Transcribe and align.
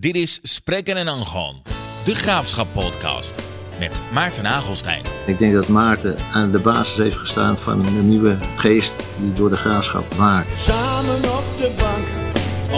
Dit 0.00 0.14
is 0.14 0.38
Spreken 0.42 0.96
en 0.96 1.08
Angon, 1.08 1.62
de 2.04 2.14
Graafschap 2.14 2.66
podcast 2.72 3.34
met 3.78 4.00
Maarten 4.12 4.42
Nagelstein. 4.42 5.02
Ik 5.26 5.38
denk 5.38 5.54
dat 5.54 5.68
Maarten 5.68 6.16
aan 6.32 6.50
de 6.50 6.60
basis 6.60 6.96
heeft 6.96 7.16
gestaan 7.16 7.58
van 7.58 7.82
de 7.82 7.90
nieuwe 7.90 8.38
geest 8.56 9.02
die 9.18 9.32
door 9.32 9.50
de 9.50 9.56
graafschap 9.56 10.14
waakt. 10.14 10.58
Samen 10.58 11.16
op 11.16 11.44
de 11.58 11.72
bank, 11.76 12.06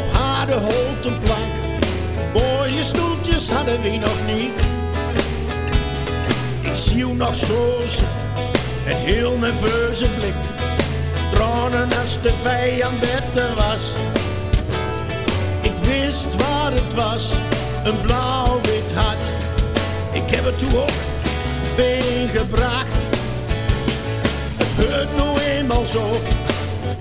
op 0.05 0.13
harde 0.13 0.53
houten 0.53 1.23
plank. 1.23 1.53
Mooie 2.33 2.83
stoeltjes 2.83 3.51
hadden 3.51 3.83
we 3.83 3.97
nog 3.97 4.37
niet. 4.37 4.67
Ik 6.63 6.75
zie 6.75 7.13
u 7.13 7.13
nog 7.13 7.35
zo 7.35 7.79
een 8.87 8.97
heel 8.97 9.39
nerveuze 9.39 10.07
blik. 10.19 10.35
Tranen 11.33 11.89
als 12.01 12.23
de 12.23 12.33
vijand 12.43 13.01
beter 13.01 13.55
was. 13.55 13.95
Wist 15.83 16.37
waar 16.37 16.73
het 16.73 16.95
was, 16.95 17.33
een 17.85 18.01
blauw-wit 18.01 18.93
hart. 18.95 19.25
Ik 20.13 20.31
heb 20.35 20.45
het 20.45 20.59
toen 20.59 20.77
ook 20.77 20.91
meegebracht. 21.77 23.03
Het 24.57 24.67
gebeurt 24.77 25.09
nu 25.17 25.45
eenmaal 25.45 25.85
zo, 25.85 26.21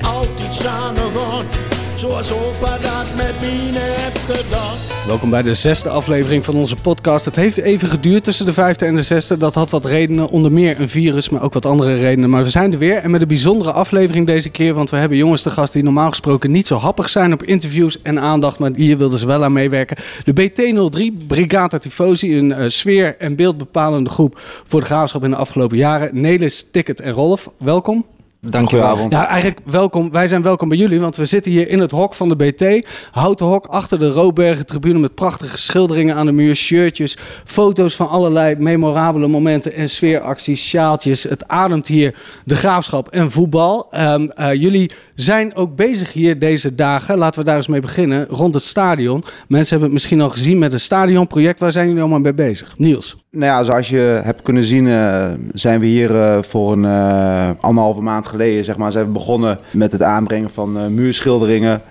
altijd 0.02 0.54
samen 0.54 1.12
gaan. 1.16 1.71
Zoals 2.02 2.34
opa 2.34 2.78
dat 2.78 3.16
met 3.16 3.40
mij 3.40 3.50
heeft. 3.50 5.08
Welkom 5.08 5.30
bij 5.30 5.42
de 5.42 5.54
zesde 5.54 5.90
aflevering 5.90 6.46
van 6.46 6.56
onze 6.56 6.76
podcast. 6.76 7.26
Het 7.26 7.36
heeft 7.36 7.58
even 7.58 7.88
geduurd 7.88 8.24
tussen 8.24 8.46
de 8.46 8.54
vijfde 8.54 8.86
en 8.86 8.96
de 8.96 9.04
zesde. 9.04 9.38
Dat 9.38 9.56
had 9.56 9.70
wat 9.70 9.86
redenen, 9.86 10.30
onder 10.30 10.52
meer 10.52 10.80
een 10.80 10.90
virus, 10.90 11.30
maar 11.30 11.42
ook 11.42 11.54
wat 11.54 11.66
andere 11.66 11.96
redenen. 11.96 12.30
Maar 12.30 12.44
we 12.44 12.50
zijn 12.50 12.72
er 12.72 12.78
weer 12.78 12.96
en 12.96 13.12
met 13.12 13.22
een 13.22 13.28
bijzondere 13.28 13.72
aflevering 13.72 14.26
deze 14.26 14.50
keer. 14.50 14.74
Want 14.74 14.90
we 14.90 14.98
hebben 14.98 15.18
jongens 15.18 15.42
te 15.42 15.50
gast 15.50 15.74
die 15.74 15.84
normaal 15.84 16.10
gesproken 16.10 16.52
niet 16.52 16.68
zo 16.68 16.78
happig 16.78 17.10
zijn 17.10 17.34
op 17.34 17.44
interviews 17.44 18.02
en 18.02 18.20
aandacht. 18.20 18.60
Maar 18.60 18.72
hier 18.76 18.98
wilden 18.98 19.20
ze 19.20 19.26
wel 19.26 19.44
aan 19.44 19.54
meewerken. 19.54 19.98
De 20.24 20.34
BT03, 20.42 21.28
Brigata 21.28 21.78
Tifosi, 21.78 22.38
een 22.38 22.50
uh, 22.50 22.68
sfeer- 22.68 23.18
en 23.18 23.36
beeldbepalende 23.36 24.10
groep 24.10 24.40
voor 24.66 24.80
de 24.80 24.86
graafschap 24.86 25.24
in 25.24 25.30
de 25.30 25.36
afgelopen 25.36 25.78
jaren. 25.78 26.22
Nelis, 26.22 26.68
Ticket 26.72 27.00
en 27.00 27.12
Rolf, 27.12 27.50
welkom. 27.58 28.06
Dankjewel. 28.50 29.06
Ja, 29.10 29.28
eigenlijk 29.28 29.60
welkom. 29.66 30.12
Wij 30.12 30.28
zijn 30.28 30.42
welkom 30.42 30.70
bij 30.70 30.78
jullie, 30.78 31.00
want 31.00 31.16
we 31.16 31.26
zitten 31.26 31.52
hier 31.52 31.70
in 31.70 31.80
het 31.80 31.92
hok 31.92 32.14
van 32.14 32.30
de 32.30 32.36
BT. 32.36 32.88
Houten 33.12 33.46
hok 33.46 33.66
achter 33.66 34.00
de 34.00 34.10
Robergen 34.10 34.66
tribune 34.66 35.00
met 35.00 35.16
prachtige 35.16 35.58
schilderingen 35.58 36.16
aan 36.16 36.26
de 36.26 36.32
muur, 36.32 36.56
shirtjes, 36.56 37.18
foto's 37.46 37.96
van 37.96 38.10
allerlei 38.10 38.56
memorabele 38.56 39.28
momenten 39.28 39.74
en 39.74 39.90
sfeeracties, 39.90 40.68
sjaaltjes. 40.68 41.24
Het 41.24 41.48
ademt 41.48 41.88
hier 41.88 42.16
de 42.46 42.56
graafschap 42.56 43.10
en 43.10 43.32
voetbal. 43.32 43.88
Um, 43.94 44.32
uh, 44.40 44.54
jullie 44.54 44.92
zijn 45.16 45.56
ook 45.56 45.76
bezig 45.76 46.14
hier 46.14 46.40
deze 46.40 46.76
dagen. 46.76 47.18
Laten 47.18 47.40
we 47.40 47.46
daar 47.46 47.56
eens 47.56 47.68
mee 47.68 47.82
beginnen. 47.82 48.28
Rond 48.30 48.54
het 48.54 48.64
stadion. 48.64 49.24
Mensen 49.48 49.70
hebben 49.70 49.84
het 49.84 49.94
misschien 49.94 50.22
al 50.22 50.30
gezien 50.30 50.58
met 50.58 50.72
het 50.72 50.82
stadionproject. 50.82 51.60
Waar 51.60 51.72
zijn 51.72 51.88
jullie 51.88 52.02
allemaal 52.02 52.20
mee 52.20 52.34
bezig? 52.34 52.78
Niels. 52.78 53.18
Nou 53.38 53.46
ja, 53.46 53.64
zoals 53.64 53.90
je 53.90 54.22
hebt 54.24 54.42
kunnen 54.42 54.64
zien, 54.64 54.86
uh, 54.86 55.26
zijn 55.54 55.80
we 55.80 55.86
hier 55.86 56.12
uh, 56.12 56.38
voor 56.42 56.72
een 56.72 56.84
uh, 56.84 57.50
anderhalve 57.60 58.02
maand 58.02 58.28
geleden, 58.28 58.66
zeg 58.66 58.78
maar, 58.78 58.92
zijn 58.92 59.06
we 59.06 59.12
begonnen 59.12 59.60
met 59.72 59.92
het 59.92 60.02
aanbrengen 60.02 60.50
van 60.50 60.94
muurschilderingen, 60.94 61.82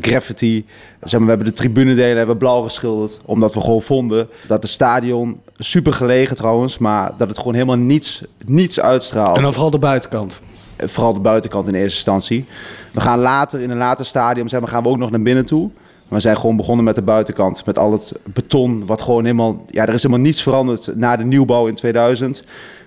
graffiti. 0.00 0.66
Zeg 1.00 1.10
maar, 1.12 1.20
we 1.20 1.28
hebben 1.28 1.46
de 1.46 1.52
tribunedelen 1.52 2.16
hebben 2.16 2.36
blauw 2.36 2.62
geschilderd, 2.62 3.20
omdat 3.24 3.54
we 3.54 3.60
gewoon 3.60 3.82
vonden 3.82 4.28
dat 4.46 4.62
het 4.62 4.72
stadion 4.72 5.40
super 5.56 5.92
gelegen 5.92 6.36
trouwens, 6.36 6.78
maar 6.78 7.12
dat 7.18 7.28
het 7.28 7.38
gewoon 7.38 7.54
helemaal 7.54 7.76
niets, 7.76 8.22
niets 8.44 8.80
uitstraalt. 8.80 9.36
En 9.36 9.42
dan 9.42 9.52
vooral 9.52 9.70
de 9.70 9.78
buitenkant. 9.78 10.40
Vooral 10.76 11.14
de 11.14 11.20
buitenkant 11.20 11.68
in 11.68 11.74
eerste 11.74 11.96
instantie. 11.96 12.44
We 12.92 13.00
gaan 13.00 13.18
later, 13.18 13.60
in 13.60 13.70
een 13.70 13.76
later 13.76 14.06
stadium, 14.06 14.48
zeg 14.48 14.60
maar, 14.60 14.68
gaan 14.68 14.82
we 14.82 14.88
ook 14.88 14.98
nog 14.98 15.10
naar 15.10 15.22
binnen 15.22 15.46
toe. 15.46 15.70
We 16.08 16.20
zijn 16.20 16.36
gewoon 16.36 16.56
begonnen 16.56 16.84
met 16.84 16.94
de 16.94 17.02
buitenkant. 17.02 17.64
Met 17.64 17.78
al 17.78 17.92
het 17.92 18.12
beton, 18.24 18.86
wat 18.86 19.02
gewoon 19.02 19.24
helemaal... 19.24 19.62
Ja, 19.66 19.86
er 19.86 19.94
is 19.94 20.02
helemaal 20.02 20.24
niets 20.24 20.42
veranderd 20.42 20.96
na 20.96 21.16
de 21.16 21.24
nieuwbouw 21.24 21.66
in 21.66 21.74
2000. 21.74 22.36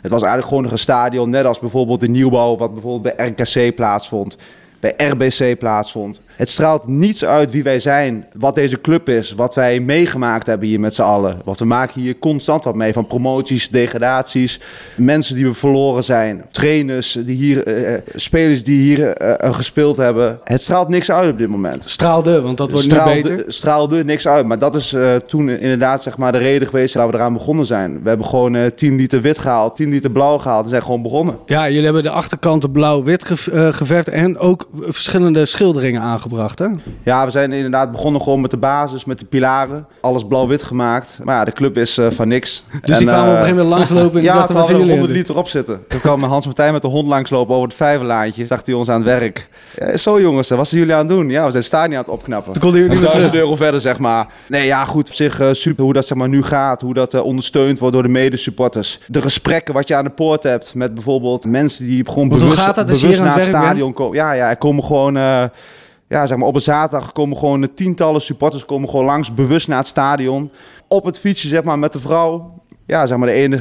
Het 0.01 0.11
was 0.11 0.21
eigenlijk 0.21 0.47
gewoon 0.47 0.63
nog 0.63 0.71
een 0.71 0.77
stadion, 0.77 1.29
net 1.29 1.45
als 1.45 1.59
bijvoorbeeld 1.59 1.99
de 1.99 2.09
nieuwbouw... 2.09 2.57
wat 2.57 2.73
bijvoorbeeld 2.73 3.15
bij 3.15 3.27
RKC 3.27 3.75
plaatsvond, 3.75 4.37
bij 4.79 4.93
RBC 4.97 5.59
plaatsvond. 5.59 6.21
Het 6.41 6.49
straalt 6.49 6.87
niets 6.87 7.25
uit 7.25 7.51
wie 7.51 7.63
wij 7.63 7.79
zijn, 7.79 8.25
wat 8.37 8.55
deze 8.55 8.81
club 8.81 9.09
is, 9.09 9.31
wat 9.31 9.55
wij 9.55 9.79
meegemaakt 9.79 10.47
hebben 10.47 10.67
hier 10.67 10.79
met 10.79 10.95
z'n 10.95 11.01
allen. 11.01 11.41
Want 11.45 11.59
we 11.59 11.65
maken 11.65 12.01
hier 12.01 12.19
constant 12.19 12.63
wat 12.63 12.75
mee 12.75 12.93
van 12.93 13.07
promoties, 13.07 13.69
degradaties, 13.69 14.59
mensen 14.95 15.35
die 15.35 15.45
we 15.45 15.53
verloren 15.53 16.03
zijn, 16.03 16.45
trainers, 16.51 17.17
die 17.25 17.35
hier, 17.35 17.67
uh, 17.67 17.97
spelers 18.15 18.63
die 18.63 18.81
hier 18.81 19.21
uh, 19.21 19.53
gespeeld 19.53 19.97
hebben. 19.97 20.39
Het 20.43 20.61
straalt 20.61 20.87
niks 20.87 21.11
uit 21.11 21.31
op 21.31 21.37
dit 21.37 21.47
moment. 21.47 21.83
Straalde, 21.85 22.41
want 22.41 22.57
dat 22.57 22.71
wordt 22.71 22.85
straalde, 22.85 23.13
nu 23.13 23.21
beter. 23.21 23.53
Straalde 23.53 24.03
niks 24.03 24.27
uit, 24.27 24.45
maar 24.45 24.59
dat 24.59 24.75
is 24.75 24.93
uh, 24.93 25.15
toen 25.15 25.49
inderdaad 25.49 26.03
zeg 26.03 26.17
maar 26.17 26.31
de 26.31 26.37
reden 26.37 26.67
geweest 26.67 26.93
dat 26.93 27.09
we 27.09 27.15
eraan 27.15 27.33
begonnen 27.33 27.65
zijn. 27.65 28.03
We 28.03 28.09
hebben 28.09 28.27
gewoon 28.27 28.71
10 28.75 28.95
liter 28.95 29.21
wit 29.21 29.37
gehaald, 29.37 29.75
10 29.75 29.89
liter 29.89 30.11
blauw 30.11 30.37
gehaald 30.37 30.63
en 30.63 30.69
zijn 30.69 30.81
gewoon 30.81 31.01
begonnen. 31.01 31.37
Ja, 31.45 31.67
jullie 31.67 31.83
hebben 31.83 32.03
de 32.03 32.09
achterkanten 32.09 32.71
blauw-wit 32.71 33.23
ge 33.25 33.73
geverfd 33.73 34.09
en 34.09 34.37
ook 34.37 34.67
verschillende 34.87 35.45
schilderingen 35.45 36.01
Hè? 36.37 36.67
Ja, 37.03 37.25
we 37.25 37.31
zijn 37.31 37.51
inderdaad 37.51 37.91
begonnen 37.91 38.21
gewoon 38.21 38.41
met 38.41 38.51
de 38.51 38.57
basis, 38.57 39.05
met 39.05 39.19
de 39.19 39.25
pilaren. 39.25 39.85
Alles 40.01 40.27
blauw-wit 40.27 40.63
gemaakt. 40.63 41.19
Maar 41.23 41.35
ja, 41.35 41.45
de 41.45 41.51
club 41.51 41.77
is 41.77 41.97
uh, 41.97 42.07
van 42.11 42.27
niks. 42.27 42.63
Dus 42.81 42.97
die 42.97 43.07
kwamen 43.07 43.25
uh, 43.25 43.31
op 43.31 43.37
een 43.39 43.45
gegeven 43.45 43.63
moment 43.63 43.77
langslopen 43.77 44.19
en 44.19 44.25
ja, 44.25 44.33
dachten, 44.33 44.55
wat 44.55 44.69
er 44.69 44.75
100 44.75 45.11
liter 45.11 45.37
op 45.37 45.47
zitten. 45.47 45.83
Toen 45.87 45.99
kwam 45.99 46.23
Hans 46.23 46.45
Martijn 46.45 46.73
met 46.73 46.81
de 46.81 46.87
hond 46.87 47.07
langslopen 47.07 47.55
over 47.55 47.67
het 47.67 47.77
vijverlaantje. 47.77 48.45
Zag 48.45 48.61
hij 48.65 48.73
ons 48.73 48.89
aan 48.89 48.95
het 48.95 49.19
werk. 49.19 49.47
Ja, 49.75 49.97
zo 49.97 50.21
jongens, 50.21 50.49
wat 50.49 50.67
zijn 50.67 50.79
jullie 50.79 50.95
aan 50.95 51.07
het 51.07 51.15
doen? 51.15 51.29
Ja, 51.29 51.45
we 51.45 51.51
zijn 51.51 51.63
stadion 51.63 51.95
aan 51.95 52.03
het 52.03 52.11
opknappen. 52.13 52.53
Toen 52.53 52.61
konden 52.61 52.81
jullie 52.81 52.97
niet 52.97 53.13
meer 53.13 53.35
euro 53.35 53.55
verder, 53.55 53.81
zeg 53.81 53.99
maar. 53.99 54.27
Nee, 54.47 54.65
ja, 54.65 54.85
goed. 54.85 55.09
Op 55.09 55.15
zich 55.15 55.41
uh, 55.41 55.47
super 55.51 55.83
hoe 55.83 55.93
dat 55.93 56.05
zeg 56.05 56.17
maar, 56.17 56.29
nu 56.29 56.43
gaat. 56.43 56.81
Hoe 56.81 56.93
dat 56.93 57.13
uh, 57.13 57.23
ondersteund 57.23 57.79
wordt 57.79 57.93
door 57.93 58.03
de 58.03 58.09
medesupporters. 58.09 58.99
De 59.07 59.21
gesprekken 59.21 59.73
wat 59.73 59.87
je 59.87 59.95
aan 59.95 60.03
de 60.03 60.09
poort 60.09 60.43
hebt 60.43 60.73
met 60.73 60.93
bijvoorbeeld 60.93 61.45
mensen 61.45 61.85
die 61.85 62.07
gewoon 62.07 62.27
bewust, 62.27 62.53
gaat 62.53 62.75
dat 62.75 62.85
bewust 62.85 63.19
naar 63.19 63.27
het, 63.27 63.35
het 63.35 63.55
stadion 63.55 63.93
komen. 63.93 64.17
Ja, 64.17 64.31
ja, 64.31 64.49
er 64.49 64.57
komen 64.57 64.83
gewoon... 64.83 65.17
Ja, 66.11 66.25
zeg 66.25 66.37
maar, 66.37 66.47
op 66.47 66.55
een 66.55 66.61
zaterdag 66.61 67.11
komen 67.11 67.37
gewoon 67.37 67.73
tientallen 67.73 68.21
supporters 68.21 68.65
komen 68.65 68.89
gewoon 68.89 69.05
langs, 69.05 69.33
bewust 69.33 69.67
naar 69.67 69.77
het 69.77 69.87
stadion. 69.87 70.51
Op 70.87 71.03
het 71.03 71.19
fietsje, 71.19 71.47
zeg 71.47 71.63
maar, 71.63 71.79
met 71.79 71.93
de 71.93 71.99
vrouw. 71.99 72.53
Ja, 72.85 73.05
zeg 73.05 73.17
maar, 73.17 73.27
de 73.27 73.33
ene 73.33 73.59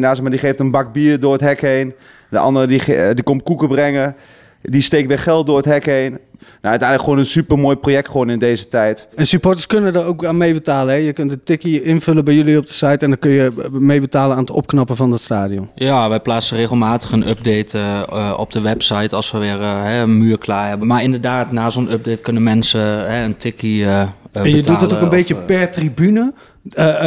zeg 0.00 0.20
maar, 0.20 0.30
die 0.30 0.40
geeft 0.40 0.58
een 0.58 0.70
bak 0.70 0.92
bier 0.92 1.20
door 1.20 1.32
het 1.32 1.40
hek 1.40 1.60
heen. 1.60 1.94
De 2.30 2.38
andere 2.38 2.66
die, 2.66 3.14
die 3.14 3.24
komt 3.24 3.42
koeken 3.42 3.68
brengen. 3.68 4.16
Die 4.62 4.82
steekt 4.82 5.08
weer 5.08 5.18
geld 5.18 5.46
door 5.46 5.56
het 5.56 5.64
hek 5.64 5.86
heen. 5.86 6.18
Nou, 6.42 6.56
uiteindelijk 6.60 7.02
gewoon 7.02 7.18
een 7.18 7.26
super 7.26 7.58
mooi 7.58 7.76
project 7.76 8.10
gewoon 8.10 8.30
in 8.30 8.38
deze 8.38 8.68
tijd. 8.68 9.08
En 9.14 9.26
supporters 9.26 9.66
kunnen 9.66 9.94
er 9.94 10.04
ook 10.04 10.24
aan 10.24 10.36
meebetalen. 10.36 10.94
Hè? 10.94 11.00
Je 11.00 11.12
kunt 11.12 11.30
een 11.30 11.42
tikkie 11.44 11.82
invullen 11.82 12.24
bij 12.24 12.34
jullie 12.34 12.58
op 12.58 12.66
de 12.66 12.72
site 12.72 13.04
en 13.04 13.08
dan 13.08 13.18
kun 13.18 13.30
je 13.30 13.68
meebetalen 13.70 14.36
aan 14.36 14.42
het 14.42 14.50
opknappen 14.50 14.96
van 14.96 15.10
het 15.10 15.20
stadion. 15.20 15.68
Ja, 15.74 16.08
wij 16.08 16.20
plaatsen 16.20 16.56
regelmatig 16.56 17.12
een 17.12 17.28
update 17.28 17.78
uh, 17.78 18.34
op 18.36 18.50
de 18.50 18.60
website 18.60 19.16
als 19.16 19.30
we 19.30 19.38
weer 19.38 19.60
uh, 19.60 19.98
een 20.00 20.18
muur 20.18 20.38
klaar 20.38 20.68
hebben. 20.68 20.86
Maar 20.86 21.02
inderdaad, 21.02 21.52
na 21.52 21.70
zo'n 21.70 21.92
update 21.92 22.22
kunnen 22.22 22.42
mensen 22.42 22.80
uh, 22.80 23.22
een 23.22 23.36
tikkie 23.36 23.82
uh, 23.82 24.00
En 24.00 24.08
je 24.32 24.42
betalen, 24.42 24.64
doet 24.64 24.80
het 24.80 24.92
ook 24.92 24.98
een 24.98 25.04
of, 25.04 25.10
beetje 25.10 25.34
per 25.34 25.70
tribune. 25.70 26.32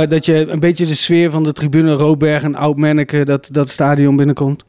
dat 0.10 0.26
je 0.26 0.48
een 0.50 0.60
beetje 0.60 0.86
de 0.86 0.96
sfeer 0.96 1.32
van 1.32 1.44
de 1.44 1.54
tribune 1.54 1.94
Roberg 1.94 2.44
en 2.44 2.56
Oud-Menneke, 2.56 3.26
dat, 3.26 3.48
dat 3.52 3.70
stadion 3.70 4.16
binnenkomt. 4.16 4.66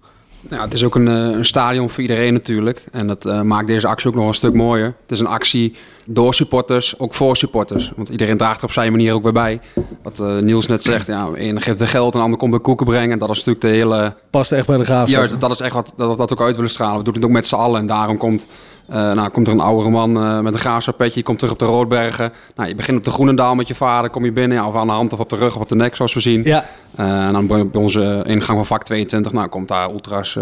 Ja, 0.51 0.61
het 0.63 0.75
is 0.75 0.85
ook 0.85 0.95
een, 0.95 1.07
een, 1.07 1.45
stadion 1.45 1.91
voor 1.91 2.03
iedereen 2.03 2.33
natuurlijk. 2.33 2.85
En 2.93 3.07
dat 3.07 3.27
uh, 3.27 3.41
maakt 3.43 3.67
deze 3.67 3.87
actie 3.87 4.09
ook 4.09 4.15
nog 4.15 4.27
een 4.27 4.35
stuk 4.35 4.55
mooier. 4.55 4.87
Het 4.87 5.11
is 5.11 5.21
een 5.21 5.27
actie 5.27 5.75
door 6.05 6.35
supporters, 6.35 6.99
ook 6.99 7.15
voor 7.15 7.37
supporters. 7.37 7.93
Want 7.97 8.09
iedereen 8.09 8.37
draagt 8.37 8.59
er 8.59 8.65
op 8.65 8.73
zijn 8.73 8.91
manier 8.91 9.13
ook 9.13 9.23
weer 9.23 9.33
bij. 9.33 9.61
Wat 10.03 10.21
uh, 10.21 10.39
Niels 10.39 10.67
net 10.67 10.83
zegt, 10.83 11.07
ja, 11.07 11.29
een 11.35 11.61
geeft 11.61 11.79
de 11.79 11.87
geld 11.87 12.13
en 12.13 12.19
de 12.19 12.25
ander 12.25 12.39
komt 12.39 12.51
bij 12.51 12.61
koeken 12.61 12.87
brengen. 12.87 13.11
En 13.11 13.19
dat 13.19 13.31
is 13.31 13.45
natuurlijk 13.45 13.65
de 13.65 13.85
hele... 13.85 14.15
Past 14.31 14.53
echt 14.53 14.67
bij 14.67 14.77
de 14.77 14.85
graaf. 14.85 15.09
Juist, 15.09 15.41
dat 15.41 15.51
is 15.51 15.61
echt 15.61 15.75
wat 15.75 15.93
dat 15.97 16.11
we 16.11 16.17
dat 16.17 16.33
ook 16.33 16.41
uit 16.41 16.57
willen 16.57 16.71
stralen. 16.71 16.99
We 16.99 17.05
doen 17.05 17.15
het 17.15 17.25
ook 17.25 17.31
met 17.31 17.47
z'n 17.47 17.55
allen. 17.55 17.81
En 17.81 17.87
daarom 17.87 18.17
komt, 18.17 18.47
uh, 18.91 18.95
nou, 18.97 19.29
komt 19.29 19.47
er 19.47 19.53
een 19.53 19.61
oudere 19.61 19.91
man 19.91 20.23
uh, 20.23 20.41
met 20.41 20.53
een 20.55 20.61
graafschapetje. 20.61 21.19
Je 21.19 21.25
komt 21.25 21.39
terug 21.39 21.53
op 21.53 21.59
de 21.59 21.65
Roodbergen. 21.65 22.33
Nou, 22.55 22.69
je 22.69 22.75
begint 22.75 22.99
op 22.99 23.05
de 23.05 23.11
Groenendaal 23.11 23.55
met 23.55 23.69
je 23.69 23.75
vader. 23.75 24.11
Kom 24.11 24.25
je 24.25 24.33
binnen, 24.33 24.57
ja, 24.57 24.69
of 24.69 24.75
aan 24.75 24.87
de 24.87 24.93
hand 24.93 25.13
of 25.13 25.19
op 25.19 25.31
de 25.31 25.37
rug 25.37 25.57
of 25.57 25.63
op 25.63 25.69
de 25.69 25.77
nek, 25.77 25.97
zoals 25.97 26.15
we 26.15 26.21
zien. 26.21 26.43
Ja. 26.45 26.65
en 26.97 27.33
dan 27.33 27.47
bij 27.47 27.67
onze 27.73 28.25
ingang 28.27 28.57
van 28.57 28.67
vak 28.67 28.85
22, 28.85 29.33
nou, 29.33 29.49
komt 29.49 29.69
daar 29.69 29.91
ultras... 29.91 30.39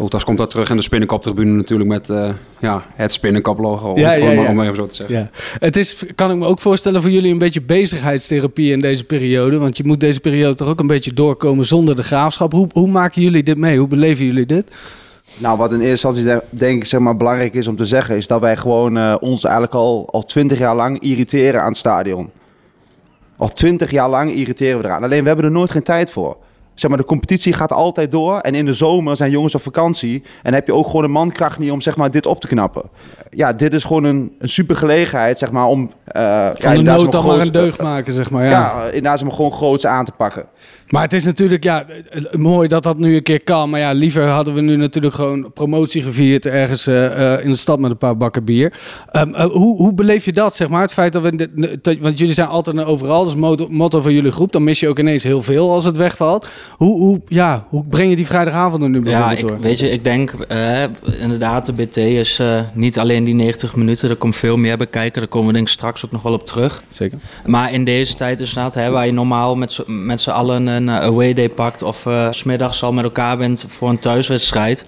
Ultras 0.00 0.24
komt 0.24 0.38
daar 0.38 0.46
terug 0.46 0.70
en 0.70 0.76
de 0.76 0.82
spinnenkoptribune 0.82 1.50
natuurlijk 1.50 1.88
met 1.88 2.08
uh, 2.08 2.28
ja, 2.58 2.84
het 2.94 3.12
spinnenkoplogo, 3.12 3.92
ja, 3.94 4.12
ja, 4.12 4.30
ja. 4.30 4.48
om 4.48 4.54
maar 4.54 4.64
even 4.64 4.76
zo 4.76 4.86
te 4.86 4.94
zeggen. 4.94 5.16
Ja. 5.16 5.28
Het 5.58 5.76
is, 5.76 6.04
kan 6.14 6.30
ik 6.30 6.36
me 6.36 6.46
ook 6.46 6.60
voorstellen, 6.60 7.02
voor 7.02 7.10
jullie 7.10 7.32
een 7.32 7.38
beetje 7.38 7.62
bezigheidstherapie 7.62 8.72
in 8.72 8.80
deze 8.80 9.04
periode. 9.04 9.58
Want 9.58 9.76
je 9.76 9.84
moet 9.84 10.00
deze 10.00 10.20
periode 10.20 10.54
toch 10.54 10.68
ook 10.68 10.80
een 10.80 10.86
beetje 10.86 11.12
doorkomen 11.12 11.66
zonder 11.66 11.96
de 11.96 12.02
graafschap. 12.02 12.52
Hoe, 12.52 12.68
hoe 12.72 12.88
maken 12.88 13.22
jullie 13.22 13.42
dit 13.42 13.56
mee? 13.56 13.78
Hoe 13.78 13.88
beleven 13.88 14.24
jullie 14.24 14.46
dit? 14.46 14.70
Nou, 15.38 15.58
wat 15.58 15.72
in 15.72 15.80
eerste 15.80 16.08
instantie 16.08 16.42
denk 16.50 16.82
ik 16.82 16.88
zeg 16.88 17.00
maar, 17.00 17.16
belangrijk 17.16 17.54
is 17.54 17.68
om 17.68 17.76
te 17.76 17.84
zeggen... 17.84 18.16
is 18.16 18.26
dat 18.26 18.40
wij 18.40 18.56
gewoon 18.56 18.96
uh, 18.96 19.14
ons 19.20 19.44
eigenlijk 19.44 19.74
al, 19.74 20.08
al 20.10 20.24
20 20.24 20.58
jaar 20.58 20.76
lang 20.76 21.00
irriteren 21.00 21.60
aan 21.60 21.68
het 21.68 21.76
stadion. 21.76 22.30
Al 23.36 23.48
20 23.48 23.90
jaar 23.90 24.08
lang 24.08 24.32
irriteren 24.32 24.80
we 24.80 24.84
eraan. 24.84 25.02
Alleen 25.02 25.20
we 25.20 25.26
hebben 25.26 25.44
er 25.44 25.50
nooit 25.50 25.70
geen 25.70 25.82
tijd 25.82 26.12
voor. 26.12 26.36
zeg 26.74 26.90
maar, 26.90 26.98
de 26.98 27.04
competitie 27.04 27.52
gaat 27.52 27.72
altijd 27.72 28.10
door. 28.10 28.38
En 28.38 28.54
in 28.54 28.64
de 28.64 28.74
zomer 28.74 29.16
zijn 29.16 29.30
jongens 29.30 29.54
op 29.54 29.62
vakantie. 29.62 30.22
En 30.42 30.54
heb 30.54 30.66
je 30.66 30.74
ook 30.74 30.86
gewoon 30.86 31.04
een 31.04 31.10
mankracht 31.10 31.58
niet 31.58 31.70
om 31.70 31.80
zeg 31.80 31.96
maar, 31.96 32.10
dit 32.10 32.26
op 32.26 32.40
te 32.40 32.46
knappen. 32.46 32.82
Ja, 33.30 33.52
dit 33.52 33.74
is 33.74 33.84
gewoon 33.84 34.04
een, 34.04 34.34
een 34.38 34.48
super 34.48 34.76
gelegenheid 34.76 35.38
zeg 35.38 35.50
maar, 35.50 35.66
om... 35.66 35.90
eh 36.12 36.22
ja, 36.22 36.52
Van 36.54 36.74
de 36.74 36.82
nood 36.82 37.12
dan 37.12 37.26
maar 37.26 37.38
een 37.38 37.52
deugd 37.52 37.82
maken, 37.82 38.12
zeg 38.12 38.30
maar. 38.30 38.44
Ja. 38.44 38.50
Ja, 38.50 38.84
inderdaad 38.84 39.22
maar, 39.22 39.32
gewoon 39.32 39.52
groots 39.52 39.86
aan 39.86 40.04
te 40.04 40.12
pakken. 40.16 40.44
Maar 40.88 41.02
het 41.02 41.12
is 41.12 41.24
natuurlijk, 41.24 41.64
ja, 41.64 41.84
eh, 41.88 42.24
eh, 42.24 42.32
mooi 42.34 42.68
dat 42.68 42.82
dat 42.82 42.98
nu 42.98 43.14
een 43.16 43.22
keer 43.22 43.42
kan. 43.42 43.70
Maar 43.70 43.80
ja, 43.80 43.92
liever 43.92 44.26
hadden 44.28 44.54
we 44.54 44.60
nu 44.60 44.76
natuurlijk 44.76 45.14
gewoon 45.14 45.52
promotie 45.52 46.02
gevierd 46.02 46.46
ergens 46.46 46.86
eh, 46.86 47.32
eh, 47.34 47.44
in 47.44 47.50
de 47.50 47.56
stad 47.56 47.78
met 47.78 47.90
een 47.90 47.96
paar 47.96 48.16
bakken 48.16 48.44
bier. 48.44 48.72
Ehm, 49.10 49.34
eh, 49.34 49.44
hoe, 49.44 49.76
hoe 49.76 49.92
beleef 49.94 50.24
je 50.24 50.32
dat, 50.32 50.56
zeg 50.56 50.68
maar? 50.68 50.82
Het 50.82 50.92
feit 50.92 51.12
dat 51.12 51.22
we, 51.22 51.36
de- 51.36 51.78
dat- 51.82 51.96
want 52.00 52.18
jullie 52.18 52.34
zijn 52.34 52.48
altijd 52.48 52.76
en 52.76 52.84
overal, 52.84 53.18
dat 53.18 53.28
is 53.28 53.34
motto, 53.38 53.66
motto 53.70 54.00
van 54.00 54.12
jullie 54.12 54.32
groep. 54.32 54.52
Dan 54.52 54.64
mis 54.64 54.80
je 54.80 54.88
ook 54.88 54.98
ineens 54.98 55.22
heel 55.22 55.42
veel 55.42 55.72
als 55.72 55.84
het 55.84 55.96
wegvalt. 55.96 56.48
Hoe, 56.76 56.98
hoe, 57.00 57.20
ja, 57.26 57.64
hoe 57.68 57.84
breng 57.84 58.10
je 58.10 58.16
die 58.16 58.26
vrijdagavond 58.26 58.82
er 58.82 58.88
nu 58.88 58.96
Ja, 58.96 59.02
bijvoorbeeld 59.02 59.38
ik, 59.38 59.46
door? 59.48 59.60
weet 59.60 59.78
je, 59.78 59.90
ik 59.90 60.04
denk 60.04 60.30
eh, 60.48 60.82
inderdaad, 61.20 61.66
de 61.66 61.72
BT 61.72 61.96
is 61.96 62.38
eh, 62.38 62.60
niet 62.74 62.98
alleen 62.98 63.24
die 63.24 63.34
90 63.34 63.76
minuten. 63.76 64.10
Er 64.10 64.16
komt 64.16 64.36
veel 64.36 64.56
meer 64.56 64.76
bij 64.76 64.86
kijken. 64.86 65.20
Daar 65.20 65.30
komen 65.30 65.46
we 65.48 65.52
denk 65.54 65.66
ik 65.66 65.72
straks 65.72 65.99
ook 66.04 66.12
nog 66.12 66.22
wel 66.22 66.32
op 66.32 66.46
terug. 66.46 66.82
Zeker. 66.90 67.18
Maar 67.46 67.72
in 67.72 67.84
deze 67.84 68.14
tijd 68.14 68.40
is 68.40 68.48
inderdaad, 68.48 68.74
hè, 68.74 68.90
waar 68.90 69.06
je 69.06 69.12
normaal 69.12 69.56
met 69.56 69.72
z'n- 69.72 70.04
met 70.06 70.20
z'n 70.20 70.30
allen 70.30 70.66
een 70.66 70.88
eh, 70.88 70.96
away 70.96 71.34
day 71.34 71.48
pakt... 71.48 71.82
of 71.82 72.06
s 72.30 72.38
smiddags 72.38 72.82
al 72.82 72.92
met 72.92 73.04
elkaar 73.04 73.36
bent 73.36 73.64
voor 73.68 73.88
een 73.88 73.98
thuiswedstrijd... 73.98 74.84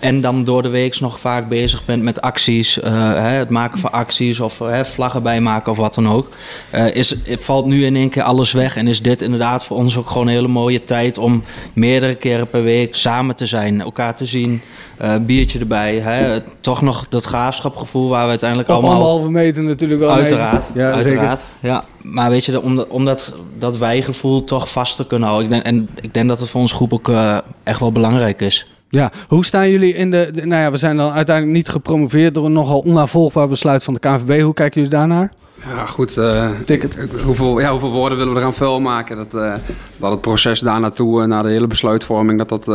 en 0.00 0.20
dan 0.20 0.44
door 0.44 0.62
de 0.62 0.68
week 0.68 1.00
nog 1.00 1.20
vaak 1.20 1.48
bezig 1.48 1.84
bent 1.84 2.02
met 2.02 2.20
acties... 2.20 2.80
eh, 2.80 2.92
hè, 3.12 3.28
het 3.28 3.50
maken 3.50 3.78
van 3.78 3.92
acties 3.92 4.40
of 4.40 4.58
hè, 4.58 4.84
vlaggen 4.84 5.22
bijmaken 5.22 5.72
of 5.72 5.78
wat 5.78 5.94
dan 5.94 6.08
ook... 6.08 6.28
eh, 6.70 6.94
is, 6.94 7.14
het 7.24 7.44
valt 7.44 7.66
nu 7.66 7.84
in 7.84 7.96
één 7.96 8.08
keer 8.08 8.22
alles 8.22 8.52
weg 8.52 8.76
en 8.76 8.86
is 8.86 9.02
dit 9.02 9.20
inderdaad 9.22 9.64
voor 9.64 9.76
ons 9.76 9.96
ook 9.96 10.08
gewoon 10.08 10.26
een 10.26 10.32
hele 10.32 10.48
mooie 10.48 10.84
tijd... 10.84 11.18
om 11.18 11.42
meerdere 11.72 12.14
keren 12.14 12.48
per 12.48 12.62
week 12.62 12.94
samen 12.94 13.36
te 13.36 13.46
zijn, 13.46 13.80
elkaar 13.80 14.16
te 14.16 14.26
zien... 14.26 14.60
eh, 14.96 15.14
biertje 15.20 15.58
erbij, 15.58 15.94
hè, 15.98 16.40
toch 16.60 16.82
nog 16.82 17.06
dat 17.08 17.24
graafschapgevoel 17.24 18.08
waar 18.08 18.22
we 18.24 18.28
uiteindelijk 18.30 18.68
Op 18.68 18.74
allemaal... 18.74 18.92
anderhalve 18.94 19.30
meter 19.30 19.62
natuurlijk 19.62 20.00
wel. 20.00 20.10
Uiteraard, 20.10 20.55
Ja, 20.74 20.90
uiteraard. 20.92 21.40
Ja, 21.60 21.84
maar 22.02 22.30
weet 22.30 22.44
je, 22.44 22.52
de- 22.52 22.62
om, 22.62 22.76
de- 22.76 22.88
om 22.88 23.04
dat, 23.04 23.32
dat 23.58 23.78
wij-gevoel 23.78 24.44
toch 24.44 24.70
vast 24.70 24.96
te 24.96 25.06
kunnen 25.06 25.28
houden. 25.28 25.46
Ik 25.48 25.52
denk, 25.52 25.64
en 25.76 25.88
ik 26.00 26.14
denk 26.14 26.28
dat 26.28 26.40
het 26.40 26.50
voor 26.50 26.60
onze 26.60 26.74
groep 26.74 26.92
ook 26.92 27.08
eh, 27.08 27.36
echt 27.62 27.80
wel 27.80 27.92
belangrijk 27.92 28.40
is. 28.40 28.66
Ja, 28.88 29.10
hoe 29.28 29.44
staan 29.44 29.70
jullie 29.70 29.94
in 29.94 30.10
de, 30.10 30.30
de- 30.32 30.46
Nou 30.46 30.62
ja, 30.62 30.70
we 30.70 30.76
zijn 30.76 30.96
dan 30.96 31.12
uiteindelijk 31.12 31.56
niet 31.56 31.68
gepromoveerd 31.68 32.34
door 32.34 32.44
een 32.46 32.52
nogal 32.52 32.78
onnavolgbaar 32.78 33.48
besluit 33.48 33.84
van 33.84 33.94
de 33.94 34.00
KNVB. 34.00 34.40
Hoe 34.42 34.54
kijken 34.54 34.82
jullie 34.82 34.96
daarnaar? 34.98 35.30
Ja, 35.68 35.86
goed. 35.86 36.16
eh, 36.16 36.48
Ticket. 36.64 36.96
hoeveel, 37.24 37.60
ja, 37.60 37.70
hoeveel 37.70 37.90
woorden 37.90 38.18
willen 38.18 38.32
we 38.34 38.38
eraan 38.40 38.54
vuil 38.54 38.80
maken? 38.80 39.16
Dat, 39.16 39.42
eh, 39.42 39.52
dat 39.96 40.10
het 40.10 40.20
proces 40.20 40.60
daar 40.60 40.80
naartoe, 40.80 41.26
naar 41.26 41.42
de 41.42 41.48
hele 41.48 41.66
besluitvorming, 41.66 42.38
dat 42.38 42.48
dat... 42.64 42.68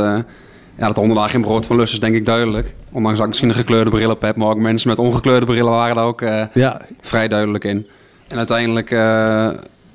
ja, 0.82 0.88
dat 0.88 0.98
onderlaag 0.98 1.32
geen 1.32 1.42
brood 1.42 1.66
van 1.66 1.76
lust 1.76 1.94
is, 1.94 2.00
denk 2.00 2.16
ik 2.16 2.26
duidelijk. 2.26 2.74
Ondanks 2.92 3.12
dat 3.18 3.22
ik 3.22 3.28
misschien 3.28 3.50
een 3.50 3.56
gekleurde 3.56 3.90
bril 3.90 4.10
op 4.10 4.22
heb, 4.22 4.36
maar 4.36 4.48
ook 4.50 4.58
mensen 4.58 4.90
met 4.90 5.00
ongekleurde 5.00 5.46
brillen 5.46 5.72
waren 5.72 5.96
daar 5.96 6.06
ook 6.06 6.22
eh, 6.22 6.44
Ja, 6.54 6.82
vrij 7.02 7.28
duidelijk 7.28 7.64
in. 7.64 7.88
En 8.28 8.38
uiteindelijk, 8.38 8.92
eh, 8.92 8.98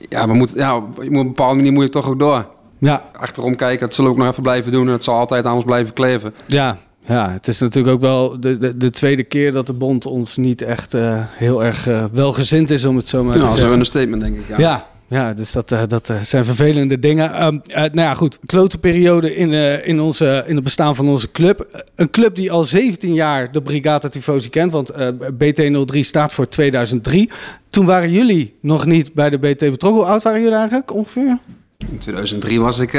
ja, 0.09 0.27
we 0.27 0.35
moeten, 0.35 0.57
ja, 0.59 0.77
op 0.77 0.99
een 0.99 1.13
bepaalde 1.13 1.55
manier 1.55 1.73
moet 1.73 1.83
je 1.83 1.89
toch 1.89 2.09
ook 2.09 2.19
door. 2.19 2.47
ja, 2.79 3.01
Achterom 3.21 3.57
kijken, 3.57 3.81
dat 3.81 3.95
zullen 3.95 4.11
we 4.11 4.17
ook 4.17 4.23
nog 4.23 4.31
even 4.33 4.43
blijven 4.43 4.73
doen 4.73 4.87
en 4.87 4.93
het 4.93 5.05
zal 5.05 5.19
altijd 5.19 5.47
aan 5.47 5.55
ons 5.55 5.65
blijven 5.65 5.93
kleven. 5.93 6.35
Ja, 6.47 6.77
ja, 7.07 7.31
het 7.31 7.49
is 7.49 7.61
natuurlijk 7.61 7.95
ook 7.95 8.01
wel 8.01 8.41
de, 8.41 8.59
de, 8.59 8.77
de 8.77 8.91
tweede 8.91 9.23
keer 9.25 9.53
dat 9.53 9.67
de 9.67 9.73
bond 9.73 10.07
ons 10.07 10.37
niet 10.37 10.63
echt 10.63 10.95
eh, 10.95 11.15
heel 11.21 11.65
erg 11.65 11.89
welgezind 12.13 12.71
is, 12.71 12.85
om 12.85 12.97
het 12.97 13.07
zo 13.09 13.25
maar 13.25 13.35
Ja, 13.35 13.41
te 13.41 13.45
dat 13.47 13.55
is 13.55 13.61
zeggen. 13.61 13.79
een 13.79 13.85
statement, 13.87 14.23
denk 14.23 14.37
ik. 14.37 14.49
Ja. 14.49 14.57
Ja, 14.59 14.87
ja, 15.09 15.33
dus 15.33 15.53
dat, 15.53 15.73
eh, 15.73 15.83
dat 15.87 16.11
eh, 16.11 16.21
zijn 16.21 16.45
vervelende 16.45 16.99
dingen. 16.99 17.33
Ehm, 17.33 17.59
eh, 17.67 17.81
nou 17.81 18.01
ja, 18.01 18.15
goed. 18.15 18.39
Klote 18.47 18.79
periode 18.79 19.35
in, 19.35 19.53
in, 19.85 20.01
onze, 20.01 20.45
in 20.47 20.55
het 20.55 20.65
bestaan 20.65 20.95
van 20.95 21.09
onze 21.09 21.31
club. 21.31 21.85
Een 21.95 22.11
club 22.11 22.35
die 22.35 22.53
al 22.53 22.65
17 22.65 23.15
jaar 23.15 23.53
de 23.53 23.63
Brigata 23.63 24.09
Tifosi 24.09 24.51
kent, 24.51 24.73
want 24.73 24.91
eh, 24.91 25.09
BT03 25.33 26.01
staat 26.01 26.33
voor 26.33 26.49
2003. 26.49 27.31
Toen 27.71 27.87
waren 27.87 28.11
jullie 28.11 28.57
nog 28.61 28.87
niet 28.87 29.15
bij 29.15 29.31
de 29.31 29.39
BT 29.39 29.59
betrokken. 29.59 30.01
Hoe 30.01 30.11
oud 30.11 30.23
waren 30.23 30.41
jullie 30.41 30.57
eigenlijk 30.57 30.95
ongeveer? 30.95 31.39
In 31.91 31.99
2003 31.99 32.61
was 32.61 32.79
ik 32.79 32.93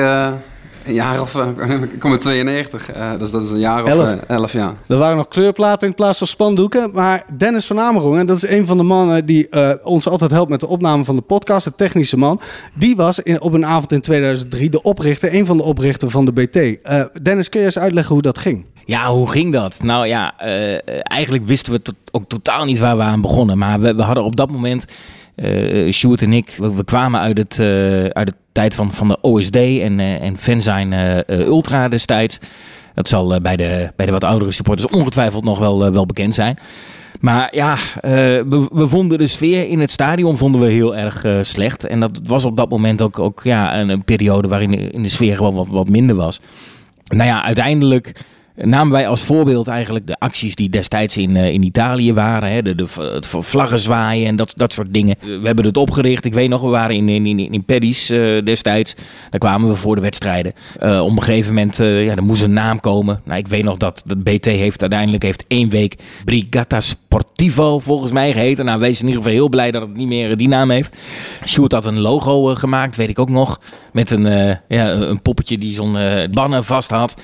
een 0.87 0.93
jaar 0.93 1.21
of... 1.21 1.35
eh, 1.35 1.81
ik 1.93 1.99
kom 1.99 2.11
uit 2.11 2.21
92, 2.21 2.91
eh, 2.91 3.11
dus 3.19 3.31
dat 3.31 3.41
is 3.41 3.51
een 3.51 3.59
jaar 3.59 3.81
of 3.83 3.89
Elf. 3.89 4.09
eh, 4.09 4.17
elf 4.35 4.51
jaar. 4.53 4.73
Er 4.87 4.97
waren 4.97 5.17
nog 5.17 5.27
kleurplaten 5.27 5.87
in 5.87 5.93
plaats 5.93 6.17
van 6.17 6.27
spandoeken. 6.27 6.89
Maar 6.93 7.25
Dennis 7.37 7.65
van 7.65 7.79
Amerongen, 7.79 8.25
dat 8.25 8.37
is 8.37 8.47
een 8.47 8.65
van 8.65 8.77
de 8.77 8.83
mannen 8.83 9.25
die 9.25 9.49
eh, 9.49 9.71
ons 9.83 10.07
altijd 10.07 10.31
helpt 10.31 10.49
met 10.49 10.59
de 10.59 10.67
opname 10.67 11.03
van 11.03 11.15
de 11.15 11.21
podcast, 11.21 11.63
de 11.65 11.75
technische 11.75 12.17
man. 12.17 12.39
Die 12.73 12.95
was 12.95 13.19
in, 13.19 13.41
op 13.41 13.53
een 13.53 13.65
avond 13.65 13.91
in 13.91 14.01
2003 14.01 14.69
de 14.69 14.81
oprichter, 14.81 15.33
een 15.33 15.45
van 15.45 15.57
de 15.57 15.63
oprichters 15.63 16.11
van 16.11 16.25
de 16.25 16.31
BT. 16.31 16.55
Eh, 16.83 17.01
Dennis, 17.21 17.49
kun 17.49 17.59
je 17.59 17.65
eens 17.65 17.79
uitleggen 17.79 18.13
hoe 18.13 18.21
dat 18.21 18.37
ging? 18.37 18.65
Ja, 18.85 19.09
hoe 19.11 19.29
ging 19.29 19.53
dat? 19.53 19.79
Nou 19.83 20.07
ja, 20.07 20.33
eh, 20.39 20.77
eigenlijk 21.03 21.43
wisten 21.45 21.73
we 21.73 21.81
tot- 21.81 21.95
ook 22.11 22.25
totaal 22.27 22.65
niet 22.65 22.79
waar 22.79 22.97
we 22.97 23.03
aan 23.03 23.21
begonnen. 23.21 23.57
Maar 23.57 23.79
we, 23.79 23.95
we 23.95 24.01
hadden 24.01 24.23
op 24.23 24.35
dat 24.35 24.51
moment, 24.51 24.85
eh 25.35 25.91
Sjoerd 25.91 26.21
en 26.21 26.33
ik, 26.33 26.55
we, 26.59 26.75
we 26.75 26.83
kwamen 26.83 27.19
uit, 27.19 27.37
het, 27.37 27.59
eh, 27.59 27.67
uit 28.05 28.27
de 28.27 28.33
tijd 28.57 28.75
van, 28.75 28.91
van 28.91 29.07
de 29.07 29.17
OSD 29.21 29.55
en, 29.55 29.99
eh 29.99 30.21
en 30.21 30.37
Fanzine 30.37 30.95
eh, 30.95 31.39
eh, 31.39 31.47
Ultra 31.47 31.87
destijds. 31.87 32.39
Dat 32.93 33.07
zal 33.07 33.41
bij, 33.41 33.55
de, 33.55 33.91
bij 33.95 34.05
de 34.05 34.11
wat 34.11 34.23
oudere 34.23 34.51
supporters 34.51 34.91
ongetwijfeld 34.91 35.43
nog 35.43 35.59
wel, 35.59 35.91
wel 35.91 36.05
bekend 36.05 36.35
zijn. 36.35 36.57
Maar 37.19 37.55
ja, 37.55 37.75
we, 38.01 38.67
we 38.71 38.87
vonden 38.87 39.17
de 39.17 39.27
sfeer 39.27 39.67
in 39.67 39.79
het 39.79 39.91
stadion 39.91 40.37
vonden 40.37 40.61
we 40.61 40.67
heel 40.67 40.95
erg 40.95 41.25
slecht. 41.41 41.85
En 41.85 41.99
dat 41.99 42.19
was 42.23 42.45
op 42.45 42.57
dat 42.57 42.69
moment 42.69 43.01
ook, 43.01 43.19
ook 43.19 43.41
ja, 43.43 43.79
een, 43.79 43.89
een 43.89 44.03
periode 44.03 44.47
waarin 44.47 44.91
in 44.91 45.03
de 45.03 45.09
sfeer 45.09 45.35
gewoon 45.35 45.55
wat, 45.55 45.67
wat 45.67 45.89
minder 45.89 46.15
was. 46.15 46.39
Nou 47.07 47.25
ja, 47.25 47.43
uiteindelijk 47.43 48.13
namen 48.57 48.91
wij 48.91 49.07
als 49.07 49.23
voorbeeld 49.23 49.67
eigenlijk 49.67 50.07
de 50.07 50.19
acties 50.19 50.55
die 50.55 50.69
destijds 50.69 51.17
in, 51.17 51.35
eh, 51.35 51.49
in 51.53 51.63
Italië 51.63 52.13
waren. 52.13 52.51
Hè, 52.51 52.61
de, 52.61 52.75
de, 52.75 52.87
het 52.97 53.27
vlaggen 53.27 53.79
zwaaien 53.79 54.27
en 54.27 54.35
dat, 54.35 54.53
dat 54.55 54.73
soort 54.73 54.93
dingen. 54.93 55.15
We 55.19 55.41
hebben 55.43 55.65
het 55.65 55.77
opgericht. 55.77 56.25
Ik 56.25 56.33
weet 56.33 56.49
nog, 56.49 56.61
we 56.61 56.67
waren 56.67 56.95
in, 56.95 57.09
in, 57.09 57.25
in, 57.25 57.39
in 57.39 57.63
Paddy's 57.63 58.09
eh, 58.09 58.43
destijds. 58.43 58.95
Daar 59.29 59.39
kwamen 59.39 59.69
we 59.69 59.75
voor 59.75 59.95
de 59.95 60.01
wedstrijden. 60.01 60.53
Eh, 60.79 61.01
op 61.01 61.09
een 61.09 61.23
gegeven 61.23 61.53
moment, 61.53 61.77
ja, 61.77 62.15
er 62.15 62.23
moest 62.23 62.43
een 62.43 62.53
naam 62.53 62.79
komen. 62.79 63.21
Nou, 63.25 63.39
ik 63.39 63.47
weet 63.47 63.63
nog 63.63 63.77
dat 63.77 64.01
de 64.05 64.17
BT 64.17 64.45
heeft 64.45 64.81
uiteindelijk 64.81 65.23
heeft 65.23 65.45
één 65.47 65.69
week 65.69 65.95
Brigata 66.25 66.79
Sportivo 66.79 67.79
volgens 67.79 68.11
mij 68.11 68.33
geheten. 68.33 68.65
Nou, 68.65 68.79
wees 68.79 68.99
in 68.99 69.05
ieder 69.05 69.21
geval 69.21 69.37
heel 69.37 69.49
blij 69.49 69.71
dat 69.71 69.81
het 69.81 69.97
niet 69.97 70.07
meer 70.07 70.37
die 70.37 70.47
naam 70.47 70.69
heeft. 70.69 70.97
Sjoerd 71.45 71.71
had 71.71 71.85
een 71.85 71.99
logo 71.99 72.55
gemaakt, 72.55 72.95
weet 72.95 73.09
ik 73.09 73.19
ook 73.19 73.29
nog. 73.29 73.59
Met 73.91 74.11
een, 74.11 74.57
ja, 74.67 74.91
een 74.91 75.21
poppetje 75.21 75.57
die 75.57 75.73
zo'n 75.73 75.97
bannen 76.31 76.63
vast 76.63 76.91
had. 76.91 77.15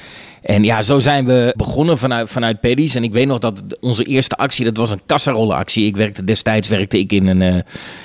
En 0.44 0.64
ja, 0.64 0.82
zo 0.82 1.00
zijn 1.00 1.26
we 1.26 1.54
begonnen 1.58 1.98
vanuit, 1.98 2.30
vanuit 2.30 2.60
Paddy's. 2.60 2.96
En 2.96 3.04
ik 3.04 3.12
weet 3.12 3.28
nog 3.28 3.40
dat 3.40 3.64
onze 3.80 4.04
eerste 4.04 4.36
actie, 4.36 4.66
dat 4.66 4.78
was 4.78 4.92
een 4.92 5.02
kasserollenactie. 5.06 5.86
Ik 5.86 5.96
werkte 5.96 6.24
destijds 6.24 6.68
werkte 6.68 7.00
ik 7.00 7.12
in 7.12 7.28
een, 7.28 7.42
eh, 7.42 7.62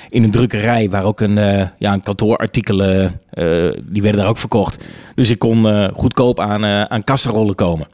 in 0.09 0.23
een 0.23 0.31
drukkerij 0.31 0.89
waar 0.89 1.03
ook 1.03 1.19
een, 1.19 1.37
eh, 1.37 1.67
ja, 1.77 1.93
een 1.93 2.01
kantoorartikelen, 2.01 3.21
eh, 3.29 3.45
die 3.83 4.01
werden 4.01 4.21
daar 4.21 4.29
ook 4.29 4.37
verkocht. 4.37 4.83
Dus 5.15 5.29
ik 5.29 5.39
kon 5.39 5.89
goedkoop 5.93 6.39
aan, 6.39 6.65
aan 6.65 7.03
kasserollen 7.03 7.55
komen. 7.55 7.87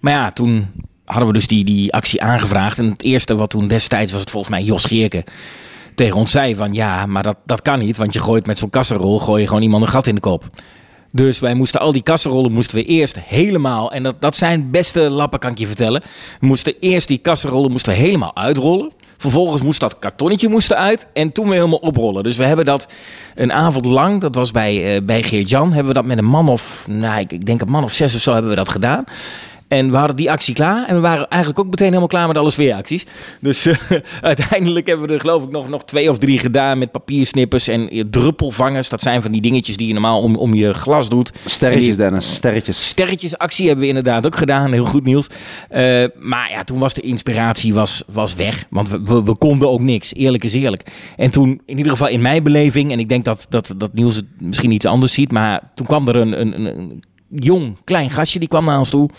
Maar 0.00 0.12
ja, 0.12 0.32
toen 0.32 0.66
hadden 1.04 1.26
we 1.26 1.34
dus 1.34 1.46
die, 1.46 1.64
die 1.64 1.92
actie 1.92 2.22
aangevraagd. 2.22 2.78
En 2.78 2.90
het 2.90 3.02
eerste 3.02 3.34
wat 3.34 3.50
toen 3.50 3.68
destijds 3.68 4.12
was 4.12 4.20
het 4.20 4.30
volgens 4.30 4.54
mij 4.54 4.62
Jos 4.62 4.84
Geerke 4.84 5.24
tegen 5.94 6.16
ons 6.16 6.30
zei 6.30 6.56
van 6.56 6.74
ja, 6.74 7.06
maar 7.06 7.22
dat, 7.22 7.36
dat 7.46 7.62
kan 7.62 7.78
niet. 7.78 7.96
Want 7.96 8.12
je 8.12 8.20
gooit 8.20 8.46
met 8.46 8.58
zo'n 8.58 8.70
kasserol, 8.70 9.18
gooi 9.18 9.40
je 9.40 9.46
gewoon 9.46 9.62
iemand 9.62 9.84
een 9.84 9.90
gat 9.90 10.06
in 10.06 10.14
de 10.14 10.20
kop. 10.20 10.44
Dus 11.14 11.40
wij 11.40 11.54
moesten 11.54 11.80
al 11.80 11.92
die 11.92 12.02
kasserollen 12.02 12.52
moesten 12.52 12.76
we 12.76 12.84
eerst 12.84 13.18
helemaal, 13.18 13.92
en 13.92 14.02
dat, 14.02 14.20
dat 14.20 14.36
zijn 14.36 14.70
beste 14.70 15.00
lappen 15.00 15.38
kan 15.38 15.50
ik 15.50 15.58
je 15.58 15.66
vertellen. 15.66 16.02
We 16.40 16.46
moesten 16.46 16.74
eerst 16.80 17.08
die 17.08 17.18
kasserollen 17.18 17.70
moesten 17.70 17.92
we 17.92 17.98
helemaal 17.98 18.36
uitrollen. 18.36 18.92
Vervolgens 19.18 19.62
moest 19.62 19.80
dat 19.80 19.98
kartonnetje 19.98 20.48
moest 20.48 20.70
eruit 20.70 21.06
en 21.12 21.32
toen 21.32 21.44
weer 21.44 21.54
helemaal 21.54 21.78
oprollen. 21.78 22.22
Dus 22.22 22.36
we 22.36 22.44
hebben 22.44 22.64
dat 22.64 22.92
een 23.34 23.52
avond 23.52 23.84
lang, 23.84 24.20
dat 24.20 24.34
was 24.34 24.50
bij, 24.50 24.96
uh, 24.96 25.02
bij 25.02 25.22
Geert-Jan, 25.22 25.68
hebben 25.68 25.86
we 25.86 25.92
dat 25.92 26.04
met 26.04 26.18
een 26.18 26.24
man 26.24 26.48
of, 26.48 26.84
nou 26.88 27.20
ik, 27.20 27.32
ik 27.32 27.46
denk 27.46 27.60
een 27.60 27.70
man 27.70 27.84
of 27.84 27.92
zes 27.92 28.14
of 28.14 28.20
zo 28.20 28.32
hebben 28.32 28.50
we 28.50 28.56
dat 28.56 28.68
gedaan. 28.68 29.04
En 29.72 29.90
we 29.90 29.96
hadden 29.96 30.16
die 30.16 30.30
actie 30.30 30.54
klaar. 30.54 30.86
En 30.86 30.94
we 30.94 31.00
waren 31.00 31.28
eigenlijk 31.28 31.60
ook 31.60 31.70
meteen 31.70 31.86
helemaal 31.86 32.08
klaar 32.08 32.26
met 32.26 32.36
alle 32.36 32.50
sfeeracties. 32.50 33.06
Dus 33.40 33.66
uh, 33.66 33.76
uiteindelijk 34.20 34.86
hebben 34.86 35.06
we 35.06 35.14
er 35.14 35.20
geloof 35.20 35.42
ik 35.42 35.50
nog, 35.50 35.68
nog 35.68 35.84
twee 35.84 36.10
of 36.10 36.18
drie 36.18 36.38
gedaan 36.38 36.78
met 36.78 36.90
papiersnippers 36.90 37.68
en 37.68 37.96
uh, 37.96 38.04
druppelvangers. 38.10 38.88
Dat 38.88 39.02
zijn 39.02 39.22
van 39.22 39.32
die 39.32 39.40
dingetjes 39.40 39.76
die 39.76 39.86
je 39.86 39.92
normaal 39.92 40.22
om, 40.22 40.36
om 40.36 40.54
je 40.54 40.74
glas 40.74 41.08
doet. 41.08 41.32
Sterretjes, 41.44 41.86
die, 41.86 41.96
Dennis, 41.96 42.34
sterretjes. 42.34 42.86
Sterretjesactie 42.86 43.66
hebben 43.66 43.82
we 43.82 43.88
inderdaad 43.88 44.26
ook 44.26 44.36
gedaan. 44.36 44.72
Heel 44.72 44.84
goed 44.84 45.04
nieuws. 45.04 45.26
Uh, 45.26 46.04
maar 46.18 46.50
ja, 46.50 46.64
toen 46.64 46.78
was 46.78 46.94
de 46.94 47.02
inspiratie 47.02 47.74
was, 47.74 48.02
was 48.06 48.34
weg. 48.34 48.64
Want 48.70 48.88
we, 48.88 49.00
we, 49.04 49.22
we, 49.22 49.36
konden 49.36 49.70
ook 49.70 49.80
niks. 49.80 50.14
Eerlijk 50.14 50.44
is 50.44 50.54
eerlijk. 50.54 50.82
En 51.16 51.30
toen, 51.30 51.60
in 51.66 51.76
ieder 51.76 51.92
geval 51.92 52.08
in 52.08 52.20
mijn 52.20 52.42
beleving, 52.42 52.92
en 52.92 52.98
ik 52.98 53.08
denk 53.08 53.24
dat, 53.24 53.46
dat, 53.48 53.74
dat 53.76 53.94
Niels 53.94 54.16
het 54.16 54.26
misschien 54.38 54.70
iets 54.70 54.86
anders 54.86 55.12
ziet. 55.12 55.32
Maar 55.32 55.70
toen 55.74 55.86
kwam 55.86 56.08
er 56.08 56.16
een, 56.16 56.40
een, 56.40 56.64
een 56.64 57.02
jong, 57.28 57.76
klein 57.84 58.10
gastje, 58.10 58.38
die 58.38 58.48
kwam 58.48 58.64
naar 58.64 58.78
ons 58.78 58.90
toe. 58.90 59.10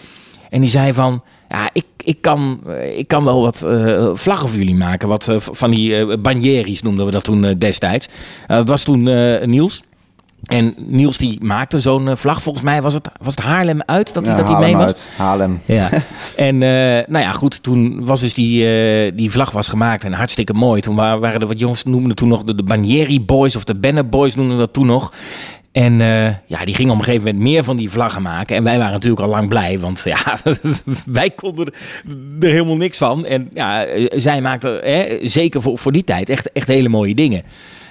En 0.53 0.61
die 0.61 0.69
zei 0.69 0.93
van, 0.93 1.23
ja, 1.49 1.69
ik, 1.73 1.85
ik, 2.03 2.21
kan, 2.21 2.59
ik 2.95 3.07
kan 3.07 3.23
wel 3.23 3.41
wat 3.41 3.63
uh, 3.67 4.09
vlaggen 4.13 4.49
voor 4.49 4.57
jullie 4.57 4.75
maken. 4.75 5.07
Wat 5.07 5.27
uh, 5.29 5.35
van 5.39 5.71
die 5.71 5.89
uh, 6.05 6.81
noemden 6.81 7.05
we 7.05 7.11
dat 7.11 7.23
toen 7.23 7.55
destijds. 7.57 8.07
dat 8.47 8.67
was 8.69 8.83
toen 8.83 9.03
Niels. 9.49 9.83
En 10.43 10.73
Niels 10.77 11.17
die 11.17 11.43
maakte 11.43 11.79
zo'n 11.79 12.07
eh, 12.07 12.15
vlag. 12.15 12.41
Volgens 12.43 12.63
mij 12.63 12.81
was 12.81 12.93
het, 12.93 13.09
was 13.21 13.35
het 13.35 13.43
Haarlem 13.45 13.81
uit 13.85 14.13
dat 14.13 14.25
hij 14.25 14.35
Ja, 14.35 14.41
dat 14.41 14.49
hij 14.51 14.59
mee 14.59 14.75
was. 14.75 14.85
uit. 15.17 15.39
Hem. 15.39 15.59
Ja. 15.65 15.89
En 16.35 16.63
eh, 16.63 17.07
nou 17.07 17.23
ja, 17.23 17.31
goed, 17.31 17.63
toen 17.63 18.05
was 18.05 18.21
dus 18.21 18.33
die, 18.33 18.65
eh, 18.67 19.11
die 19.15 19.31
vlag 19.31 19.51
was 19.51 19.67
gemaakt 19.67 20.03
en 20.03 20.13
hartstikke 20.13 20.53
mooi. 20.53 20.81
Toen 20.81 20.95
wa- 20.95 21.19
waren 21.19 21.41
er 21.41 21.47
wat 21.47 21.59
jongens 21.59 21.83
noemden 21.83 22.15
toen 22.15 22.27
nog 22.27 22.43
de, 22.43 22.55
de 22.55 22.63
Banieri 22.63 23.21
Boys 23.21 23.55
of 23.55 23.63
de 23.63 23.75
Benne 23.75 24.03
Boys 24.03 24.35
noemden 24.35 24.57
dat 24.57 24.73
toen 24.73 24.85
nog. 24.85 25.11
En 25.73 26.01
eh, 26.01 26.35
ja, 26.45 26.65
die 26.65 26.75
gingen 26.75 26.93
op 26.93 26.99
een 26.99 27.03
gegeven 27.03 27.25
moment 27.25 27.43
meer 27.43 27.63
van 27.63 27.77
die 27.77 27.89
vlaggen 27.89 28.21
maken. 28.21 28.55
En 28.55 28.63
wij 28.63 28.77
waren 28.77 28.93
natuurlijk 28.93 29.21
al 29.21 29.29
lang 29.29 29.47
blij, 29.47 29.79
want 29.79 30.01
ja, 30.05 30.37
wij 31.05 31.29
konden 31.29 31.65
er, 31.65 31.73
er 32.39 32.49
helemaal 32.49 32.77
niks 32.77 32.97
van. 32.97 33.25
En 33.25 33.49
ja, 33.53 33.85
eh, 33.85 34.05
zij 34.15 34.41
maakten 34.41 34.79
hè, 34.83 35.17
zeker 35.21 35.61
voor, 35.61 35.77
voor 35.77 35.91
die 35.91 36.03
tijd 36.03 36.29
echt, 36.29 36.51
echt 36.51 36.67
hele 36.67 36.89
mooie 36.89 37.15
dingen. 37.15 37.43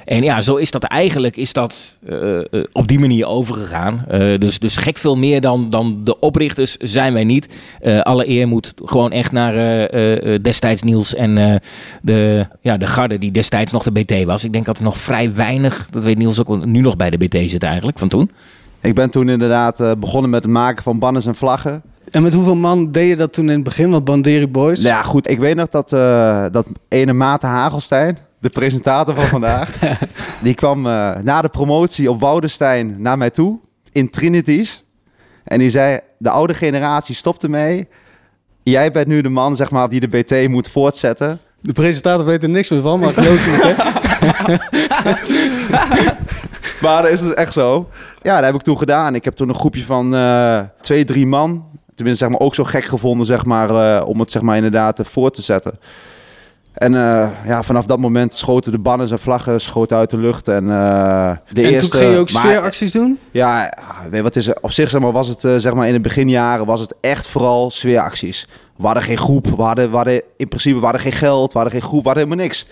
En 0.04 0.22
ja, 0.22 0.40
zo 0.40 0.56
is 0.56 0.70
dat 0.70 0.84
eigenlijk 0.84 1.36
is 1.36 1.52
dat, 1.52 1.98
eh, 2.08 2.38
eh, 2.38 2.44
op 2.72 2.88
die 2.88 2.98
manier 2.98 3.26
overgegaan. 3.26 4.04
Eh, 4.08 4.38
dus, 4.38 4.58
dus 4.58 4.76
gek 4.76 4.98
veel 4.98 5.16
meer 5.16 5.40
dan, 5.40 5.70
dan 5.70 6.00
de 6.04 6.18
oprichters 6.20 6.76
zijn 6.76 7.12
wij 7.12 7.24
niet. 7.24 7.48
Eh, 7.80 8.00
alle 8.00 8.28
eer 8.28 8.48
moet 8.48 8.74
gewoon 8.84 9.12
echt 9.12 9.32
naar 9.32 9.54
eh, 9.54 9.82
eh, 9.92 10.34
eh, 10.34 10.42
destijds 10.42 10.82
Niels 10.82 11.14
en 11.14 11.38
eh, 11.38 11.54
de, 12.02 12.46
ja, 12.60 12.76
de 12.76 12.86
garde 12.86 13.18
die 13.18 13.30
destijds 13.30 13.72
nog 13.72 13.82
de 13.82 13.92
BT 13.92 14.24
was. 14.24 14.44
Ik 14.44 14.52
denk 14.52 14.66
dat 14.66 14.78
er 14.78 14.84
nog 14.84 14.98
vrij 14.98 15.34
weinig, 15.34 15.86
dat 15.90 16.02
weet 16.02 16.18
Niels 16.18 16.40
ook 16.40 16.64
nu 16.64 16.80
nog 16.80 16.96
bij 16.96 17.10
de 17.10 17.16
BT 17.16 17.50
zit 17.50 17.62
eigenlijk, 17.62 17.98
van 17.98 18.08
toen. 18.08 18.30
Ik 18.80 18.94
ben 18.94 19.10
toen 19.10 19.28
inderdaad 19.28 19.80
eh, 19.80 19.90
begonnen 19.98 20.30
met 20.30 20.42
het 20.42 20.52
maken 20.52 20.82
van 20.82 20.98
banners 20.98 21.26
en 21.26 21.34
vlaggen. 21.34 21.82
En 22.10 22.22
met 22.22 22.34
hoeveel 22.34 22.54
man 22.56 22.92
deed 22.92 23.08
je 23.08 23.16
dat 23.16 23.32
toen 23.32 23.44
in 23.48 23.54
het 23.54 23.64
begin? 23.64 23.90
Want 23.90 24.04
Banderi 24.04 24.48
Boys? 24.48 24.82
Nou 24.82 24.94
ja, 24.94 25.02
goed. 25.02 25.30
Ik 25.30 25.38
weet 25.38 25.56
nog 25.56 25.68
dat, 25.68 25.92
eh, 25.92 26.44
dat 26.52 26.66
ene 26.88 27.12
Maarten 27.12 27.48
Hagelstein, 27.48 28.18
de 28.42 28.50
presentator 28.50 29.14
van 29.14 29.24
vandaag, 29.24 29.78
die 30.42 30.54
kwam 30.54 30.86
eh, 30.86 31.16
na 31.22 31.42
de 31.42 31.48
promotie 31.48 32.10
op 32.10 32.20
Woudenstein 32.20 33.02
naar 33.02 33.18
mij 33.18 33.30
toe 33.30 33.58
in 33.92 34.10
Trinities. 34.10 34.84
En 35.44 35.58
die 35.58 35.70
zei, 35.70 36.00
de 36.18 36.30
oude 36.30 36.54
generatie 36.54 37.14
stopt 37.14 37.42
ermee. 37.42 37.88
Jij 38.62 38.90
bent 38.90 39.06
nu 39.06 39.20
de 39.20 39.28
man, 39.28 39.56
zeg 39.56 39.70
maar, 39.70 39.88
die 39.88 40.00
de 40.00 40.08
BT 40.08 40.48
moet 40.48 40.68
voortzetten. 40.68 41.40
De 41.60 41.72
presentator 41.72 42.24
weet 42.24 42.42
er 42.42 42.48
niks 42.48 42.68
meer 42.68 42.80
van, 42.80 43.00
maar 43.00 43.12
geloof 43.12 43.46
me, 43.46 43.74
hè? 43.74 43.74
Maar 46.82 47.02
dat 47.02 47.10
is 47.10 47.20
dus 47.20 47.34
echt 47.34 47.52
zo. 47.52 47.88
Ja, 48.22 48.36
dat 48.36 48.44
heb 48.44 48.54
ik 48.54 48.62
toen 48.62 48.78
gedaan. 48.78 49.14
Ik 49.14 49.24
heb 49.24 49.34
toen 49.34 49.48
een 49.48 49.54
groepje 49.54 49.84
van 49.84 50.14
eh, 50.14 50.60
twee, 50.80 51.04
drie 51.04 51.26
man. 51.26 51.64
Tenminste, 51.94 52.24
zeg 52.24 52.32
maar, 52.32 52.46
ook 52.46 52.54
zo 52.54 52.64
gek 52.64 52.84
gevonden, 52.84 53.26
zeg 53.26 53.44
maar, 53.44 53.70
eh, 53.70 54.08
om 54.08 54.20
het 54.20 54.30
zeg 54.30 54.42
maar, 54.42 54.56
inderdaad 54.56 54.98
eh, 54.98 55.06
voor 55.06 55.30
te 55.30 55.42
zetten. 55.42 55.78
En 56.72 56.94
eh, 56.94 57.28
ja, 57.46 57.62
vanaf 57.62 57.84
dat 57.86 57.98
moment 57.98 58.34
schoten 58.34 58.72
de 58.72 58.78
banners 58.78 59.10
en 59.10 59.18
vlaggen 59.18 59.60
schoten 59.60 59.96
uit 59.96 60.10
de 60.10 60.18
lucht. 60.18 60.48
En, 60.48 60.70
eh, 60.70 61.30
de 61.48 61.62
en 61.62 61.72
eerste, 61.72 61.90
toen 61.90 62.00
ging 62.00 62.12
je 62.12 62.18
ook 62.18 62.32
maar- 62.32 62.42
sfeeracties 62.42 62.92
doen? 62.92 63.18
Ja, 63.30 63.72
weet 64.02 64.14
je 64.14 64.22
wat 64.22 64.36
is 64.36 64.46
er? 64.46 64.56
Op 64.60 64.72
zich 64.72 64.90
zeg 64.90 65.00
maar, 65.00 65.12
was 65.12 65.28
het 65.28 65.44
eh, 65.44 65.54
zeg 65.56 65.74
maar, 65.74 65.86
in 65.86 65.92
de 65.92 66.00
beginjaren 66.00 66.66
was 66.66 66.80
het 66.80 66.94
echt 67.00 67.26
vooral 67.28 67.70
sfeeracties. 67.70 68.48
We 68.76 68.84
hadden 68.86 69.02
geen 69.02 69.16
groep, 69.18 69.46
we 69.56 69.62
hadden, 69.62 69.90
we 69.90 69.96
hadden 69.96 70.22
in 70.36 70.48
principe 70.48 70.76
we 70.78 70.82
hadden 70.84 71.00
geen 71.00 71.12
geld, 71.12 71.52
we 71.52 71.58
hadden 71.58 71.80
geen 71.80 71.88
groep, 71.88 72.02
we 72.02 72.08
hadden 72.08 72.24
helemaal 72.24 72.44
niks. 72.46 72.66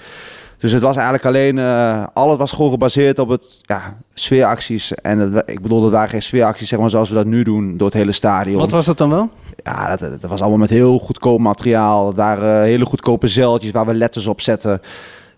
Dus 0.61 0.73
het 0.73 0.83
was 0.83 0.95
eigenlijk 0.95 1.25
alleen, 1.27 1.59
eh, 1.59 2.07
alles 2.13 2.37
was 2.37 2.53
gewoon 2.53 2.71
gebaseerd 2.71 3.19
op 3.19 3.29
het 3.29 3.61
ja, 3.63 3.97
sfeeracties. 4.15 4.95
En 4.95 5.19
het, 5.19 5.51
ik 5.51 5.63
bedoel, 5.63 5.81
dat 5.81 5.91
waren 5.91 6.09
geen 6.09 6.23
sfeeracties 6.23 6.69
zeg 6.69 6.79
maar, 6.79 6.91
zoals 6.91 7.09
we 7.09 7.15
dat 7.15 7.27
nu 7.27 7.43
doen 7.43 7.77
door 7.77 7.87
het 7.87 7.97
hele 7.97 8.13
stadion. 8.13 8.59
Wat 8.59 8.71
was 8.71 8.87
dat 8.87 8.99
dan 8.99 9.11
wel? 9.11 9.31
Ja, 9.63 9.97
dat, 9.97 10.21
dat 10.21 10.31
was 10.31 10.41
allemaal 10.41 10.59
met 10.59 10.71
heel 10.71 10.99
goedkoop 10.99 11.39
materiaal. 11.39 12.07
Het 12.07 12.17
waren 12.17 12.57
eh, 12.57 12.63
hele 12.63 12.85
goedkope 12.85 13.27
zeiltjes 13.27 13.71
waar 13.71 13.87
we 13.87 13.95
letters 13.95 14.27
op 14.27 14.41
zetten. 14.41 14.81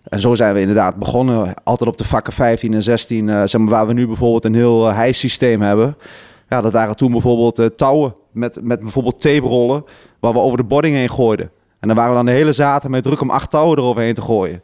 En 0.03 0.19
zo 0.19 0.35
zijn 0.35 0.53
we 0.53 0.59
inderdaad 0.59 0.95
begonnen. 0.95 1.53
Altijd 1.63 1.89
op 1.89 1.97
de 1.97 2.05
vakken 2.05 2.33
15 2.33 2.73
en 2.73 2.83
16. 2.83 3.29
eh, 3.29 3.43
zeg 3.45 3.61
maar, 3.61 3.69
waar 3.69 3.87
we 3.87 3.93
nu 3.93 4.07
bijvoorbeeld 4.07 4.45
een 4.45 4.55
heel 4.55 4.89
uh, 4.89 4.95
hijsysteem 4.95 5.61
hebben. 5.61 5.97
Ja, 6.49 6.61
dat 6.61 6.71
waren 6.71 6.95
toen 6.95 7.11
bijvoorbeeld 7.11 7.77
touwen 7.77 8.15
met, 8.31 8.59
met 8.61 8.79
bijvoorbeeld 8.79 9.21
tape-rollen. 9.21 9.83
Waar 10.19 10.33
we 10.33 10.39
over 10.39 10.57
de 10.57 10.63
boarding 10.63 10.95
heen 10.95 11.09
gooiden. 11.09 11.49
En 11.79 11.87
dan 11.87 11.97
waren 11.97 12.11
we 12.11 12.17
dan 12.17 12.25
de 12.25 12.31
hele 12.31 12.53
zaterdag 12.53 12.91
met 12.91 13.03
druk 13.03 13.21
om 13.21 13.29
acht 13.29 13.49
touwen 13.49 13.77
eroverheen 13.77 14.13
te 14.13 14.21
gooien. 14.21 14.61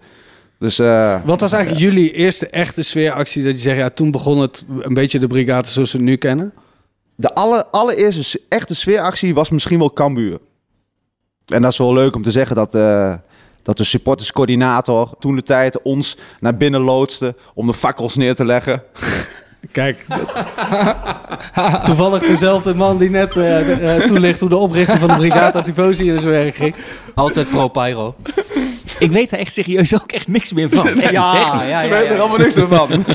Dus 0.59 0.79
eh, 0.79 1.21
Wat 1.23 1.41
was 1.41 1.51
eigenlijk 1.51 1.83
jullie 1.83 2.11
eerste 2.11 2.49
echte 2.49 2.83
sfeeractie? 2.83 3.43
Dat 3.43 3.53
je 3.53 3.59
zegt, 3.59 3.77
ja, 3.77 3.89
toen 3.89 4.11
begon 4.11 4.39
het 4.39 4.65
een 4.79 4.93
beetje 4.93 5.19
de 5.19 5.27
brigade 5.27 5.67
zoals 5.67 5.91
we 5.91 5.97
het 5.97 6.07
nu 6.07 6.15
kennen. 6.15 6.53
de 7.15 7.33
aller, 7.33 7.65
allereerste 7.65 8.41
echte 8.49 8.75
sfeeractie 8.75 9.33
was 9.33 9.49
misschien 9.49 9.79
wel 9.79 9.93
Cambuur. 9.93 10.39
En 11.45 11.61
dat 11.61 11.71
is 11.71 11.77
wel 11.77 11.93
leuk 11.93 12.15
om 12.15 12.23
te 12.23 12.31
zeggen 12.31 12.55
dat, 12.55 12.75
eh, 12.75 13.13
dat 13.63 13.77
de 13.77 13.83
supporterscoördinator 13.83 15.09
toen 15.19 15.35
de 15.35 15.41
tijd 15.41 15.81
ons 15.81 16.17
naar 16.39 16.57
binnen 16.57 16.81
loodste 16.81 17.35
om 17.53 17.67
de 17.67 17.73
fakkels 17.73 18.15
neer 18.15 18.35
te 18.35 18.45
leggen. 18.45 18.83
Kijk, 19.71 20.05
toevallig 21.85 22.21
dezelfde 22.21 22.73
man 22.73 22.97
die 22.97 23.09
net 23.09 23.35
eh, 23.35 23.95
eh, 23.95 24.03
toelicht 24.07 24.39
hoe 24.39 24.49
de 24.49 24.55
oprichting 24.55 24.99
van 24.99 25.07
de 25.07 25.15
Brigata 25.15 25.61
Tifosi 25.61 26.11
in 26.11 26.19
zijn 26.21 26.33
werk 26.33 26.55
ging. 26.55 26.75
Altijd 27.15 27.49
pro 27.49 27.67
pyro. 27.67 28.15
Ik 28.99 29.11
weet 29.11 29.31
er 29.31 29.39
echt 29.39 29.53
serieus 29.53 29.95
ook 29.95 30.11
echt 30.11 30.27
niks 30.27 30.53
meer 30.53 30.69
van. 30.69 30.87
Echt 30.87 30.95
niet. 30.95 31.09
ja, 31.11 31.81
Ze 31.81 31.87
weten 31.89 32.09
er 32.15 32.19
allemaal 32.19 32.37
niks 32.37 32.55
meer 32.55 32.67
van. 32.67 32.89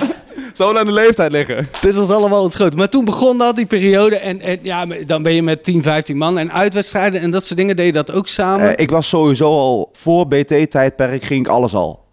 Zou 0.53 0.79
aan 0.79 0.87
de 0.87 0.93
leeftijd 0.93 1.31
liggen. 1.33 1.57
Het 1.57 1.85
is 1.85 1.97
ons 1.97 2.11
allemaal 2.11 2.43
ontschoten. 2.43 2.79
Maar 2.79 2.89
toen 2.89 3.05
begon 3.05 3.39
dat, 3.39 3.57
die 3.57 3.67
periode. 3.67 4.19
En, 4.19 4.41
en 4.41 4.59
ja, 4.63 4.87
dan 4.87 5.23
ben 5.23 5.35
je 5.35 5.43
met 5.43 5.65
10, 5.65 5.83
15 5.83 6.17
man. 6.17 6.39
En 6.39 6.53
uitwedstrijden 6.53 7.21
en 7.21 7.31
dat 7.31 7.45
soort 7.45 7.59
dingen 7.59 7.77
deed 7.77 7.87
je 7.87 7.93
dat 7.93 8.13
ook 8.13 8.29
samen. 8.29 8.77
Eh, 8.77 8.83
ik 8.85 8.91
was 8.91 9.09
sowieso 9.09 9.47
al 9.47 9.89
voor 9.93 10.27
BT-tijdperk 10.29 11.23
ging 11.23 11.47
ik 11.47 11.53
alles 11.53 11.75
al. 11.75 12.05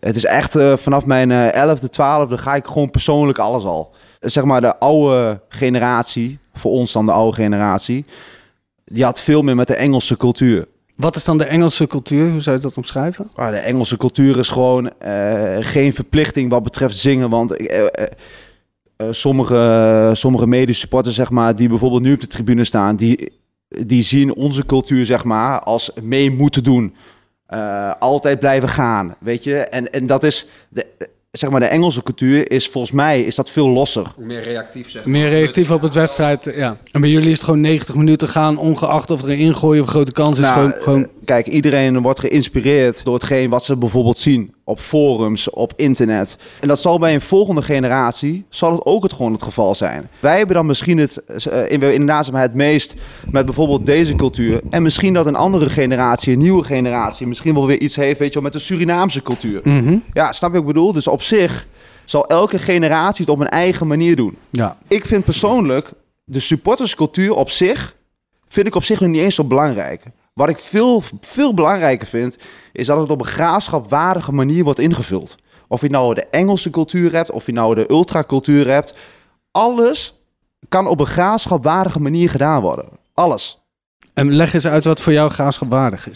Het 0.00 0.16
is 0.16 0.24
echt 0.24 0.56
eh, 0.56 0.76
vanaf 0.76 1.04
mijn 1.04 1.30
eh 1.30 1.66
11e, 1.66 1.80
12e 1.80 2.34
ga 2.34 2.54
ik 2.54 2.66
gewoon 2.66 2.90
persoonlijk 2.90 3.38
alles 3.38 3.64
al. 3.64 3.94
Eh, 4.20 4.30
Zeg 4.30 4.44
maar 4.44 4.60
de 4.60 4.78
oude 4.78 5.40
generatie, 5.48 6.38
voor 6.54 6.70
ons 6.70 6.92
dan 6.92 7.06
de 7.06 7.12
oude 7.12 7.36
generatie, 7.36 8.04
die 8.84 9.04
had 9.04 9.20
veel 9.20 9.42
meer 9.42 9.56
met 9.56 9.66
de 9.66 9.74
Engelse 9.74 10.16
cultuur. 10.16 10.66
Wat 10.94 11.16
is 11.16 11.24
dan 11.24 11.38
de 11.38 11.44
Engelse 11.44 11.86
cultuur? 11.86 12.30
Hoe 12.30 12.40
zou 12.40 12.56
je 12.56 12.62
dat 12.62 12.76
omschrijven? 12.76 13.30
Ah, 13.34 13.50
de 13.50 13.56
Engelse 13.56 13.96
cultuur 13.96 14.38
is 14.38 14.48
gewoon 14.48 14.98
eh, 14.98 15.56
geen 15.60 15.92
verplichting 15.92 16.50
wat 16.50 16.62
betreft 16.62 16.96
zingen. 16.96 17.30
Want 17.30 17.56
eh, 17.56 18.06
sommige, 19.10 20.10
sommige 20.14 20.46
medesupporters, 20.46 21.14
zeg 21.14 21.30
maar, 21.30 21.56
die 21.56 21.68
bijvoorbeeld 21.68 22.02
nu 22.02 22.12
op 22.12 22.20
de 22.20 22.26
tribune 22.26 22.64
staan, 22.64 22.96
die, 22.96 23.32
die 23.68 24.02
zien 24.02 24.34
onze 24.34 24.66
cultuur 24.66 25.06
zeg 25.06 25.24
maar, 25.24 25.60
als 25.60 25.90
mee 26.02 26.30
moeten 26.30 26.62
doen. 26.62 26.94
Altijd 27.98 28.38
blijven 28.38 28.68
gaan, 28.68 29.14
weet 29.20 29.44
je. 29.44 29.56
En, 29.56 29.92
en 29.92 30.06
dat 30.06 30.24
is, 30.24 30.46
de, 30.68 30.86
zeg 31.38 31.50
maar, 31.50 31.60
de 31.60 31.66
Engelse 31.66 32.02
cultuur 32.02 32.50
is 32.50 32.68
volgens 32.68 32.92
mij 32.92 33.22
is 33.22 33.34
dat 33.34 33.50
veel 33.50 33.68
losser. 33.68 34.06
Meer 34.16 34.42
reactief 34.42 34.90
zeg. 34.90 35.04
Meer 35.04 35.28
reactief 35.28 35.70
op 35.70 35.82
het 35.82 35.94
wedstrijd, 35.94 36.44
ja. 36.56 36.76
En 36.90 37.00
bij 37.00 37.10
jullie 37.10 37.26
is 37.30 37.36
het 37.36 37.44
gewoon 37.44 37.60
90 37.60 37.94
minuten 37.94 38.28
gaan, 38.28 38.56
ongeacht 38.58 39.10
of 39.10 39.22
er 39.22 39.30
een 39.30 39.38
ingooien 39.38 39.82
of 39.82 39.88
grote 39.88 40.12
kans 40.12 40.38
is. 40.38 40.44
Nou, 40.44 40.54
gewoon, 40.54 40.72
gewoon... 40.82 41.02
eh, 41.02 41.08
Kijk, 41.24 41.46
iedereen 41.46 42.02
wordt 42.02 42.20
geïnspireerd 42.20 43.04
door 43.04 43.14
hetgeen 43.14 43.50
wat 43.50 43.64
ze 43.64 43.76
bijvoorbeeld 43.76 44.18
zien 44.18 44.54
op 44.64 44.80
forums, 44.80 45.50
op 45.50 45.72
internet. 45.76 46.36
En 46.60 46.68
dat 46.68 46.78
zal 46.80 46.98
bij 46.98 47.14
een 47.14 47.20
volgende 47.20 47.62
generatie, 47.62 48.44
zal 48.48 48.72
het 48.72 48.84
ook 48.84 49.02
het 49.02 49.12
gewoon 49.12 49.32
het 49.32 49.42
geval 49.42 49.74
zijn. 49.74 50.08
Wij 50.20 50.36
hebben 50.38 50.56
dan 50.56 50.66
misschien 50.66 50.98
het, 50.98 51.24
eh, 51.24 51.70
in- 51.70 51.82
inderdaad 51.92 52.26
het 52.32 52.54
meest 52.54 52.94
met 53.30 53.44
bijvoorbeeld 53.44 53.86
deze 53.86 54.14
cultuur. 54.14 54.60
En 54.70 54.82
misschien 54.82 55.12
dat 55.14 55.26
een 55.26 55.36
andere 55.36 55.68
generatie, 55.70 56.32
een 56.32 56.38
nieuwe 56.38 56.64
generatie, 56.64 57.26
misschien 57.26 57.54
wel 57.54 57.66
weer 57.66 57.80
iets 57.80 57.96
heeft, 57.96 58.18
weet 58.18 58.28
je 58.28 58.34
wel, 58.34 58.42
met 58.42 58.52
de 58.52 58.58
Surinaamse 58.58 59.22
cultuur. 59.22 59.60
Mhm. 59.64 59.98
Ja, 60.12 60.32
snap 60.32 60.50
je 60.50 60.56
wat 60.58 60.68
ik 60.68 60.74
bedoel? 60.74 60.92
Dus 60.92 61.06
op 61.06 61.22
zich 61.22 61.66
zal 62.04 62.26
elke 62.26 62.58
generatie 62.58 63.24
het 63.24 63.34
op 63.34 63.40
een 63.40 63.48
eigen 63.48 63.86
manier 63.86 64.16
doen. 64.16 64.36
Ja. 64.50 64.76
Ik 64.88 65.04
vind 65.06 65.24
persoonlijk 65.24 65.90
de 66.24 66.38
supporterscultuur 66.40 67.34
op 67.34 67.50
zich, 67.50 67.96
vind 68.48 68.66
ik 68.66 68.74
op 68.74 68.84
zich 68.84 69.00
nog 69.00 69.10
niet 69.10 69.20
eens 69.22 69.34
zo 69.34 69.44
belangrijk. 69.44 70.02
Wat 70.34 70.48
ik 70.48 70.58
veel, 70.58 71.02
veel 71.20 71.54
belangrijker 71.54 72.06
vind, 72.06 72.36
is 72.72 72.86
dat 72.86 73.00
het 73.00 73.10
op 73.10 73.20
een 73.20 73.26
graafschapwaardige 73.26 74.32
manier 74.32 74.64
wordt 74.64 74.78
ingevuld. 74.78 75.36
Of 75.68 75.80
je 75.80 75.88
nou 75.88 76.14
de 76.14 76.26
Engelse 76.26 76.70
cultuur 76.70 77.12
hebt, 77.12 77.30
of 77.30 77.46
je 77.46 77.52
nou 77.52 77.74
de 77.74 77.90
ultracultuur 77.90 78.68
hebt. 78.68 78.94
Alles 79.50 80.20
kan 80.68 80.86
op 80.86 81.00
een 81.00 81.06
graafschapwaardige 81.06 82.00
manier 82.00 82.30
gedaan 82.30 82.62
worden. 82.62 82.88
Alles. 83.14 83.58
En 84.14 84.32
leg 84.32 84.54
eens 84.54 84.66
uit 84.66 84.84
wat 84.84 85.00
voor 85.00 85.12
jou 85.12 85.30
graafschap 85.30 85.70
waardig 85.70 86.08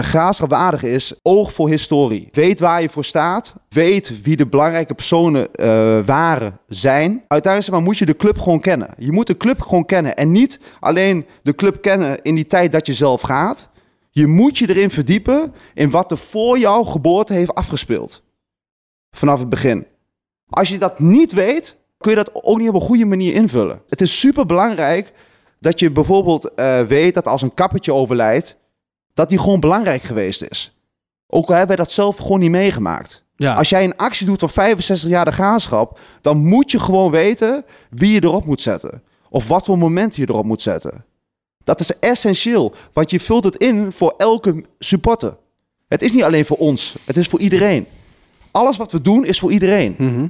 graafschapwaardig 0.00 0.82
is 0.82 1.14
oog 1.22 1.52
voor 1.52 1.68
historie. 1.68 2.28
Weet 2.30 2.60
waar 2.60 2.82
je 2.82 2.88
voor 2.88 3.04
staat. 3.04 3.54
Weet 3.68 4.22
wie 4.22 4.36
de 4.36 4.46
belangrijke 4.46 4.94
personen 4.94 5.54
eh, 5.54 5.98
waren, 6.04 6.58
zijn. 6.66 7.24
Uiteindelijk 7.28 7.72
maar, 7.72 7.82
moet 7.82 7.98
je 7.98 8.06
de 8.06 8.16
club 8.16 8.38
gewoon 8.38 8.60
kennen. 8.60 8.88
Je 8.98 9.12
moet 9.12 9.26
de 9.26 9.36
club 9.36 9.60
gewoon 9.60 9.84
kennen. 9.84 10.16
En 10.16 10.32
niet 10.32 10.60
alleen 10.80 11.26
de 11.42 11.54
club 11.54 11.82
kennen 11.82 12.22
in 12.22 12.34
die 12.34 12.46
tijd 12.46 12.72
dat 12.72 12.86
je 12.86 12.94
zelf 12.94 13.20
gaat. 13.20 13.68
Je 14.10 14.26
moet 14.26 14.58
je 14.58 14.68
erin 14.68 14.90
verdiepen 14.90 15.54
in 15.74 15.90
wat 15.90 16.10
er 16.10 16.18
voor 16.18 16.58
jouw 16.58 16.82
geboorte 16.82 17.32
heeft 17.32 17.54
afgespeeld. 17.54 18.22
Vanaf 19.10 19.38
het 19.38 19.48
begin. 19.48 19.86
Als 20.48 20.68
je 20.68 20.78
dat 20.78 20.98
niet 20.98 21.32
weet, 21.32 21.78
kun 21.98 22.10
je 22.10 22.16
dat 22.16 22.30
ook 22.44 22.58
niet 22.58 22.68
op 22.68 22.74
een 22.74 22.80
goede 22.80 23.04
manier 23.04 23.34
invullen. 23.34 23.82
Het 23.88 24.00
is 24.00 24.20
super 24.20 24.46
belangrijk 24.46 25.12
dat 25.60 25.80
je 25.80 25.90
bijvoorbeeld 25.90 26.54
eh, 26.54 26.80
weet 26.80 27.14
dat 27.14 27.28
als 27.28 27.42
een 27.42 27.54
kappertje 27.54 27.92
overlijdt, 27.92 28.56
dat 29.14 29.28
die 29.28 29.38
gewoon 29.38 29.60
belangrijk 29.60 30.02
geweest 30.02 30.42
is. 30.42 30.76
Ook 31.26 31.48
al 31.48 31.56
hebben 31.56 31.76
wij 31.76 31.84
dat 31.84 31.94
zelf 31.94 32.16
gewoon 32.16 32.40
niet 32.40 32.50
meegemaakt. 32.50 33.24
Ja. 33.36 33.54
Als 33.54 33.68
jij 33.68 33.84
een 33.84 33.96
actie 33.96 34.26
doet 34.26 34.40
van 34.40 34.50
65 34.50 35.10
jaar 35.10 35.24
de 35.24 35.32
graafschap, 35.32 35.98
dan 36.20 36.46
moet 36.46 36.70
je 36.70 36.80
gewoon 36.80 37.10
weten 37.10 37.64
wie 37.90 38.12
je 38.12 38.24
erop 38.24 38.44
moet 38.44 38.60
zetten. 38.60 39.02
Of 39.30 39.48
wat 39.48 39.64
voor 39.64 39.78
moment 39.78 40.16
je 40.16 40.28
erop 40.28 40.44
moet 40.44 40.62
zetten. 40.62 41.04
Dat 41.64 41.80
is 41.80 41.98
essentieel, 41.98 42.74
want 42.92 43.10
je 43.10 43.20
vult 43.20 43.44
het 43.44 43.56
in 43.56 43.92
voor 43.92 44.14
elke 44.16 44.64
supporter. 44.78 45.36
Het 45.88 46.02
is 46.02 46.12
niet 46.12 46.22
alleen 46.22 46.44
voor 46.44 46.56
ons, 46.56 46.96
het 47.04 47.16
is 47.16 47.26
voor 47.26 47.40
iedereen. 47.40 47.86
Alles 48.50 48.76
wat 48.76 48.92
we 48.92 49.02
doen 49.02 49.24
is 49.24 49.38
voor 49.38 49.52
iedereen. 49.52 49.94
Mhm. 49.98 50.26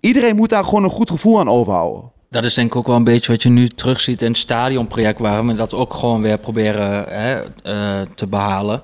Iedereen 0.00 0.36
moet 0.36 0.48
daar 0.48 0.64
gewoon 0.64 0.84
een 0.84 0.90
goed 0.90 1.10
gevoel 1.10 1.38
aan 1.38 1.48
overhouden. 1.48 2.10
Dat 2.30 2.44
is 2.44 2.54
denk 2.54 2.68
ik 2.68 2.76
ook 2.76 2.86
wel 2.86 2.96
een 2.96 3.04
beetje 3.04 3.32
wat 3.32 3.42
je 3.42 3.48
nu 3.48 3.68
terugziet 3.68 4.22
in 4.22 4.28
het 4.28 4.36
stadionproject, 4.36 5.18
waar 5.18 5.46
we 5.46 5.54
dat 5.54 5.74
ook 5.74 5.94
gewoon 5.94 6.22
weer 6.22 6.38
proberen 6.38 7.04
hè, 7.08 7.40
eh, 7.62 8.06
te 8.14 8.26
behalen. 8.26 8.82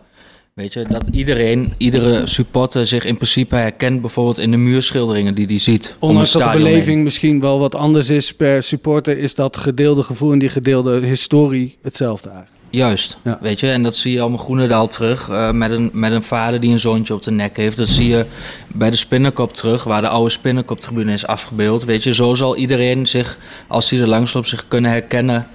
Weet 0.55 0.73
je, 0.73 0.85
dat 0.89 1.09
iedereen, 1.11 1.73
iedere 1.77 2.27
supporter 2.27 2.87
zich 2.87 3.05
in 3.05 3.17
principe 3.17 3.55
herkent 3.55 4.01
bijvoorbeeld 4.01 4.39
in 4.39 4.51
de 4.51 4.57
muurschilderingen 4.57 5.35
die 5.35 5.47
hij 5.47 5.59
ziet. 5.59 5.97
Ondanks 5.99 6.33
dat 6.33 6.43
de 6.43 6.49
heen. 6.49 6.59
beleving 6.59 7.05
misschien 7.05 7.41
wel 7.41 7.59
wat 7.59 7.75
anders 7.75 8.11
is 8.11 8.35
per 8.35 8.63
supporter, 8.63 9.19
is 9.19 9.35
dat 9.35 9.57
gedeelde 9.57 10.03
gevoel 10.03 10.33
en 10.33 10.39
die 10.39 10.49
gedeelde 10.49 11.07
historie 11.07 11.79
hetzelfde 11.83 12.29
eigenlijk. 12.29 12.52
Juist, 12.73 13.19
Ja. 13.25 13.39
weet 13.41 13.61
je, 13.61 13.71
en 13.71 13.83
dat 13.83 13.97
zie 13.97 14.13
je 14.13 14.21
al 14.21 14.29
in 14.29 14.39
Groenendaal 14.39 14.89
terug, 14.89 15.29
eh, 15.29 15.51
met, 15.51 15.71
een, 15.71 15.91
met 15.93 16.13
een 16.13 16.23
vader 16.23 16.61
die 16.61 16.71
een 16.73 16.79
zoontje 16.79 17.15
op 17.15 17.23
de 17.23 17.31
nek 17.31 17.57
heeft. 17.57 17.77
Dat 17.77 17.89
zie 17.89 18.09
je 18.09 18.27
bij 18.69 18.91
de 18.91 18.97
Spinnenkop 18.97 19.55
terug, 19.55 19.85
waar 19.85 20.01
de 20.01 20.09
oude 20.09 20.31
Spinnenkop-tribune 20.31 21.13
is 21.13 21.27
afgebeeld. 21.27 21.85
Weet 21.85 22.03
je, 22.03 22.15
zo 22.15 22.35
zal 22.35 22.57
iedereen 22.57 23.07
zich, 23.07 23.39
als 23.67 23.91
hij 23.91 24.01
er 24.01 24.09
langs 24.09 24.33
loopt, 24.33 24.49
zich 24.49 24.69
kunnen 24.69 24.91
herkennen. 24.91 25.47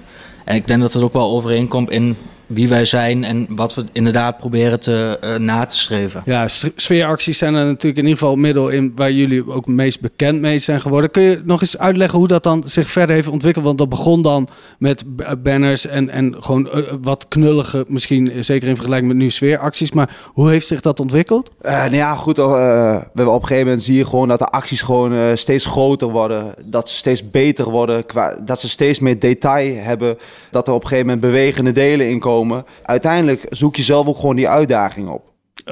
En 0.44 0.54
ik 0.54 0.66
denk 0.66 0.80
dat 0.80 0.92
het 0.92 1.02
ook 1.02 1.12
wel 1.12 1.30
overeenkomt 1.30 1.90
in 1.90 2.16
wie 2.48 2.68
wij 2.68 2.84
zijn 2.84 3.24
en 3.24 3.46
wat 3.50 3.74
we 3.74 3.84
inderdaad 3.92 4.36
proberen 4.38 4.80
te, 4.80 5.18
eh, 5.20 5.34
na 5.36 5.66
te 5.66 5.78
streven. 5.78 6.22
Ja, 6.24 6.48
sfeeracties 6.76 7.38
zijn 7.38 7.54
er 7.54 7.64
natuurlijk 7.64 7.96
in 7.98 8.02
ieder 8.04 8.18
geval 8.18 8.32
een 8.32 8.40
middel 8.40 8.68
in 8.68 8.92
waar 8.96 9.12
jullie 9.12 9.50
ook 9.50 9.66
meest 9.66 10.00
bekend 10.00 10.40
mee 10.40 10.58
zijn 10.58 10.80
geworden. 10.80 11.10
Kun 11.10 11.22
je 11.22 11.40
nog 11.44 11.60
eens 11.60 11.78
uitleggen 11.78 12.18
hoe 12.18 12.28
dat 12.28 12.42
dan 12.42 12.62
zich 12.66 12.90
verder 12.90 13.14
heeft 13.14 13.28
ontwikkeld? 13.28 13.64
Want 13.64 13.78
dat 13.78 13.88
begon 13.88 14.22
dan 14.22 14.48
met 14.78 15.04
b- 15.16 15.34
banners 15.42 15.86
en, 15.86 16.10
en 16.10 16.34
gewoon 16.40 16.70
eh, 16.70 16.82
wat 17.02 17.26
knullige, 17.28 17.84
misschien 17.88 18.30
eh, 18.32 18.42
zeker 18.42 18.68
in 18.68 18.74
vergelijking 18.74 19.12
met 19.12 19.20
nu 19.22 19.30
sfeeracties. 19.30 19.92
Maar 19.92 20.16
hoe 20.24 20.50
heeft 20.50 20.66
zich 20.66 20.80
dat 20.80 21.00
ontwikkeld? 21.00 21.50
Eh, 21.60 21.72
nou 21.72 21.94
ja, 21.94 22.14
goed. 22.14 22.38
eh, 22.38 22.44
we 22.44 23.06
hebben 23.14 23.34
op 23.34 23.40
een 23.42 23.46
gegeven 23.46 23.66
moment 23.66 23.82
zie 23.82 23.96
je 23.96 24.06
gewoon 24.06 24.28
dat 24.28 24.38
de 24.38 24.46
acties 24.46 24.82
gewoon 24.82 25.12
eh, 25.12 25.26
steeds 25.34 25.64
groter 25.64 26.08
worden. 26.10 26.54
Dat 26.66 26.88
ze 26.88 26.96
steeds 26.96 27.30
beter 27.30 27.70
worden. 27.70 28.06
Qua, 28.06 28.38
dat 28.44 28.60
ze 28.60 28.68
steeds 28.68 28.98
meer 28.98 29.18
detail 29.18 29.76
hebben. 29.76 30.16
Dat 30.50 30.68
er 30.68 30.74
op 30.74 30.82
een 30.82 30.88
gegeven 30.88 31.06
moment 31.10 31.26
bewegende 31.32 31.72
delen 31.72 32.08
in 32.10 32.20
komen. 32.38 32.64
Uiteindelijk 32.82 33.46
zoek 33.48 33.76
je 33.76 33.82
zelf 33.82 34.06
ook 34.06 34.16
gewoon 34.16 34.36
die 34.36 34.48
uitdaging 34.48 35.08
op. 35.08 35.22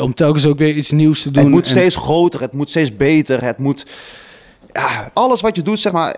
Om 0.01 0.15
telkens 0.15 0.47
ook 0.47 0.59
weer 0.59 0.77
iets 0.77 0.91
nieuws 0.91 1.23
te 1.23 1.31
doen. 1.31 1.43
het 1.43 1.53
moet 1.53 1.65
en- 1.65 1.71
steeds 1.71 1.97
groter. 1.97 2.41
Het 2.41 2.53
moet 2.55 2.71
steeds 2.71 2.97
beter. 2.97 3.43
Het 3.43 3.59
moet... 3.59 3.87
Ja, 4.73 5.11
alles 5.15 5.41
wat 5.41 5.57
je 5.57 5.63
doet, 5.63 5.79
zeg 5.79 5.93
maar, 5.93 6.17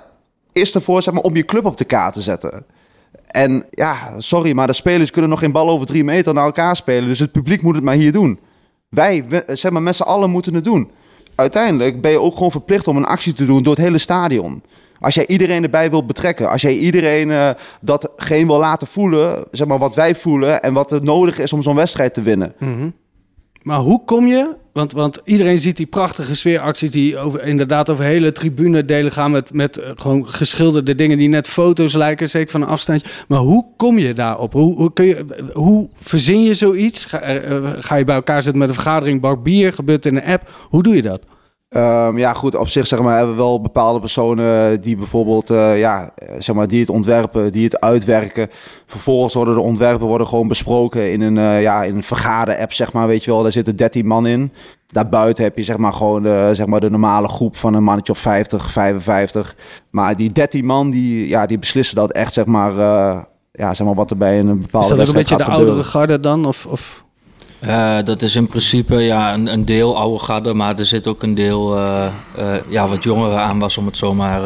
is 0.52 0.74
ervoor 0.74 1.02
zeg 1.02 1.14
maar, 1.14 1.22
om 1.22 1.36
je 1.36 1.44
club 1.44 1.64
op 1.64 1.76
de 1.76 1.84
kaart 1.84 2.14
te 2.14 2.22
zetten. 2.22 2.64
En 3.26 3.64
ja, 3.70 4.14
sorry, 4.18 4.52
maar 4.52 4.66
de 4.66 4.72
spelers 4.72 5.10
kunnen 5.10 5.30
nog 5.30 5.38
geen 5.38 5.52
bal 5.52 5.68
over 5.68 5.86
drie 5.86 6.04
meter 6.04 6.34
naar 6.34 6.44
elkaar 6.44 6.76
spelen. 6.76 7.08
Dus 7.08 7.18
het 7.18 7.32
publiek 7.32 7.62
moet 7.62 7.74
het 7.74 7.84
maar 7.84 7.94
hier 7.94 8.12
doen. 8.12 8.38
Wij, 8.88 9.24
zeg 9.46 9.70
maar, 9.72 9.82
met 9.82 9.96
z'n 9.96 10.02
allen 10.02 10.30
moeten 10.30 10.54
het 10.54 10.64
doen. 10.64 10.90
Uiteindelijk 11.34 12.00
ben 12.00 12.10
je 12.10 12.20
ook 12.20 12.32
gewoon 12.32 12.50
verplicht 12.50 12.86
om 12.86 12.96
een 12.96 13.04
actie 13.04 13.32
te 13.32 13.46
doen 13.46 13.62
door 13.62 13.74
het 13.74 13.84
hele 13.84 13.98
stadion. 13.98 14.62
Als 15.00 15.14
jij 15.14 15.26
iedereen 15.26 15.62
erbij 15.62 15.90
wilt 15.90 16.06
betrekken, 16.06 16.50
als 16.50 16.62
jij 16.62 16.76
iedereen 16.76 17.30
eh, 17.30 17.50
dat 17.80 18.12
geen 18.16 18.46
wil 18.46 18.58
laten 18.58 18.86
voelen, 18.86 19.44
zeg 19.50 19.66
maar 19.66 19.78
wat 19.78 19.94
wij 19.94 20.14
voelen 20.14 20.62
en 20.62 20.72
wat 20.72 20.92
er 20.92 21.02
nodig 21.02 21.38
is 21.38 21.52
om 21.52 21.62
zo'n 21.62 21.74
wedstrijd 21.74 22.14
te 22.14 22.22
winnen. 22.22 22.54
Mhm. 22.58 22.90
Maar 23.62 23.78
hoe 23.78 24.04
kom 24.04 24.26
je? 24.26 24.54
Want, 24.72 24.92
want 24.92 25.20
iedereen 25.24 25.58
ziet 25.58 25.76
die 25.76 25.86
prachtige 25.86 26.34
sfeeracties 26.34 26.90
die 26.90 27.18
over, 27.18 27.44
inderdaad 27.44 27.90
over 27.90 28.04
hele 28.04 28.32
tribune 28.32 28.84
delen 28.84 29.12
gaan 29.12 29.30
met, 29.30 29.52
met 29.52 29.78
eh, 29.78 29.90
gewoon 29.96 30.28
geschilderde 30.28 30.94
dingen 30.94 31.18
die 31.18 31.28
net 31.28 31.48
foto's 31.48 31.94
lijken, 31.94 32.30
zeker 32.30 32.50
van 32.50 32.62
een 32.62 32.68
afstandje. 32.68 33.08
Maar 33.28 33.38
hoe 33.38 33.66
kom 33.76 33.98
je 33.98 34.14
daarop? 34.14 34.52
Hoe, 34.52 34.74
hoe, 34.74 34.92
kun 34.92 35.06
je, 35.06 35.24
hoe 35.52 35.88
verzin 35.94 36.42
je 36.42 36.54
zoiets? 36.54 37.04
Ga, 37.04 37.20
eh, 37.20 37.70
ga 37.78 37.96
je 37.96 38.04
bij 38.04 38.14
elkaar 38.14 38.42
zitten 38.42 38.60
met 38.60 38.68
een 38.68 38.74
vergadering, 38.74 39.20
bak 39.20 39.42
bier, 39.42 39.72
gebeurt 39.72 40.06
in 40.06 40.16
een 40.16 40.24
app? 40.24 40.50
Hoe 40.68 40.82
doe 40.82 40.96
je 40.96 41.02
dat? 41.02 41.20
Ehm, 41.68 42.18
ja, 42.18 42.32
goed, 42.32 42.54
op 42.54 42.68
zich 42.68 42.86
zeg 42.86 43.02
maar, 43.02 43.16
hebben 43.16 43.36
we 43.36 43.42
wel 43.42 43.60
bepaalde 43.60 44.00
personen 44.00 44.80
die 44.80 44.96
bijvoorbeeld 44.96 45.50
eh, 45.50 45.78
ja, 45.78 46.10
zeg 46.38 46.56
maar, 46.56 46.68
die 46.68 46.80
het 46.80 46.88
ontwerpen, 46.88 47.52
die 47.52 47.64
het 47.64 47.80
uitwerken. 47.80 48.48
Vervolgens 48.86 49.34
worden 49.34 49.54
de 49.54 49.60
ontwerpen 49.60 50.06
worden 50.06 50.26
gewoon 50.26 50.48
besproken 50.48 51.12
in 51.12 51.20
een, 51.20 51.38
eh, 51.38 51.62
ja, 51.62 51.84
in 51.84 51.96
een 51.96 52.02
vergader-app, 52.02 52.72
zeg 52.72 52.92
maar, 52.92 53.06
weet 53.06 53.24
je 53.24 53.30
wel. 53.30 53.42
Daar 53.42 53.52
zitten 53.52 53.76
13 53.76 54.06
man 54.06 54.26
in. 54.26 54.52
Daarbuiten 54.86 55.44
heb 55.44 55.56
je 55.56 55.62
zeg 55.62 55.76
maar, 55.76 55.92
gewoon 55.92 56.22
de, 56.22 56.50
zeg 56.52 56.66
maar, 56.66 56.80
de 56.80 56.90
normale 56.90 57.28
groep 57.28 57.56
van 57.56 57.74
een 57.74 57.84
mannetje 57.84 58.12
of 58.12 58.18
50, 58.18 58.72
55. 58.72 59.56
Maar 59.90 60.16
die 60.16 60.32
13 60.32 60.64
man, 60.64 60.90
die, 60.90 61.28
ja, 61.28 61.46
die 61.46 61.58
beslissen 61.58 61.96
dat 61.96 62.12
echt, 62.12 62.32
zeg 62.32 62.46
maar, 62.46 62.78
eh, 62.78 63.20
ja, 63.52 63.74
zeg 63.74 63.86
maar 63.86 63.96
wat 63.96 64.10
er 64.10 64.16
bij 64.16 64.38
een 64.38 64.60
bepaalde 64.60 64.86
Is 64.86 64.94
dat 64.94 65.00
ook 65.00 65.06
een 65.06 65.20
beetje 65.20 65.36
de 65.36 65.44
oudere 65.44 65.82
garde 65.82 66.20
dan? 66.20 66.44
Of, 66.44 66.66
of... 66.66 67.04
Eh, 67.60 67.98
dat 68.04 68.22
is 68.22 68.36
in 68.36 68.46
principe 68.46 68.94
ja, 68.94 69.34
een, 69.34 69.52
een 69.52 69.64
deel 69.64 69.96
oude 69.96 70.18
garde, 70.24 70.54
maar 70.54 70.78
er 70.78 70.86
zit 70.86 71.06
ook 71.06 71.22
een 71.22 71.34
deel 71.34 71.76
eh, 71.76 72.06
eh, 72.36 72.54
ja, 72.68 72.88
wat 72.88 73.02
jongeren 73.02 73.38
aan 73.40 73.58
was, 73.58 73.76
om 73.76 73.86
het 73.86 73.96
zo 73.96 74.14
maar 74.14 74.42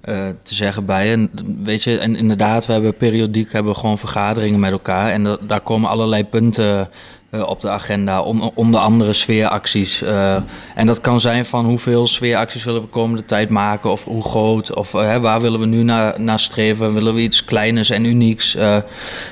eh, 0.00 0.14
te 0.42 0.54
zeggen 0.54 0.84
bij. 0.84 1.12
En 1.12 1.30
weet 1.62 1.82
je, 1.82 1.98
en 1.98 2.16
inderdaad, 2.16 2.66
we 2.66 2.72
hebben 2.72 2.94
periodiek 2.96 3.52
hebben 3.52 3.72
we 3.72 3.78
gewoon 3.78 3.98
vergaderingen 3.98 4.60
met 4.60 4.72
elkaar 4.72 5.10
en 5.10 5.24
da- 5.24 5.36
daar 5.40 5.60
komen 5.60 5.90
allerlei 5.90 6.24
punten 6.24 6.88
eh, 7.30 7.48
op 7.48 7.60
de 7.60 7.68
agenda, 7.68 8.20
on- 8.20 8.50
onder 8.54 8.80
andere 8.80 9.12
sfeeracties. 9.12 10.02
eh, 10.02 10.36
en 10.74 10.86
dat 10.86 11.00
kan 11.00 11.20
zijn 11.20 11.46
van 11.46 11.64
hoeveel 11.64 12.06
sfeeracties 12.06 12.64
willen 12.64 12.80
we 12.82 12.86
komende 12.88 13.24
tijd 13.24 13.48
maken, 13.48 13.90
of 13.90 14.04
hoe 14.04 14.22
groot, 14.22 14.74
of 14.74 14.94
eh, 14.94 15.16
waar 15.16 15.40
willen 15.40 15.60
we 15.60 15.66
nu 15.66 15.82
naar, 15.82 16.20
naar 16.20 16.40
streven, 16.40 16.94
willen 16.94 17.14
we 17.14 17.20
iets 17.20 17.44
kleines 17.44 17.90
en 17.90 18.04
unieks. 18.04 18.56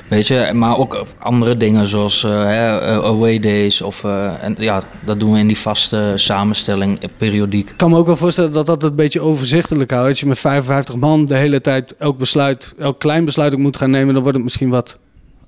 Weet 0.09 0.27
je, 0.27 0.51
maar 0.55 0.79
ook 0.79 1.05
andere 1.19 1.57
dingen 1.57 1.87
zoals 1.87 2.25
away 2.25 3.39
days. 3.39 3.81
Of, 3.83 4.05
en, 4.41 4.55
ja, 4.59 4.83
dat 5.05 5.21
doen 5.21 5.33
we 5.33 5.39
in 5.39 5.47
die 5.47 5.59
vaste 5.59 6.13
samenstelling 6.15 6.99
periodiek. 7.17 7.71
Ik 7.71 7.77
kan 7.77 7.91
me 7.91 7.97
ook 7.97 8.07
wel 8.07 8.17
voorstellen 8.17 8.53
dat 8.53 8.67
dat 8.67 8.83
het 8.83 8.91
een 8.91 8.97
beetje 8.97 9.21
overzichtelijk 9.21 9.91
houdt. 9.91 10.09
Als 10.09 10.21
je 10.21 10.27
met 10.27 10.39
55 10.39 10.97
man 10.97 11.25
de 11.25 11.37
hele 11.37 11.61
tijd 11.61 11.95
elk 11.99 12.19
besluit, 12.19 12.75
elk 12.79 12.99
klein 12.99 13.25
besluit 13.25 13.53
ook 13.55 13.59
moet 13.61 13.77
gaan 13.77 13.91
nemen, 13.91 14.13
dan 14.15 14.23
wordt 14.23 14.37
het 14.37 14.45
misschien 14.47 14.71
wat 14.71 14.99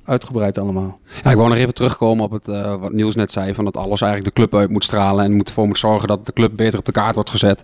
uitgebreid 0.04 0.58
allemaal. 0.58 0.98
Ja, 1.22 1.30
ik 1.30 1.36
wou 1.36 1.48
nog 1.48 1.58
even 1.58 1.74
terugkomen 1.74 2.24
op 2.24 2.30
het, 2.30 2.48
eh, 2.48 2.74
wat 2.80 2.92
Niels 2.92 3.14
net 3.14 3.30
zei, 3.32 3.54
van 3.54 3.64
dat 3.64 3.76
alles 3.76 4.00
eigenlijk 4.00 4.34
de 4.34 4.42
club 4.42 4.60
uit 4.60 4.70
moet 4.70 4.84
stralen 4.84 5.24
en 5.24 5.32
moet 5.32 5.48
ervoor 5.48 5.66
moet 5.66 5.78
zorgen 5.78 6.08
dat 6.08 6.26
de 6.26 6.32
club 6.32 6.52
beter 6.56 6.78
op 6.78 6.84
de 6.84 6.92
kaart 6.92 7.14
wordt 7.14 7.30
gezet. 7.30 7.62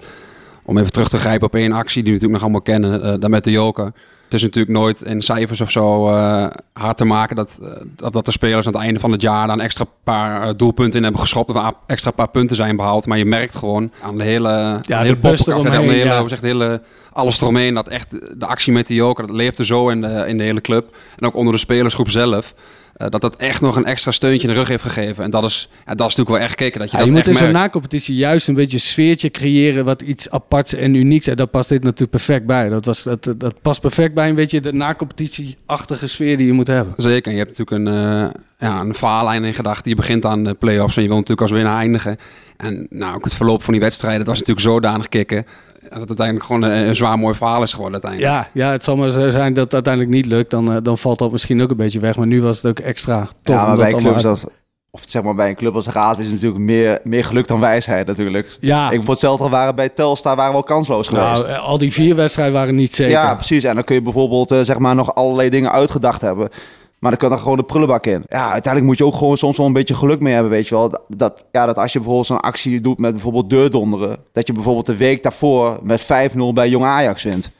Om 0.63 0.79
even 0.79 0.93
terug 0.93 1.09
te 1.09 1.19
grijpen 1.19 1.47
op 1.47 1.55
één 1.55 1.73
actie 1.73 2.03
die 2.03 2.13
we 2.13 2.19
natuurlijk 2.19 2.33
nog 2.33 2.43
allemaal 2.43 2.61
kennen, 2.61 3.03
eh 3.03 3.21
daar 3.21 3.31
met 3.31 3.45
de 3.45 3.51
Joker. 3.51 3.93
Is 4.37 4.43
natuurlijk 4.43 4.79
nooit 4.79 5.03
in 5.03 5.23
cijfers 5.23 5.61
of 5.61 5.71
zo 5.71 6.09
eh, 6.09 6.47
hard 6.73 6.97
te 6.97 7.05
maken 7.05 7.37
dat, 7.37 7.59
eh, 7.63 7.69
dat, 7.97 8.13
dat 8.13 8.25
de 8.25 8.31
spelers 8.31 8.67
aan 8.67 8.73
het 8.73 8.83
einde 8.83 9.01
van 9.01 9.13
het 9.13 9.23
jaar 9.23 9.49
een 9.49 9.61
extra 9.61 9.85
paar 10.05 10.49
eh, 10.49 10.55
doelpunten 10.57 10.97
in 10.97 11.03
hebben 11.03 11.21
geschopt. 11.21 11.51
Of 11.51 11.73
extra 11.87 12.11
paar 12.11 12.29
punten 12.29 12.57
zijn 12.57 12.77
behaald. 12.77 13.07
Maar 13.07 13.19
je 13.19 13.25
merkt 13.25 13.55
gewoon 13.55 13.93
aan 14.03 14.19
de 14.19 14.25
hele, 14.25 14.49
aan 14.49 14.81
de 14.87 14.97
hele 14.97 15.09
de 15.09 15.13
poppenkast, 15.15 15.51
aan 15.51 15.63
de 15.63 15.71
eromheen, 15.71 15.91
hele, 15.91 16.05
ja. 16.05 16.21
hoe 16.21 16.29
zegt, 16.29 16.41
de 16.41 16.47
hele, 16.47 16.81
alles 17.13 17.41
eromheen. 17.41 17.75
Dat 17.75 17.89
echt 17.89 18.11
de 18.41 18.47
actie 18.47 18.73
met 18.73 18.87
de 18.87 18.95
Joker, 18.95 19.27
dat 19.27 19.37
leefde 19.37 19.65
zo 19.65 19.89
in 19.89 20.01
de, 20.01 20.25
in 20.27 20.39
de 20.39 20.45
hele 20.45 20.61
club. 20.61 20.97
En 21.17 21.27
ook 21.27 21.37
onder 21.37 21.53
de 21.53 21.59
spelersgroep 21.59 22.11
zelf. 22.11 22.55
Eh, 22.97 23.09
dat 23.09 23.21
dat 23.21 23.37
echt 23.37 23.61
nog 23.61 23.77
een 23.77 23.85
extra 23.85 24.11
steuntje 24.11 24.49
in 24.49 24.55
de 24.55 24.59
rug 24.59 24.69
heeft 24.69 24.83
gegeven. 24.83 25.25
En 25.25 25.31
dat 25.31 25.45
is, 25.45 25.69
ja, 25.87 25.95
dat 25.95 26.11
is 26.11 26.17
natuurlijk 26.17 26.29
wel 26.29 26.39
echt 26.39 26.51
gekeken. 26.51 26.81
Dat 26.81 26.91
je 26.91 26.97
Ja, 26.97 27.03
je 27.03 27.09
dat 27.09 27.19
moet 27.19 27.27
in 27.27 27.33
echt 27.33 27.43
zo'n 27.43 27.53
nacompetitie 27.53 28.17
juist 28.17 28.49
een 28.49 28.55
beetje 28.55 28.77
een 28.77 28.83
sfeertje 28.83 29.31
creëren 29.31 29.85
wat 29.85 30.03
iets 30.03 30.31
aparts 30.31 30.75
en 30.75 30.95
unieks. 30.95 31.27
En 31.27 31.37
daar 31.37 31.47
past 31.47 31.69
dit 31.69 31.83
natuurlijk 31.83 32.11
perfect 32.11 32.47
bij. 32.47 32.69
Dat, 32.69 32.85
was, 32.85 33.03
dat, 33.03 33.35
dat 33.37 33.63
past 33.63 33.81
perfect 33.81 34.15
bij 34.15 34.29
een 34.29 34.35
beetje 34.35 34.61
de 34.61 34.73
nacompetitie-achtige 34.73 36.07
sfeer 36.07 36.37
die 36.37 36.47
je 36.47 36.53
moet 36.53 36.67
hebben. 36.67 36.95
Zeker. 36.97 37.33
En 37.33 37.39
je 37.39 37.45
hebt 37.45 37.59
natuurlijk 37.59 37.89
een, 37.89 37.95
eh 37.95 38.41
ja, 38.59 38.81
een 38.81 38.95
verhaallijn 38.95 39.45
in 39.45 39.55
gedachten. 39.55 39.91
Je 39.91 39.97
begint 39.97 40.25
aan 40.25 40.45
de 40.45 40.55
play-offs 40.55 40.97
en 40.97 41.03
je 41.03 41.09
wil 41.09 41.17
natuurlijk 41.17 41.49
als 41.49 41.57
winnaar 41.57 41.79
eindigen. 41.79 42.17
En 42.57 42.87
nou, 42.91 43.15
ook 43.15 43.25
het 43.25 43.35
verloop 43.35 43.63
van 43.63 43.73
die 43.73 43.83
wedstrijden, 43.83 44.19
dat 44.19 44.29
was 44.29 44.39
natuurlijk 44.39 44.67
zodanig 44.67 45.09
kicken. 45.09 45.47
Dat 45.91 45.99
het 45.99 46.09
uiteindelijk 46.09 46.47
gewoon 46.47 46.63
een, 46.63 46.89
een 46.89 46.97
zwaar 46.97 47.19
mooi 47.19 47.35
verhaal 47.35 47.63
is 47.63 47.73
geworden 47.73 48.03
uiteindelijk. 48.03 48.51
Ja, 48.55 48.65
ja, 48.65 48.71
het 48.73 48.85
zal 48.85 48.97
maar 48.97 49.11
zo 49.11 49.31
zijn 49.31 49.55
dat 49.55 49.65
het 49.65 49.75
uiteindelijk 49.75 50.15
niet 50.15 50.27
lukt. 50.27 50.51
Dan, 50.51 50.73
eh, 50.73 50.77
dan 50.83 50.99
valt 50.99 51.19
dat 51.19 51.33
misschien 51.33 51.63
ook 51.63 51.71
een 51.71 51.77
beetje 51.77 52.01
weg. 52.01 52.17
Maar 52.17 52.27
nu 52.27 52.43
was 52.43 52.57
het 52.57 52.67
ook 52.67 52.79
extra 52.79 53.29
tof. 53.43 53.57
Ja, 53.57 53.67
maar 53.67 53.77
bij 53.77 53.93
clubs 53.95 54.23
dat, 54.23 54.51
of 54.91 55.03
zeg 55.07 55.23
maar 55.23 55.35
bij 55.35 55.49
een 55.49 55.55
club 55.55 55.75
als 55.75 55.85
de 55.85 55.91
Raad 55.91 56.19
is 56.19 56.25
het 56.25 56.35
natuurlijk 56.35 56.61
meer, 56.61 56.99
meer 57.05 57.25
geluk 57.25 57.47
dan 57.47 57.61
wijsheid 57.61 58.07
natuurlijk. 58.07 58.57
Ja, 58.61 58.91
Ik 58.91 59.01
voor 59.01 59.11
hetzelfde 59.11 59.49
waren 59.49 59.75
bij 59.75 59.89
Telstar 59.89 60.37
waren 60.37 60.51
we 60.51 60.57
wel 60.57 60.67
kansloos 60.67 61.09
geweest. 61.09 61.47
nou, 61.47 61.59
al 61.59 61.79
die 61.79 61.93
vier 61.93 62.15
wedstrijden 62.15 62.55
waren 62.55 62.75
niet 62.75 62.95
zeker. 62.95 63.13
Ja, 63.13 63.35
precies. 63.35 63.65
En 63.65 63.75
dan 63.75 63.85
kun 63.85 63.95
je 63.95 64.03
bijvoorbeeld 64.03 64.51
eh, 64.51 64.61
zeg 64.61 64.79
maar 64.79 64.95
nog 64.95 65.15
allerlei 65.15 65.49
dingen 65.51 65.73
uitgedacht 65.73 66.21
hebben. 66.21 66.49
Maar 66.99 67.11
dan 67.11 67.21
kan 67.21 67.33
er 67.33 67.43
gewoon 67.43 67.57
de 67.57 67.63
prullenbak 67.63 68.07
in. 68.07 68.25
Ja, 68.29 68.43
uiteindelijk 68.43 68.85
moet 68.85 68.99
je 68.99 69.05
ook 69.05 69.15
gewoon 69.15 69.37
soms 69.37 69.57
wel 69.57 69.67
een 69.67 69.73
beetje 69.73 69.95
geluk 69.95 70.21
mee 70.21 70.33
hebben, 70.33 70.51
weet 70.51 70.69
je 70.69 70.75
wel. 70.75 71.05
Dat, 71.09 71.45
ja, 71.53 71.67
dat 71.67 71.79
als 71.79 71.93
je 71.93 71.99
bijvoorbeeld 71.99 72.27
zo'n 72.27 72.41
actie 72.41 72.81
doet 72.81 72.99
met 72.99 73.13
bijvoorbeeld 73.13 73.51
deurdonderen... 73.51 74.17
dat 74.33 74.47
je 74.47 74.53
bijvoorbeeld 74.53 74.87
de 74.87 74.97
week 74.97 75.23
daarvoor 75.23 75.79
met 75.83 76.05
5-0 76.05 76.07
bij 76.55 76.69
Jong 76.69 76.85
Ajax 76.85 77.23
wint. 77.23 77.51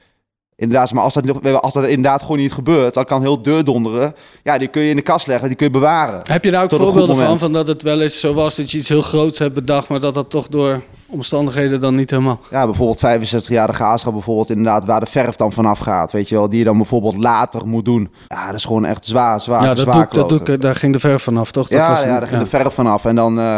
Inderdaad, 0.57 0.93
maar 0.93 1.03
als 1.03 1.15
dat, 1.15 1.61
als 1.61 1.73
dat 1.73 1.85
inderdaad 1.85 2.23
gewoon 2.23 2.39
niet 2.39 2.53
gebeurt, 2.53 2.95
dan 2.95 3.05
kan 3.05 3.21
heel 3.21 3.43
deur 3.43 3.65
donderen. 3.65 4.15
Ja, 4.43 4.59
die 4.59 4.69
kun 4.69 4.83
je 4.83 4.91
in 4.91 4.97
de 4.97 5.03
kast 5.03 5.27
leggen, 5.27 5.49
die 5.49 5.57
kun 5.57 5.67
je 5.67 5.73
bewaren. 5.73 6.21
Heb 6.25 6.45
je 6.45 6.51
daar 6.51 6.63
ook 6.63 6.71
voorbeelden 6.71 7.17
van, 7.17 7.39
van 7.39 7.53
dat 7.53 7.67
het 7.67 7.83
wel 7.83 8.01
eens 8.01 8.21
zo 8.21 8.35
was 8.35 8.57
dat 8.57 8.71
je 8.71 8.79
iets 8.79 8.89
heel 8.89 9.01
groots 9.01 9.39
hebt 9.39 9.55
bedacht, 9.55 9.89
maar 9.89 10.01
dat 10.01 10.15
dat 10.15 10.31
toch 10.31 10.49
door 10.49 10.83
omstandigheden 11.11 11.81
dan 11.81 11.95
niet 11.95 12.11
helemaal... 12.11 12.41
Ja, 12.51 12.65
bijvoorbeeld 12.65 12.99
65 12.99 13.51
jaar 13.51 13.67
de 13.67 13.73
graafschap 13.73 14.13
bijvoorbeeld 14.13 14.51
inderdaad 14.51 14.85
waar 14.85 15.01
de 15.01 15.07
verf 15.07 15.37
dan 15.37 15.53
vanaf 15.53 15.79
gaat, 15.79 16.13
weet 16.13 16.29
je 16.29 16.35
wel, 16.35 16.49
die 16.49 16.59
je 16.59 16.65
dan 16.65 16.77
bijvoorbeeld 16.77 17.17
later 17.17 17.67
moet 17.67 17.85
doen. 17.85 18.11
Ja, 18.27 18.47
dat 18.47 18.55
is 18.55 18.65
gewoon 18.65 18.85
echt 18.85 19.07
zwaar, 19.07 19.41
zwaar, 19.41 19.63
ja, 19.63 19.69
dat 19.69 19.79
zwaar 19.79 19.95
dat 19.95 20.13
doe 20.13 20.27
kloten. 20.27 20.55
ik, 20.55 20.61
daar 20.61 20.75
ging 20.75 20.93
de 20.93 20.99
verf 20.99 21.23
vanaf, 21.23 21.51
toch? 21.51 21.69
Dat 21.69 21.79
ja, 21.79 21.89
was 21.89 22.03
een- 22.03 22.09
ja, 22.09 22.19
daar 22.19 22.29
ging 22.29 22.43
de 22.43 22.49
verf 22.49 22.75
vanaf. 22.75 23.05
En 23.05 23.15
dan, 23.15 23.39
eh, 23.39 23.57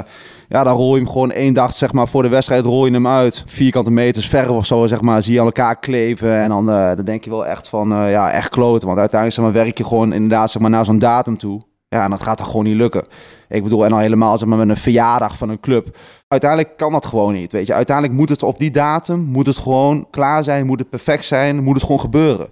ja, 0.49 0.65
dan 0.65 0.77
rol 0.77 0.95
je 0.95 1.01
hem 1.03 1.11
gewoon 1.11 1.31
één 1.31 1.55
dag 1.55 1.73
zeg 1.73 1.93
maar, 1.93 2.09
voor 2.09 2.23
de 2.23 2.29
wedstrijd 2.29 2.65
rol 2.65 2.87
je 2.87 2.93
hem 2.93 3.07
uit. 3.07 3.43
Vierkante 3.47 3.91
meters 3.91 4.27
verf 4.29 4.49
of 4.49 4.67
zo, 4.67 4.87
zeg 4.87 5.01
maar, 5.01 5.23
zie 5.23 5.33
je 5.33 5.39
aan 5.41 5.47
elkaar 5.47 5.79
kleven. 5.79 6.37
En 6.37 6.49
dan, 6.49 6.71
eh, 6.71 6.87
dan 6.97 7.05
denk 7.05 7.25
je 7.25 7.31
wel 7.31 7.47
echt 7.47 7.69
van, 7.69 7.93
eh, 7.93 8.11
ja, 8.11 8.31
echt 8.31 8.49
kloten. 8.49 8.87
Want 8.87 8.99
uiteindelijk 8.99 9.41
zeg 9.41 9.45
maar, 9.53 9.65
werk 9.65 9.79
je 9.79 9.85
gewoon 9.85 10.13
inderdaad 10.13 10.51
zeg 10.51 10.63
maar, 10.63 10.71
naar 10.71 10.85
zo'n 10.85 10.99
datum 10.99 11.39
toe. 11.39 11.63
Ja, 11.89 12.05
en 12.05 12.11
dat 12.11 12.23
gaat 12.23 12.39
dan 12.39 12.47
gewoon 12.47 12.65
niet 12.65 12.77
lukken. 12.77 13.07
Ik 13.49 13.63
bedoel, 13.63 13.85
en 13.85 13.93
al 13.93 13.99
helemaal 13.99 14.39
zeg 14.39 14.49
maar, 14.49 14.59
met 14.59 14.69
een 14.69 14.77
verjaardag 14.77 15.37
van 15.37 15.49
een 15.49 15.61
club. 15.61 15.97
Uiteindelijk 16.29 16.77
kan 16.77 16.93
dat 16.93 17.07
gewoon 17.07 17.33
niet, 17.33 17.53
weet 17.53 17.67
je. 17.67 17.75
Uiteindelijk 17.75 18.17
moet 18.17 18.29
het 18.29 18.43
op 18.43 18.59
die 18.59 18.71
datum, 18.71 19.21
moet 19.21 19.47
het 19.47 19.57
gewoon 19.57 20.07
klaar 20.11 20.45
zijn, 20.45 20.67
moet 20.67 20.79
het 20.79 20.91
perfect 20.91 21.25
zijn, 21.25 21.63
moet 21.63 21.75
het 21.75 21.83
gewoon 21.83 22.01
gebeuren. 22.01 22.49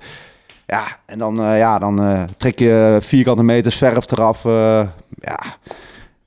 Ja, 0.67 0.85
en 1.07 1.19
dan, 1.19 1.43
eh, 1.43 1.59
ja, 1.59 1.79
dan 1.79 2.03
eh, 2.03 2.23
trek 2.37 2.59
je 2.59 2.99
vierkante 3.01 3.43
meters 3.43 3.77
verf 3.77 4.11
eraf. 4.11 4.45
eh, 4.45 4.53
ja, 5.21 5.39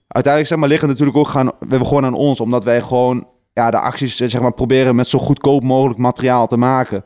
uiteindelijk 0.08 0.48
zeg 0.48 0.58
maar, 0.58 0.70
liggen 0.70 0.88
natuurlijk 0.88 1.18
ook 1.18 1.28
gaan, 1.28 1.46
we 1.46 1.66
hebben 1.70 1.88
gewoon 1.88 2.06
aan 2.06 2.14
ons, 2.14 2.40
omdat 2.40 2.64
wij 2.64 2.82
gewoon 2.82 3.28
ja, 3.54 3.72
de 3.72 3.80
acties 3.80 4.16
zeg 4.16 4.42
maar, 4.42 4.54
proberen 4.54 4.96
met 4.96 5.08
zo 5.08 5.20
goedkoop 5.20 5.64
mogelijk 5.64 6.00
materiaal 6.00 6.48
te 6.48 6.58
maken. 6.58 7.04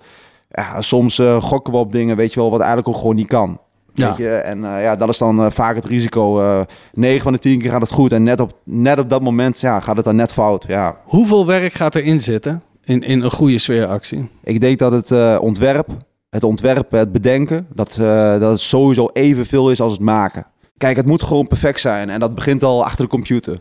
Ja, 0.49 0.81
soms 0.81 1.21
gokken 1.39 1.73
we 1.73 1.79
op 1.79 1.91
dingen, 1.91 2.15
weet 2.15 2.33
je 2.33 2.39
wel, 2.39 2.49
wat 2.49 2.59
eigenlijk 2.59 2.89
ook 2.89 3.01
gewoon 3.01 3.15
niet 3.15 3.27
kan. 3.27 3.59
Ja. 3.93 4.07
Weet 4.07 4.17
je? 4.17 4.29
En 4.29 4.65
eh, 4.75 4.81
ja, 4.81 4.95
dat 4.95 5.09
is 5.09 5.17
dan 5.17 5.43
eh, 5.43 5.51
vaak 5.51 5.75
het 5.75 5.85
risico. 5.85 6.41
eh 6.41 6.61
9 6.93 7.21
van 7.21 7.33
de 7.33 7.39
10 7.39 7.59
keer 7.59 7.71
gaat 7.71 7.81
het 7.81 7.91
goed. 7.91 8.11
En 8.11 8.23
net 8.23 8.39
op, 8.39 8.51
net 8.63 8.99
op 8.99 9.09
dat 9.09 9.21
moment 9.21 9.59
ja, 9.59 9.79
gaat 9.79 9.95
het 9.95 10.05
dan 10.05 10.15
net 10.15 10.33
fout. 10.33 10.65
Ja. 10.67 10.97
Hoeveel 11.03 11.45
werk 11.45 11.73
gaat 11.73 11.95
erin 11.95 12.21
zitten 12.21 12.63
in, 12.83 13.01
in 13.01 13.21
een 13.21 13.31
goede 13.31 13.57
sfeeractie? 13.57 14.29
Ik 14.43 14.61
denk 14.61 14.77
dat 14.77 14.91
het 14.91 15.39
ontwerp, 15.39 15.87
het 16.29 16.43
ontwerpen, 16.43 16.99
het 16.99 17.11
bedenken, 17.11 17.67
dat, 17.73 17.95
dat 18.39 18.51
het 18.51 18.59
sowieso 18.59 19.09
evenveel 19.13 19.71
is 19.71 19.81
als 19.81 19.91
het 19.91 20.01
maken. 20.01 20.45
Kijk, 20.77 20.95
het 20.95 21.05
moet 21.05 21.23
gewoon 21.23 21.47
perfect 21.47 21.79
zijn. 21.79 22.09
En 22.09 22.19
dat 22.19 22.35
begint 22.35 22.63
al 22.63 22.85
achter 22.85 23.03
de 23.03 23.09
computer. 23.09 23.59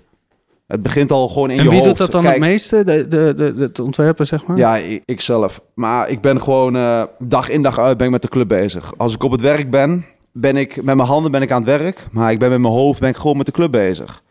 Het 0.67 0.83
begint 0.83 1.11
al 1.11 1.29
gewoon 1.29 1.51
in 1.51 1.59
en 1.59 1.65
je 1.65 1.71
wie 1.71 1.79
hoofd. 1.79 1.89
doet 1.91 1.99
dat 1.99 2.13
dan 2.13 2.23
Kijk, 2.23 2.35
het 2.35 2.43
meeste? 2.43 2.85
De, 2.85 3.09
de, 3.09 3.33
de, 3.37 3.55
het 3.59 3.79
ontwerpen, 3.79 4.27
zeg 4.27 4.47
maar? 4.47 4.57
Ja, 4.57 4.77
ik 5.05 5.21
zelf. 5.21 5.61
Maar 5.75 6.09
ik 6.11 6.21
ben 6.21 6.41
gewoon 6.41 7.07
dag 7.19 7.49
in 7.49 7.63
dag 7.63 7.79
uit 7.79 7.97
ben 7.97 8.07
ik 8.07 8.13
met 8.13 8.23
de 8.23 8.29
club 8.29 8.49
bezig. 8.49 8.93
Als 8.97 9.15
ik 9.15 9.23
op 9.23 9.31
het 9.31 9.41
werk 9.41 9.71
ben, 9.71 10.05
ben 10.33 10.57
ik 10.57 10.77
met 10.83 10.97
mijn 10.97 11.09
handen 11.09 11.31
ben 11.31 11.43
ik 11.43 11.51
aan 11.51 11.61
het 11.67 11.81
werk. 11.81 12.07
Maar 12.11 12.31
ik 12.33 12.39
ben 12.39 12.51
met 12.51 12.61
mijn 12.61 12.73
hoofd 12.73 13.01
ben 13.01 13.09
ik 13.09 13.17
gewoon 13.17 13.37
met 13.37 13.47
de 13.47 13.53
club 13.53 13.71
bezig. 13.71 14.23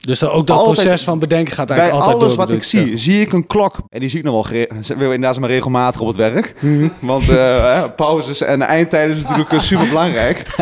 Dus 0.00 0.24
ook 0.24 0.46
dat 0.46 0.56
Altijd- 0.56 0.74
proces 0.82 1.04
van 1.04 1.18
bedenken 1.18 1.54
gaat 1.54 1.66
Bij 1.66 1.76
eigenlijk 1.78 2.06
altijd 2.06 2.22
alles 2.24 2.36
door. 2.36 2.46
wat 2.46 2.56
ik 2.56 2.62
zie, 2.62 2.96
zie 2.96 3.20
ik 3.20 3.32
een 3.32 3.46
klok. 3.46 3.76
En 3.88 4.00
die 4.00 4.08
zie 4.08 4.18
ik 4.18 4.24
nog 4.24 4.48
wel, 4.50 5.12
inderdaad 5.12 5.38
maar 5.40 5.48
regelmatig 5.48 6.00
op 6.00 6.06
het 6.06 6.16
werk. 6.16 6.54
Mhm. 6.60 6.88
Want 7.00 7.28
eh, 7.28 7.84
pauzes 7.96 8.40
en 8.40 8.62
eindtijden 8.62 9.16
is 9.16 9.22
natuurlijk 9.22 9.52
eh, 9.52 9.60
super 9.60 9.88
belangrijk. 9.88 10.56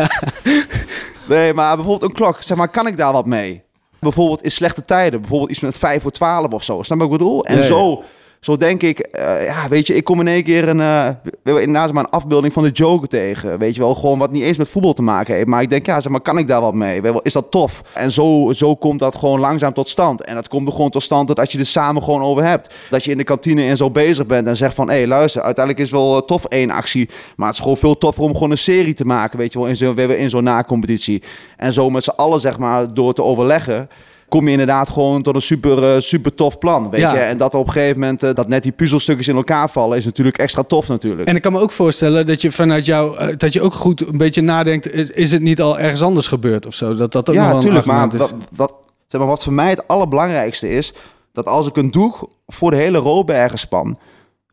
nee, 1.27 1.53
maar 1.53 1.75
bijvoorbeeld 1.75 2.11
een 2.11 2.17
klok, 2.17 2.37
zeg 2.41 2.57
maar, 2.57 2.67
kan 2.69 2.87
ik 2.87 2.97
daar 2.97 3.11
wat 3.13 3.25
mee? 3.25 3.63
Bijvoorbeeld 3.99 4.41
in 4.41 4.51
slechte 4.51 4.85
tijden, 4.85 5.19
bijvoorbeeld 5.19 5.51
iets 5.51 5.59
met 5.59 5.77
5 5.77 6.01
voor 6.01 6.11
12 6.11 6.47
of 6.51 6.63
zo. 6.63 6.83
Snap 6.83 6.97
je 6.99 7.03
wat 7.03 7.13
ik 7.13 7.17
bedoel? 7.19 7.45
En 7.45 7.63
zo, 7.63 8.03
zo 8.45 8.57
denk 8.57 8.83
ik, 8.83 8.99
eh, 8.99 9.45
ja, 9.45 9.67
weet 9.67 9.87
je, 9.87 9.95
ik 9.95 10.03
kom 10.03 10.19
in 10.19 10.27
één 10.27 10.43
keer 10.43 10.67
een, 10.67 10.81
eh, 10.81 11.07
inderdaad 11.43 11.91
maar 11.91 12.03
een 12.03 12.09
afbeelding 12.09 12.53
van 12.53 12.63
de 12.63 12.69
Joker 12.69 13.07
tegen. 13.07 13.59
Weet 13.59 13.75
je 13.75 13.81
wel, 13.81 13.95
gewoon 13.95 14.19
wat 14.19 14.31
niet 14.31 14.43
eens 14.43 14.57
met 14.57 14.67
voetbal 14.67 14.93
te 14.93 15.01
maken 15.01 15.35
heeft. 15.35 15.47
Maar 15.47 15.61
ik 15.61 15.69
denk, 15.69 15.85
ja, 15.85 16.01
zeg 16.01 16.11
maar, 16.11 16.21
kan 16.21 16.37
ik 16.37 16.47
daar 16.47 16.61
wat 16.61 16.73
mee? 16.73 17.01
Is 17.21 17.33
dat 17.33 17.51
tof? 17.51 17.81
En 17.93 18.11
zo, 18.11 18.51
zo 18.53 18.75
komt 18.75 18.99
dat 18.99 19.15
gewoon 19.15 19.39
langzaam 19.39 19.73
tot 19.73 19.89
stand. 19.89 20.21
En 20.21 20.35
dat 20.35 20.47
komt 20.47 20.67
er 20.67 20.73
gewoon 20.73 20.89
tot 20.89 21.03
stand 21.03 21.27
dat 21.27 21.39
als 21.39 21.51
je 21.51 21.59
er 21.59 21.65
samen 21.65 22.03
gewoon 22.03 22.21
over 22.21 22.43
hebt. 22.43 22.75
Dat 22.89 23.03
je 23.03 23.11
in 23.11 23.17
de 23.17 23.23
kantine 23.23 23.63
en 23.63 23.77
zo 23.77 23.91
bezig 23.91 24.25
bent 24.25 24.47
en 24.47 24.55
zegt 24.55 24.75
van, 24.75 24.89
hé, 24.89 25.05
luister, 25.05 25.41
uiteindelijk 25.41 25.85
is 25.85 25.91
wel 25.91 26.15
eh, 26.15 26.25
tof 26.25 26.45
één 26.45 26.71
actie. 26.71 27.09
Maar 27.35 27.47
het 27.47 27.55
is 27.55 27.61
gewoon 27.61 27.77
veel 27.77 27.97
toffer 27.97 28.23
om 28.23 28.33
gewoon 28.33 28.51
een 28.51 28.57
serie 28.57 28.93
te 28.93 29.05
maken, 29.05 29.37
weet 29.37 29.53
je 29.53 29.59
wel, 29.59 29.67
in 29.67 29.75
zo'n 29.75 29.97
in 29.97 30.29
zo'n 30.29 30.43
na-competitie. 30.43 31.23
En 31.57 31.73
zo 31.73 31.89
met 31.89 32.03
z'n 32.03 32.13
allen, 32.15 32.39
zeg 32.39 32.57
maar, 32.57 32.93
door 32.93 33.13
te 33.13 33.23
overleggen 33.23 33.89
kom 34.29 34.45
je 34.45 34.51
inderdaad 34.51 34.89
gewoon 34.89 35.21
tot 35.21 35.35
een 35.35 35.41
super, 35.41 35.93
eh, 35.93 35.99
super 35.99 36.35
tof 36.35 36.57
plan, 36.57 36.89
weet 36.89 36.99
Ja. 37.01 37.13
je. 37.13 37.19
En 37.19 37.37
dat 37.37 37.55
op 37.55 37.67
een 37.67 37.71
gegeven 37.73 37.99
moment, 37.99 38.23
eh, 38.23 38.33
dat 38.33 38.47
net 38.47 38.63
die 38.63 38.71
puzzelstukjes 38.71 39.27
in 39.27 39.35
elkaar 39.35 39.69
vallen, 39.69 39.97
is 39.97 40.05
natuurlijk 40.05 40.37
extra 40.37 40.63
tof 40.63 40.87
natuurlijk. 40.87 41.27
En 41.27 41.35
ik 41.35 41.41
kan 41.41 41.51
me 41.51 41.59
ook 41.59 41.71
voorstellen 41.71 42.25
dat 42.25 42.41
je 42.41 42.51
vanuit 42.51 42.85
jou, 42.85 43.17
eh, 43.17 43.27
dat 43.37 43.53
je 43.53 43.61
ook 43.61 43.73
goed 43.73 44.07
een 44.07 44.17
beetje 44.17 44.41
nadenkt, 44.41 44.91
is, 44.91 45.09
is 45.09 45.31
het 45.31 45.41
niet 45.41 45.61
al 45.61 45.79
ergens 45.79 46.01
anders 46.01 46.27
gebeurd 46.27 46.65
of 46.65 46.75
zo? 46.75 46.95
Dat 46.95 47.11
dat 47.11 47.29
ook 47.29 47.35
ja, 47.35 47.47
wel 47.47 47.55
een 47.55 47.61
tuurlijk, 47.61 47.85
maar 47.85 48.13
is. 48.13 48.19
wat, 48.19 48.33
wat, 48.55 48.73
zeg 49.07 49.19
maar 49.21 49.29
wat 49.29 49.43
voor 49.43 49.53
mij 49.53 49.69
het 49.69 49.87
allerbelangrijkste 49.87 50.69
is, 50.69 50.93
dat 51.33 51.45
als 51.45 51.67
ik 51.67 51.75
een 51.75 51.91
doe 51.91 52.13
voor 52.47 52.71
de 52.71 52.77
hele 52.77 52.97
Robergenspan, 52.97 53.97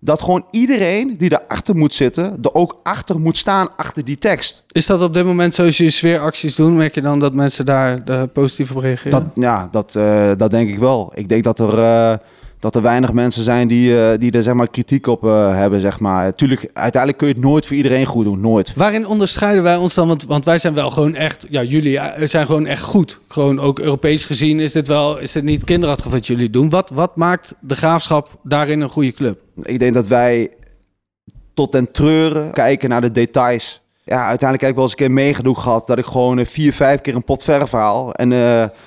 dat 0.05 0.23
gewoon 0.23 0.45
iedereen 0.51 1.17
die 1.17 1.33
erachter 1.33 1.77
moet 1.77 1.95
zitten, 1.95 2.39
er 2.43 2.55
ook 2.55 2.81
achter 2.83 3.21
moet 3.21 3.37
staan, 3.37 3.69
achter 3.77 4.05
die 4.05 4.19
tekst. 4.19 4.65
Is 4.69 4.87
dat 4.87 5.03
op 5.03 5.15
dit 5.15 5.25
moment 5.25 5.55
zoals 5.55 5.77
je 5.77 5.91
sfeeracties 5.91 6.57
doen, 6.57 6.77
merk 6.77 6.95
je 6.95 7.01
dan 7.01 7.19
dat 7.19 7.33
mensen 7.33 7.65
daar 7.65 7.99
eh, 7.99 8.23
positief 8.33 8.71
op 8.71 8.77
reageren? 8.77 9.11
Dat, 9.11 9.25
ja, 9.35 9.69
dat, 9.71 9.95
eh, 9.95 10.31
dat 10.37 10.51
denk 10.51 10.69
ik 10.69 10.79
wel. 10.79 11.13
Ik 11.15 11.29
denk 11.29 11.45
dat 11.45 11.59
er, 11.59 11.79
eh, 11.79 12.15
dat 12.63 12.75
er 12.75 12.83
weinig 12.83 13.13
mensen 13.13 13.43
zijn 13.43 13.69
die, 13.69 14.01
eh, 14.01 14.19
die 14.19 14.33
er 14.33 14.43
zeg 14.43 14.55
maar, 14.55 14.69
kritiek 14.69 15.07
op 15.07 15.25
eh, 15.25 15.57
hebben. 15.57 15.81
Zeg 15.81 16.01
maar. 16.01 16.35
Tuurlijk, 16.35 16.71
uiteindelijk 16.73 17.19
kun 17.19 17.29
je 17.29 17.35
het 17.35 17.43
nooit 17.43 17.67
voor 17.67 17.77
iedereen 17.77 18.07
goed 18.07 18.25
doen. 18.25 18.41
Nooit. 18.41 18.73
Waarin 18.77 19.07
onderscheiden 19.07 19.63
wij 19.63 19.77
ons 19.77 19.95
dan? 19.95 20.09
Want, 20.09 20.25
want 20.25 20.45
wij 20.45 20.59
zijn 20.59 20.75
wel 20.75 20.91
gewoon 20.91 21.15
echt, 21.15 21.47
ja, 21.51 21.63
jullie 21.63 21.99
eh, 21.99 22.27
zijn 22.29 22.47
gewoon 22.47 22.67
echt 22.67 22.83
goed. 22.83 23.21
Gewoon 23.29 23.61
ook 23.61 23.79
Europees 23.79 24.25
gezien 24.25 24.61
is 24.61 24.73
dit 24.73 24.89
wel, 24.89 25.19
is 25.19 25.33
dit 25.33 25.43
niet 25.43 25.65
kinderachtig 25.65 26.11
wat 26.11 26.27
jullie 26.27 26.51
doen. 26.51 26.71
Wat, 26.71 26.91
wat 26.91 27.17
maakt 27.17 27.55
de 27.61 27.75
graafschap 27.75 28.39
daarin 28.43 28.81
een 28.81 28.91
goede 28.91 29.13
club? 29.13 29.41
Ik 29.63 29.79
denk 29.79 29.95
dat 29.95 30.07
wij 30.07 30.51
tot 31.55 31.73
den 31.73 31.93
treuren 31.93 32.53
kijken 32.53 32.89
naar 32.89 33.01
de 33.01 33.11
details. 33.11 33.81
Ja, 34.05 34.27
uiteindelijk 34.27 34.61
heb 34.61 34.71
ik 34.71 34.75
wel 34.75 34.85
eens 34.85 34.93
een 34.93 34.99
keer 34.99 35.11
meegedoe 35.11 35.59
gehad 35.59 35.87
dat 35.87 35.99
ik 35.99 36.05
gewoon 36.05 36.47
vier, 36.47 36.73
vijf 36.73 37.01
keer 37.01 37.15
een 37.15 37.25
pot 37.25 37.45
verf 37.45 37.71
haal. 37.71 38.15
En 38.15 38.31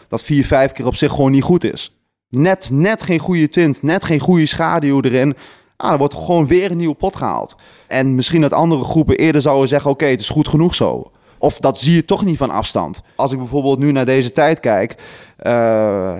dat 0.07 0.23
vier, 0.23 0.45
vijf 0.45 0.71
keer 0.71 0.85
op 0.85 0.95
zich 0.95 1.11
gewoon 1.11 1.31
niet 1.31 1.43
goed 1.43 1.63
is. 1.63 1.94
Net, 2.35 2.69
net 2.71 3.03
geen 3.03 3.19
goede 3.19 3.49
tint, 3.49 3.83
net 3.83 4.03
geen 4.05 4.19
goede 4.19 4.45
schaduw 4.45 5.01
erin. 5.01 5.35
Ah, 5.77 5.89
dan 5.89 5.97
wordt 5.97 6.13
gewoon 6.13 6.47
weer 6.47 6.71
een 6.71 6.77
nieuwe 6.77 6.95
pot 6.95 7.15
gehaald. 7.15 7.55
En 7.87 8.15
misschien 8.15 8.41
dat 8.41 8.53
andere 8.53 8.83
groepen 8.83 9.17
eerder 9.17 9.41
zouden 9.41 9.67
zeggen, 9.67 9.91
oké, 9.91 10.05
het 10.05 10.19
is 10.19 10.29
goed 10.29 10.47
genoeg 10.47 10.75
zo. 10.75 11.11
Of 11.37 11.59
dat 11.59 11.79
zie 11.79 11.95
je 11.95 12.05
toch 12.05 12.25
niet 12.25 12.37
van 12.37 12.49
afstand. 12.49 13.01
Als 13.15 13.31
ik 13.31 13.37
bijvoorbeeld 13.37 13.79
nu 13.79 13.91
naar 13.91 14.05
deze 14.05 14.31
tijd 14.31 14.59
kijk, 14.59 14.95
eh, 15.37 15.51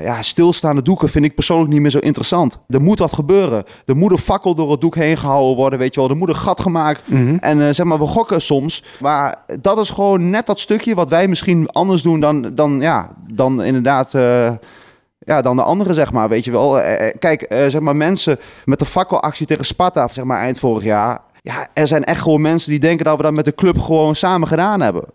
ja, 0.03 0.21
stilstaande 0.21 0.81
doeken 0.81 1.09
vind 1.09 1.25
ik 1.25 1.35
persoonlijk 1.35 1.71
niet 1.71 1.81
meer 1.81 1.91
zo 1.91 1.97
interessant. 1.99 2.57
Er 2.67 2.81
moet 2.81 2.99
wat 2.99 3.13
gebeuren. 3.13 3.63
Er 3.85 3.95
moet 3.95 4.11
een 4.11 4.17
fakkel 4.17 4.55
door 4.55 4.71
het 4.71 4.81
doek 4.81 4.95
heen 4.95 5.17
gehouden 5.17 5.55
worden, 5.55 5.79
weet 5.79 5.93
je 5.93 5.99
wel. 5.99 6.09
Er 6.09 6.17
moet 6.17 6.29
een 6.29 6.35
gat 6.35 6.61
gemaakt. 6.61 7.01
En 7.39 7.61
eh, 7.61 7.73
zeg 7.73 7.85
maar, 7.85 7.99
we 7.99 8.07
gokken 8.07 8.41
soms. 8.41 8.83
Maar 8.99 9.35
dat 9.61 9.79
is 9.79 9.89
gewoon 9.89 10.29
net 10.29 10.45
dat 10.45 10.59
stukje 10.59 10.95
wat 10.95 11.09
wij 11.09 11.27
misschien 11.27 11.69
anders 11.69 12.01
doen 12.01 12.19
dan, 12.19 12.55
dan, 12.55 12.81
ja, 12.81 13.15
dan 13.33 13.63
inderdaad... 13.63 14.13
eh, 14.13 14.51
ja, 15.25 15.41
dan 15.41 15.55
de 15.55 15.61
anderen, 15.61 15.95
zeg 15.95 16.11
maar, 16.11 16.29
weet 16.29 16.45
je 16.45 16.51
wel. 16.51 16.81
Eh, 16.81 17.07
eh, 17.07 17.15
Kijk, 17.19 17.41
eh, 17.41 17.67
zeg 17.67 17.81
maar, 17.81 17.95
mensen 17.95 18.39
met 18.65 18.79
de 18.79 18.85
fakkelactie 18.85 19.45
tegen 19.45 19.65
Sparta, 19.65 20.07
zeg 20.11 20.25
maar, 20.25 20.37
eind 20.37 20.59
vorig 20.59 20.83
jaar. 20.83 21.19
Ja, 21.41 21.67
er 21.73 21.87
zijn 21.87 22.03
echt 22.03 22.21
gewoon 22.21 22.41
mensen 22.41 22.69
die 22.69 22.79
denken 22.79 23.05
dat 23.05 23.17
we 23.17 23.23
dat 23.23 23.33
met 23.33 23.45
de 23.45 23.55
club 23.55 23.79
gewoon 23.79 24.15
samen 24.15 24.47
gedaan 24.47 24.81
hebben. 24.81 25.05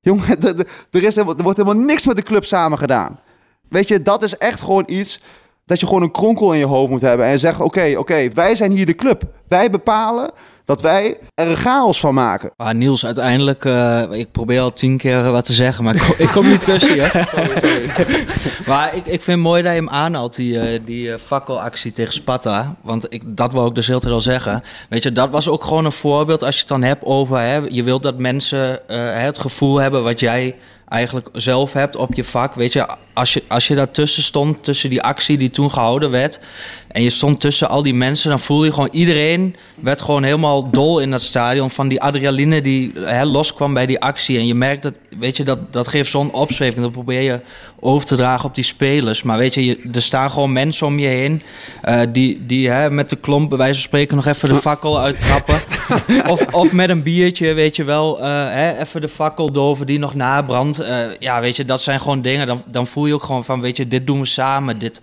Jongen, 0.00 0.24
er, 0.90 1.02
is 1.02 1.16
er 1.16 1.24
wordt 1.24 1.58
helemaal 1.58 1.84
niks 1.84 2.06
met 2.06 2.16
de 2.16 2.22
club 2.22 2.44
samen 2.44 2.78
gedaan. 2.78 3.20
Weet 3.68 3.88
je, 3.88 4.02
dat 4.02 4.22
is 4.22 4.36
echt 4.36 4.60
gewoon 4.60 4.84
iets 4.86 5.20
dat 5.64 5.80
je 5.80 5.86
gewoon 5.86 6.02
een 6.02 6.10
kronkel 6.10 6.52
in 6.52 6.58
je 6.58 6.66
hoofd 6.66 6.90
moet 6.90 7.00
hebben. 7.00 7.26
En 7.26 7.38
zegt, 7.38 7.60
oké, 7.60 7.94
oké, 7.96 8.28
wij 8.34 8.54
zijn 8.54 8.70
hier 8.70 8.86
de 8.86 8.94
club. 8.94 9.22
Wij 9.48 9.70
bepalen 9.70 10.30
dat 10.72 10.82
wij 10.82 11.18
er 11.34 11.48
een 11.48 11.56
chaos 11.56 12.00
van 12.00 12.14
maken. 12.14 12.50
Ah, 12.56 12.74
Niels, 12.74 13.06
uiteindelijk, 13.06 13.64
eh, 13.64 14.02
ik 14.10 14.32
probeer 14.32 14.60
al 14.60 14.72
tien 14.72 14.96
keer 14.96 15.30
wat 15.30 15.44
te 15.44 15.52
zeggen, 15.52 15.84
maar 15.84 15.94
ik 15.94 16.00
kom, 16.00 16.14
ik 16.18 16.28
kom 16.28 16.48
niet 16.48 16.64
tussen 16.64 16.94
je. 16.94 17.10
maar 18.70 18.94
ik, 18.94 19.06
ik 19.06 19.22
vind 19.22 19.26
het 19.26 19.46
mooi 19.46 19.62
dat 19.62 19.72
je 19.72 19.78
hem 19.78 19.88
aanhaalt, 19.88 20.36
die, 20.36 20.60
eh, 20.60 20.80
die 20.84 21.12
eh, 21.12 21.18
fakkelactie 21.18 21.92
tegen 21.92 22.12
Sparta. 22.12 22.76
Want 22.82 23.12
ik, 23.12 23.22
dat 23.26 23.52
wou 23.52 23.68
ik 23.68 23.74
dus 23.74 23.86
heel 23.86 24.00
al 24.00 24.20
zeggen. 24.20 24.62
Weet 24.88 25.02
je, 25.02 25.12
dat 25.12 25.30
was 25.30 25.48
ook 25.48 25.64
gewoon 25.64 25.84
een 25.84 25.92
voorbeeld 25.92 26.42
als 26.42 26.54
je 26.54 26.60
het 26.60 26.68
dan 26.68 26.82
hebt 26.82 27.04
over... 27.04 27.38
Hè, 27.38 27.56
je 27.56 27.82
wilt 27.82 28.02
dat 28.02 28.18
mensen 28.18 28.88
eh, 28.88 29.22
het 29.22 29.38
gevoel 29.38 29.76
hebben 29.76 30.02
wat 30.02 30.20
jij 30.20 30.56
eigenlijk 30.92 31.28
zelf 31.32 31.72
hebt 31.72 31.96
op 31.96 32.14
je 32.14 32.24
vak. 32.24 32.54
Weet 32.54 32.72
je, 32.72 32.86
als 33.12 33.32
je, 33.32 33.42
als 33.48 33.68
je 33.68 33.74
daartussen 33.74 34.22
stond, 34.22 34.64
tussen 34.64 34.90
die 34.90 35.02
actie 35.02 35.38
die 35.38 35.50
toen 35.50 35.70
gehouden 35.70 36.10
werd... 36.10 36.40
en 36.88 37.02
je 37.02 37.10
stond 37.10 37.40
tussen 37.40 37.68
al 37.68 37.82
die 37.82 37.94
mensen, 37.94 38.30
dan 38.30 38.40
voel 38.40 38.64
je 38.64 38.72
gewoon... 38.72 38.88
iedereen 38.92 39.56
werd 39.80 40.00
gewoon 40.00 40.22
helemaal 40.22 40.70
dol 40.70 41.00
in 41.00 41.10
dat 41.10 41.22
stadion... 41.22 41.70
van 41.70 41.88
die 41.88 42.00
adrenaline 42.00 42.60
die 42.60 42.92
hè, 42.94 43.24
loskwam 43.24 43.74
bij 43.74 43.86
die 43.86 44.00
actie. 44.00 44.38
En 44.38 44.46
je 44.46 44.54
merkt 44.54 44.82
dat, 44.82 44.98
weet 45.18 45.36
je, 45.36 45.44
dat, 45.44 45.72
dat 45.72 45.88
geeft 45.88 46.10
zo'n 46.10 46.32
opzweving. 46.32 46.82
Dat 46.82 46.92
probeer 46.92 47.22
je 47.22 47.40
over 47.84 48.06
te 48.06 48.16
dragen 48.16 48.44
op 48.48 48.54
die 48.54 48.64
spelers. 48.64 49.22
Maar 49.22 49.38
weet 49.38 49.54
je, 49.54 49.64
je 49.64 49.78
er 49.92 50.02
staan 50.02 50.30
gewoon 50.30 50.52
mensen 50.52 50.86
om 50.86 50.98
je 50.98 51.06
heen... 51.06 51.42
eh, 51.82 52.00
die, 52.12 52.42
die 52.46 52.68
hè, 52.70 52.90
met 52.90 53.08
de 53.08 53.16
klomp, 53.16 53.48
bij 53.48 53.58
wijze 53.58 53.74
van 53.74 53.82
spreken, 53.82 54.16
nog 54.16 54.26
even 54.26 54.48
de 54.48 54.54
fakkel 54.54 54.98
uittrappen... 55.00 55.54
of, 56.26 56.46
of 56.54 56.72
met 56.72 56.88
een 56.88 57.02
biertje, 57.02 57.52
weet 57.52 57.76
je 57.76 57.84
wel. 57.84 58.20
eh, 58.20 58.26
hè, 58.28 58.78
even 58.80 59.00
de 59.00 59.08
fakkel 59.08 59.52
doven 59.52 59.86
die 59.86 59.98
nog 59.98 60.14
nabrandt. 60.14 60.78
Eh, 60.78 60.98
ja, 61.18 61.40
weet 61.40 61.56
je, 61.56 61.64
dat 61.64 61.82
zijn 61.82 62.00
gewoon 62.00 62.22
dingen. 62.22 62.46
Dan, 62.46 62.62
dan 62.66 62.86
voel 62.86 63.06
je 63.06 63.14
ook 63.14 63.22
gewoon 63.22 63.44
van, 63.44 63.60
weet 63.60 63.76
je, 63.76 63.88
dit 63.88 64.06
doen 64.06 64.20
we 64.20 64.26
samen. 64.26 64.78
Dit, 64.78 65.00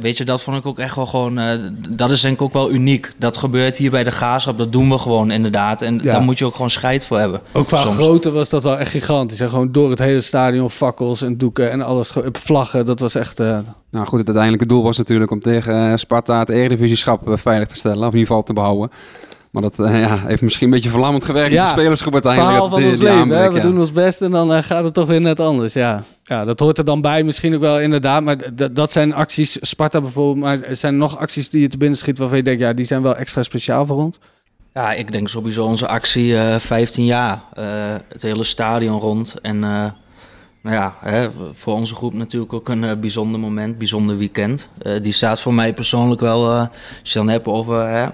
weet 0.00 0.16
je, 0.18 0.24
dat 0.24 0.42
vond 0.42 0.56
ik 0.56 0.66
ook 0.66 0.78
echt 0.78 0.94
wel 0.96 1.06
gewoon... 1.06 1.40
dat 1.90 2.10
is 2.10 2.20
denk 2.20 2.34
ik 2.34 2.42
ook 2.42 2.52
wel 2.52 2.70
uniek. 2.70 3.12
Dat 3.16 3.36
gebeurt 3.36 3.76
hier 3.76 3.90
bij 3.90 4.04
de 4.04 4.10
Graafschap. 4.10 4.58
Dat 4.58 4.72
doen 4.72 4.90
we 4.90 4.98
gewoon 4.98 5.30
inderdaad. 5.30 5.82
En 5.82 5.94
Ja. 6.02 6.12
daar 6.12 6.22
moet 6.22 6.38
je 6.38 6.44
ook 6.44 6.52
gewoon 6.54 6.70
scheid 6.70 7.06
voor 7.06 7.18
hebben. 7.18 7.40
Ook 7.52 7.66
qua 7.66 7.78
Soms. 7.78 7.96
grootte 7.96 8.30
was 8.30 8.48
dat 8.48 8.62
wel 8.62 8.78
echt 8.78 8.90
gigantisch. 8.90 9.40
En 9.40 9.48
gewoon 9.50 9.72
door 9.72 9.90
het 9.90 9.98
hele 9.98 10.20
stadion 10.20 10.70
fakkels 10.70 11.22
en 11.22 11.38
doeken 11.38 11.70
en 11.70 11.82
alles. 11.82 12.12
Gewoon- 12.14 12.34
Vlaggen, 12.38 12.84
dat 12.86 13.00
was 13.00 13.14
echt... 13.14 13.40
eh, 13.40 13.58
Nou 13.90 14.06
goed, 14.06 14.18
het 14.18 14.26
uiteindelijke 14.26 14.66
doel 14.66 14.82
was 14.82 14.98
natuurlijk 14.98 15.30
om 15.30 15.40
tegen 15.40 15.90
eh, 15.90 15.96
Sparta 15.96 16.38
het 16.38 16.48
Eredivisieschap 16.48 17.28
eh, 17.28 17.36
veilig 17.36 17.68
te 17.68 17.74
stellen. 17.76 17.98
Of 17.98 18.04
in 18.12 18.18
ieder 18.18 18.26
geval 18.26 18.42
te 18.42 18.52
behouden. 18.52 18.90
Maar 19.50 19.62
dat 19.62 19.78
eh, 19.78 20.00
ja, 20.00 20.18
heeft 20.26 20.42
misschien 20.42 20.66
een 20.66 20.72
beetje 20.72 20.90
verlammend 20.90 21.24
gewerkt 21.24 21.48
in 21.48 21.54
Ja, 21.54 21.62
de 21.62 21.68
spelersgroep 21.68 22.12
het 22.12 22.26
uiteindelijk. 22.26 22.64
verhaal 22.72 22.80
van 22.80 22.98
die- 22.98 23.08
ons 23.14 23.28
leven. 23.28 23.42
Hè? 23.42 23.50
We 23.52 23.56
ja. 23.56 23.62
doen 23.62 23.78
ons 23.78 23.92
best 23.92 24.20
en 24.20 24.30
dan 24.30 24.52
eh, 24.52 24.62
gaat 24.62 24.84
het 24.84 24.94
toch 24.94 25.06
weer 25.06 25.20
net 25.20 25.40
anders. 25.40 25.72
Ja. 25.72 26.02
ja, 26.22 26.44
dat 26.44 26.60
hoort 26.60 26.78
er 26.78 26.84
dan 26.84 27.00
bij 27.00 27.22
misschien 27.22 27.54
ook 27.54 27.60
wel 27.60 27.80
inderdaad. 27.80 28.22
Maar 28.22 28.36
dat 28.72 28.90
zijn 28.92 29.14
acties, 29.14 29.56
Sparta 29.60 30.00
bijvoorbeeld. 30.00 30.44
Maar 30.44 30.60
er 30.60 30.76
zijn 30.76 30.96
nog 30.96 31.18
acties 31.18 31.50
die 31.50 31.60
je 31.60 31.68
te 31.68 31.76
binnen 31.78 31.98
schiet 31.98 32.18
waarvan 32.18 32.36
je 32.36 32.42
denkt... 32.42 32.60
ja, 32.60 32.72
die 32.72 32.84
zijn 32.84 33.02
wel 33.02 33.16
extra 33.16 33.42
speciaal 33.42 33.86
voor 33.86 33.96
ons. 33.96 34.18
Ja, 34.74 34.92
ik 34.92 35.12
denk 35.12 35.28
sowieso 35.28 35.64
onze 35.64 35.86
actie 35.88 36.38
eh 36.38 36.58
15 36.58 37.04
jaar. 37.04 37.40
eh, 37.52 37.64
het 38.08 38.22
hele 38.22 38.44
stadion 38.44 39.00
rond. 39.00 39.34
En 39.42 39.64
eh, 39.64 39.84
nou 40.64 40.76
ja, 40.76 40.94
hè, 41.00 41.28
voor 41.52 41.74
onze 41.74 41.94
groep 41.94 42.12
natuurlijk 42.12 42.52
ook 42.52 42.68
een 42.68 42.84
eh, 42.84 42.96
bijzonder 42.96 43.40
moment, 43.40 43.78
bijzonder 43.78 44.18
weekend. 44.18 44.68
Eh, 44.78 45.02
die 45.02 45.12
staat 45.12 45.40
voor 45.40 45.54
mij 45.54 45.72
persoonlijk 45.72 46.20
wel, 46.20 46.50
eh, 46.50 46.58
als 47.00 47.12
je 47.12 47.18
dan 47.18 47.28
hebt 47.28 47.46
over 47.46 47.88
hè, 47.88 48.08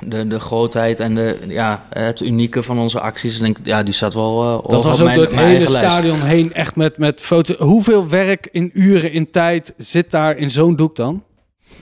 de, 0.00 0.26
de 0.26 0.40
grootheid 0.40 1.00
en 1.00 1.14
de, 1.14 1.38
ja, 1.48 1.86
het 1.90 2.20
unieke 2.20 2.62
van 2.62 2.78
onze 2.78 3.00
acties. 3.00 3.38
Denk, 3.38 3.58
ja, 3.62 3.82
die 3.82 3.94
staat 3.94 4.14
wel 4.14 4.42
eh 4.42 4.70
Dat 4.70 4.84
was 4.84 5.00
op 5.00 5.00
ook 5.00 5.04
mijn, 5.04 5.14
door 5.14 5.24
het 5.26 5.34
mijn 5.34 5.46
hele 5.46 5.58
lijst. 5.58 5.74
stadion 5.74 6.20
heen 6.20 6.52
echt 6.52 6.76
met, 6.76 6.98
met 6.98 7.20
foto's. 7.20 7.56
Hoeveel 7.58 8.08
werk 8.08 8.48
in 8.50 8.70
uren, 8.74 9.12
in 9.12 9.30
tijd 9.30 9.72
zit 9.76 10.10
daar 10.10 10.36
in 10.36 10.50
zo'n 10.50 10.76
doek 10.76 10.96
dan? 10.96 11.22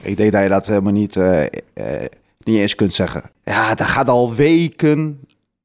Ik 0.01 0.17
denk 0.17 0.33
dat 0.33 0.43
je 0.43 0.49
dat 0.49 0.67
helemaal 0.67 0.93
niet, 0.93 1.19
niet 2.39 2.59
eens 2.59 2.75
kunt 2.75 2.93
zeggen. 2.93 3.23
Ja, 3.45 3.75
daar 3.75 3.87
gaat 3.87 4.09
al 4.09 4.35
weken, 4.35 5.21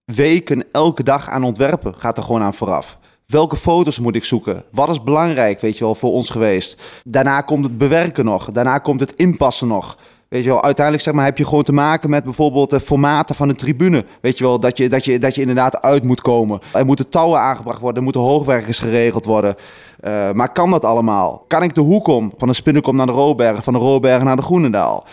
weken, 0.05 0.63
elke 0.71 1.03
dag 1.03 1.29
aan 1.29 1.43
ontwerpen. 1.43 1.93
Gaat 1.97 2.17
er 2.17 2.23
gewoon 2.23 2.41
aan 2.41 2.53
vooraf. 2.53 2.97
Welke 3.29 3.57
foto's 3.57 3.99
moet 3.99 4.15
ik 4.15 4.23
zoeken? 4.23 4.63
Wat 4.71 4.89
is 4.89 5.03
belangrijk, 5.03 5.61
weet 5.61 5.77
je 5.77 5.83
wel, 5.83 5.95
voor 5.95 6.11
ons 6.11 6.29
geweest? 6.29 6.81
Daarna 7.03 7.41
komt 7.41 7.63
het 7.63 7.77
bewerken 7.77 8.25
nog. 8.25 8.51
Daarna 8.51 8.77
komt 8.77 8.99
het 8.99 9.13
inpassen 9.15 9.67
nog. 9.67 9.97
Weet 10.27 10.43
je 10.43 10.49
wel, 10.49 10.63
uiteindelijk 10.63 11.05
zeg 11.05 11.13
maar, 11.13 11.25
heb 11.25 11.37
je 11.37 11.45
gewoon 11.45 11.63
te 11.63 11.73
maken 11.73 12.09
met 12.09 12.23
bijvoorbeeld 12.23 12.69
de 12.69 12.79
formaten 12.79 13.35
van 13.35 13.47
de 13.47 13.55
tribune. 13.55 14.05
Weet 14.21 14.37
je 14.37 14.43
wel, 14.43 14.59
dat 14.59 14.77
je, 14.77 14.89
dat 14.89 15.05
je, 15.05 15.19
dat 15.19 15.35
je 15.35 15.41
inderdaad 15.41 15.81
uit 15.81 16.03
moet 16.03 16.21
komen. 16.21 16.59
Er 16.73 16.85
moeten 16.85 17.09
touwen 17.09 17.39
aangebracht 17.39 17.79
worden, 17.79 17.97
er 17.97 18.03
moeten 18.03 18.21
hoogwerkers 18.21 18.79
geregeld 18.79 19.25
worden. 19.25 19.55
Eh, 19.99 20.31
maar 20.31 20.51
kan 20.51 20.71
dat 20.71 20.85
allemaal? 20.85 21.45
Kan 21.47 21.63
ik 21.63 21.75
de 21.75 21.81
hoek 21.81 22.07
om? 22.07 22.33
Van 22.37 22.47
de 22.47 22.53
Spinnenkom 22.53 22.95
naar 22.95 23.05
de 23.05 23.11
Robergen, 23.11 23.63
van 23.63 23.73
de 23.73 23.79
Robergen 23.79 24.25
naar 24.25 24.35
de 24.35 24.41
Groenendaal? 24.41 25.05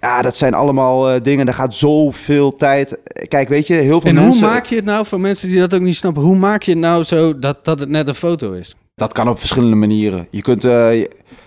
Ja, 0.00 0.22
dat 0.22 0.36
zijn 0.36 0.54
allemaal 0.54 1.10
eh, 1.10 1.20
dingen, 1.22 1.46
daar 1.46 1.54
gaat 1.54 1.74
zoveel 1.74 2.56
tijd. 2.56 2.98
Kijk, 3.28 3.48
weet 3.48 3.66
je, 3.66 3.74
heel 3.74 4.00
veel 4.00 4.10
En 4.10 4.14
mensen... 4.14 4.44
hoe 4.44 4.54
maak 4.54 4.66
je 4.66 4.76
het 4.76 4.84
nou, 4.84 5.06
voor 5.06 5.20
mensen 5.20 5.48
die 5.48 5.58
dat 5.58 5.74
ook 5.74 5.80
niet 5.80 5.96
snappen... 5.96 6.22
hoe 6.22 6.36
maak 6.36 6.62
je 6.62 6.70
het 6.70 6.80
nou 6.80 7.04
zo 7.04 7.38
dat, 7.38 7.64
dat 7.64 7.80
het 7.80 7.88
net 7.88 8.08
een 8.08 8.14
foto 8.14 8.52
is? 8.52 8.74
Dat 8.94 9.12
kan 9.12 9.28
op 9.28 9.38
verschillende 9.38 9.76
manieren. 9.76 10.26
Je 10.30 10.42
kunt 10.42 10.64
eh, 10.64 10.70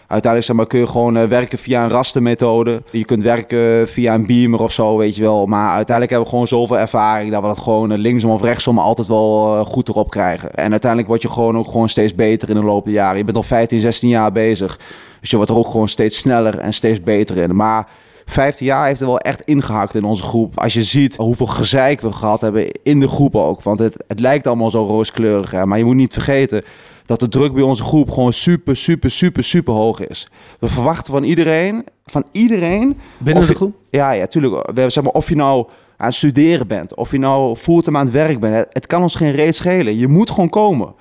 uiteindelijk 0.08 0.44
zeg 0.44 0.56
maar, 0.56 0.68
kun 0.68 0.80
je 0.80 0.88
gewoon 0.88 1.18
eh, 1.18 1.28
werken 1.28 1.58
via 1.58 1.84
een 1.84 1.90
rastermethode. 1.90 2.84
Je 2.92 3.06
kunt 3.06 3.24
werken 3.24 3.88
via 3.88 4.14
een 4.14 4.26
beamer 4.26 4.60
of 4.60 4.74
zo, 4.74 4.98
weet 4.98 5.16
je 5.16 5.22
wel. 5.22 5.46
Maar 5.46 5.68
uiteindelijk 5.68 6.10
hebben 6.10 6.24
we 6.24 6.34
gewoon 6.34 6.48
zoveel 6.48 6.80
ervaring 6.80 7.32
dat 7.32 7.42
we 7.42 7.48
dat 7.48 7.60
gewoon 7.60 7.98
linksom 7.98 8.32
of 8.32 8.42
rechtsom 8.42 8.78
altijd 8.78 9.08
wel 9.08 9.66
goed 9.66 9.90
erop 9.90 10.10
krijgen. 10.10 10.54
En 10.54 10.72
uiteindelijk 10.72 11.10
word 11.10 11.22
je 11.22 11.30
gewoon 11.30 11.58
ook 11.58 11.68
gewoon 11.68 11.90
steeds 11.90 12.16
beter 12.16 12.50
in 12.50 12.56
de 12.56 12.64
loop 12.64 12.86
der 12.86 12.94
jaren. 12.94 13.18
Je 13.18 13.24
bent 13.24 13.38
al 13.38 13.44
15, 13.44 13.80
16 13.80 14.10
jaar 14.10 14.32
bezig. 14.32 14.80
Dus 15.20 15.30
je 15.30 15.36
wordt 15.36 15.52
er 15.52 15.58
ook 15.58 15.68
gewoon 15.68 15.90
steeds 15.90 16.18
sneller 16.18 16.60
en 16.60 16.74
steeds 16.74 17.02
beter 17.02 17.38
in. 17.38 17.56
Maar 17.56 17.88
15 18.26 18.66
jaar 18.66 18.86
heeft 18.86 19.00
er 19.02 19.06
wel 19.08 19.18
echt 19.20 19.42
ingehakt 19.42 19.96
in 19.96 20.04
onze 20.04 20.24
groep. 20.24 20.60
Als 20.60 20.74
je 20.74 20.84
ziet 20.84 21.16
hoeveel 21.16 21.46
gezeik 21.46 22.02
we 22.02 22.12
gehad 22.12 22.42
hebben 22.42 22.72
in 22.84 23.00
de 23.00 23.08
groep 23.08 23.36
ook. 23.36 23.62
Want 23.62 23.80
het, 23.80 24.04
het 24.08 24.20
lijkt 24.20 24.48
allemaal 24.48 24.70
zo 24.70 24.86
rooskleurig. 24.86 25.52
Hè? 25.52 25.66
Maar 25.66 25.78
je 25.78 25.84
moet 25.86 25.96
niet 25.96 26.14
vergeten 26.14 26.64
dat 27.06 27.20
de 27.20 27.28
druk 27.28 27.54
bij 27.54 27.64
onze 27.64 27.84
groep 27.84 28.10
gewoon 28.12 28.34
super, 28.34 28.76
super, 28.78 29.12
super, 29.12 29.44
super 29.44 29.74
hoog 29.74 30.00
is. 30.08 30.28
We 30.60 30.68
verwachten 30.68 31.14
van 31.14 31.24
iedereen, 31.24 31.86
van 32.06 32.26
iedereen... 32.32 32.98
Binnen 33.18 33.44
de 33.44 33.50
je- 33.50 33.56
groep? 33.56 33.76
Ja, 33.90 34.12
ja, 34.12 34.26
tuurlijk. 34.28 34.72
We, 34.74 34.90
zeg 34.90 35.04
maar, 35.04 35.14
of 35.14 35.30
je 35.30 35.36
nou 35.36 35.68
aan 35.98 36.08
het 36.08 36.16
studeren 36.16 36.68
bent, 36.68 36.96
of 36.96 37.12
je 37.12 37.20
nou 37.20 37.56
fulltime 37.56 37.98
aan 37.98 38.06
het 38.06 38.14
werk 38.14 38.40
bent. 38.40 38.56
Het, 38.56 38.68
het 38.70 38.88
kan 38.88 39.02
ons 39.02 39.16
geen 39.16 39.32
reet 39.32 39.56
schelen. 39.56 39.98
Je 39.98 40.08
moet 40.08 40.30
gewoon 40.30 40.50
komen. 40.50 40.94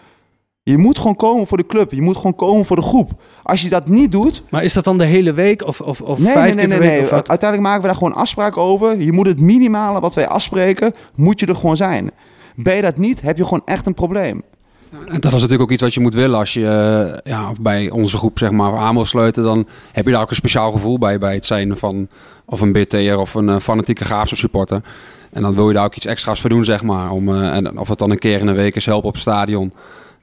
Je 0.65 0.79
moet 0.79 0.99
gewoon 0.99 1.17
komen 1.17 1.47
voor 1.47 1.57
de 1.57 1.67
club. 1.67 1.93
Je 1.93 2.03
moet 2.03 2.17
gewoon 2.17 2.35
komen 2.35 2.65
voor 2.65 2.77
de 2.77 2.83
groep. 2.83 3.11
Als 3.43 3.63
je 3.63 3.69
dat 3.69 3.89
niet 3.89 4.13
doet, 4.13 4.43
Maar 4.51 4.65
is 4.65 4.73
dat 4.73 4.85
dan 4.85 4.99
de 4.99 5.05
hele 5.05 5.33
week 5.33 5.67
of, 5.67 5.81
of, 5.81 6.01
of 6.01 6.19
Nee, 6.19 6.33
vijf 6.33 6.55
nee, 6.55 6.55
nee, 6.55 6.67
keer 6.67 6.69
nee. 6.69 6.79
per 6.79 6.87
week? 6.87 6.97
nee. 6.97 7.03
Of 7.03 7.11
wat? 7.11 7.29
Uiteindelijk 7.29 7.69
maken 7.69 7.83
we 7.83 7.89
daar 7.89 8.03
gewoon 8.03 8.15
afspraken 8.15 8.63
over. 8.63 9.01
Je 9.01 9.13
moet 9.13 9.27
het 9.27 9.41
minimale 9.41 10.01
wat 10.01 10.15
wij 10.15 10.29
afspreken, 10.29 10.93
moet 11.15 11.41
je 11.41 11.47
er 11.47 11.55
gewoon 11.55 11.77
zijn. 11.77 12.11
Ben 12.55 12.77
je 12.77 12.83
dat 12.83 12.99
niet, 12.99 13.21
heb 13.21 13.37
je 13.37 13.43
gewoon 13.45 13.63
echt 13.65 13.87
een 13.87 13.95
probleem. 13.95 14.43
En 15.07 15.21
dat 15.21 15.33
is 15.33 15.41
natuurlijk 15.41 15.63
ook 15.63 15.71
iets 15.71 15.83
wat 15.83 15.95
je 15.95 16.01
moet 16.01 16.15
willen 16.15 16.39
als 16.39 16.53
je 16.53 16.67
eh, 16.67 17.33
ja, 17.33 17.53
bij 17.61 17.91
onze 17.91 18.19
groep 18.19 18.39
zeg 18.39 18.51
maar, 18.51 18.77
aan 18.77 18.95
wil 18.95 19.05
sluiten. 19.05 19.43
Dan 19.43 19.67
heb 19.93 20.05
je 20.05 20.11
daar 20.13 20.23
ook 20.23 20.31
een 20.31 20.37
speciaal 20.37 20.73
gevoel 20.73 20.99
bij, 20.99 21.19
bij 21.19 21.35
het 21.35 21.47
zijn 21.47 21.77
van 21.77 22.09
of 22.45 22.61
een 22.61 22.73
BT'er 22.73 23.19
of 23.19 23.35
een 23.35 23.49
eh, 23.49 23.61
fanatieke 23.61 24.05
Graafse 24.05 24.37
supporter. 24.37 24.83
En 25.31 25.43
dan 25.43 25.55
wil 25.55 25.69
je 25.69 25.75
daar 25.75 25.85
ook 25.85 25.95
iets 25.95 26.07
extra's 26.07 26.41
voor 26.41 26.51
doen, 26.51 26.65
zeg 26.65 26.83
maar. 26.83 27.11
Om, 27.11 27.29
eh, 27.29 27.55
en 27.55 27.79
of 27.79 27.89
het 27.89 27.99
dan 27.99 28.11
een 28.11 28.19
keer 28.19 28.41
in 28.41 28.47
de 28.47 28.53
week 28.53 28.75
is 28.75 28.87
helpen 28.87 29.09
op 29.09 29.13
het 29.13 29.23
stadion. 29.23 29.73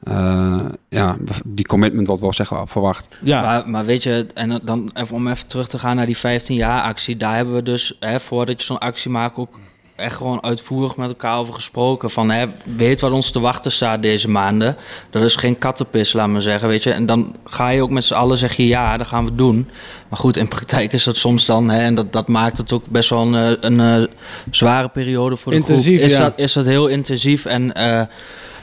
Eh, 0.03 0.65
ja, 0.89 1.17
die 1.45 1.65
commitment 1.65 2.07
wat 2.07 2.19
wel 2.19 2.33
zeg 2.33 2.51
maar, 2.51 2.67
verwacht. 2.67 3.19
Ja, 3.23 3.41
Maar, 3.41 3.69
maar 3.69 3.85
weet 3.85 4.03
je, 4.03 4.27
en 4.33 4.59
dan 4.63 4.91
even 4.93 5.15
om 5.15 5.27
even 5.27 5.47
terug 5.47 5.67
te 5.67 5.79
gaan 5.79 5.95
naar 5.95 6.05
die 6.05 6.17
15 6.17 6.55
jaar 6.55 6.81
actie. 6.81 7.17
Daar 7.17 7.35
hebben 7.35 7.53
we 7.53 7.63
dus, 7.63 7.97
hè, 7.99 8.19
voordat 8.19 8.59
je 8.59 8.65
zo'n 8.65 8.79
actie 8.79 9.11
maakt, 9.11 9.37
ook 9.37 9.59
echt 9.99 10.15
gewoon 10.15 10.43
uitvoerig 10.43 10.97
met 10.97 11.09
elkaar 11.09 11.37
over 11.37 11.53
gesproken. 11.53 12.09
Van, 12.09 12.29
hè, 12.29 12.45
weet 12.75 13.01
wat 13.01 13.11
ons 13.11 13.31
te 13.31 13.39
wachten 13.39 13.71
staat 13.71 14.01
deze 14.01 14.29
maanden. 14.29 14.77
Dat 15.09 15.23
is 15.23 15.35
geen 15.35 15.57
kattenpis, 15.57 16.13
laat 16.13 16.27
maar 16.27 16.41
zeggen, 16.41 16.67
weet 16.67 16.83
je. 16.83 16.91
En 16.91 17.05
dan 17.05 17.35
ga 17.45 17.69
je 17.69 17.81
ook 17.81 17.89
met 17.89 18.05
z'n 18.05 18.13
allen, 18.13 18.37
zeg 18.37 18.53
je 18.53 18.67
ja, 18.67 18.97
dat 18.97 19.07
gaan 19.07 19.25
we 19.25 19.35
doen. 19.35 19.69
Maar 20.09 20.19
goed, 20.19 20.37
in 20.37 20.47
praktijk 20.47 20.93
is 20.93 21.03
dat 21.03 21.17
soms 21.17 21.45
dan, 21.45 21.69
hè, 21.69 21.79
en 21.79 21.95
dat, 21.95 22.13
dat 22.13 22.27
maakt 22.27 22.57
het 22.57 22.71
ook 22.71 22.87
best 22.87 23.09
wel 23.09 23.21
een, 23.21 23.35
eh, 23.35 23.57
een, 23.59 23.79
eh, 23.79 24.09
zware 24.51 24.87
periode 24.87 25.37
voor 25.37 25.51
de 25.51 25.57
Intensief, 25.57 25.97
groep. 25.97 26.09
Is, 26.09 26.17
ja. 26.17 26.23
dat, 26.23 26.33
is 26.35 26.53
dat 26.53 26.65
heel 26.65 26.87
intensief 26.87 27.45
en 27.45 27.73
eh, 27.73 28.01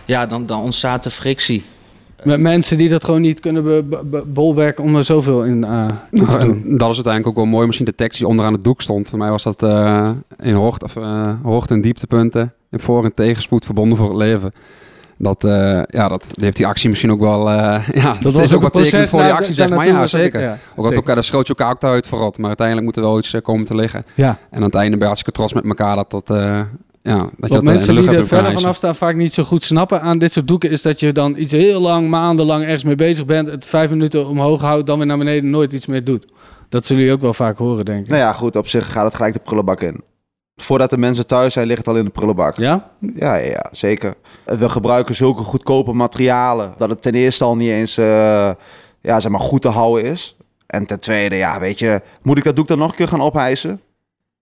ja, 0.07 0.27
dan, 0.27 0.47
dan 0.47 0.61
ontstaat 0.61 1.05
er 1.05 1.11
frictie. 1.11 1.65
met 2.23 2.41
mensen 2.41 2.79
die 2.79 2.89
dat 2.89 3.05
gewoon 3.05 3.21
niet 3.21 3.41
kunnen 3.41 3.63
be- 3.65 3.83
be- 3.89 4.05
be- 4.05 4.25
bolwerken 4.27 4.85
om 4.85 4.97
er 4.97 5.05
zoveel 5.05 5.45
in 5.45 5.65
eh, 5.65 5.87
toe 6.11 6.25
te 6.25 6.31
Nou, 6.31 6.45
doen. 6.45 6.63
en 6.65 6.77
dat 6.79 6.89
is 6.91 6.95
uiteindelijk 6.95 7.27
ook 7.27 7.35
wel 7.45 7.45
mooi. 7.53 7.65
Misschien 7.67 7.87
de 7.87 7.95
tekst 7.95 8.19
die 8.19 8.29
onderaan 8.29 8.53
het 8.53 8.65
doek 8.65 8.83
stond. 8.83 9.09
Voor 9.09 9.19
mij 9.19 9.31
was 9.31 9.43
dat 9.43 9.63
eh, 9.63 10.11
in 10.41 10.55
hoogte, 10.55 10.85
of, 10.85 10.97
eh, 10.97 11.31
hoogte- 11.43 11.75
en 11.75 11.81
dieptepunten. 11.81 12.53
In 12.71 12.81
voor- 12.81 13.05
en 13.05 13.15
tegenspoed 13.15 13.65
verbonden 13.65 13.99
voor 13.99 14.09
het 14.09 14.17
leven. 14.17 14.53
Dat, 15.19 15.45
eh, 15.45 15.83
ja, 15.87 16.09
dat 16.09 16.25
heeft 16.41 16.57
die 16.57 16.67
actie 16.67 16.89
misschien 16.89 17.11
ook 17.11 17.21
wel... 17.21 17.51
eh 17.51 17.89
ja, 18.03 18.17
dat, 18.21 18.39
is 18.39 18.53
ook 18.53 18.63
wat 18.63 18.75
tekenend 18.75 19.09
voor 19.09 19.23
die 19.23 19.33
actie, 19.33 19.55
zeg 19.55 19.69
maar. 19.69 19.87
Ja, 19.87 20.07
zeker. 20.07 20.59
Ook 20.77 20.85
dat 20.85 20.95
elkaar, 20.95 21.15
daar 21.15 21.25
schoot 21.25 21.47
je 21.47 21.55
elkaar 21.55 21.75
ook 21.75 21.85
uit 21.85 22.07
verrot. 22.07 22.39
Maar 22.39 22.47
uiteindelijk 22.47 22.87
moet 22.87 22.97
er 22.97 23.03
wel 23.03 23.19
iets 23.19 23.35
komen 23.43 23.65
te 23.67 23.75
liggen. 23.75 24.05
Ja, 24.15 24.39
En 24.51 24.57
aan 24.57 24.63
het 24.63 24.75
einde 24.75 24.91
ben 24.91 24.99
je 25.01 25.05
hartstikke 25.05 25.39
trots 25.39 25.53
met 25.53 25.65
elkaar 25.65 25.97
dat 25.97 26.11
dat... 26.11 26.31
eh, 27.07 27.13
ja, 27.13 27.19
dat 27.19 27.31
je 27.31 27.37
wat 27.39 27.51
dat 27.51 27.59
in 27.59 27.65
mensen 27.65 27.87
de 27.87 27.93
lucht 27.93 28.09
die 28.09 28.19
er 28.19 28.27
verder 28.27 28.53
vanaf 28.53 28.77
staan 28.77 28.95
vaak 28.95 29.17
niet 29.17 29.33
zo 29.33 29.43
goed 29.43 29.63
snappen 29.63 30.01
aan 30.01 30.19
dit 30.19 30.33
soort 30.33 30.49
doeken... 30.49 30.71
is 30.71 30.83
dat 30.83 31.01
je 31.01 31.13
dan 31.13 31.37
iets 31.37 31.53
heel 31.53 31.81
lang, 31.81 32.09
maandenlang 32.09 32.65
ergens 32.65 32.85
mee 32.85 32.95
bezig 32.95 33.25
bent... 33.25 33.49
het 33.49 33.67
vijf 33.67 33.91
minuten 33.91 34.29
omhoog 34.29 34.61
houdt, 34.61 34.87
dan 34.87 34.99
weer 34.99 35.07
naar 35.07 35.19
beneden 35.19 35.51
nooit 35.51 35.73
iets 35.73 35.87
meer 35.87 36.05
doet. 36.05 36.27
Dat 36.69 36.85
zullen 36.85 37.03
jullie 37.03 37.17
ook 37.17 37.23
wel 37.23 37.35
vaak 37.35 37.59
horen, 37.59 37.85
denk 37.85 38.01
ik. 38.01 38.09
Nou 38.09 38.21
ja, 38.21 38.33
goed, 38.33 38.57
op 38.57 38.69
zich 38.69 38.93
gaat 38.93 39.05
het 39.05 39.15
gelijk 39.15 39.35
de 39.35 39.41
prullenbak 39.45 39.81
in. 39.81 40.03
Voordat 40.57 40.91
de 40.91 40.99
mensen 40.99 41.27
thuis 41.27 41.53
zijn, 41.53 41.67
ligt 41.67 41.79
het 41.79 41.89
al 41.89 41.97
in 41.97 42.05
de 42.05 42.11
prullenbak. 42.11 42.57
Ja? 42.57 42.91
Ja, 43.01 43.35
ja, 43.35 43.51
ja, 43.51 43.67
zeker. 43.73 44.15
We 44.45 44.69
gebruiken 44.69 45.15
zulke 45.15 45.43
goedkope 45.43 45.93
materialen 45.93 46.75
dat 46.77 46.89
het 46.89 47.03
ten 47.03 47.15
eerste 47.15 47.45
al 47.45 47.57
niet 47.57 47.71
eens 47.71 47.97
eh, 47.97 48.51
ja, 49.01 49.21
zeg 49.21 49.31
maar 49.31 49.41
goed 49.41 49.63
te 49.63 49.69
houden 49.69 50.05
is. 50.05 50.37
En 50.67 50.87
ten 50.87 51.01
tweede, 51.01 51.37
ja, 51.37 51.61
weet 51.61 51.79
je, 51.79 52.01
moet 52.23 52.39
ik 52.39 52.45
dat 52.45 52.57
doek 52.57 52.69
dan 52.69 52.79
nog 52.79 52.91
een 52.91 52.97
keer 52.97 53.09
gaan 53.09 53.21
ophijzen? 53.21 53.81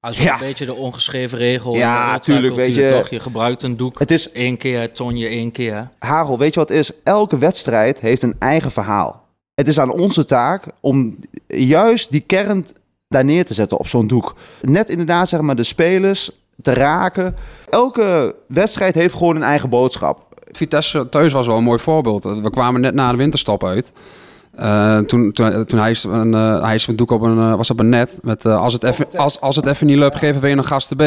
Als 0.04 0.18
Ja. 0.18 0.32
een 0.32 0.38
beetje 0.38 0.66
de 0.66 0.74
ongeschreven 0.74 1.38
regel. 1.38 1.74
Ja, 1.74 2.06
in 2.08 2.14
de 2.14 2.20
tuurlijk, 2.20 2.54
weet 2.54 2.74
je. 2.74 2.90
Toch? 2.90 3.08
Je 3.08 3.20
gebruikt 3.20 3.62
een 3.62 3.76
doek 3.76 3.98
Het 3.98 4.10
is, 4.10 4.32
één 4.32 4.56
keer, 4.56 4.92
ton 4.92 5.16
je 5.16 5.26
één 5.26 5.50
keer. 5.50 5.88
Hagel, 5.98 6.38
weet 6.38 6.54
je 6.54 6.60
wat 6.60 6.68
het 6.68 6.78
is? 6.78 6.90
Elke 7.04 7.38
wedstrijd 7.38 8.00
heeft 8.00 8.22
een 8.22 8.34
eigen 8.38 8.70
verhaal. 8.70 9.24
Het 9.54 9.68
is 9.68 9.78
aan 9.78 9.90
onze 9.92 10.24
taak 10.24 10.66
om 10.80 11.16
juist 11.46 12.10
die 12.10 12.20
kern 12.20 12.66
daar 13.08 13.24
neer 13.24 13.44
te 13.44 13.54
zetten 13.54 13.78
op 13.78 13.86
zo'n 13.86 14.06
doek. 14.06 14.34
Net 14.60 14.88
inderdaad, 14.88 15.28
zeg 15.28 15.40
maar, 15.40 15.56
de 15.56 15.62
spelers 15.62 16.30
te 16.62 16.74
raken. 16.74 17.36
Elke 17.70 18.34
wedstrijd 18.48 18.94
heeft 18.94 19.14
gewoon 19.14 19.36
een 19.36 19.42
eigen 19.42 19.68
boodschap. 19.68 20.26
Vitesse 20.52 21.08
thuis 21.08 21.32
was 21.32 21.46
wel 21.46 21.56
een 21.56 21.62
mooi 21.62 21.78
voorbeeld. 21.78 22.24
We 22.24 22.50
kwamen 22.50 22.80
net 22.80 22.94
na 22.94 23.10
de 23.10 23.16
winterstop 23.16 23.64
uit. 23.64 23.92
Eh, 24.56 24.98
toen, 24.98 25.32
toen, 25.32 25.64
toen 25.64 25.78
hij 25.78 25.90
is 25.90 26.04
een, 26.04 26.34
eh, 26.34 26.62
hij 26.62 26.74
is 26.74 26.86
een 26.86 26.96
doek 26.96 27.10
op 27.10 27.22
een, 27.22 27.38
eh, 27.38 27.54
was 27.54 27.70
op 27.70 27.80
een 27.80 27.88
net 27.88 28.18
met 28.22 28.46
als, 28.46 28.72
het 28.72 28.82
even, 28.82 29.06
als, 29.16 29.40
als 29.40 29.56
het 29.56 29.66
even 29.66 29.86
niet 29.86 29.98
lukt, 29.98 30.18
geven 30.18 30.40
we 30.40 30.48
een 30.48 30.64
gasten 30.64 30.96
B. 30.96 31.02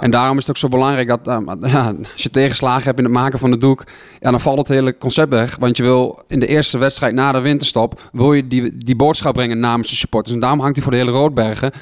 En 0.00 0.10
daarom 0.10 0.38
is 0.38 0.46
het 0.46 0.50
ook 0.50 0.62
zo 0.62 0.68
belangrijk 0.68 1.08
dat 1.08 1.20
ja, 1.72 1.94
als 2.12 2.22
je 2.22 2.30
tegenslagen 2.30 2.84
hebt 2.84 2.98
in 2.98 3.04
het 3.04 3.12
maken 3.12 3.38
van 3.38 3.50
de 3.50 3.58
doek, 3.58 3.84
ja, 4.20 4.30
dan 4.30 4.40
valt 4.40 4.58
het 4.58 4.68
hele 4.68 4.98
concept 4.98 5.30
weg. 5.30 5.56
Want 5.60 5.76
je 5.76 5.82
wil 5.82 6.22
in 6.26 6.40
de 6.40 6.46
eerste 6.46 6.78
wedstrijd 6.78 7.14
na 7.14 7.32
de 7.32 7.40
winterstop, 7.40 8.00
wil 8.12 8.32
je 8.32 8.48
die, 8.48 8.76
die 8.76 8.96
boodschap 8.96 9.34
brengen 9.34 9.58
namens 9.58 9.88
de 9.88 9.96
supporters. 9.96 10.34
En 10.34 10.40
daarom 10.40 10.60
hangt 10.60 10.74
hij 10.74 10.84
voor 10.84 10.92
de 10.92 10.98
hele 10.98 11.10
Roodbergen 11.10 11.72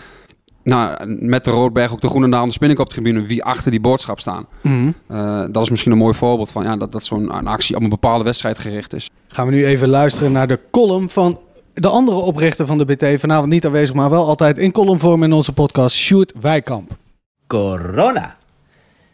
nou, 0.65 1.07
met 1.07 1.45
de 1.45 1.51
Roodberg 1.51 1.93
ook 1.93 2.01
de 2.01 2.09
groene 2.09 2.27
naam 2.27 2.47
de 2.47 2.53
spinningkoptribune, 2.53 3.23
wie 3.23 3.45
achter 3.45 3.71
die 3.71 3.81
boodschap 3.81 4.21
staan. 4.21 4.47
Mhm. 4.61 4.91
Uh, 5.11 5.45
dat 5.51 5.63
is 5.63 5.71
misschien 5.71 5.93
een 5.93 5.99
mooi 5.99 6.15
voorbeeld 6.15 6.51
van 6.51 6.65
ja, 6.65 6.77
dat, 6.77 6.93
dat 6.93 7.05
zo'n 7.05 7.31
actie 7.31 7.77
op 7.77 7.83
een 7.83 7.89
bepaalde 7.89 8.25
wedstrijd 8.25 8.59
gericht 8.59 8.95
is. 8.95 9.11
Gaan 9.29 9.47
we 9.47 9.53
nu 9.53 9.67
even 9.67 9.89
luisteren 9.89 10.33
naar 10.33 10.47
de 10.47 10.59
column 10.71 11.09
van 11.09 11.39
de 11.75 11.89
andere 11.89 12.17
oprichter 12.17 12.67
van 12.67 12.79
de 12.79 12.85
BT. 12.85 13.21
Vanavond 13.21 13.53
niet 13.53 13.67
aanwezig, 13.67 13.95
maar 13.95 14.11
wel 14.11 14.27
altijd 14.27 14.59
in 14.59 14.73
columnvorm 14.73 15.23
in 15.23 15.33
onze 15.33 15.53
podcast, 15.53 15.97
Sjoerd 15.97 16.33
Wijkamp. 16.41 16.97
Corona. 17.47 18.37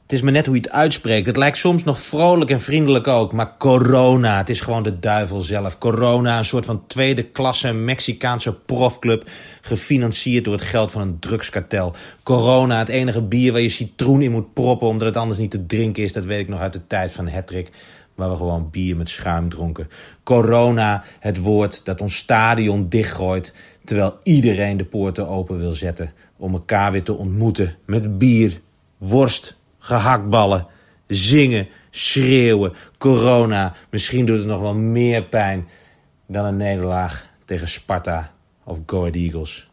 Het 0.08 0.16
is 0.16 0.22
maar 0.22 0.32
net 0.32 0.46
hoe 0.46 0.54
je 0.54 0.60
het 0.60 0.70
uitspreekt. 0.70 1.26
Het 1.26 1.36
lijkt 1.36 1.58
soms 1.58 1.84
nog 1.84 2.02
vrolijk 2.02 2.50
en 2.50 2.60
vriendelijk 2.60 3.06
ook. 3.06 3.32
Maar 3.32 3.56
corona, 3.58 4.36
het 4.36 4.48
is 4.48 4.60
gewoon 4.60 4.82
de 4.82 4.98
duivel 4.98 5.40
zelf. 5.40 5.78
Corona, 5.78 6.38
een 6.38 6.44
soort 6.44 6.66
van 6.66 6.86
tweede 6.86 7.22
klasse 7.22 7.72
Mexicaanse 7.72 8.54
profclub. 8.54 9.28
Gefinancierd 9.60 10.44
door 10.44 10.54
het 10.54 10.62
geld 10.62 10.90
van 10.90 11.02
een 11.02 11.18
drugskartel. 11.18 11.94
Corona, 12.22 12.78
het 12.78 12.88
enige 12.88 13.22
bier 13.22 13.52
waar 13.52 13.60
je 13.60 13.68
citroen 13.68 14.22
in 14.22 14.30
moet 14.30 14.52
proppen. 14.52 14.88
omdat 14.88 15.08
het 15.08 15.16
anders 15.16 15.38
niet 15.38 15.50
te 15.50 15.66
drinken 15.66 16.02
is. 16.02 16.12
Dat 16.12 16.24
weet 16.24 16.40
ik 16.40 16.48
nog 16.48 16.60
uit 16.60 16.72
de 16.72 16.86
tijd 16.86 17.12
van 17.12 17.28
Hattrick. 17.28 17.70
Waar 18.14 18.30
we 18.30 18.36
gewoon 18.36 18.70
bier 18.70 18.96
met 18.96 19.08
schuim 19.08 19.48
dronken. 19.48 19.88
Corona, 20.22 21.04
het 21.20 21.38
woord 21.38 21.80
dat 21.84 22.00
ons 22.00 22.16
stadion 22.16 22.88
dichtgooit. 22.88 23.52
Terwijl 23.84 24.18
iedereen 24.22 24.76
de 24.76 24.84
poorten 24.84 25.28
open 25.28 25.58
wil 25.58 25.72
zetten. 25.72 26.12
Om 26.36 26.52
elkaar 26.52 26.92
weer 26.92 27.02
te 27.02 27.14
ontmoeten 27.14 27.76
met 27.86 28.18
bier, 28.18 28.60
worst 28.98 29.57
gehaktballen, 29.88 30.66
zingen, 31.06 31.68
schreeuwen, 31.90 32.72
corona. 32.98 33.74
Misschien 33.90 34.26
doet 34.26 34.38
het 34.38 34.46
nog 34.46 34.60
wel 34.60 34.74
meer 34.74 35.24
pijn 35.24 35.68
dan 36.26 36.44
een 36.44 36.56
nederlaag 36.56 37.26
tegen 37.44 37.68
Sparta 37.68 38.32
of 38.64 38.78
Go 38.86 38.98
Ahead 38.98 39.14
Eagles. 39.14 39.68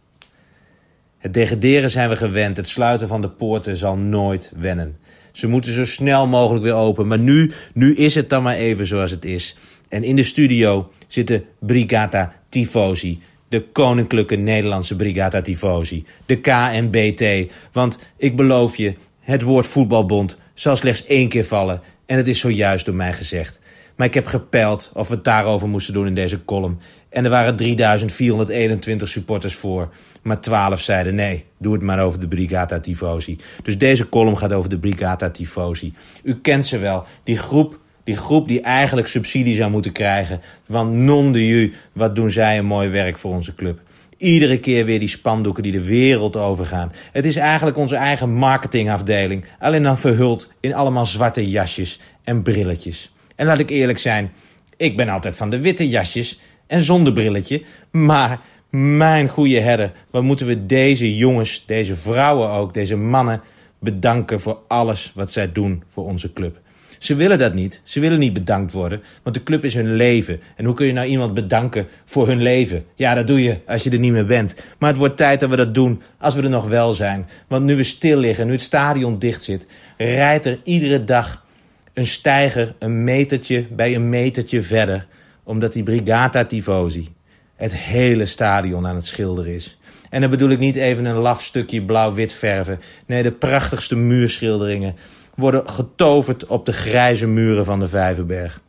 Het 1.17 1.33
degraderen 1.33 1.89
zijn 1.89 2.09
we 2.09 2.15
gewend, 2.15 2.57
het 2.57 2.67
sluiten 2.67 3.07
van 3.07 3.21
de 3.21 3.29
poorten 3.29 3.77
zal 3.77 3.95
nooit 3.95 4.51
wennen. 4.55 4.97
Ze 5.31 5.47
moeten 5.47 5.73
zo 5.73 5.85
snel 5.85 6.27
mogelijk 6.27 6.63
weer 6.63 6.73
open, 6.73 7.07
maar 7.07 7.19
nu, 7.19 7.51
nu 7.73 7.95
is 7.95 8.15
het 8.15 8.29
dan 8.29 8.43
maar 8.43 8.55
even 8.55 8.85
zoals 8.85 9.11
het 9.11 9.25
is. 9.25 9.57
En 9.89 10.03
in 10.03 10.15
de 10.15 10.23
studio 10.23 10.89
zitten 11.07 11.43
Brigata 11.59 12.33
Tifosi, 12.49 13.21
de 13.47 13.61
Koninklijke 13.71 14.35
Nederlandse 14.35 14.95
Brigata 14.95 15.41
Tifosi, 15.41 16.05
de 16.25 16.39
KNBT. 16.39 17.51
Want 17.71 17.99
ik 18.17 18.35
beloof 18.35 18.77
je, 18.77 18.95
het 19.25 19.41
woord 19.41 19.67
voetbalbond 19.67 20.37
zal 20.53 20.75
slechts 20.75 21.05
één 21.05 21.29
keer 21.29 21.45
vallen 21.45 21.81
en 22.05 22.17
het 22.17 22.27
is 22.27 22.39
zojuist 22.39 22.85
door 22.85 22.95
mij 22.95 23.13
gezegd. 23.13 23.59
Maar 23.95 24.07
ik 24.07 24.13
heb 24.13 24.25
gepeild 24.25 24.91
of 24.93 25.07
we 25.07 25.15
het 25.15 25.23
daarover 25.23 25.67
moesten 25.67 25.93
doen 25.93 26.07
in 26.07 26.15
deze 26.15 26.45
column. 26.45 26.79
En 27.09 27.23
er 27.23 27.29
waren 27.29 27.55
3421 27.55 29.07
supporters 29.07 29.55
voor. 29.55 29.89
Maar 30.21 30.41
12 30.41 30.81
zeiden 30.81 31.15
nee, 31.15 31.45
doe 31.57 31.73
het 31.73 31.81
maar 31.81 31.99
over 31.99 32.19
de 32.19 32.27
Brigata 32.27 32.79
Tifosi. 32.79 33.37
Dus 33.63 33.77
deze 33.77 34.09
column 34.09 34.37
gaat 34.37 34.53
over 34.53 34.69
de 34.69 34.79
Brigata 34.79 35.29
Tifosi. 35.29 35.93
U 36.23 36.35
kent 36.35 36.65
ze 36.65 36.77
wel, 36.77 37.05
die 37.23 37.37
groep, 37.37 37.79
die 38.03 38.17
groep 38.17 38.47
die 38.47 38.61
eigenlijk 38.61 39.07
subsidie 39.07 39.55
zou 39.55 39.71
moeten 39.71 39.91
krijgen. 39.91 40.41
Want 40.65 40.93
non 40.93 41.31
de 41.31 41.47
ju, 41.47 41.73
wat 41.93 42.15
doen 42.15 42.31
zij 42.31 42.57
een 42.57 42.65
mooi 42.65 42.89
werk 42.89 43.17
voor 43.17 43.33
onze 43.33 43.55
club. 43.55 43.79
Iedere 44.17 44.59
keer 44.59 44.85
weer 44.85 44.99
die 44.99 45.07
spandoeken 45.07 45.63
die 45.63 45.71
de 45.71 45.83
wereld 45.83 46.35
overgaan. 46.35 46.91
Het 47.11 47.25
is 47.25 47.35
eigenlijk 47.35 47.77
onze 47.77 47.95
eigen 47.95 48.33
marketingafdeling. 48.33 49.45
Alleen 49.59 49.83
dan 49.83 49.97
verhuld 49.97 50.51
in 50.59 50.73
allemaal 50.73 51.05
zwarte 51.05 51.49
jasjes 51.49 51.99
en 52.23 52.41
brilletjes. 52.43 53.13
En 53.35 53.45
laat 53.45 53.59
ik 53.59 53.69
eerlijk 53.69 53.99
zijn, 53.99 54.31
ik 54.77 54.97
ben 54.97 55.09
altijd 55.09 55.37
van 55.37 55.49
de 55.49 55.59
witte 55.59 55.89
jasjes 55.89 56.39
en 56.67 56.81
zonder 56.81 57.13
brilletje. 57.13 57.63
Maar 57.91 58.41
mijn 58.69 59.27
goede 59.27 59.59
herder, 59.59 59.91
wat 60.11 60.23
moeten 60.23 60.47
we 60.47 60.65
deze 60.65 61.15
jongens, 61.17 61.63
deze 61.65 61.95
vrouwen 61.95 62.49
ook, 62.49 62.73
deze 62.73 62.95
mannen 62.95 63.41
bedanken 63.79 64.39
voor 64.39 64.59
alles 64.67 65.11
wat 65.15 65.31
zij 65.31 65.51
doen 65.51 65.83
voor 65.87 66.05
onze 66.05 66.33
club. 66.33 66.59
Ze 67.05 67.15
willen 67.15 67.37
dat 67.37 67.53
niet. 67.53 67.81
Ze 67.83 67.99
willen 67.99 68.19
niet 68.19 68.33
bedankt 68.33 68.73
worden, 68.73 69.01
want 69.23 69.35
de 69.35 69.43
club 69.43 69.63
is 69.63 69.73
hun 69.73 69.95
leven. 69.95 70.41
En 70.55 70.65
hoe 70.65 70.73
kun 70.73 70.85
je 70.85 70.93
nou 70.93 71.07
iemand 71.07 71.33
bedanken 71.33 71.87
voor 72.05 72.27
hun 72.27 72.41
leven? 72.41 72.85
Ja, 72.95 73.13
dat 73.13 73.27
doe 73.27 73.43
je 73.43 73.59
als 73.65 73.83
je 73.83 73.89
er 73.89 73.99
niet 73.99 74.11
meer 74.11 74.25
bent. 74.25 74.55
Maar 74.79 74.89
het 74.89 74.97
wordt 74.97 75.17
tijd 75.17 75.39
dat 75.39 75.49
we 75.49 75.55
dat 75.55 75.73
doen 75.73 76.01
als 76.19 76.35
we 76.35 76.41
er 76.41 76.49
nog 76.49 76.67
wel 76.67 76.93
zijn. 76.93 77.27
Want 77.47 77.65
nu 77.65 77.75
we 77.75 77.83
stil 77.83 78.17
liggen, 78.17 78.45
nu 78.45 78.51
het 78.51 78.61
stadion 78.61 79.19
dicht 79.19 79.43
zit, 79.43 79.65
rijdt 79.97 80.45
er 80.45 80.59
iedere 80.63 81.03
dag 81.03 81.45
een 81.93 82.05
stijger 82.05 82.75
een 82.79 83.03
metertje 83.03 83.67
bij 83.71 83.95
een 83.95 84.09
metertje 84.09 84.61
verder, 84.61 85.07
omdat 85.43 85.73
die 85.73 85.83
Brigata 85.83 86.45
Tifosi 86.45 87.07
het 87.55 87.75
hele 87.75 88.25
stadion 88.25 88.87
aan 88.87 88.95
het 88.95 89.05
schilderen 89.05 89.53
is. 89.53 89.77
En 90.09 90.21
dan 90.21 90.29
bedoel 90.29 90.49
ik 90.49 90.59
niet 90.59 90.75
even 90.75 91.05
een 91.05 91.15
laf 91.15 91.43
stukje 91.43 91.83
blauw-wit 91.83 92.33
verven. 92.33 92.79
Nee, 93.05 93.23
de 93.23 93.31
prachtigste 93.31 93.95
muurschilderingen 93.95 94.95
worden 95.35 95.69
getoverd 95.69 96.45
op 96.45 96.65
de 96.65 96.73
grijze 96.73 97.27
muren 97.27 97.65
van 97.65 97.79
de 97.79 97.87
Vijverberg. 97.87 98.61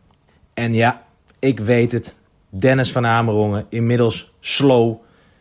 En 0.55 0.74
ja, 0.74 1.00
ik 1.38 1.61
weet 1.61 1.92
het. 1.92 2.16
Dennis 2.50 2.92
van 2.92 3.07
Amerongen, 3.07 3.66
inmiddels 3.68 4.33
slow, 4.40 4.96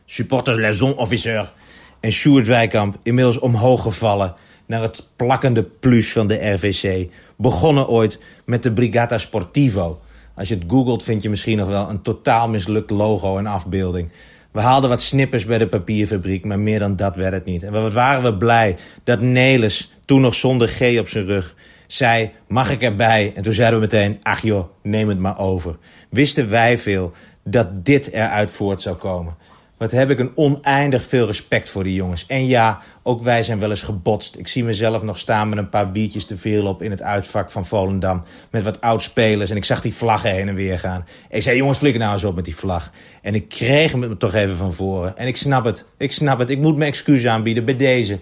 supporters 0.06 0.58
Laison 0.58 0.98
officer 0.98 1.54
en 2.00 2.12
Sjoerd 2.12 2.48
Wijkamp, 2.48 2.98
inmiddels 3.04 3.40
omhoog 3.40 3.82
gevallen 3.82 4.34
naar 4.66 4.82
het 4.82 5.10
plakkende 5.16 5.64
plus 5.64 6.12
van 6.12 6.28
de 6.28 6.52
RVC. 6.54 7.10
Begonnen 7.38 7.88
ooit 7.88 8.20
met 8.46 8.64
de 8.64 8.74
Brigata 8.74 9.18
Sportivo. 9.18 10.00
Als 10.36 10.48
je 10.48 10.56
het 10.56 10.64
googelt 10.68 11.04
vind 11.04 11.24
je 11.24 11.30
misschien 11.30 11.58
nog 11.58 11.68
wel 11.68 11.90
een 11.90 12.02
totaal 12.02 12.50
mislukt 12.50 12.90
logo 12.90 13.38
en 13.38 13.46
afbeelding. 13.46 14.10
We 14.56 14.62
haalden 14.62 14.90
wat 14.90 15.02
snippers 15.02 15.46
bij 15.46 15.58
de 15.58 15.68
papierfabriek, 15.68 16.46
maar 16.46 16.60
meer 16.60 16.80
dan 16.80 16.96
dat 16.96 17.16
werd 17.16 17.34
het 17.34 17.46
niet. 17.46 17.64
En 17.64 17.72
wat 17.72 17.94
waren 17.94 18.24
we 18.24 18.38
blij 18.38 18.78
dat 19.04 19.22
Nelis, 19.22 19.92
toen 20.06 20.22
nog 20.22 20.36
zonder 20.36 20.68
G 20.68 21.00
op 21.00 21.08
zijn 21.08 21.26
rug, 21.26 21.56
zei: 21.88 22.32
Mag 22.48 22.70
ik 22.70 22.82
erbij? 22.82 23.32
En 23.36 23.44
toen 23.44 23.54
zeiden 23.54 23.80
we 23.80 23.86
meteen: 23.86 24.20
Ach 24.22 24.42
joh, 24.42 24.70
neem 24.84 25.10
het 25.10 25.20
maar 25.20 25.40
over. 25.40 25.78
Wisten 26.10 26.50
wij 26.50 26.78
veel 26.78 27.12
dat 27.44 27.86
dit 27.86 28.12
eruit 28.12 28.52
voort 28.52 28.82
zou 28.82 28.96
komen. 28.96 29.36
Wat 29.78 29.92
heb 29.92 30.10
ik 30.10 30.20
een 30.20 30.32
oneindig 30.36 31.04
veel 31.04 31.26
respect 31.26 31.70
voor 31.70 31.84
die 31.84 31.94
jongens. 31.94 32.26
En 32.26 32.48
ja, 32.48 32.80
ook 33.04 33.22
wij 33.22 33.44
zijn 33.44 33.60
wel 33.60 33.70
eens 33.70 33.82
gebotst. 33.82 34.38
Ik 34.38 34.48
zie 34.48 34.64
mezelf 34.64 35.02
nog 35.02 35.18
staan 35.18 35.50
met 35.50 35.58
een 35.58 35.70
paar 35.70 35.92
biertjes 35.92 36.26
te 36.26 36.38
veel 36.38 36.68
op 36.68 36.82
in 36.82 36.92
het 36.92 37.02
uitvak 37.02 37.52
van 37.52 37.66
Volendam. 37.66 38.24
Met 38.50 38.64
wat 38.64 38.82
oud-spelers. 38.82 39.50
En 39.50 39.58
ik 39.58 39.66
zag 39.66 39.82
die 39.82 39.94
vlaggen 39.94 40.32
heen 40.32 40.48
en 40.48 40.56
weer 40.56 40.80
gaan. 40.80 41.06
Ik 41.30 41.42
zei, 41.42 41.58
jongens, 41.58 41.78
flikker 41.78 42.02
nou 42.02 42.14
eens 42.14 42.24
op 42.24 42.36
met 42.36 42.46
die 42.46 42.56
vlag. 42.56 42.92
En 43.26 43.36
ik 43.36 43.50
kreeg 43.50 43.92
hem 43.92 44.18
toch 44.18 44.34
even 44.34 44.56
van 44.56 44.74
voren. 44.74 45.18
En 45.18 45.28
ik 45.28 45.38
snap 45.38 45.66
het. 45.66 45.86
Ik 45.98 46.12
snap 46.12 46.40
het. 46.40 46.50
Ik 46.50 46.60
moet 46.60 46.78
mijn 46.78 46.90
excuus 46.90 47.28
aanbieden 47.28 47.66
bij 47.66 47.76
deze. 47.76 48.20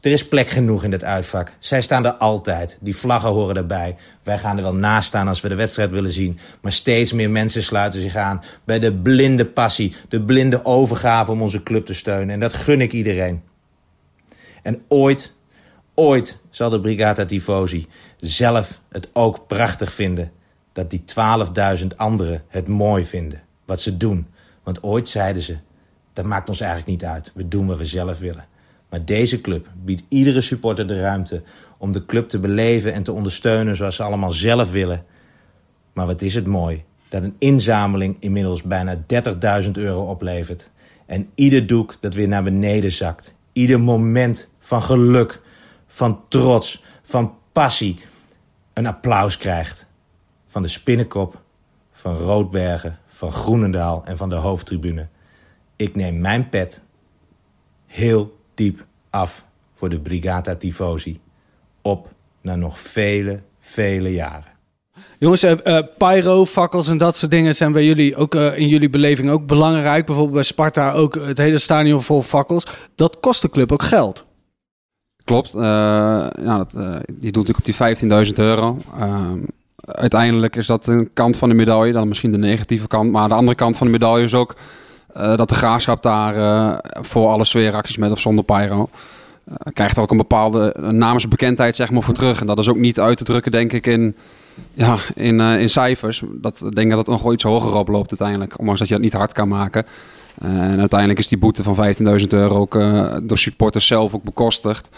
Er 0.00 0.10
is 0.10 0.28
plek 0.28 0.50
genoeg 0.50 0.84
in 0.84 0.90
dat 0.90 1.04
uitvak. 1.04 1.52
Zij 1.58 1.82
staan 1.82 2.06
er 2.06 2.12
altijd. 2.12 2.78
Die 2.80 2.96
vlaggen 2.96 3.30
horen 3.30 3.56
erbij. 3.56 3.96
Wij 4.22 4.38
gaan 4.38 4.56
er 4.56 4.62
wel 4.62 4.74
naast 4.74 5.08
staan 5.08 5.28
als 5.28 5.40
we 5.40 5.48
de 5.48 5.54
wedstrijd 5.54 5.90
willen 5.90 6.10
zien. 6.10 6.38
Maar 6.60 6.72
steeds 6.72 7.12
meer 7.12 7.30
mensen 7.30 7.62
sluiten 7.62 8.00
zich 8.00 8.16
aan 8.16 8.42
bij 8.64 8.78
de 8.78 8.94
blinde 8.94 9.46
passie, 9.46 9.94
de 10.08 10.22
blinde 10.22 10.64
overgave 10.64 11.30
om 11.30 11.42
onze 11.42 11.62
club 11.62 11.86
te 11.86 11.94
steunen. 11.94 12.30
En 12.30 12.40
dat 12.40 12.54
gun 12.54 12.80
ik 12.80 12.92
iedereen. 12.92 13.42
En 14.62 14.82
ooit, 14.88 15.34
ooit 15.94 16.40
zal 16.50 16.70
de 16.70 16.80
Brigata 16.80 17.24
Tifosi 17.24 17.86
zelf 18.16 18.80
het 18.88 19.10
ook 19.12 19.46
prachtig 19.46 19.92
vinden 19.92 20.32
dat 20.72 20.90
die 20.90 21.04
12.000 21.80 21.86
anderen 21.96 22.42
het 22.48 22.68
mooi 22.68 23.04
vinden 23.04 23.42
wat 23.64 23.80
ze 23.80 23.96
doen. 23.96 24.26
Want 24.62 24.82
ooit 24.82 25.08
zeiden 25.08 25.42
ze: 25.42 25.56
dat 26.12 26.24
maakt 26.24 26.48
ons 26.48 26.60
eigenlijk 26.60 26.90
niet 26.90 27.04
uit. 27.10 27.30
We 27.34 27.48
doen 27.48 27.66
wat 27.66 27.78
we 27.78 27.84
zelf 27.84 28.18
willen. 28.18 28.46
Maar 28.88 29.04
deze 29.04 29.40
club 29.40 29.68
biedt 29.84 30.02
iedere 30.08 30.40
supporter 30.40 30.86
de 30.86 31.00
ruimte 31.00 31.42
om 31.78 31.92
de 31.92 32.06
club 32.06 32.28
te 32.28 32.38
beleven 32.38 32.92
en 32.92 33.02
te 33.02 33.12
ondersteunen 33.12 33.76
zoals 33.76 33.96
ze 33.96 34.02
allemaal 34.02 34.32
zelf 34.32 34.70
willen. 34.70 35.04
Maar 35.92 36.06
wat 36.06 36.22
is 36.22 36.34
het 36.34 36.46
mooi 36.46 36.84
dat 37.08 37.22
een 37.22 37.36
inzameling 37.38 38.16
inmiddels 38.20 38.62
bijna 38.62 38.96
30.000 39.64 39.70
euro 39.72 40.10
oplevert. 40.10 40.70
En 41.06 41.30
ieder 41.34 41.66
doek 41.66 41.96
dat 42.00 42.14
weer 42.14 42.28
naar 42.28 42.42
beneden 42.42 42.92
zakt, 42.92 43.34
ieder 43.52 43.80
moment 43.80 44.48
van 44.58 44.82
geluk, 44.82 45.40
van 45.86 46.20
trots, 46.28 46.82
van 47.02 47.34
passie, 47.52 47.98
een 48.72 48.86
applaus 48.86 49.38
krijgt. 49.38 49.86
Van 50.46 50.62
de 50.62 50.68
Spinnenkop, 50.68 51.42
van 51.92 52.16
Roodbergen, 52.16 52.98
van 53.22 53.32
Groenendaal 53.32 54.02
en 54.04 54.16
van 54.16 54.28
de 54.28 54.34
hoofdtribune. 54.34 55.08
Ik 55.76 55.94
neem 55.94 56.20
mijn 56.20 56.48
pet 56.48 56.80
heel 57.86 58.38
diep 58.54 58.86
af 59.10 59.46
voor 59.72 59.88
de 59.88 60.00
Brigata 60.00 60.54
Tifosi. 60.54 61.20
Op 61.82 62.12
naar 62.40 62.58
nog 62.58 62.80
vele, 62.80 63.42
vele 63.58 64.12
jaren. 64.12 64.52
Jongens, 65.18 65.42
eh, 65.42 65.78
eh, 65.78 65.86
pyro, 65.98 66.46
fakkels 66.46 66.88
en 66.88 66.98
dat 66.98 67.16
soort 67.16 67.30
dingen 67.30 67.54
zijn 67.54 67.72
bij 67.72 67.84
jullie 67.84 68.16
ook 68.16 68.34
eh, 68.34 68.58
in 68.58 68.68
jullie 68.68 68.90
beleving 68.90 69.30
ook 69.30 69.46
belangrijk. 69.46 70.06
Bijvoorbeeld 70.06 70.34
bij 70.34 70.44
Sparta 70.44 70.92
ook 70.92 71.14
het 71.14 71.38
hele 71.38 71.58
stadion 71.58 72.02
vol 72.02 72.22
fakkels. 72.22 72.66
Dat 72.94 73.20
kost 73.20 73.42
de 73.42 73.50
club 73.50 73.72
ook 73.72 73.82
geld. 73.82 74.26
Klopt. 75.24 75.54
eh, 75.54 75.60
ja, 75.60 76.56
dat, 76.56 76.74
eh, 76.74 76.96
je 77.06 77.32
doet 77.32 77.46
natuurlijk 77.46 77.58
op 77.58 77.64
die 77.64 77.74
15.000 77.74 78.38
euro. 78.38 78.78
Uiteindelijk 79.92 80.56
is 80.56 80.66
dat 80.66 80.86
een 80.86 81.10
kant 81.14 81.36
van 81.36 81.48
de 81.48 81.54
medaille, 81.54 81.92
dan 81.92 82.08
misschien 82.08 82.30
de 82.30 82.38
negatieve 82.38 82.86
kant. 82.86 83.10
Maar 83.10 83.28
de 83.28 83.34
andere 83.34 83.56
kant 83.56 83.76
van 83.76 83.86
de 83.86 83.92
medaille 83.92 84.24
is 84.24 84.34
ook 84.34 84.56
eh, 85.12 85.36
dat 85.36 85.48
de 85.48 85.54
graafschap 85.54 86.02
daar 86.02 86.36
eh, 86.36 86.78
voor 87.00 87.28
alle 87.28 87.44
sfeeracties 87.44 87.96
met 87.96 88.10
of 88.10 88.20
zonder 88.20 88.44
pyro 88.44 88.88
eh, 89.44 89.54
krijgt 89.72 89.98
ook 89.98 90.10
een 90.10 90.16
bepaalde 90.16 90.74
namensbekendheid 90.90 91.76
zeg 91.76 91.90
maar, 91.90 92.02
voor 92.02 92.14
terug. 92.14 92.40
En 92.40 92.46
dat 92.46 92.58
is 92.58 92.68
ook 92.68 92.76
niet 92.76 93.00
uit 93.00 93.16
te 93.16 93.24
drukken, 93.24 93.52
denk 93.52 93.72
ik, 93.72 93.86
in, 93.86 94.16
ja, 94.74 94.96
in, 95.14 95.40
in 95.40 95.70
cijfers. 95.70 96.22
Dat, 96.26 96.62
ik 96.64 96.74
denk 96.74 96.88
dat 96.88 96.98
het 96.98 97.06
nog 97.06 97.22
wel 97.22 97.32
iets 97.32 97.44
hoger 97.44 97.74
oploopt 97.74 98.10
uiteindelijk, 98.10 98.58
ondanks 98.58 98.80
dat 98.80 98.88
je 98.88 98.94
dat 98.94 99.02
niet 99.02 99.12
hard 99.12 99.32
kan 99.32 99.48
maken. 99.48 99.84
En 100.40 100.78
uiteindelijk 100.78 101.18
is 101.18 101.28
die 101.28 101.38
boete 101.38 101.62
van 101.62 101.94
15.000 102.20 102.26
euro 102.28 102.56
ook 102.56 102.72
door 103.22 103.38
supporters 103.38 103.86
zelf 103.86 104.14
ook 104.14 104.22
bekostigd. 104.22 104.88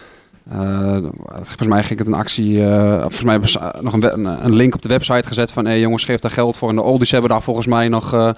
Eh, 0.51 0.97
volgens 1.32 1.66
mij 1.68 1.82
ging 1.82 1.99
het 1.99 2.09
een 2.09 2.14
actie, 2.14 2.64
eh, 2.66 3.01
volgens 3.01 3.22
mij 3.22 3.32
hebben 3.32 3.51
ze 3.51 3.59
eh, 3.59 3.80
nog 3.80 3.92
een, 3.92 4.24
een, 4.45 4.55
link 4.55 4.74
op 4.74 4.82
de 4.82 4.88
website 4.88 5.28
gezet 5.28 5.53
van 5.53 5.64
hey, 5.64 5.80
jongens, 5.80 6.05
geef 6.05 6.20
daar 6.20 6.30
geld 6.30 6.59
voor. 6.59 6.68
En 6.68 6.74
de 6.74 6.82
oldies 6.82 7.11
hebben 7.11 7.30
daar 7.30 7.42
volgens 7.42 7.66
mij 7.66 7.88
nog 7.88 8.12
eh, 8.12 8.30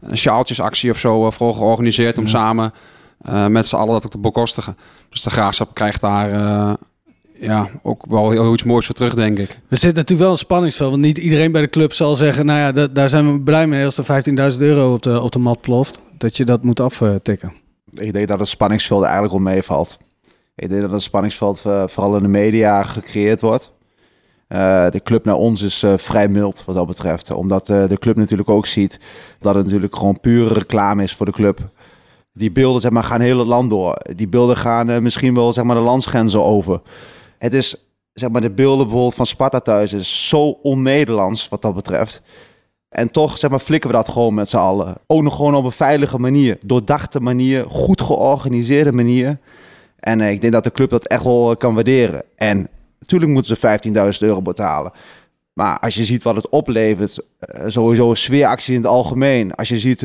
een 0.00 0.18
sjaaltjesactie 0.18 0.90
of 0.90 0.98
zo 0.98 1.30
voor 1.30 1.54
georganiseerd 1.54 2.18
om 2.18 2.26
samen 2.26 2.72
eh, 3.20 3.46
met 3.46 3.66
z'n 3.68 3.76
allen 3.76 3.92
dat 3.92 4.04
ook 4.04 4.10
te 4.10 4.18
bekostigen. 4.18 4.76
Dus 5.10 5.22
de 5.22 5.30
graafschap 5.30 5.74
krijgt 5.74 6.00
daar 6.00 6.32
eh, 6.32 6.74
ja, 7.40 7.68
ook 7.82 8.06
wel 8.06 8.30
heel, 8.30 8.42
heel 8.42 8.52
iets 8.52 8.64
moois 8.64 8.86
voor 8.86 8.94
terug, 8.94 9.14
denk 9.14 9.38
ik. 9.38 9.58
Er 9.68 9.76
zit 9.76 9.94
natuurlijk 9.94 10.20
wel 10.20 10.30
een 10.30 10.38
spanningsveld. 10.38 10.90
Want 10.90 11.02
niet 11.02 11.18
iedereen 11.18 11.52
bij 11.52 11.60
de 11.60 11.68
club 11.70 11.92
zal 11.92 12.14
zeggen... 12.14 12.46
nou 12.46 12.58
ja, 12.58 12.72
da- 12.72 12.86
daar 12.86 13.08
zijn 13.08 13.32
we 13.32 13.40
blij 13.40 13.66
mee 13.66 13.84
als 13.84 13.98
er 13.98 14.24
15.000 14.52 14.58
euro 14.58 14.92
op 14.92 15.02
de, 15.02 15.20
op 15.20 15.32
de 15.32 15.38
mat 15.38 15.60
ploft. 15.60 15.98
Dat 16.18 16.36
je 16.36 16.44
dat 16.44 16.64
moet 16.64 16.80
aftikken. 16.80 17.52
Ik 17.90 18.12
denk 18.12 18.28
dat 18.28 18.38
het 18.38 18.48
spanningsveld 18.48 19.02
eigenlijk 19.02 19.32
wel 19.32 19.42
meevalt. 19.42 19.96
Ik 20.56 20.68
denk 20.68 20.80
dat 20.80 20.92
het 20.92 21.02
spanningsveld 21.02 21.62
eh, 21.64 21.84
vooral 21.86 22.16
in 22.16 22.22
de 22.22 22.28
media 22.28 22.82
gecreëerd 22.82 23.40
wordt. 23.40 23.72
Eh, 24.48 24.90
de 24.90 25.00
club 25.02 25.24
naar 25.24 25.34
ons 25.34 25.62
is 25.62 25.82
eh, 25.82 25.92
vrij 25.96 26.28
mild 26.28 26.64
wat 26.64 26.74
dat 26.74 26.86
betreft. 26.86 27.30
Omdat 27.30 27.66
de 27.66 27.96
club 27.98 28.16
natuurlijk 28.16 28.48
ook 28.48 28.66
ziet 28.66 29.00
dat 29.38 29.54
het 29.54 29.64
natuurlijk 29.64 29.96
gewoon 29.96 30.20
pure 30.20 30.54
reclame 30.54 31.02
is 31.02 31.14
voor 31.14 31.26
de 31.26 31.32
club. 31.32 31.70
Die 32.32 32.52
beelden 32.52 32.80
zeg 32.80 32.90
maar, 32.90 33.04
gaan 33.04 33.20
heel 33.20 33.38
het 33.38 33.46
land 33.46 33.70
door. 33.70 33.96
Die 34.16 34.28
beelden 34.28 34.56
gaan 34.56 35.02
misschien 35.02 35.34
wel 35.34 35.52
zeg 35.52 35.64
maar, 35.64 35.76
de 35.76 35.82
landsgrenzen 35.82 36.44
over. 36.44 36.80
Het 37.38 37.54
is, 37.54 37.86
zeg 38.12 38.30
maar, 38.30 38.40
de 38.40 38.50
beelden 38.50 38.84
bijvoorbeeld 38.84 39.14
van 39.14 39.26
Sparta 39.26 39.60
thuis 39.60 39.92
is 39.92 40.28
zo 40.28 40.58
on-Nederlands 40.62 41.48
wat 41.48 41.62
dat 41.62 41.74
betreft. 41.74 42.22
En 42.88 43.10
toch, 43.10 43.38
zeg 43.38 43.50
maar, 43.50 43.60
flikken 43.60 43.90
we 43.90 43.96
dat 43.96 44.08
gewoon 44.08 44.34
met 44.34 44.48
z'n 44.48 44.56
allen. 44.56 44.94
Ook 45.06 45.22
nog 45.22 45.36
gewoon 45.36 45.54
op 45.54 45.64
een 45.64 45.70
veilige 45.70 46.18
manier. 46.18 46.58
Doordachte 46.62 47.20
manier. 47.20 47.64
Goed 47.68 48.00
georganiseerde 48.00 48.92
manier. 48.92 49.38
En 50.04 50.20
eh, 50.20 50.30
ik 50.30 50.40
denk 50.40 50.52
dat 50.52 50.64
de 50.64 50.72
club 50.72 50.90
dat 50.90 51.06
echt 51.06 51.22
wel 51.22 51.50
eh, 51.50 51.56
kan 51.56 51.74
waarderen. 51.74 52.22
En 52.36 52.68
natuurlijk 52.98 53.30
moeten 53.30 53.56
ze 53.56 53.78
15.000 54.20 54.26
euro 54.26 54.42
betalen. 54.42 54.92
Maar 55.52 55.78
als 55.78 55.94
je 55.94 56.04
ziet 56.04 56.22
wat 56.22 56.36
het 56.36 56.48
oplevert, 56.48 57.18
eh, 57.38 57.64
sowieso 57.66 58.10
een 58.10 58.16
sfeeractie 58.16 58.74
in 58.74 58.80
het 58.80 58.90
algemeen. 58.90 59.54
Als 59.54 59.68
je 59.68 59.78
ziet 59.78 60.00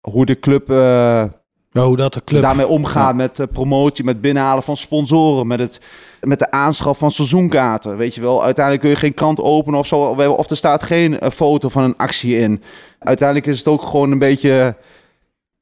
hoe 0.00 0.26
de 0.26 0.38
club 0.40 0.68
Ja, 0.68 1.86
hoe 1.86 1.96
dat 1.96 2.14
de 2.14 2.24
club... 2.24 2.42
daarmee 2.42 2.66
omgaat 2.66 3.14
met 3.14 3.46
promotie, 3.52 4.04
met 4.04 4.20
binnenhalen 4.20 4.62
van 4.62 4.76
sponsoren, 4.76 5.46
met, 5.46 5.60
het, 5.60 5.80
met 6.20 6.38
de 6.38 6.50
aanschaf 6.50 6.98
van 6.98 7.10
seizoenkaarten. 7.10 7.96
Weet 7.96 8.14
je 8.14 8.20
wel, 8.20 8.44
uiteindelijk 8.44 8.84
kun 8.84 8.94
je 8.94 9.00
geen 9.00 9.14
krant 9.14 9.40
openen 9.40 9.78
of 9.78 9.86
zo, 9.86 9.96
of 10.28 10.50
er 10.50 10.56
staat 10.56 10.82
geen 10.82 11.18
foto 11.32 11.68
van 11.68 11.82
een 11.82 11.96
actie 11.96 12.38
in. 12.38 12.62
Uiteindelijk 12.98 13.48
is 13.48 13.58
het 13.58 13.68
ook 13.68 13.82
gewoon 13.82 14.10
een 14.10 14.18
beetje. 14.18 14.76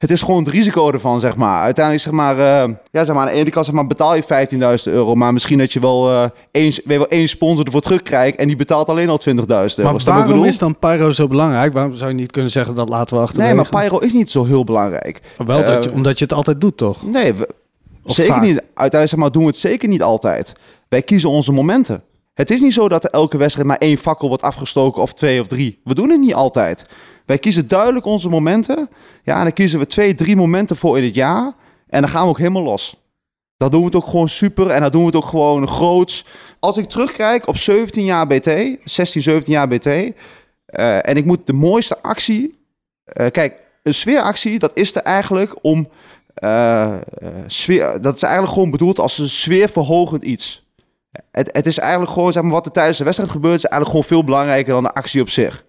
Het 0.01 0.11
is 0.11 0.23
gewoon 0.23 0.45
het 0.45 0.53
risico 0.53 0.91
ervan, 0.93 1.21
zeg 1.21 1.37
maar. 1.37 1.63
Uiteindelijk, 1.63 2.05
zeg 2.05 2.13
maar, 2.15 2.39
eh, 2.39 2.73
ja, 2.91 3.05
zeg 3.05 3.15
maar 3.15 3.27
aan 3.27 3.33
de 3.33 3.39
ene 3.39 3.51
kant 3.51 3.65
zeg 3.67 3.75
maar, 3.75 3.87
betaal 3.87 4.15
je 4.15 4.23
15.000 4.23 4.93
euro, 4.95 5.15
maar 5.15 5.33
misschien 5.33 5.59
dat 5.59 5.73
je 5.73 5.81
wel, 5.81 6.11
eh 6.11 6.25
één, 6.51 6.73
weer 6.85 6.99
wel 6.99 7.09
één 7.09 7.29
sponsor 7.29 7.65
ervoor 7.65 7.81
terugkrijgt 7.81 8.39
en 8.39 8.47
die 8.47 8.57
betaalt 8.57 8.89
alleen 8.89 9.09
al 9.09 9.19
20.000 9.19 9.79
euro. 9.79 9.93
maar 9.93 10.03
waarom 10.05 10.45
is 10.45 10.59
dan 10.59 10.79
pyro 10.79 11.11
zo 11.11 11.29
belangrijk? 11.29 11.73
Waarom 11.73 11.95
zou 11.95 12.11
je 12.11 12.17
niet 12.17 12.31
kunnen 12.33 12.51
zeggen 12.51 12.75
dat 12.75 12.89
laten 12.89 13.17
we 13.17 13.23
achterwege? 13.23 13.55
Nee, 13.55 13.63
maar 13.71 13.81
Pyro 13.83 13.99
is 13.99 14.13
niet 14.13 14.31
zo 14.31 14.45
heel 14.45 14.65
belangrijk. 14.65 15.21
Wel 15.47 15.65
dat 15.65 15.85
je, 15.85 15.91
Eh, 15.91 15.97
omdat 15.97 16.19
je 16.19 16.25
het 16.25 16.33
altijd 16.35 16.61
doet, 16.61 16.77
toch? 16.77 17.07
Nee, 17.07 17.35
we- 17.35 17.49
zeker 18.05 18.33
vaak. 18.33 18.43
niet. 18.43 18.59
Uiteindelijk 18.59 19.11
zeg 19.11 19.19
maar, 19.19 19.31
doen 19.33 19.43
we 19.43 19.49
het 19.49 19.59
zeker 19.59 19.89
niet 19.89 20.03
altijd. 20.03 20.53
Wij 20.89 21.03
kiezen 21.03 21.31
onze 21.31 21.53
momenten. 21.53 22.03
Het 22.35 22.51
is 22.51 22.61
niet 22.61 22.73
zo 22.73 22.89
dat 22.89 23.05
er 23.05 23.11
elke 23.11 23.37
wedstrijd 23.37 23.69
maar 23.69 23.79
één 23.79 23.99
fakkel 23.99 24.29
wordt 24.29 24.43
afgestoken 24.43 25.03
of 25.03 25.13
twee 25.15 25.41
of 25.41 25.47
drie. 25.47 25.81
We 25.85 25.95
doen 25.95 26.11
het 26.11 26.21
niet 26.21 26.35
altijd. 26.35 26.85
Wij 27.27 27.39
kiezen 27.39 27.69
duidelijk 27.69 28.05
onze 28.07 28.29
momenten. 28.29 28.89
Ja, 29.23 29.37
en 29.37 29.43
dan 29.43 29.53
kiezen 29.53 29.79
we 29.79 29.87
twee, 29.87 30.15
drie 30.15 30.37
momenten 30.37 30.77
voor 30.77 30.99
in 30.99 31.05
het 31.05 31.15
jaar. 31.15 31.53
En 31.89 32.01
dan 32.01 32.11
gaan 32.11 32.23
we 32.23 32.29
ook 32.29 32.39
helemaal 32.39 32.63
los. 32.63 32.97
Dan 33.57 33.71
doen 33.71 33.81
we 33.81 33.87
het 33.87 33.95
ook 33.95 34.05
gewoon 34.05 34.29
super 34.29 34.71
en 34.71 34.81
dan 34.81 34.91
doen 34.91 35.01
we 35.01 35.07
het 35.07 35.17
ook 35.17 35.25
gewoon 35.25 35.69
groots. 35.69 36.25
Als 36.61 36.77
ik 36.77 36.89
terugkijk 36.89 37.47
op 37.47 37.57
17 37.57 38.05
jaar 38.05 38.27
BT, 38.27 38.51
16, 38.85 39.23
17 39.23 39.53
jaar 39.53 39.69
BT... 39.69 39.87
eh, 39.87 41.09
en 41.09 41.17
ik 41.17 41.25
moet 41.25 41.47
de 41.47 41.53
mooiste 41.53 42.03
actie... 42.03 42.59
eh, 43.05 43.27
kijk, 43.31 43.69
een 43.83 43.95
sfeeractie, 43.95 44.59
dat 44.59 44.71
is 44.75 44.95
er 44.95 45.03
eigenlijk 45.03 45.65
om... 45.65 45.89
eh, 46.35 46.95
sfeer, 47.47 48.01
dat 48.03 48.15
is 48.15 48.23
eigenlijk 48.23 48.53
gewoon 48.53 48.71
bedoeld 48.71 48.99
als 48.99 49.19
een 49.19 49.29
sfeerverhogend 49.29 50.23
iets. 50.23 50.69
Het, 51.31 51.49
het 51.53 51.67
is 51.67 51.79
eigenlijk 51.79 52.13
gewoon, 52.13 52.33
zeg 52.33 52.43
maar, 52.43 52.53
wat 52.53 52.67
er 52.67 52.73
tijdens 52.73 52.99
de 52.99 53.05
wedstrijd 53.05 53.33
gebeurt, 53.33 53.57
is 53.57 53.65
eigenlijk 53.65 53.91
gewoon 53.91 54.19
veel 54.19 54.25
belangrijker 54.25 54.73
dan 54.73 54.83
de 54.83 54.93
actie 54.93 55.21
op 55.21 55.29
zich. 55.29 55.65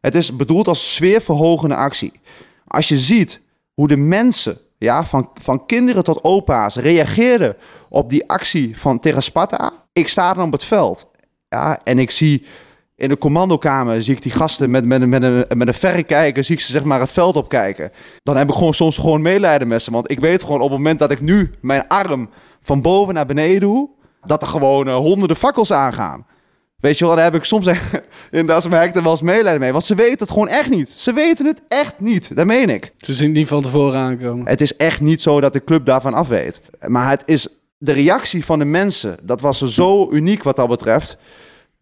Het 0.00 0.14
is 0.14 0.36
bedoeld 0.36 0.68
als 0.68 0.94
sfeerverhogende 0.94 1.74
actie. 1.74 2.12
Als 2.66 2.88
je 2.88 2.98
ziet 2.98 3.40
hoe 3.74 3.88
de 3.88 3.96
mensen, 3.96 4.58
ja, 4.78 5.04
van, 5.04 5.30
van 5.34 5.66
kinderen 5.66 6.04
tot 6.04 6.24
opa's, 6.24 6.76
reageerden 6.76 7.56
op 7.88 8.10
die 8.10 8.28
actie 8.28 8.78
van 8.78 8.98
tegen 9.00 9.22
Sparta. 9.22 9.72
Ik 9.92 10.08
sta 10.08 10.34
dan 10.34 10.46
op 10.46 10.52
het 10.52 10.64
veld. 10.64 11.10
Ja, 11.48 11.80
en 11.84 11.98
ik 11.98 12.10
zie 12.10 12.44
in 12.96 13.08
de 13.08 13.18
commandokamer 13.18 14.02
zie 14.02 14.14
ik 14.14 14.22
die 14.22 14.32
gasten 14.32 14.70
met, 14.70 14.84
met, 14.84 15.06
met, 15.06 15.22
een, 15.22 15.44
met 15.58 15.68
een 15.68 15.74
verrekijker, 15.74 16.44
zie 16.44 16.54
ik 16.54 16.60
ze 16.60 16.72
zeg 16.72 16.84
maar 16.84 17.00
het 17.00 17.12
veld 17.12 17.36
opkijken. 17.36 17.90
Dan 18.22 18.36
heb 18.36 18.48
ik 18.48 18.54
gewoon 18.54 18.74
soms 18.74 18.98
gewoon 18.98 19.22
medelijden 19.22 19.68
met 19.68 19.82
ze. 19.82 19.90
Want 19.90 20.10
ik 20.10 20.20
weet 20.20 20.42
gewoon 20.42 20.60
op 20.60 20.68
het 20.68 20.78
moment 20.78 20.98
dat 20.98 21.10
ik 21.10 21.20
nu 21.20 21.50
mijn 21.60 21.88
arm 21.88 22.30
van 22.60 22.82
boven 22.82 23.14
naar 23.14 23.26
beneden 23.26 23.60
doe, 23.60 23.90
dat 24.24 24.42
er 24.42 24.48
gewoon 24.48 24.88
eh, 24.88 24.94
honderden 24.94 25.36
fakkels 25.36 25.72
aangaan. 25.72 26.26
Weet 26.82 26.98
je 26.98 27.06
wel, 27.06 27.14
daar 27.14 27.24
heb 27.24 27.34
ik 27.34 27.44
soms 27.44 27.66
echt, 27.66 28.00
inderdaad, 28.30 28.68
merk 28.68 28.88
ik 28.88 28.94
er 28.94 29.02
wel 29.02 29.10
eens 29.10 29.20
medelijden 29.20 29.60
mee. 29.60 29.72
Want 29.72 29.84
ze 29.84 29.94
weten 29.94 30.18
het 30.18 30.30
gewoon 30.30 30.48
echt 30.48 30.70
niet. 30.70 30.88
Ze 30.88 31.12
weten 31.12 31.46
het 31.46 31.62
echt 31.68 32.00
niet. 32.00 32.36
Dat 32.36 32.46
meen 32.46 32.70
ik. 32.70 32.92
Ze 32.98 33.12
zien 33.12 33.28
het 33.28 33.36
niet 33.36 33.48
van 33.48 33.62
tevoren 33.62 34.00
aankomen. 34.00 34.48
Het 34.48 34.60
is 34.60 34.76
echt 34.76 35.00
niet 35.00 35.22
zo 35.22 35.40
dat 35.40 35.52
de 35.52 35.64
club 35.64 35.84
daarvan 35.84 36.14
af 36.14 36.28
weet. 36.28 36.60
Maar 36.86 37.10
het 37.10 37.22
is 37.26 37.48
de 37.78 37.92
reactie 37.92 38.44
van 38.44 38.58
de 38.58 38.64
mensen. 38.64 39.16
Dat 39.22 39.40
was 39.40 39.62
zo 39.62 40.10
uniek 40.10 40.42
wat 40.42 40.56
dat 40.56 40.68
betreft. 40.68 41.18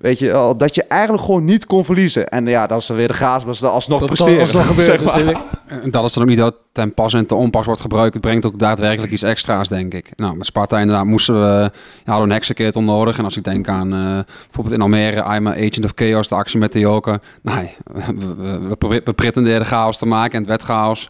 Weet 0.01 0.19
je, 0.19 0.55
dat 0.57 0.75
je 0.75 0.85
eigenlijk 0.85 1.25
gewoon 1.25 1.45
niet 1.45 1.67
kon 1.67 1.85
verliezen. 1.85 2.29
En 2.29 2.47
ja, 2.47 2.67
dat 2.67 2.81
is 2.81 2.87
dan 2.87 2.97
weer 2.97 3.09
de 3.09 3.15
gaas, 3.15 3.45
maar 3.45 3.55
ze 3.55 3.67
alsnog 3.67 3.99
Dat 3.99 4.09
presteren. 4.09 4.41
alsnog 4.41 4.67
gebeurt 4.67 4.87
zeg 5.01 5.05
maar. 5.05 5.43
En 5.67 5.91
dat 5.91 6.05
is 6.05 6.13
dan 6.13 6.23
ook 6.23 6.29
niet 6.29 6.39
dat 6.39 6.53
het 6.53 6.63
ten 6.73 6.95
pas 6.95 7.15
en 7.15 7.27
te 7.27 7.35
onpas 7.35 7.67
wordt 7.67 7.81
gebruikt. 7.81 8.13
Het 8.13 8.23
brengt 8.23 8.47
ook 8.47 8.59
daadwerkelijk 8.59 9.13
iets 9.13 9.23
extra's, 9.23 9.69
denk 9.69 9.95
ik. 9.95 10.13
Nou, 10.17 10.37
met 10.37 10.47
Sparta 10.47 10.79
inderdaad 10.79 11.05
moesten 11.05 11.35
we... 11.35 11.47
Ja, 11.47 11.71
hadden 12.05 12.17
we 12.17 12.23
een 12.23 12.31
heksenkeert 12.31 12.75
nodig. 12.75 13.19
En 13.19 13.25
als 13.25 13.37
ik 13.37 13.45
denk 13.45 13.69
aan 13.69 13.93
eh, 13.93 14.35
bijvoorbeeld 14.45 14.75
in 14.75 14.81
Almere... 14.81 15.35
I'm 15.35 15.47
a 15.47 15.51
Agent 15.51 15.85
of 15.85 15.93
Chaos, 15.95 16.29
de 16.29 16.35
actie 16.35 16.59
met 16.59 16.73
de 16.73 16.79
joker. 16.79 17.21
Nee, 17.43 17.77
we, 18.17 18.35
we, 18.37 18.77
we, 18.79 19.01
we 19.05 19.13
pretendeerden 19.13 19.67
chaos 19.67 19.99
te 19.99 20.07
maken 20.07 20.33
en 20.33 20.39
het 20.39 20.49
werd 20.49 20.63
chaos. 20.63 21.09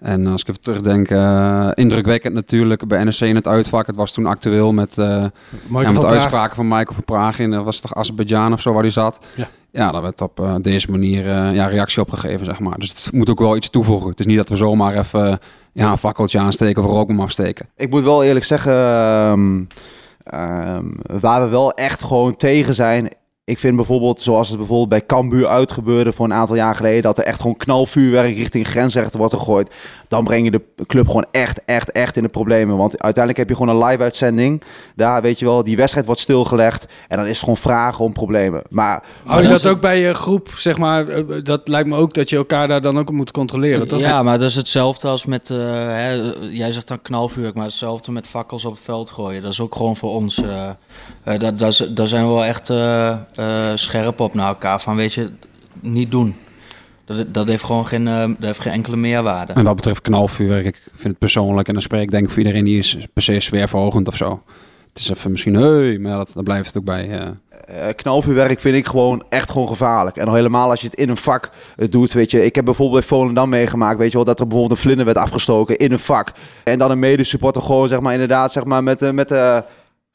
En 0.00 0.26
als 0.26 0.40
ik 0.40 0.48
even 0.48 0.62
terugdenk, 0.62 1.08
eh, 1.08 1.68
indrukwekkend 1.74 2.34
natuurlijk 2.34 2.88
bij 2.88 3.04
NEC 3.04 3.20
in 3.20 3.34
het 3.34 3.46
uitvak. 3.46 3.86
Het 3.86 3.96
was 3.96 4.12
toen 4.12 4.26
actueel 4.26 4.72
met, 4.72 4.98
eh, 4.98 5.24
ja, 5.70 5.92
met 5.92 6.04
uitspraken 6.04 6.56
van 6.56 6.68
Michael 6.68 6.94
van 6.94 7.04
Praag 7.04 7.38
in, 7.38 7.52
eh, 7.52 7.62
was 7.62 7.76
het 7.76 7.84
toch 7.84 7.94
Azerbeidzjan 7.94 8.52
of 8.52 8.60
zo 8.60 8.72
waar 8.72 8.82
hij 8.82 8.90
zat. 8.90 9.18
Ja. 9.34 9.48
Ja, 9.70 9.90
daar 9.90 10.02
werd 10.02 10.20
op 10.20 10.58
deze 10.60 10.90
manier 10.90 11.26
eh, 11.26 11.54
ja, 11.54 11.66
reactie 11.66 12.02
op 12.02 12.10
gegeven, 12.10 12.44
zeg 12.44 12.58
maar. 12.58 12.78
Dus 12.78 12.88
het 12.88 13.12
moet 13.12 13.30
ook 13.30 13.38
wel 13.38 13.56
iets 13.56 13.70
toevoegen. 13.70 14.10
Het 14.10 14.20
is 14.20 14.26
niet 14.26 14.36
dat 14.36 14.48
we 14.48 14.56
zomaar 14.56 14.98
even 14.98 15.38
ja, 15.72 15.90
een 15.90 15.98
fakkeltje 15.98 16.38
aansteken 16.38 16.82
of 16.82 16.88
een 16.88 16.94
rookbom 16.94 17.20
afsteken. 17.20 17.68
Ik 17.76 17.90
moet 17.90 18.02
wel 18.02 18.24
eerlijk 18.24 18.44
zeggen, 18.44 18.72
ehm, 18.72 19.64
ehm, 20.18 20.84
waar 21.20 21.42
we 21.42 21.48
wel 21.48 21.72
echt 21.72 22.02
gewoon 22.02 22.36
tegen 22.36 22.74
zijn. 22.74 23.08
Ik 23.48 23.58
vind 23.58 23.76
bijvoorbeeld, 23.76 24.20
zoals 24.20 24.48
het 24.48 24.58
bijvoorbeeld 24.58 24.88
bij 24.88 25.06
Cambuur 25.06 25.46
uitgebeurde 25.46 26.12
voor 26.12 26.24
een 26.24 26.32
aantal 26.34 26.56
jaar 26.56 26.74
geleden, 26.76 27.02
dat 27.02 27.18
er 27.18 27.24
echt 27.24 27.40
gewoon 27.40 27.56
knalvuurwerk 27.56 28.34
richting 28.36 28.68
grensrechten 28.68 29.18
wordt 29.18 29.34
gegooid. 29.34 29.70
Dan 30.08 30.24
breng 30.24 30.44
je 30.44 30.50
de 30.50 30.62
club 30.86 31.06
gewoon 31.06 31.26
echt, 31.30 31.64
echt, 31.64 31.92
echt 31.92 32.16
in 32.16 32.22
de 32.22 32.28
problemen. 32.28 32.76
Want 32.76 32.90
uiteindelijk 33.02 33.36
heb 33.48 33.48
je 33.48 33.64
gewoon 33.64 33.80
een 33.82 33.86
live 33.88 34.02
uitzending. 34.02 34.62
Daar 34.96 35.22
weet 35.22 35.38
je 35.38 35.44
wel, 35.44 35.64
die 35.64 35.76
wedstrijd 35.76 36.06
wordt 36.06 36.20
stilgelegd. 36.20 36.86
En 37.08 37.16
dan 37.16 37.24
is 37.26 37.30
het 37.30 37.40
gewoon 37.40 37.56
vragen 37.56 38.04
om 38.04 38.12
problemen. 38.12 38.62
Maar 38.68 39.02
Hou 39.24 39.42
je 39.42 39.48
dat 39.48 39.66
ook 39.66 39.80
bij 39.80 39.98
je 40.00 40.14
groep, 40.14 40.48
zeg 40.56 40.78
maar? 40.78 41.08
eh, 41.08 41.22
Dat 41.42 41.68
lijkt 41.68 41.88
me 41.88 41.96
ook 41.96 42.14
dat 42.14 42.30
je 42.30 42.36
elkaar 42.36 42.68
daar 42.68 42.80
dan 42.80 42.98
ook 42.98 43.08
op 43.08 43.14
moet 43.14 43.30
controleren, 43.30 43.88
toch? 43.88 43.98
Ja, 43.98 44.22
maar 44.22 44.38
dat 44.38 44.48
is 44.48 44.54
hetzelfde 44.56 45.08
als 45.08 45.24
met, 45.24 45.50
eh, 45.50 45.58
hè, 45.74 46.12
jij 46.50 46.72
zegt 46.72 46.88
dan 46.88 47.02
knalvuur, 47.02 47.50
maar 47.54 47.64
hetzelfde 47.64 48.12
met 48.12 48.26
fakkels 48.26 48.64
op 48.64 48.72
het 48.74 48.82
veld 48.82 49.10
gooien. 49.10 49.42
Dat 49.42 49.52
is 49.52 49.60
ook 49.60 49.74
gewoon 49.74 49.96
voor 49.96 50.10
ons, 50.10 50.42
eh, 50.42 50.68
eh, 51.24 51.40
dat, 51.40 51.58
dat, 51.58 51.68
is- 51.72 51.88
daar 51.94 52.08
zijn 52.08 52.26
we 52.26 52.32
wel 52.32 52.44
echt, 52.44 52.70
eh, 53.36 53.72
scherp 53.74 54.20
op 54.20 54.34
naar 54.34 54.48
elkaar. 54.48 54.80
Van 54.80 54.96
weet 54.96 55.14
je, 55.14 55.30
niet 55.80 56.10
doen. 56.10 56.36
Dat, 57.04 57.34
dat, 57.34 57.48
heeft 57.48 57.64
gewoon 57.64 57.86
geen, 57.86 58.08
eh, 58.08 58.18
dat 58.18 58.36
heeft 58.40 58.60
geen 58.60 58.72
enkele 58.72 58.96
meerwaarde. 58.96 59.52
En 59.52 59.64
wat 59.64 59.76
betreft 59.76 60.00
knalvuurwerk, 60.00 60.66
ik 60.66 60.82
vind 60.92 61.02
het 61.02 61.18
persoonlijk, 61.18 61.68
en 61.68 61.74
dan 61.74 61.82
spreek 61.82 62.02
ik 62.02 62.10
denk 62.10 62.24
ik 62.24 62.30
voor 62.30 62.38
iedereen 62.38 62.64
die 62.64 62.78
is 62.78 62.96
per 63.12 63.22
se 63.22 63.40
sfeerverhogend 63.40 64.08
of 64.08 64.16
zo. 64.16 64.42
Het 64.88 64.98
is 64.98 65.10
even 65.10 65.30
misschien, 65.30 65.54
hey, 65.54 65.98
maar 65.98 66.16
dat, 66.16 66.30
daar 66.34 66.42
blijft 66.42 66.66
het 66.66 66.76
ook 66.76 66.84
bij. 66.84 67.06
ja. 67.08 67.36
Eh, 67.66 67.94
knalvuurwerk 67.96 68.60
vind 68.60 68.76
ik 68.76 68.86
gewoon 68.86 69.24
echt 69.28 69.50
gewoon 69.50 69.68
gevaarlijk. 69.68 70.16
En 70.16 70.32
helemaal 70.32 70.70
als 70.70 70.80
je 70.80 70.86
het 70.86 70.98
in 70.98 71.08
een 71.08 71.16
vak 71.16 71.50
doet, 71.76 72.12
weet 72.12 72.30
je. 72.30 72.44
Ik 72.44 72.54
heb 72.54 72.64
bijvoorbeeld 72.64 73.00
bij 73.00 73.08
Volendam 73.08 73.48
meegemaakt, 73.48 73.98
weet 73.98 74.10
je 74.10 74.16
wel, 74.16 74.24
dat 74.24 74.40
er 74.40 74.46
bijvoorbeeld 74.46 74.78
een 74.78 74.84
vlinder 74.84 75.04
werd 75.04 75.18
afgestoken 75.18 75.76
in 75.76 75.92
een 75.92 75.98
vak. 75.98 76.32
En 76.64 76.78
dan 76.78 76.90
een 76.90 76.98
medesupporter 76.98 77.62
gewoon, 77.62 77.88
zeg 77.88 78.00
maar, 78.00 78.12
inderdaad, 78.12 78.52
zeg 78.52 78.64
maar, 78.64 78.82
met, 78.82 79.02
eh, 79.02 79.10
met, 79.10 79.30
eh, 79.30 79.58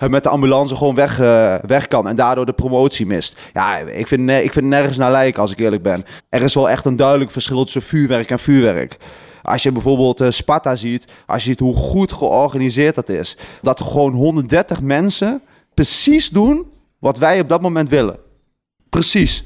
met 0.10 0.24
de 0.24 0.30
ambulance 0.30 0.76
gewoon 0.76 0.96
weg, 0.96 1.20
eh, 1.20 1.56
weg 1.66 1.88
kan 1.88 2.08
en 2.08 2.16
daardoor 2.16 2.46
de 2.46 2.54
promotie 2.54 3.06
mist. 3.06 3.40
Ja, 3.54 3.78
ik 3.78 4.08
vind, 4.08 4.30
ik 4.30 4.54
vind 4.54 4.66
nergens 4.66 4.98
naar 4.98 5.12
lijken 5.12 5.42
als 5.42 5.52
ik 5.52 5.60
eerlijk 5.60 5.84
ben. 5.84 6.04
Er 6.30 6.42
is 6.42 6.54
wel 6.54 6.70
echt 6.70 6.86
een 6.86 6.96
duidelijk 6.96 7.32
verschil 7.32 7.64
tussen 7.64 7.82
vuurwerk 7.82 8.30
en 8.30 8.40
vuurwerk. 8.40 8.98
Als 9.42 9.64
je 9.64 9.72
bijvoorbeeld 9.72 10.22
eh, 10.22 10.30
Sparta 10.30 10.76
ziet, 10.76 11.06
als 11.26 11.44
je 11.44 11.50
ziet 11.50 11.60
hoe 11.60 11.76
goed 11.76 12.12
georganiseerd 12.12 12.96
dat 12.96 13.10
is. 13.10 13.38
Dat 13.62 13.82
gewoon 13.82 14.14
130 14.14 14.82
mensen 14.82 15.42
precies 15.74 16.30
doen 16.30 16.66
wat 17.00 17.18
wij 17.18 17.40
op 17.40 17.50
dat 17.50 17.62
moment 17.62 17.90
willen. 17.90 18.18
Precies. 18.90 19.44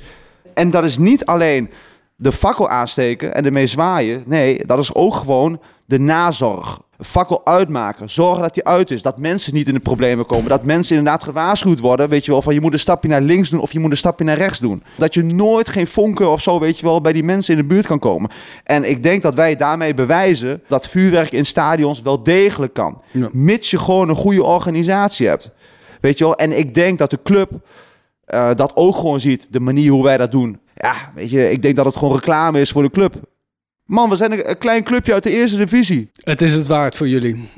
En 0.53 0.70
dat 0.72 0.84
is 0.84 0.97
niet 0.97 1.26
alleen 1.26 1.70
de 2.16 2.32
fakkel 2.32 2.70
aansteken 2.70 3.34
en 3.34 3.45
ermee 3.45 3.68
zwaaien. 3.68 4.24
Nee, 4.26 4.66
dat 4.66 4.80
is 4.80 4.93
ook 4.93 5.16
gewoon 5.16 5.62
de 5.86 6.00
nazorg. 6.00 6.84
Fakkel 7.00 7.46
uitmaken. 7.46 8.10
Zorgen 8.10 8.42
dat 8.42 8.54
die 8.54 8.66
uit 8.66 8.92
is. 8.92 9.02
Dat 9.02 9.18
mensen 9.18 9.54
niet 9.54 9.68
in 9.68 9.74
de 9.74 9.80
problemen 9.80 10.26
komen. 10.26 10.50
Dat 10.50 10.64
mensen 10.64 10.98
inderdaad 10.98 11.24
gewaarschuwd 11.24 11.80
worden. 11.80 12.10
Weet 12.10 12.26
je 12.26 12.32
wel, 12.32 12.42
van 12.42 12.54
je 12.54 12.62
moet 12.62 12.74
een 12.74 12.80
stapje 12.80 13.10
naar 13.10 13.22
links 13.22 13.50
doen 13.50 13.60
of 13.60 13.72
je 13.72 13.80
moet 13.80 13.92
een 13.92 13.98
stapje 13.98 14.26
naar 14.26 14.38
rechts 14.38 14.60
doen. 14.60 14.84
Dat 14.98 15.14
je 15.14 15.24
nooit 15.24 15.70
geen 15.70 15.88
vonken 15.88 16.32
of 16.32 16.42
zo, 16.42 16.60
weet 16.60 16.80
je 16.80 16.86
wel, 16.86 17.02
bij 17.02 17.14
die 17.14 17.24
mensen 17.24 17.56
in 17.56 17.62
de 17.62 17.68
buurt 17.68 17.86
kan 17.86 18.00
komen. 18.00 18.30
En 18.64 18.90
ik 18.90 19.04
denk 19.04 19.22
dat 19.22 19.34
wij 19.34 19.56
daarmee 19.56 19.94
bewijzen 19.94 20.64
dat 20.68 20.88
vuurwerk 20.88 21.32
in 21.32 21.46
stadions 21.46 22.02
wel 22.02 22.24
degelijk 22.24 22.74
kan. 22.74 23.02
Ja. 23.12 23.30
Mits 23.32 23.72
je 23.72 23.78
gewoon 23.78 24.10
een 24.10 24.16
goede 24.16 24.44
organisatie 24.44 25.28
hebt. 25.28 25.52
Weet 26.02 26.18
je 26.18 26.24
wel, 26.24 26.36
en 26.36 26.58
ik 26.58 26.74
denk 26.74 26.98
dat 26.98 27.10
de 27.10 27.20
club 27.24 27.52
eh, 28.26 28.50
dat 28.56 28.76
ook 28.76 28.96
gewoon 28.96 29.20
ziet, 29.20 29.48
de 29.50 29.60
manier 29.60 29.92
hoe 29.92 30.04
wij 30.04 30.18
dat 30.18 30.32
doen. 30.32 30.60
Ja, 30.76 30.94
weet 31.16 31.30
je, 31.30 31.52
ik 31.52 31.62
denk 31.62 31.76
dat 31.76 31.86
het 31.86 31.96
gewoon 31.96 32.16
reclame 32.16 32.62
is 32.62 32.72
voor 32.72 32.84
de 32.84 32.90
club. 32.90 33.16
Man, 33.86 34.10
we 34.10 34.16
zijn 34.16 34.50
een, 34.50 34.58
klein 34.58 34.84
clubje 34.84 35.14
uit 35.14 35.24
de 35.24 35.32
eerste 35.32 35.58
divisie. 35.58 36.12
Het 36.16 36.42
is 36.42 36.54
het 36.54 36.68
waard 36.68 36.98
voor 36.98 37.08
jullie. 37.08 37.50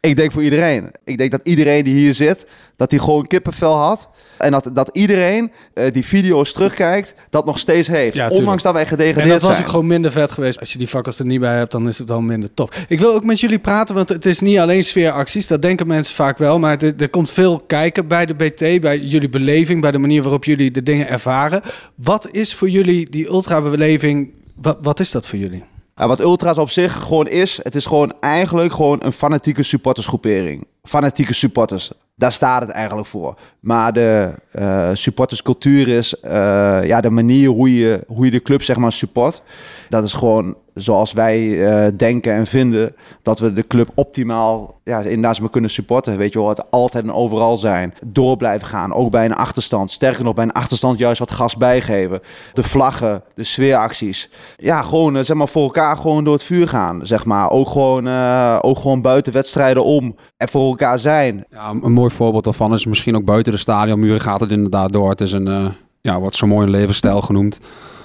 Ik 0.00 0.16
denk 0.16 0.32
voor 0.32 0.42
iedereen. 0.42 0.90
Ik 1.04 1.18
denk 1.18 1.30
dat 1.30 1.40
iedereen 1.44 1.84
die 1.84 1.94
hier 1.94 2.14
zit, 2.14 2.46
dat 2.76 2.90
die 2.90 2.98
gewoon 2.98 3.26
kippenvel 3.26 3.76
had. 3.76 4.08
En 4.38 4.50
dat, 4.50 4.70
dat 4.72 4.90
iedereen 4.92 5.52
eh, 5.74 5.92
die 5.92 6.04
video's 6.04 6.52
terugkijkt, 6.52 7.14
dat 7.30 7.44
nog 7.44 7.58
steeds 7.58 7.88
heeft. 7.88 8.16
Ja. 8.16 8.28
Ondanks 8.28 8.62
dat 8.62 8.72
wij 8.72 8.82
En 8.82 8.88
gedegradeerd 8.88 9.32
dat 9.32 9.42
was 9.42 9.50
zijn. 9.50 9.62
ook 9.62 9.70
gewoon 9.70 9.86
minder 9.86 10.12
vet 10.12 10.30
geweest. 10.30 10.60
Als 10.60 10.72
je 10.72 10.78
die 10.78 10.88
vakkers 10.88 11.18
er 11.18 11.24
niet 11.24 11.40
bij 11.40 11.56
hebt, 11.56 11.72
dan 11.72 11.88
is 11.88 11.98
het 11.98 12.08
wel 12.08 12.20
minder 12.20 12.54
tof. 12.54 12.84
Ik 12.88 13.00
wil 13.00 13.14
ook 13.14 13.24
met 13.24 13.40
jullie 13.40 13.58
praten, 13.58 13.94
want 13.94 14.08
het 14.08 14.26
is 14.26 14.40
niet 14.40 14.58
alleen 14.58 14.84
sfeeracties. 14.84 15.46
Dat 15.46 15.62
denken 15.62 15.86
mensen 15.86 16.14
vaak 16.14 16.38
wel. 16.38 16.58
Maar 16.58 16.82
er, 16.82 16.92
er 16.98 17.10
komt 17.10 17.30
veel 17.30 17.60
kijken 17.66 18.08
bij 18.08 18.26
de 18.26 18.34
BT, 18.34 18.80
bij 18.80 18.98
jullie 18.98 19.28
beleving, 19.28 19.80
bij 19.80 19.92
de 19.92 19.98
manier 19.98 20.22
waarop 20.22 20.44
jullie 20.44 20.70
de 20.70 20.82
dingen 20.82 21.08
ervaren. 21.08 21.62
Wat 21.94 22.28
is 22.30 22.54
voor 22.54 22.68
jullie 22.68 23.10
die 23.10 23.26
ultra-beleving? 23.26 24.30
Wat, 24.54 24.78
wat 24.82 25.00
is 25.00 25.10
dat 25.10 25.26
voor 25.26 25.38
jullie? 25.38 25.64
Ja, 26.00 26.06
wat 26.06 26.20
Ultra's 26.20 26.58
op 26.58 26.70
zich 26.70 27.02
gewoon 27.02 27.28
is, 27.28 27.60
het 27.62 27.74
is 27.74 27.86
gewoon 27.86 28.12
eigenlijk 28.20 28.72
gewoon 28.72 28.98
een 29.02 29.12
fanatieke 29.12 29.62
supportersgroepering. 29.62 30.66
Fanatieke 30.82 31.34
supporters. 31.34 31.90
Daar 32.14 32.32
staat 32.32 32.60
het 32.60 32.70
eigenlijk 32.70 33.08
voor. 33.08 33.34
Maar 33.60 33.92
de 33.92 34.34
eh, 34.52 34.90
supporterscultuur 34.92 35.88
is 35.88 36.20
eh, 36.20 36.84
ja, 36.84 37.00
de 37.00 37.10
manier 37.10 37.48
hoe 37.48 37.78
je, 37.78 38.04
hoe 38.06 38.24
je 38.24 38.30
de 38.30 38.42
club 38.42 38.62
zeg 38.62 38.76
maar 38.76 38.92
support. 38.92 39.42
Dat 39.88 40.04
is 40.04 40.12
gewoon 40.12 40.56
zoals 40.82 41.12
wij 41.12 41.66
eh, 41.66 41.92
denken 41.96 42.32
en 42.32 42.46
vinden 42.46 42.94
dat 43.22 43.38
we 43.38 43.52
de 43.52 43.66
club 43.66 43.90
optimaal 43.94 44.80
ja, 44.84 44.98
inderdaad 45.00 45.40
maar 45.40 45.50
kunnen 45.50 45.70
supporten. 45.70 46.16
Weet 46.16 46.32
je 46.32 46.38
wel, 46.38 46.48
het 46.48 46.70
altijd 46.70 47.04
en 47.04 47.12
overal 47.12 47.56
zijn. 47.56 47.94
Door 48.06 48.36
blijven 48.36 48.68
gaan, 48.68 48.92
ook 48.92 49.10
bij 49.10 49.24
een 49.24 49.34
achterstand. 49.34 49.90
Sterker 49.90 50.24
nog, 50.24 50.34
bij 50.34 50.44
een 50.44 50.52
achterstand 50.52 50.98
juist 50.98 51.18
wat 51.18 51.30
gas 51.30 51.56
bijgeven. 51.56 52.20
De 52.52 52.62
vlaggen, 52.62 53.22
de 53.34 53.44
sfeeracties. 53.44 54.30
Ja, 54.56 54.82
gewoon 54.82 55.16
eh, 55.16 55.22
zeg 55.22 55.36
maar 55.36 55.48
voor 55.48 55.62
elkaar 55.62 55.96
gewoon 55.96 56.24
door 56.24 56.32
het 56.32 56.44
vuur 56.44 56.68
gaan. 56.68 57.06
Zeg 57.06 57.24
maar. 57.24 57.50
ook, 57.50 57.68
gewoon, 57.68 58.06
eh, 58.06 58.58
ook 58.60 58.78
gewoon 58.78 59.02
buiten 59.02 59.32
wedstrijden 59.32 59.84
om. 59.84 60.14
En 60.36 60.48
voor 60.48 60.68
elkaar 60.68 60.98
zijn. 60.98 61.44
Ja, 61.50 61.70
een 61.82 61.92
mooi 61.92 62.10
voorbeeld 62.10 62.44
daarvan 62.44 62.72
is 62.72 62.86
misschien 62.86 63.16
ook 63.16 63.24
buiten 63.24 63.52
de 63.52 63.58
stadionmuren 63.58 64.20
gaat 64.20 64.40
het 64.40 64.50
inderdaad 64.50 64.92
door. 64.92 65.10
Het 65.10 65.20
is 65.20 65.32
een, 65.32 65.74
ja, 66.00 66.20
wat 66.20 66.34
zo 66.34 66.46
mooi 66.46 66.66
een 66.66 66.72
levensstijl 66.72 67.20
genoemd. 67.20 67.58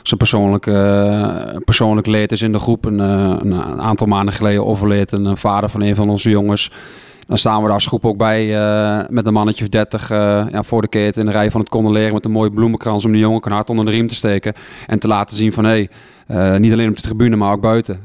Zijn 0.08 0.20
persoonlijk, 0.20 0.68
eh, 0.68 1.38
persoonlijk 1.66 2.08
leed 2.08 2.32
is 2.32 2.42
in 2.42 2.52
de 2.52 2.60
groep. 2.60 2.86
Een, 2.86 3.00
eh, 3.00 3.36
een, 3.40 3.52
een 3.52 3.82
aantal 3.82 4.08
maanden 4.08 4.34
geleden 4.34 4.66
overleed 4.66 5.12
een, 5.12 5.26
eh, 5.26 5.36
vader 5.36 5.70
van 5.70 5.82
een 5.82 5.96
van 5.96 6.10
onze 6.10 6.30
jongens. 6.30 6.72
Dan 7.28 7.38
staan 7.38 7.58
we 7.58 7.64
daar 7.64 7.74
als 7.74 7.86
groep 7.86 8.06
ook 8.06 8.18
bij 8.18 8.48
met 9.10 9.26
een 9.26 9.34
mannetje 9.34 9.64
of 9.64 9.70
30 9.70 10.12
eh, 10.12 10.46
ja, 10.52 10.64
voor 10.64 10.82
de 10.82 10.88
keten 10.88 11.22
in 11.22 11.28
de 11.28 11.34
rij 11.34 11.52
van 11.52 11.60
het 11.60 11.70
condoleren 11.70 12.14
met 12.14 12.26
een 12.26 12.32
mooie 12.32 12.52
bloemenkrans 12.52 13.06
om 13.06 13.12
de 13.12 13.18
jongen 13.18 13.42
een 13.46 13.52
hart 13.52 13.70
onder 13.70 13.86
de 13.86 13.92
riem 13.92 14.08
te 14.08 14.16
steken. 14.16 14.54
En 14.88 15.00
te 15.00 15.08
laten 15.08 15.38
zien 15.38 15.54
van 15.54 15.64
hé, 15.66 15.88
hey, 16.28 16.60
niet 16.60 16.72
alleen 16.72 16.90
op 16.90 16.96
de 16.96 17.02
tribune, 17.02 17.36
maar 17.36 17.52
ook 17.52 17.62
buiten. 17.62 18.00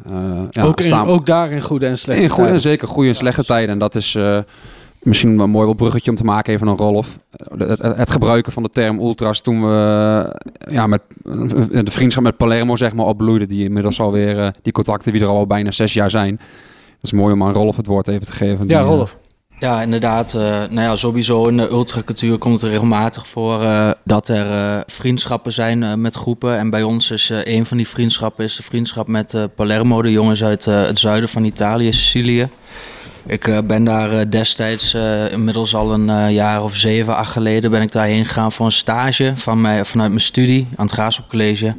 Ja, 0.50 0.62
ook, 0.62 0.78
in, 0.78 0.84
staan- 0.84 1.06
ook 1.06 1.26
daar 1.26 1.50
in 1.50 1.62
goede 1.62 1.86
en 1.86 1.98
slechte 1.98 2.22
in 2.22 2.28
goede, 2.28 2.42
tijden. 2.44 2.60
zeker 2.60 2.88
goede 2.88 3.08
en 3.08 3.14
slechte 3.14 3.44
tijden. 3.44 3.70
En 3.70 3.78
dat 3.78 3.94
is 3.94 4.18
misschien 5.02 5.36
wel 5.36 5.44
een 5.44 5.50
mooi 5.50 5.64
wel 5.64 5.74
bruggetje 5.74 6.10
om 6.10 6.16
te 6.16 6.24
maken 6.24 6.54
even 6.54 6.66
een 6.66 6.76
Rolf. 6.76 7.18
Het, 7.58 7.68
het, 7.68 7.96
het 7.96 8.10
gebruiken 8.10 8.52
van 8.52 8.62
de 8.62 8.70
term 8.70 8.98
ultras 8.98 9.40
toen 9.40 9.60
we 9.62 10.40
ja, 10.70 10.86
met 10.86 11.00
de 11.70 11.90
vriendschap 11.90 12.22
met 12.22 12.36
Palermo 12.36 12.76
zeg 12.76 12.92
maar 12.94 13.06
opbloeide. 13.06 13.46
Die 13.46 13.64
inmiddels 13.64 14.00
alweer, 14.00 14.38
eh, 14.40 14.48
die 14.62 14.72
contacten 14.72 15.12
die 15.12 15.20
er 15.22 15.28
al 15.28 15.46
bijna 15.46 15.70
zes 15.70 15.92
jaar 15.92 16.10
zijn. 16.10 16.36
Dat 16.36 17.12
is 17.12 17.12
mooi 17.12 17.32
om 17.34 17.42
aan 17.44 17.52
Rolf 17.52 17.76
het 17.76 17.86
woord 17.86 18.08
even 18.08 18.26
te 18.26 18.32
geven. 18.32 18.58
Ja, 18.58 18.64
Die, 18.66 18.76
eh, 18.76 18.94
Rolf. 18.96 19.16
Ja, 19.58 19.82
inderdaad. 19.82 20.34
eh, 20.34 20.40
nou 20.42 20.80
ja, 20.80 20.96
sowieso 20.96 21.46
in 21.46 21.56
de 21.56 21.70
ultracultuur 21.70 22.38
komt 22.38 22.54
het 22.54 22.62
er 22.62 22.70
regelmatig 22.70 23.26
voor 23.26 23.62
eh, 23.62 23.90
dat 24.04 24.28
er 24.28 24.50
eh, 24.50 24.80
vriendschappen 24.86 25.52
zijn 25.52 25.82
eh, 25.82 25.94
met 25.94 26.14
groepen. 26.14 26.56
En 26.58 26.70
bij 26.70 26.82
ons 26.82 27.10
is 27.10 27.30
eh, 27.30 27.38
een 27.56 27.66
van 27.66 27.76
die 27.76 27.88
vriendschappen 27.88 28.44
is 28.44 28.56
de 28.56 28.62
vriendschap 28.62 29.06
met 29.08 29.34
eh, 29.34 29.44
Palermo, 29.54 30.02
de 30.02 30.12
jongens 30.12 30.44
uit 30.44 30.66
eh, 30.66 30.82
het 30.86 30.98
zuiden 30.98 31.28
van 31.28 31.44
Italië, 31.44 31.92
Sicilië. 31.92 32.48
Ik 33.26 33.48
eh, 33.48 33.58
ben 33.58 33.84
daar 33.84 34.12
eh, 34.12 34.20
destijds, 34.28 34.94
eh, 34.94 35.32
inmiddels 35.32 35.74
al 35.74 35.92
een 35.92 36.32
jaar 36.32 36.62
of 36.62 36.76
zeven, 36.76 37.16
acht 37.16 37.32
geleden, 37.32 37.70
ben 37.70 37.82
ik 37.82 37.92
daarheen 37.92 38.24
gegaan 38.24 38.52
voor 38.52 38.66
een 38.66 38.72
stage 38.72 39.32
van 39.34 39.60
mij, 39.60 39.84
vanuit 39.84 40.08
mijn 40.08 40.20
studie 40.20 40.68
aan 40.76 40.84
het 40.84 40.94
Graafschap 40.94 41.28
College. 41.28 41.74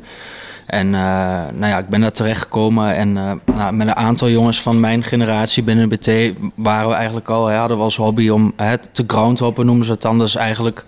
En 0.65 0.89
nou 0.89 1.65
ja, 1.65 1.77
ik 1.77 1.87
ben 1.87 2.01
daar 2.01 2.11
terechtgekomen 2.11 2.95
en 2.95 3.17
eh, 3.17 3.31
nou, 3.55 3.73
met 3.73 3.87
een 3.87 3.95
aantal 3.95 4.29
jongens 4.29 4.61
van 4.61 4.79
mijn 4.79 5.03
generatie 5.03 5.63
binnen 5.63 5.89
de 5.89 5.95
BT 5.95 6.39
waren 6.55 6.89
we 6.89 6.95
eigenlijk 6.95 7.29
al, 7.29 7.47
hè, 7.47 7.57
hadden 7.57 7.77
we 7.77 7.83
als 7.83 7.95
hobby 7.95 8.29
om 8.29 8.53
hè, 8.55 8.77
te 8.77 9.03
groundhoppen 9.07 9.65
noemen 9.65 9.85
ze 9.85 9.91
het 9.91 10.01
dan. 10.01 10.17
Dus 10.17 10.35
eigenlijk 10.35 10.85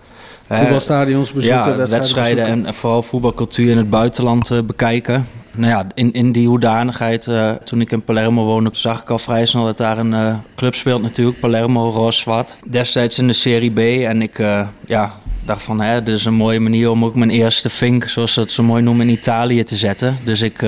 Voetbalstadions 0.47 1.31
bezoeken, 1.31 1.59
ja, 1.59 1.65
wedstrijden, 1.65 1.97
wedstrijden 1.97 2.43
bezoeken. 2.43 2.65
en 2.65 2.73
vooral 2.73 3.01
voetbalcultuur 3.01 3.69
in 3.69 3.77
het 3.77 3.89
buitenland 3.89 4.67
bekijken. 4.67 5.27
Nou 5.55 5.71
ja, 5.71 5.87
in, 5.93 6.11
in 6.11 6.31
die 6.31 6.47
hoedanigheid, 6.47 7.27
eh, 7.27 7.51
toen 7.51 7.81
ik 7.81 7.91
in 7.91 8.03
Palermo 8.03 8.43
woonde, 8.43 8.69
zag 8.73 9.01
ik 9.01 9.09
al 9.09 9.19
vrij 9.19 9.45
snel 9.45 9.65
dat 9.65 9.77
daar 9.77 9.97
een 9.97 10.13
eh, 10.13 10.35
club 10.55 10.75
speelt 10.75 11.01
natuurlijk. 11.01 11.39
Palermo, 11.39 11.89
roze-zwart. 11.89 12.57
Destijds 12.69 13.19
in 13.19 13.27
de 13.27 13.33
Serie 13.33 13.71
B. 13.71 13.79
En 14.07 14.21
ik 14.21 14.39
eh, 14.39 14.67
ja, 14.85 15.13
dacht 15.45 15.63
van, 15.63 15.81
hè, 15.81 16.03
dit 16.03 16.15
is 16.15 16.25
een 16.25 16.33
mooie 16.33 16.59
manier 16.59 16.89
om 16.89 17.05
ook 17.05 17.15
mijn 17.15 17.29
eerste 17.29 17.69
vink, 17.69 18.07
zoals 18.07 18.33
ze 18.33 18.39
het 18.39 18.51
zo 18.51 18.63
mooi 18.63 18.81
noemen, 18.81 19.07
in 19.07 19.13
Italië 19.13 19.63
te 19.63 19.75
zetten. 19.75 20.17
Dus 20.23 20.41
ik 20.41 20.65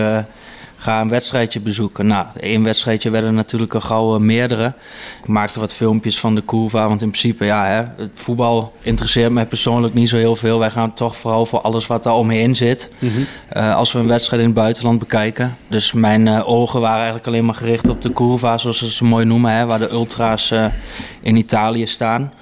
ga 0.77 1.01
een 1.01 1.09
wedstrijdje 1.09 1.59
bezoeken. 1.59 2.07
Nou, 2.07 2.25
één 2.39 2.63
wedstrijdje 2.63 3.09
werden 3.09 3.33
natuurlijk 3.33 3.73
al 3.73 3.81
gauw 3.81 4.15
eh, 4.15 4.21
meerdere. 4.21 4.73
Ik 5.21 5.27
maakte 5.27 5.59
wat 5.59 5.73
filmpjes 5.73 6.19
van 6.19 6.35
de 6.35 6.45
curva, 6.45 6.87
want 6.87 7.01
in 7.01 7.09
principe, 7.09 7.45
ja, 7.45 7.65
hè, 7.65 8.03
het 8.03 8.11
voetbal 8.13 8.73
interesseert 8.81 9.31
mij 9.31 9.45
persoonlijk 9.45 9.93
niet 9.93 10.09
zo 10.09 10.17
heel 10.17 10.35
veel. 10.35 10.59
Wij 10.59 10.69
gaan 10.69 10.93
toch 10.93 11.15
vooral 11.15 11.45
voor 11.45 11.61
alles 11.61 11.87
wat 11.87 12.03
daar 12.03 12.13
omheen 12.13 12.55
zit. 12.55 12.91
eh, 13.49 13.75
als 13.75 13.91
we 13.91 13.99
een 13.99 14.07
wedstrijd 14.07 14.41
in 14.41 14.47
het 14.47 14.57
buitenland 14.57 14.99
bekijken. 14.99 15.55
Dus 15.67 15.93
mijn 15.93 16.27
eh, 16.27 16.49
ogen 16.49 16.79
waren 16.81 16.97
eigenlijk 16.97 17.27
alleen 17.27 17.45
maar 17.45 17.55
gericht 17.55 17.89
op 17.89 18.01
de 18.01 18.13
curva, 18.13 18.57
zoals 18.57 18.77
ze 18.77 18.91
zo 18.91 19.05
mooi 19.05 19.25
noemen, 19.25 19.51
hè, 19.51 19.65
waar 19.65 19.79
de 19.79 19.91
ultra's 19.91 20.53
in 21.21 21.35
Italië 21.35 21.87
staan. 21.87 22.33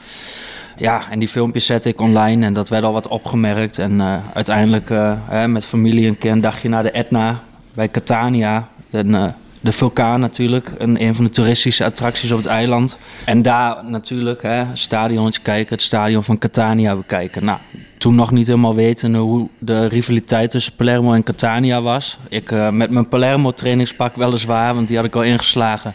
Ja, 0.77 1.01
en 1.09 1.19
die 1.19 1.27
filmpjes 1.27 1.65
zette 1.65 1.89
ik 1.89 2.01
online 2.01 2.45
en 2.45 2.53
dat 2.53 2.69
werd 2.69 2.83
al 2.83 2.93
wat 2.93 3.07
opgemerkt. 3.07 3.77
En 3.77 4.21
uiteindelijk 4.33 4.89
hè, 5.29 5.47
met 5.47 5.65
familie 5.65 6.07
een 6.07 6.17
keer 6.17 6.31
een 6.31 6.41
dagje 6.41 6.69
naar 6.69 6.83
de 6.83 6.91
Etna 6.91 7.41
bij 7.73 7.89
Catania. 7.89 8.67
En, 8.89 9.15
eh, 9.15 9.25
de 9.63 9.71
vulkaan 9.71 10.19
natuurlijk, 10.19 10.71
een, 10.77 11.03
een 11.03 11.15
van 11.15 11.25
de 11.25 11.31
toeristische 11.31 11.85
attracties 11.85 12.31
op 12.31 12.37
het 12.37 12.45
eiland. 12.45 12.97
En 13.25 13.41
daar 13.41 13.85
natuurlijk, 13.85 14.41
hè, 14.41 14.63
stadionnetje 14.73 15.41
kijken, 15.41 15.73
het 15.73 15.83
stadion 15.83 16.23
van 16.23 16.37
Catania 16.37 16.95
bekijken. 16.95 17.45
Nou, 17.45 17.59
toen 17.97 18.15
nog 18.15 18.31
niet 18.31 18.47
helemaal 18.47 18.75
weten 18.75 19.15
hoe 19.15 19.47
de 19.59 19.85
rivaliteit 19.87 20.49
tussen 20.51 20.75
Palermo 20.75 21.13
en 21.13 21.23
Catania 21.23 21.81
was. 21.81 22.17
Ik 22.29 22.51
eh, 22.51 22.69
met 22.69 22.89
mijn 22.89 23.07
Palermo 23.07 23.51
trainingspak 23.51 24.15
weliswaar, 24.15 24.75
want 24.75 24.87
die 24.87 24.97
had 24.97 25.05
ik 25.05 25.15
al 25.15 25.23
ingeslagen. 25.23 25.93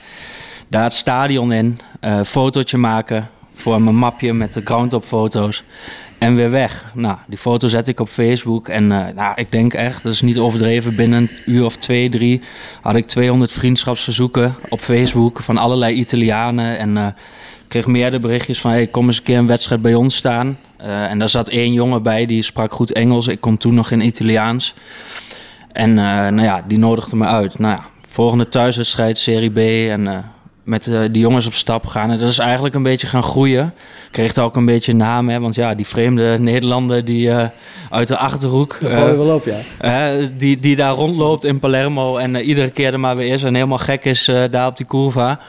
Daar 0.68 0.83
het 0.83 0.95
stadion 0.95 1.53
in, 1.53 1.81
eh 2.01 2.20
fotootje 2.22 2.79
maken, 2.79 3.29
voor 3.55 3.83
mijn 3.83 3.97
mapje 3.97 4.33
met 4.33 4.53
de 4.53 4.61
groundtop 4.64 5.05
foto's. 5.05 5.64
En 6.19 6.35
weer 6.35 6.51
weg. 6.51 6.85
Nou, 6.95 7.16
die 7.27 7.39
foto 7.39 7.69
zet 7.69 7.89
ik 7.89 8.01
op 8.01 8.09
Facebook. 8.09 8.69
En 8.69 8.93
eh, 8.93 9.14
nou, 9.14 9.33
ik 9.37 9.53
denk 9.53 9.75
echt, 9.75 10.03
dat 10.03 10.12
is 10.12 10.23
niet 10.23 10.39
overdreven, 10.39 10.97
binnen 10.97 11.19
een 11.19 11.31
uur 11.47 11.64
of 11.64 11.77
twee, 11.77 12.09
drie 12.09 12.41
had 12.81 12.95
ik 12.95 13.07
200 13.07 13.53
vriendschapsverzoeken 13.53 14.55
op 14.69 14.81
Facebook 14.81 15.41
van 15.41 15.57
allerlei 15.59 15.95
Italianen. 15.95 16.79
En 16.79 16.97
eh, 16.97 17.07
kreeg 17.69 17.87
meerdere 17.87 18.23
berichtjes 18.23 18.61
van, 18.61 18.71
hey, 18.71 18.87
kom 18.87 19.07
eens 19.07 19.16
een 19.16 19.23
keer 19.23 19.39
een 19.39 19.47
wedstrijd 19.47 19.83
bij 19.83 19.95
ons 19.95 20.16
staan. 20.16 20.59
Eh, 20.77 21.11
en 21.11 21.19
daar 21.19 21.29
zat 21.29 21.49
één 21.49 21.73
jongen 21.73 22.03
bij, 22.03 22.27
die 22.27 22.43
sprak 22.43 22.73
goed 22.73 22.93
Engels. 22.93 23.27
Ik 23.27 23.41
kon 23.41 23.57
toen 23.57 23.75
nog 23.75 23.89
geen 23.89 24.07
Italiaans. 24.07 24.75
En 25.73 25.95
nou 25.95 26.43
ja, 26.43 26.64
die 26.66 26.79
nodigde 26.79 27.16
me 27.16 27.25
uit. 27.25 27.59
Nou 27.59 27.75
ja, 27.75 27.85
volgende 28.09 28.49
thuiswedstrijd, 28.49 29.19
Serie 29.19 29.51
B. 29.51 29.59
En 29.91 30.25
met 30.69 30.87
uh, 30.87 31.01
die 31.11 31.21
jongens 31.23 31.47
op 31.47 31.55
stap 31.55 31.87
gaan. 31.87 32.11
En 32.11 32.19
dat 32.19 32.29
is 32.29 32.39
eigenlijk 32.39 32.75
een 32.75 32.83
beetje 32.83 33.07
gaan 33.07 33.23
groeien. 33.23 33.75
Kreeg 34.11 34.35
er 34.35 34.43
ook 34.43 34.57
een 34.57 34.64
beetje 34.64 34.93
naam, 34.93 35.29
hè, 35.29 35.41
want 35.41 35.55
ja, 35.55 35.75
die 35.75 35.87
vreemde 35.87 36.39
Nederlander 36.39 37.05
die 37.05 37.29
uh, 37.29 37.45
uit 37.91 38.09
de 38.09 38.16
achterhoek. 38.16 38.79
Daar 38.81 39.11
je 39.11 39.16
wel 39.16 39.35
op, 39.35 39.45
ja. 39.81 40.29
die, 40.37 40.61
die 40.61 40.77
daar 40.77 40.95
rondloopt 40.95 41.45
in 41.45 41.59
Palermo 41.59 42.16
en 42.16 42.37
iedere 42.37 42.71
keer 42.71 42.93
er 42.93 43.01
maar 43.01 43.16
weer 43.16 43.33
is 43.33 43.43
en 43.43 43.55
helemaal 43.55 43.79
gek 43.79 44.05
is 44.05 44.31
daar 44.51 44.66
op 44.66 44.77
die 44.77 44.87
curva. 44.87 45.41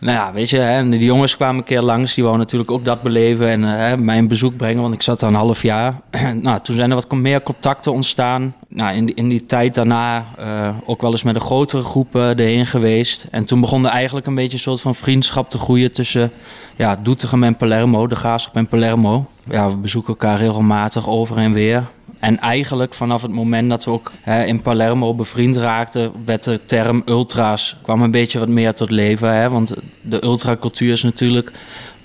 Nou 0.00 0.16
ja, 0.16 0.32
weet 0.32 0.50
je, 0.50 0.58
hè, 0.58 0.88
die 0.88 1.04
jongens 1.04 1.36
kwamen 1.36 1.56
een 1.56 1.64
keer 1.64 1.82
langs. 1.82 2.14
Die 2.14 2.24
wou 2.24 2.36
natuurlijk 2.36 2.70
ook 2.70 2.84
dat 2.84 3.02
beleven 3.02 3.48
en 3.48 3.62
hè, 3.62 3.96
mijn 3.96 4.28
bezoek 4.28 4.56
brengen, 4.56 4.82
want 4.82 4.94
ik 4.94 5.02
zat 5.02 5.20
daar 5.20 5.30
een 5.30 5.36
half 5.36 5.62
jaar. 5.62 6.00
nou, 6.42 6.60
toen 6.60 6.76
zijn 6.76 6.90
er 6.90 6.96
wat 6.96 7.12
meer 7.12 7.42
contacten 7.42 7.92
ontstaan. 7.92 8.54
Nou, 8.68 8.96
in, 8.96 9.06
die, 9.06 9.14
in 9.14 9.28
die 9.28 9.46
tijd 9.46 9.74
daarna 9.74 10.24
uh, 10.40 10.68
ook 10.84 11.00
wel 11.00 11.10
eens 11.10 11.22
met 11.22 11.34
een 11.34 11.40
grotere 11.40 11.82
groep 11.82 12.14
erheen 12.14 12.66
geweest. 12.66 13.26
En 13.30 13.44
toen 13.44 13.60
begon 13.60 13.84
er 13.84 13.90
eigenlijk 13.90 14.26
een 14.26 14.34
beetje 14.34 14.52
een 14.52 14.58
soort 14.58 14.80
van 14.80 14.94
vriendschap 14.94 15.50
te 15.50 15.58
groeien 15.58 15.92
tussen 15.92 16.30
ja, 16.76 16.96
Doetinchem 16.96 17.42
en 17.42 17.56
Palermo, 17.56 18.06
de 18.06 18.16
Graafschap 18.16 18.56
en 18.56 18.68
Palermo. 18.68 19.26
Ja, 19.50 19.68
we 19.70 19.76
bezoeken 19.76 20.12
elkaar 20.12 20.38
regelmatig 20.38 21.08
over 21.08 21.36
en 21.36 21.52
weer. 21.52 21.84
En 22.18 22.38
eigenlijk 22.38 22.94
vanaf 22.94 23.22
het 23.22 23.30
moment 23.30 23.68
dat 23.68 23.84
we 23.84 23.90
ook 23.90 24.12
hè, 24.20 24.44
in 24.44 24.62
Palermo 24.62 25.14
bevriend 25.14 25.56
raakten, 25.56 26.12
werd 26.24 26.44
de 26.44 26.60
term 26.66 27.02
ultra's 27.06 27.76
kwam 27.82 28.02
een 28.02 28.10
beetje 28.10 28.38
wat 28.38 28.48
meer 28.48 28.74
tot 28.74 28.90
leven. 28.90 29.34
Hè? 29.34 29.50
Want 29.50 29.74
de 30.00 30.24
ultracultuur 30.24 30.92
is 30.92 31.02
natuurlijk, 31.02 31.52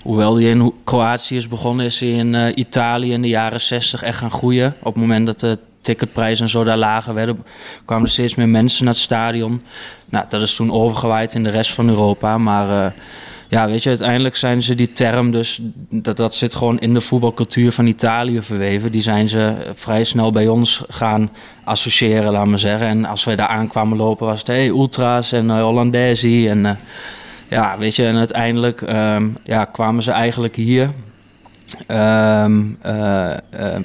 hoewel 0.02 0.34
die 0.34 0.48
in 0.48 0.72
Kroatië 0.84 1.36
is 1.36 1.48
begonnen, 1.48 1.86
is 1.86 1.98
die 1.98 2.14
in 2.14 2.34
uh, 2.34 2.46
Italië 2.54 3.12
in 3.12 3.22
de 3.22 3.28
jaren 3.28 3.60
60 3.60 4.02
echt 4.02 4.18
gaan 4.18 4.30
groeien. 4.30 4.74
Op 4.78 4.92
het 4.92 5.02
moment 5.02 5.26
dat 5.26 5.40
de 5.40 5.58
ticketprijzen 5.80 6.44
en 6.44 6.50
zo 6.50 6.64
daar 6.64 6.76
lager 6.76 7.14
werden, 7.14 7.44
kwamen 7.84 8.04
er 8.04 8.10
steeds 8.10 8.34
meer 8.34 8.48
mensen 8.48 8.84
naar 8.84 8.94
het 8.94 9.02
stadion. 9.02 9.62
Nou, 10.08 10.24
dat 10.28 10.40
is 10.40 10.54
toen 10.56 10.72
overgewaaid 10.72 11.34
in 11.34 11.42
de 11.42 11.50
rest 11.50 11.72
van 11.72 11.88
Europa, 11.88 12.38
maar... 12.38 12.68
Uh, 12.68 12.92
ja, 13.52 13.66
weet 13.66 13.82
je, 13.82 13.88
uiteindelijk 13.88 14.36
zijn 14.36 14.62
ze 14.62 14.74
die 14.74 14.92
term 14.92 15.30
dus, 15.30 15.60
dat, 15.90 16.16
dat 16.16 16.34
zit 16.34 16.54
gewoon 16.54 16.78
in 16.78 16.94
de 16.94 17.00
voetbalcultuur 17.00 17.72
van 17.72 17.86
Italië 17.86 18.42
verweven. 18.42 18.92
Die 18.92 19.02
zijn 19.02 19.28
ze 19.28 19.54
vrij 19.74 20.04
snel 20.04 20.30
bij 20.30 20.48
ons 20.48 20.82
gaan 20.88 21.30
associëren, 21.64 22.32
laat 22.32 22.46
maar 22.46 22.58
zeggen. 22.58 22.86
En 22.86 23.04
als 23.04 23.24
wij 23.24 23.36
daar 23.36 23.46
aankwamen 23.46 23.96
lopen 23.96 24.26
was 24.26 24.38
het, 24.38 24.46
hey, 24.46 24.68
ultra's 24.68 25.32
en 25.32 25.46
uh, 25.46 25.62
Hollandesi. 25.62 26.48
En 26.48 26.64
uh, 26.64 26.70
ja, 27.48 27.78
weet 27.78 27.96
je, 27.96 28.06
en 28.06 28.16
uiteindelijk 28.16 28.80
um, 28.80 29.36
ja, 29.44 29.64
kwamen 29.64 30.02
ze 30.02 30.10
eigenlijk 30.10 30.56
hier. 30.56 30.90
Um, 31.88 32.78
uh, 32.86 33.30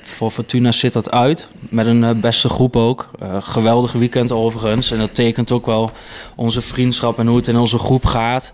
voor 0.02 0.32
Fortuna 0.32 0.72
zit 0.72 0.94
dat 0.94 1.12
uit, 1.12 1.48
met 1.70 1.86
een 1.86 2.20
beste 2.20 2.50
groep 2.50 2.76
ook. 2.76 3.10
geweldig 3.40 3.92
weekend 3.92 4.32
overigens. 4.32 4.92
En 4.92 4.98
dat 4.98 5.16
tekent 5.16 5.52
ook 5.52 5.66
wel 5.66 5.92
onze 6.36 6.62
vriendschap 6.62 7.20
en 7.20 7.28
hoe 7.28 7.38
het 7.38 7.48
in 7.48 7.58
onze 7.58 7.78
groep 7.78 8.06
gaat. 8.06 8.54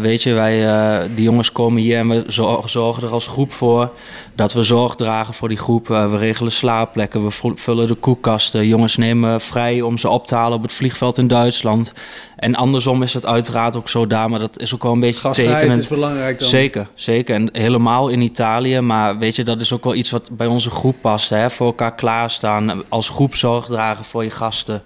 Weet 0.00 0.22
je, 0.22 0.32
wij, 0.32 1.08
die 1.14 1.24
jongens 1.24 1.52
komen 1.52 1.82
hier 1.82 1.98
en 1.98 2.08
we 2.08 2.24
zorgen 2.64 3.02
er 3.02 3.12
als 3.12 3.26
groep 3.26 3.52
voor 3.52 3.90
dat 4.34 4.52
we 4.52 4.62
zorg 4.62 4.94
dragen 4.94 5.34
voor 5.34 5.48
die 5.48 5.58
groep. 5.58 5.88
We 5.88 6.16
regelen 6.16 6.52
slaapplekken, 6.52 7.24
we 7.24 7.52
vullen 7.54 7.86
de 7.86 7.94
koekkasten. 7.94 8.66
Jongens 8.66 8.96
nemen 8.96 9.40
vrij 9.40 9.80
om 9.80 9.98
ze 9.98 10.08
op 10.08 10.26
te 10.26 10.34
halen 10.34 10.56
op 10.56 10.62
het 10.62 10.72
vliegveld 10.72 11.18
in 11.18 11.28
Duitsland. 11.28 11.92
En 12.36 12.54
andersom 12.54 13.02
is 13.02 13.14
het 13.14 13.26
uiteraard 13.26 13.76
ook 13.76 13.88
zo 13.88 14.06
daar, 14.06 14.30
maar 14.30 14.38
dat 14.38 14.60
is 14.60 14.74
ook 14.74 14.82
wel 14.82 14.92
een 14.92 15.00
beetje 15.00 15.20
Gastvrijheid 15.20 15.60
tekenend. 15.60 15.82
is 15.82 15.88
belangrijk 15.88 16.38
dan. 16.38 16.48
Zeker, 16.48 16.88
zeker. 16.94 17.34
En 17.34 17.48
helemaal 17.52 18.08
in 18.08 18.20
Italië, 18.26 18.80
maar 18.80 19.18
weet 19.18 19.36
je, 19.36 19.44
dat 19.44 19.60
is 19.60 19.72
ook 19.72 19.84
wel 19.84 19.94
iets 19.94 20.10
wat 20.10 20.28
bij 20.32 20.46
onze 20.46 20.70
groep 20.70 20.96
past. 21.00 21.30
Hè? 21.30 21.50
Voor 21.50 21.66
elkaar 21.66 21.94
klaarstaan, 21.94 22.82
als 22.88 23.08
groep 23.08 23.34
zorg 23.34 23.66
dragen 23.66 24.04
voor 24.04 24.24
je 24.24 24.30
gasten. 24.30 24.82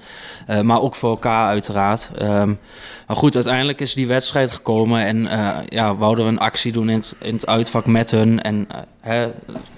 Uh, 0.48 0.60
maar 0.60 0.80
ook 0.80 0.94
voor 0.94 1.10
elkaar 1.10 1.48
uiteraard. 1.48 2.10
Um, 2.22 2.58
maar 3.06 3.16
goed, 3.16 3.34
uiteindelijk 3.34 3.80
is 3.80 3.94
die 3.94 4.06
wedstrijd 4.06 4.50
gekomen 4.50 5.04
en 5.04 5.16
uh, 5.16 5.56
ja, 5.68 5.96
wouden 5.96 6.24
we 6.24 6.30
een 6.30 6.38
actie 6.38 6.72
doen 6.72 6.88
in 6.90 6.98
het, 6.98 7.16
in 7.20 7.34
het 7.34 7.46
uitvak 7.46 7.86
met 7.86 8.10
hun. 8.10 8.42
En 8.42 8.68
uh, 8.70 8.78
hè, 9.00 9.28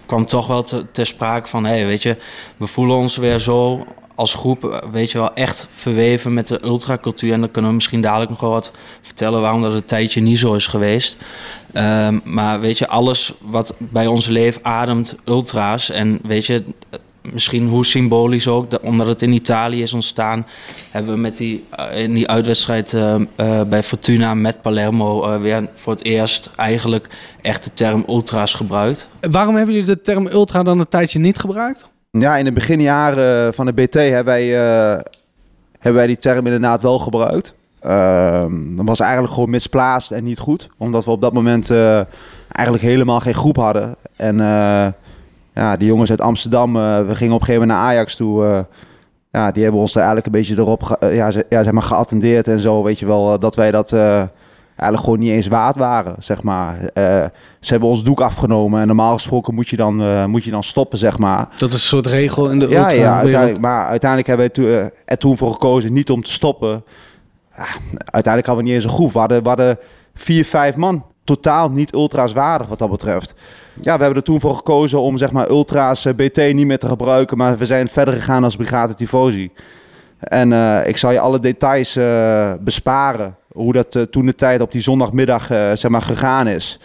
kwam 0.06 0.26
toch 0.26 0.46
wel 0.46 0.62
te, 0.62 0.90
ter 0.90 1.06
sprake 1.06 1.48
van, 1.48 1.64
hey, 1.64 1.86
weet 1.86 2.02
je, 2.02 2.16
we 2.56 2.66
voelen 2.66 2.96
ons 2.96 3.16
weer 3.16 3.38
zo 3.38 3.86
als 4.22 4.34
groep, 4.34 4.88
weet 4.92 5.10
je 5.10 5.18
wel, 5.18 5.34
echt 5.34 5.68
verweven 5.70 6.34
met 6.34 6.46
de 6.46 6.64
ultracultuur. 6.64 7.32
En 7.32 7.40
dan 7.40 7.50
kunnen 7.50 7.70
we 7.70 7.76
misschien 7.76 8.00
dadelijk 8.00 8.30
nog 8.30 8.40
wel 8.40 8.50
wat 8.50 8.70
vertellen 9.00 9.40
waarom 9.40 9.62
dat 9.62 9.72
een 9.72 9.84
tijdje 9.84 10.20
niet 10.20 10.38
zo 10.38 10.54
is 10.54 10.66
geweest. 10.66 11.16
Um, 11.74 12.20
maar 12.24 12.60
weet 12.60 12.78
je, 12.78 12.88
alles 12.88 13.32
wat 13.40 13.74
bij 13.78 14.06
ons 14.06 14.26
leven 14.26 14.64
ademt 14.64 15.14
ultra's. 15.24 15.90
En 15.90 16.18
weet 16.22 16.46
je, 16.46 16.62
misschien 17.22 17.68
hoe 17.68 17.86
symbolisch 17.86 18.48
ook, 18.48 18.70
dat, 18.70 18.80
omdat 18.80 19.06
het 19.06 19.22
in 19.22 19.32
Italië 19.32 19.82
is 19.82 19.92
ontstaan, 19.92 20.46
hebben 20.90 21.14
we 21.14 21.20
met 21.20 21.36
die, 21.36 21.64
uh, 21.78 22.00
in 22.02 22.14
die 22.14 22.28
uitwedstrijd 22.28 22.92
uh, 22.92 23.14
uh, 23.36 23.62
bij 23.62 23.82
Fortuna 23.82 24.34
met 24.34 24.62
Palermo 24.62 25.40
weer 25.40 25.68
voor 25.74 25.92
het 25.92 26.04
eerst 26.04 26.50
eigenlijk 26.56 27.08
echt 27.40 27.64
de 27.64 27.74
term 27.74 28.04
ultra's 28.08 28.54
gebruikt. 28.54 29.08
Waarom 29.20 29.56
hebben 29.56 29.74
jullie 29.74 29.94
de 29.94 30.00
term 30.00 30.26
ultra 30.26 30.62
dan 30.62 30.78
een 30.78 30.88
tijdje 30.88 31.18
niet 31.18 31.38
gebruikt? 31.38 31.90
Ja, 32.18 32.36
in 32.36 32.44
de 32.44 32.52
beginjaren 32.52 33.54
van 33.54 33.66
de 33.66 33.72
BT 33.72 33.94
hebben 33.94 34.24
wij, 34.24 34.46
hebben 35.78 35.94
wij 35.94 36.06
die 36.06 36.18
term 36.18 36.46
inderdaad 36.46 36.82
wel 36.82 36.98
gebruikt. 36.98 37.54
Ehm, 37.80 38.76
dat 38.76 38.88
was 38.88 39.00
eigenlijk 39.00 39.32
gewoon 39.32 39.50
misplaatst 39.50 40.10
en 40.10 40.24
niet 40.24 40.38
goed, 40.38 40.68
omdat 40.78 41.04
we 41.04 41.10
op 41.10 41.20
dat 41.20 41.32
moment 41.32 41.70
eigenlijk 42.50 42.84
helemaal 42.84 43.20
geen 43.20 43.34
groep 43.34 43.56
hadden. 43.56 43.96
En 44.16 44.36
ja, 45.54 45.76
die 45.78 45.86
jongens 45.86 46.10
uit 46.10 46.20
Amsterdam, 46.20 46.72
we 46.72 47.14
gingen 47.14 47.34
op 47.34 47.40
een 47.40 47.46
gegeven 47.46 47.68
moment 47.68 47.78
naar 47.78 47.88
Ajax 47.88 48.16
toe. 48.16 48.66
Ja, 49.30 49.50
die 49.50 49.62
hebben 49.62 49.80
ons 49.80 49.92
er 49.92 49.96
eigenlijk 49.96 50.26
een 50.26 50.32
beetje 50.32 50.56
erop 50.56 50.96
ja, 51.00 51.30
ja, 51.48 51.62
zeg 51.62 51.72
maar 51.72 51.82
geattendeerd 51.82 52.48
en 52.48 52.58
zo. 52.58 52.82
Weet 52.82 52.98
je 52.98 53.06
wel, 53.06 53.38
dat 53.38 53.56
wij 53.56 53.70
dat 53.70 53.90
eigenlijk 54.76 55.04
gewoon 55.04 55.18
niet 55.18 55.30
eens 55.30 55.46
waard 55.46 55.76
waren, 55.76 56.14
zeg 56.18 56.42
maar. 56.42 56.78
ze 57.60 57.70
hebben 57.70 57.88
ons 57.88 58.04
doek 58.04 58.20
afgenomen 58.20 58.80
en 58.80 58.86
normaal 58.86 59.14
gesproken 59.14 59.54
moet 59.54 59.68
je 59.68 59.76
dan, 59.76 60.30
moet 60.30 60.44
je 60.44 60.50
dan 60.50 60.62
stoppen, 60.62 60.98
zeg 60.98 61.18
maar. 61.18 61.48
Dat 61.58 61.68
is 61.68 61.74
een 61.74 61.80
soort 61.80 62.06
regel 62.06 62.50
in 62.50 62.58
de 62.58 62.68
ja, 62.68 62.90
ja, 62.90 63.18
uiteindelijk, 63.18 63.60
maar 63.60 63.86
uiteindelijk 63.86 64.28
hebben 64.28 64.50
wij 64.54 64.90
er 65.04 65.18
toen 65.18 65.36
voor 65.36 65.52
gekozen 65.52 65.92
niet 65.92 66.10
om 66.10 66.22
te 66.22 66.30
stoppen. 66.30 66.84
uiteindelijk 67.94 68.46
hadden 68.46 68.56
we 68.56 68.70
niet 68.70 68.72
eens 68.72 68.84
een 68.84 68.96
groep. 68.98 69.12
We 69.12 69.18
hadden, 69.18 69.42
we 69.42 69.48
hadden 69.48 69.78
vier, 70.14 70.44
vijf 70.44 70.76
man 70.76 71.04
totaal 71.24 71.70
niet 71.70 71.94
ultra's 71.94 72.32
waardig 72.32 72.66
wat 72.66 72.78
dat 72.78 72.90
betreft. 72.90 73.34
Ja, 73.80 73.96
we 73.96 74.02
hebben 74.02 74.14
er 74.14 74.22
toen 74.22 74.40
voor 74.40 74.56
gekozen 74.56 75.00
om 75.00 75.16
zeg 75.16 75.32
maar 75.32 75.50
ultra's 75.50 76.06
BT 76.16 76.36
niet 76.36 76.66
meer 76.66 76.78
te 76.78 76.88
gebruiken, 76.88 77.36
maar 77.36 77.58
we 77.58 77.66
zijn 77.66 77.88
verder 77.88 78.14
gegaan 78.14 78.44
als 78.44 78.56
Brigade 78.56 78.94
Tifosi. 78.94 79.50
En 80.18 80.52
ik 80.86 80.96
zal 80.96 81.10
je 81.10 81.20
alle 81.20 81.38
details 81.38 81.98
besparen, 82.60 83.36
hoe 83.52 83.72
dat 83.72 84.06
toen 84.10 84.26
de 84.26 84.34
tijd 84.34 84.60
op 84.60 84.72
die 84.72 84.80
zondagmiddag 84.80 85.46
zeg 85.74 85.88
maar 85.88 86.02
gegaan 86.02 86.48
is. 86.48 86.78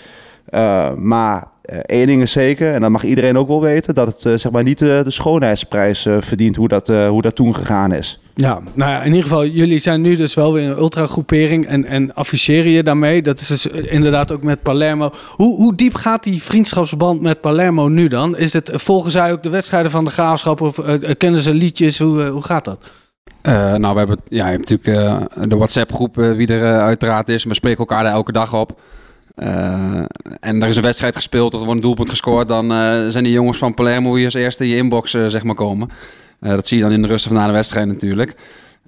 maar 0.96 1.46
één 1.86 2.08
ding 2.08 2.22
is 2.22 2.32
zeker, 2.32 2.74
en 2.74 2.82
dat 2.82 2.90
mag 2.90 3.04
iedereen 3.04 3.38
ook 3.38 3.48
wel 3.48 3.62
weten, 3.62 3.96
dat 3.96 4.08
het 4.08 4.42
zeg 4.42 4.52
maar 4.52 4.64
niet 4.64 4.80
de 4.80 5.04
schoonheidsprijs 5.08 6.08
verdient 6.20 6.56
hoe 6.56 6.68
dat, 6.68 6.88
hoe 6.88 7.22
dat 7.22 7.36
toen 7.36 7.56
gegaan 7.56 7.92
is. 7.92 8.20
Ja, 8.38 8.60
nou 8.74 8.92
ja, 8.92 9.00
in 9.00 9.08
ieder 9.08 9.24
geval, 9.24 9.46
jullie 9.46 9.80
zijn 9.80 10.02
nu 10.02 10.16
dus 10.16 10.34
wel 10.34 10.54
weer 10.54 10.70
een 10.70 10.78
ultragroepering 10.78 11.68
en, 11.68 11.86
en 11.86 12.14
afficheren 12.14 12.72
je 12.72 12.84
daarmee. 12.84 13.22
Dat 13.22 13.40
is 13.40 13.48
dus 13.48 13.66
inderdaad 13.68 14.32
ook 14.32 14.44
met 14.44 14.62
Palermo. 14.62 15.10
Hoe, 15.30 15.56
hoe 15.56 15.76
diep 15.76 15.96
gaat 15.96 16.24
die 16.24 16.44
vriendschapsband 16.44 17.22
met 17.22 17.42
Palermo 17.42 17.88
nu 17.88 18.08
dan? 18.08 18.38
Is 18.38 18.54
het, 18.54 18.72
volgen 18.74 19.12
zij 19.12 19.32
ook 19.32 19.44
de 19.44 19.50
wedstrijden 19.50 19.92
van 19.92 20.06
de 20.06 20.12
graafschap 20.12 20.62
of 20.62 20.82
kennen 21.18 21.42
ze 21.42 21.54
liedjes? 21.54 22.00
Hoe, 22.00 22.26
hoe 22.26 22.44
gaat 22.44 22.66
dat? 22.66 22.92
Uh, 23.44 23.74
nou, 23.74 23.94
we 23.94 24.00
hebben, 24.00 24.20
ja, 24.30 24.46
je 24.46 24.52
hebt 24.52 24.70
natuurlijk 24.70 25.30
de 25.50 25.56
WhatsApp-groep 25.56 26.16
wie 26.16 26.48
er 26.48 26.80
uiteraard 26.80 27.30
is. 27.30 27.44
We 27.44 27.54
spreken 27.54 27.80
elkaar 27.80 28.04
daar 28.04 28.14
elke 28.14 28.32
dag 28.32 28.54
op. 28.54 28.82
en 30.40 30.62
er 30.62 30.68
is 30.68 30.76
een 30.76 30.84
wedstrijd 30.84 31.16
gespeeld, 31.16 31.54
of 31.54 31.60
er 31.60 31.66
wordt 31.66 31.80
een 31.82 31.86
doelpunt 31.86 32.10
gescoord. 32.10 32.48
Dan 32.48 32.68
zijn 33.12 33.24
die 33.24 33.34
jongens 33.34 33.58
van 33.58 33.74
Palermo 33.74 34.16
hier 34.16 34.26
als 34.26 34.34
eerste 34.34 34.64
in 34.64 34.70
je 34.70 34.76
inbox 34.76 35.12
zeg 35.12 35.44
maar 35.44 35.56
komen. 35.56 35.90
Uh, 36.42 36.50
dat 36.50 36.68
zie 36.68 36.78
je 36.78 36.84
dan 36.84 36.92
in 36.92 37.02
de 37.02 37.08
rust 37.08 37.28
van 37.28 37.36
na 37.36 37.46
de 37.46 37.52
wedstrijd 37.52 37.88
natuurlijk. 37.88 38.36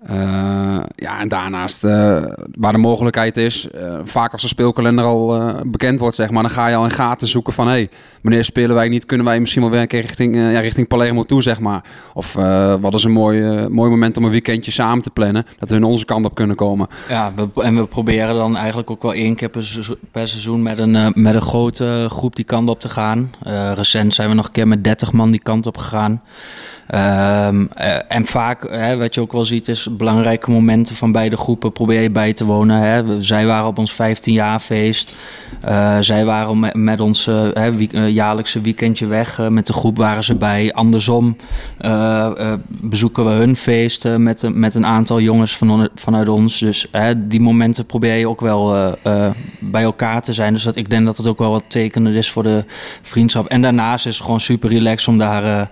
Eh, 0.04 0.80
ja, 0.95 1.20
en 1.20 1.28
daarnaast, 1.28 1.84
eh, 1.84 2.24
waar 2.52 2.72
de 2.72 2.78
mogelijkheid 2.78 3.38
is, 3.38 3.70
eh, 3.70 4.00
vaak 4.04 4.32
als 4.32 4.41
de 4.41 4.47
speelkalender 4.47 5.06
al 5.06 5.54
bekend 5.68 6.00
wordt, 6.00 6.16
zeg 6.16 6.30
maar, 6.30 6.41
dan 6.41 6.52
ga 6.52 6.68
je 6.68 6.76
al 6.76 6.84
in 6.84 6.91
gaten 6.91 7.28
zoeken 7.28 7.54
van, 7.54 7.66
hé, 7.68 7.72
hey, 7.72 7.89
wanneer 8.22 8.43
spelen 8.43 8.76
wij 8.76 8.88
niet? 8.88 9.06
Kunnen 9.06 9.26
wij 9.26 9.39
misschien 9.39 9.62
wel 9.62 9.72
werken 9.72 10.02
richting, 10.02 10.36
eh, 10.36 10.52
ja, 10.52 10.60
richting 10.60 10.88
Palermo 10.88 11.24
toe, 11.24 11.41
zeg 11.41 11.60
maar? 11.60 11.84
Of 12.14 12.34
wat 12.82 12.93
is 12.93 13.04
een 13.04 13.12
mooi, 13.12 13.68
mooi 13.70 13.89
moment 13.89 14.18
om 14.18 14.24
een 14.24 14.32
weekendje 14.32 14.72
samen 14.72 15.04
te 15.04 15.10
plannen, 15.10 15.45
dat 15.60 15.70
we 15.70 15.76
in 15.76 15.84
onze 15.84 16.06
kant 16.06 16.26
op 16.26 16.36
kunnen 16.36 16.56
komen. 16.56 16.88
Ja, 17.10 17.34
en 17.56 17.76
we 17.76 17.86
proberen 17.86 18.36
dan 18.36 18.58
eigenlijk 18.58 18.91
ook 18.91 19.02
wel 19.02 19.14
één 19.14 19.36
keer 19.36 19.50
per, 20.12 20.28
seizoen- 20.28 20.62
met 20.62 20.78
een, 20.78 21.12
met 21.16 21.34
een 21.34 21.41
grote 21.41 22.06
groep 22.10 22.36
die 22.36 22.45
kant 22.45 22.70
op 22.70 22.80
te 22.80 22.89
gaan. 22.89 23.32
Recent 23.74 24.14
zijn 24.14 24.30
we 24.30 24.36
nog 24.36 24.45
een 24.45 24.52
keer 24.52 24.68
met 24.68 24.84
30 24.84 25.12
man 25.12 25.32
die 25.32 25.41
kant 25.41 25.66
op 25.66 25.78
gegaan. 25.78 26.22
Ehm, 26.90 27.66
eh, 27.76 27.96
en 28.08 28.26
vaak, 28.26 28.70
hè, 28.70 28.98
wat 28.98 29.14
je 29.14 29.22
ook 29.22 29.32
wel 29.32 29.46
ziet, 29.46 29.68
is 29.68 29.88
belangrijke 29.92 30.52
momenten 30.52 30.96
van 30.96 31.12
beide 31.12 31.38
groepen 31.38 31.72
probeer 31.72 32.02
je 32.02 32.12
bij 32.12 32.34
te 32.34 32.46
wonen. 32.46 32.78
Hè. 32.78 33.22
Zij 33.22 33.46
waren 33.46 33.68
op 33.68 33.78
ons 33.78 33.94
15 33.94 34.34
jaar 34.34 34.60
feest. 34.60 35.14
Eh, 35.62 35.98
zij 36.00 36.26
waren 36.26 36.72
met, 36.84 37.00
ons 37.00 37.28
eh, 37.28 38.10
jaarlijkse 38.10 38.62
weekendje 38.62 39.08
weg. 39.08 39.50
Met 39.50 39.68
de 39.68 39.74
groep 39.74 39.98
waren 39.98 40.24
ze 40.24 40.36
bij. 40.36 40.74
Andersom 40.74 41.36
bezoeken 42.82 43.26
we 43.26 43.32
hun 43.32 43.56
feest 43.56 44.06
eh, 44.06 44.16
met, 44.16 44.56
met 44.56 44.76
een 44.76 44.86
aantal 44.86 45.22
jongens 45.22 45.58
van, 45.58 45.90
vanuit 45.96 46.28
ons. 46.28 46.60
Dus 46.60 46.88
hè, 46.92 47.28
die 47.28 47.42
momenten 47.42 47.86
probeer 47.86 48.16
je 48.16 48.30
ook 48.30 48.42
wel 48.42 48.96
bij 49.60 49.84
elkaar 49.84 50.22
te 50.22 50.34
zijn. 50.34 50.54
Dus 50.54 50.64
dat, 50.64 50.76
ik 50.76 50.90
denk 50.90 51.06
dat 51.06 51.18
het 51.18 51.28
ook 51.28 51.40
wel 51.40 51.52
wat 51.52 51.64
tekenend 51.68 52.16
is 52.16 52.32
voor 52.32 52.44
de 52.44 52.66
vriendschap. 53.02 53.48
En 53.48 53.62
daarnaast 53.62 54.06
is 54.06 54.16
het 54.16 54.24
gewoon 54.24 54.40
super 54.40 54.70
relaxed 54.70 55.08
om 55.08 55.18
daar 55.18 55.70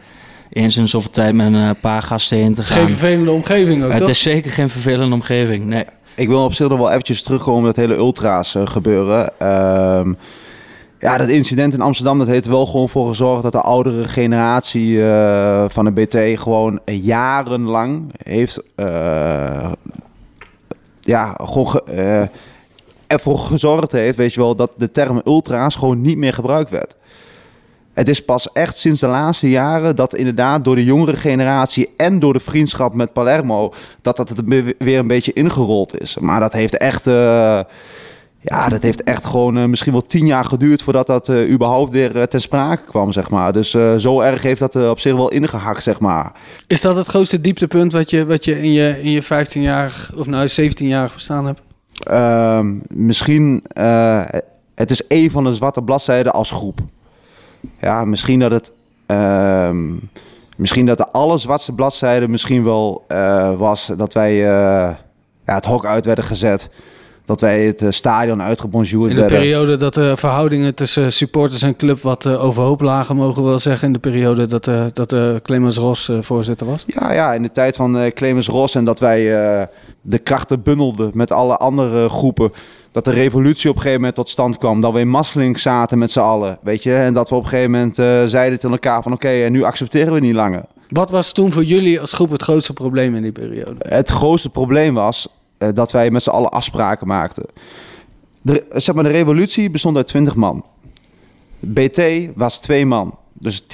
eens 0.50 0.78
in 0.78 0.88
zoveel 0.88 1.10
tijd 1.12 1.36
met 1.36 1.46
een 1.48 1.56
eh, 1.56 1.70
paar 1.82 2.02
gasten 2.02 2.38
heen 2.38 2.54
te 2.54 2.60
Het 2.60 2.70
is 2.70 2.76
geen 2.76 2.80
gaan. 2.88 2.90
vervelende 2.98 3.32
omgeving 3.32 3.84
ook, 3.84 3.90
Het 3.90 4.00
toch? 4.00 4.10
is 4.10 4.22
zeker 4.22 4.52
geen 4.52 4.70
vervelende 4.70 5.16
omgeving, 5.16 5.66
nee. 5.66 5.86
Ik 6.16 6.28
wil 6.28 6.44
op 6.44 6.54
zich 6.54 6.68
nog 6.70 6.78
wel 6.80 6.90
eventjes 6.92 7.24
terugkomen 7.24 7.60
op 7.70 7.76
dat 7.76 7.86
hele 7.86 7.96
ultra's 8.00 8.56
eh, 8.56 8.68
gebeuren. 8.68 9.40
Ehm, 9.40 10.14
ja, 11.00 11.18
dat 11.18 11.28
incident 11.28 11.74
in 11.74 11.82
Amsterdam, 11.82 12.20
dat 12.20 12.28
heeft 12.28 12.46
er 12.46 12.52
wel 12.52 12.66
gewoon 12.66 12.90
voor 12.90 13.08
gezorgd 13.08 13.44
dat 13.44 13.52
de 13.52 13.62
oudere 13.62 14.04
generatie 14.08 15.04
eh, 15.06 15.66
van 15.68 15.86
de 15.86 15.92
BT 15.92 16.40
gewoon 16.42 16.80
jarenlang 16.86 18.12
heeft, 18.24 18.62
eh, 18.76 19.72
ja, 21.00 21.36
gewoon 21.44 21.70
ge- 21.70 21.84
eh, 21.84 22.22
ervoor 23.08 23.38
gezorgd 23.40 23.92
heeft, 23.92 24.18
weet 24.18 24.34
je 24.34 24.40
wel, 24.40 24.56
dat 24.56 24.72
de 24.78 24.92
term 24.92 25.22
ultra's 25.26 25.76
gewoon 25.76 26.02
niet 26.02 26.18
meer 26.18 26.34
gebruikt 26.34 26.70
werd. 26.70 26.96
Het 27.98 28.08
is 28.08 28.26
pas 28.26 28.52
echt 28.52 28.78
sinds 28.78 29.00
de 29.00 29.08
laatste 29.08 29.50
jaren 29.50 29.96
dat 29.96 30.16
inderdaad 30.16 30.64
door 30.64 30.76
de 30.76 30.84
jongere 30.84 31.18
generatie 31.18 31.90
en 31.96 32.20
door 32.20 32.34
de 32.34 32.40
vriendschap 32.40 32.94
met 32.94 33.14
Palermo, 33.14 33.74
dat 34.02 34.18
dat 34.18 34.30
het 34.30 34.42
weer 34.78 35.00
een 35.00 35.08
beetje 35.08 35.34
ingerold 35.34 36.00
is. 36.02 36.18
Maar 36.18 36.40
dat 36.40 36.54
heeft 36.54 36.78
echt, 36.78 37.08
eh, 37.08 37.60
ja, 38.42 38.70
dat 38.70 38.82
heeft 38.82 39.04
echt 39.04 39.26
gewoon 39.26 39.58
eh, 39.58 39.66
misschien 39.66 39.92
wel 39.92 40.06
tien 40.06 40.26
jaar 40.26 40.46
geduurd 40.46 40.82
voordat 40.82 41.08
dat 41.08 41.30
eh, 41.30 41.52
überhaupt 41.52 41.92
weer 41.92 42.28
ter 42.28 42.42
sprake 42.42 42.84
kwam, 42.84 43.12
zeg 43.12 43.30
maar. 43.30 43.54
Dus 43.54 43.70
zo 43.98 44.22
erg 44.22 44.42
heeft 44.42 44.60
dat 44.60 44.76
op 44.76 45.00
zich 45.00 45.16
wel 45.16 45.32
ingehakt, 45.32 45.84
zeg 45.84 46.00
maar. 46.00 46.32
Is 46.68 46.82
dat 46.82 46.96
het 46.96 47.08
grootste 47.08 47.42
dieptepunt 47.42 47.92
wat 47.92 48.10
je, 48.10 48.26
wat 48.26 48.46
je 48.46 48.62
in 48.62 48.72
je, 48.72 49.02
in 49.02 49.12
je 49.12 49.24
15-jarig, 49.24 50.12
of 50.16 50.28
nou 50.28 50.50
17-jarig 50.50 51.14
bestaan 51.14 51.46
hebt? 51.46 51.62
Ehm, 52.04 52.76
misschien, 52.88 53.64
het 54.76 54.90
is 54.90 55.02
een 55.08 55.32
van 55.32 55.44
de 55.44 55.54
zwarte 55.54 55.82
bladzijden 55.82 56.34
als 56.34 56.52
groep. 56.52 56.80
Ja, 57.82 58.06
misschien 58.06 58.40
dat 58.40 58.52
het, 58.52 58.72
ehm, 59.06 59.94
misschien 60.58 60.86
dat 60.86 60.98
de 60.98 61.12
allerzwartste 61.12 61.74
bladzijde 61.74 62.28
misschien 62.28 62.64
wel 62.64 63.04
eh, 63.08 63.56
was 63.58 63.92
dat 63.98 64.14
wij 64.14 64.32
eh, 64.32 64.96
ja, 65.46 65.56
het 65.56 65.66
hok 65.66 65.86
uit 65.86 66.06
werden 66.06 66.24
gezet. 66.24 66.70
Dat 67.28 67.42
wij 67.42 67.66
het 67.66 67.82
eh, 67.82 67.92
stadion 67.92 68.42
uitgebonjourd 68.42 69.10
In 69.10 69.16
de 69.16 69.26
periode 69.26 69.78
dat 69.78 69.94
de 69.94 70.18
verhoudingen 70.18 70.76
tussen 70.76 71.14
supporters 71.14 71.62
en 71.62 71.76
club 71.76 72.02
wat 72.02 72.26
eh, 72.26 72.44
overhoop 72.44 72.82
lagen, 72.82 73.16
mogen 73.16 73.44
we 73.44 73.50
wel 73.50 73.60
zeggen. 73.60 73.88
In 73.88 73.94
de 73.94 74.00
periode 74.00 74.46
dat, 74.46 74.68
eh 74.68 74.86
dat 74.94 75.14
eh, 75.14 75.36
Clemens 75.42 75.78
Ros 75.78 76.10
eh, 76.10 76.18
voorzitter 76.22 76.68
was. 76.68 76.84
Ja, 76.88 77.14
ja, 77.14 77.34
in 77.34 77.42
de 77.42 77.52
tijd 77.52 77.76
van 77.76 77.98
eh, 77.98 78.12
Clemens 78.12 78.48
Ros 78.48 78.76
en 78.76 78.86
dat 78.86 79.00
wij 79.00 79.20
eh, 79.36 79.66
de 80.02 80.18
krachten 80.18 80.62
bundelden 80.62 81.12
met 81.14 81.32
alle 81.32 81.58
andere 81.58 82.10
groepen. 82.10 82.52
Dat 82.92 83.06
de 83.06 83.12
revolutie 83.12 83.70
op 83.70 83.76
een 83.76 83.82
gegeven 83.82 84.00
moment 84.02 84.18
tot 84.18 84.30
stand 84.30 84.58
kwam. 84.58 84.82
Dat 84.82 84.94
we 84.94 85.00
in 85.36 85.60
zaten 85.60 85.98
met 85.98 86.12
z'n 86.12 86.20
allen, 86.20 86.58
weet 86.62 86.84
je. 86.84 86.96
En 86.96 87.14
dat 87.14 87.30
we 87.30 87.36
op 87.36 87.44
een 87.44 87.50
gegeven 87.50 87.72
moment 87.72 88.00
eh, 88.00 88.24
zeiden 88.26 88.60
tegen 88.60 88.72
elkaar 88.72 89.04
van 89.04 89.14
oké, 89.14 89.28
en 89.28 89.52
nu 89.52 89.64
accepteren 89.64 90.14
we 90.14 90.20
niet 90.20 90.34
langer. 90.34 90.66
Wat 90.88 91.10
was 91.10 91.32
toen 91.32 91.52
voor 91.52 91.64
jullie 91.64 92.00
als 92.02 92.14
groep 92.14 92.32
het 92.32 92.42
grootste 92.44 92.74
probleem 92.74 93.16
in 93.16 93.22
die 93.22 93.32
periode? 93.32 93.76
Het 93.78 94.10
grootste 94.10 94.50
probleem 94.50 94.94
was 94.94 95.28
eh, 95.58 95.70
dat 95.74 95.92
wij 95.92 96.12
met 96.12 96.24
z'n 96.24 96.30
allen 96.30 96.50
afspraken 96.50 97.08
maakten. 97.08 97.46
De, 98.42 98.66
zeg 98.70 98.96
maar, 98.96 99.04
de 99.04 99.10
revolutie 99.10 99.70
bestond 99.70 99.98
uit 99.98 100.08
20 100.08 100.36
man. 100.36 100.66
BT 101.60 102.02
was 102.36 102.60
twee 102.60 102.86
man. 102.86 103.18
Dus 103.34 103.62
10% 103.62 103.66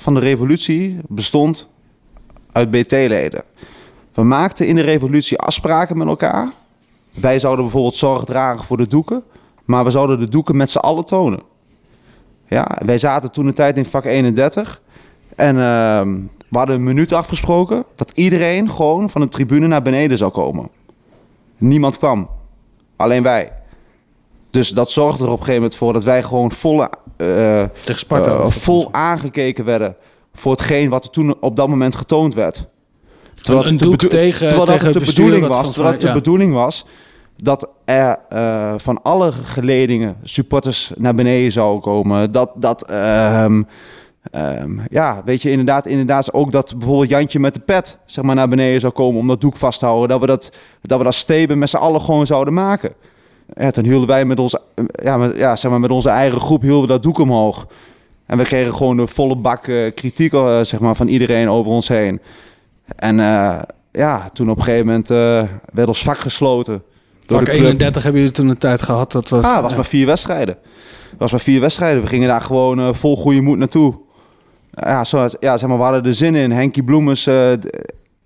van 0.00 0.14
de 0.14 0.20
revolutie 0.20 0.98
bestond 1.08 1.68
uit 2.52 2.70
BT-leden. 2.70 3.44
We 4.14 4.22
maakten 4.22 4.66
in 4.66 4.76
de 4.76 4.82
revolutie 4.82 5.38
afspraken 5.38 5.98
met 5.98 6.06
elkaar. 6.06 6.48
Wij 7.10 7.38
zouden 7.38 7.64
bijvoorbeeld 7.64 7.94
zorg 7.94 8.24
dragen 8.24 8.64
voor 8.64 8.76
de 8.76 8.86
doeken, 8.86 9.22
maar 9.64 9.84
we 9.84 9.90
zouden 9.90 10.18
de 10.18 10.28
doeken 10.28 10.56
met 10.56 10.70
z'n 10.70 10.78
allen 10.78 11.04
tonen. 11.04 11.42
Ja, 12.48 12.78
wij 12.84 12.98
zaten 12.98 13.32
toen 13.32 13.46
een 13.46 13.54
tijd 13.54 13.76
in 13.76 13.84
vak 13.84 14.04
31 14.04 14.82
en 15.36 15.58
ehm, 15.58 16.20
we 16.48 16.58
hadden 16.58 16.76
een 16.76 16.84
minuut 16.84 17.12
afgesproken 17.12 17.84
dat 17.96 18.12
iedereen 18.14 18.70
gewoon 18.70 19.10
van 19.10 19.20
de 19.20 19.28
tribune 19.28 19.66
naar 19.66 19.82
beneden 19.82 20.18
zou 20.18 20.32
komen. 20.32 20.68
Niemand 21.58 21.98
kwam, 21.98 22.28
alleen 22.96 23.22
wij. 23.22 23.52
Dus 24.50 24.70
dat 24.70 24.90
zorgde 24.90 25.24
er 25.24 25.30
op 25.30 25.38
een 25.38 25.44
gegeven 25.44 25.60
moment 25.60 25.76
voor 25.76 25.92
dat 25.92 26.04
wij 26.04 26.22
gewoon 26.22 26.52
volle, 26.52 26.90
eh, 27.16 27.62
Tegen 27.84 28.00
Sparta. 28.00 28.30
eh, 28.30 28.46
vol 28.46 28.88
aangekeken 28.92 29.64
werden 29.64 29.96
voor 30.34 30.52
hetgeen 30.52 30.88
wat 30.88 31.04
er 31.04 31.10
toen 31.10 31.36
op 31.40 31.56
dat 31.56 31.68
moment 31.68 31.94
getoond 31.94 32.34
werd. 32.34 32.66
een 33.42 33.56
het 33.56 33.78
de 33.78 33.84
doek 33.84 34.00
tegen, 34.00 34.48
terwijl 34.48 34.66
tegen 34.66 34.86
het 34.86 34.94
de 34.94 35.12
bedoeling 35.14 35.46
was, 35.46 35.72
terwijl 35.72 35.92
het 35.92 36.00
de 36.00 36.06
ja. 36.06 36.12
bedoeling 36.12 36.54
was 36.54 36.86
dat 37.36 37.68
er 37.84 38.18
eh, 38.28 38.74
van 38.76 39.02
alle 39.02 39.32
geledingen 39.32 40.16
supporters 40.22 40.92
naar 40.96 41.14
beneden 41.14 41.52
zouden 41.52 41.80
komen. 41.82 42.32
Dat, 42.32 42.50
dat 42.54 42.82
ehm, 42.82 43.62
ehm, 44.34 44.78
ja, 44.90 45.22
weet 45.24 45.42
je, 45.42 45.50
inderdaad, 45.50 45.86
inderdaad 45.86 46.32
ook 46.32 46.52
dat 46.52 46.74
bijvoorbeeld 46.78 47.08
Jantje 47.08 47.40
met 47.40 47.54
de 47.54 47.60
pet 47.60 47.98
zeg 48.04 48.24
maar, 48.24 48.34
naar 48.34 48.48
beneden 48.48 48.80
zou 48.80 48.92
komen 48.92 49.20
om 49.20 49.28
dat 49.28 49.40
doek 49.40 49.56
vast 49.56 49.78
te 49.78 49.84
houden. 49.84 50.08
Dat 50.08 50.20
we 50.20 50.26
dat, 50.26 50.52
dat, 50.82 50.98
we 50.98 51.04
dat 51.04 51.14
steben 51.14 51.58
met 51.58 51.70
z'n 51.70 51.76
allen 51.76 52.00
gewoon 52.00 52.26
zouden 52.26 52.54
maken. 52.54 52.94
Ja, 53.52 53.70
toen 53.70 53.84
hielden 53.84 54.08
wij 54.08 54.24
met 54.24 54.38
onze, 54.38 54.60
ja, 55.02 55.16
met, 55.16 55.36
ja, 55.36 55.56
zeg 55.56 55.70
maar, 55.70 55.80
met 55.80 55.90
onze 55.90 56.08
eigen 56.08 56.40
groep 56.40 56.62
hielden 56.62 56.80
we 56.80 56.86
dat 56.86 57.02
doek 57.02 57.18
omhoog. 57.18 57.66
En 58.26 58.38
we 58.38 58.44
kregen 58.44 58.74
gewoon 58.74 58.96
de 58.96 59.06
volle 59.06 59.36
bak 59.36 59.66
eh, 59.66 59.94
kritiek 59.94 60.32
eh, 60.32 60.60
zeg 60.60 60.80
maar, 60.80 60.94
van 60.94 61.08
iedereen 61.08 61.48
over 61.48 61.72
ons 61.72 61.88
heen. 61.88 62.20
En 62.96 63.20
eh, 63.20 63.62
ja, 63.92 64.30
toen 64.32 64.50
op 64.50 64.56
een 64.56 64.62
gegeven 64.62 64.86
moment 64.86 65.08
werd 65.72 65.88
ons 65.88 66.02
vak 66.02 66.18
gesloten. 66.18 66.82
Door 67.26 67.38
Vak 67.38 67.46
de 67.46 67.52
club. 67.52 67.64
31 67.64 68.02
hebben 68.02 68.20
jullie 68.20 68.36
toen 68.36 68.48
een 68.48 68.58
tijd 68.58 68.82
gehad. 68.82 69.12
Dat 69.12 69.28
was, 69.28 69.44
Ah, 69.44 69.52
het 69.54 69.62
was 69.62 69.74
maar 69.74 69.84
vier 69.84 70.06
wedstrijden. 70.06 70.56
Het 71.10 71.18
was 71.18 71.30
maar 71.30 71.40
vier 71.40 71.60
wedstrijden. 71.60 72.02
We 72.02 72.08
gingen 72.08 72.28
daar 72.28 72.40
gewoon 72.40 72.94
vol 72.94 73.16
goede 73.16 73.40
moed 73.40 73.58
naartoe. 73.58 73.94
Ja, 74.74 75.04
zo, 75.04 75.28
ja, 75.40 75.58
zeg 75.58 75.68
maar, 75.68 75.78
we 75.78 75.84
hadden 75.84 76.04
er 76.04 76.14
zin 76.14 76.34
in. 76.34 76.50
Henkie 76.50 76.84
Bloemers 76.84 77.26
eh, 77.26 77.52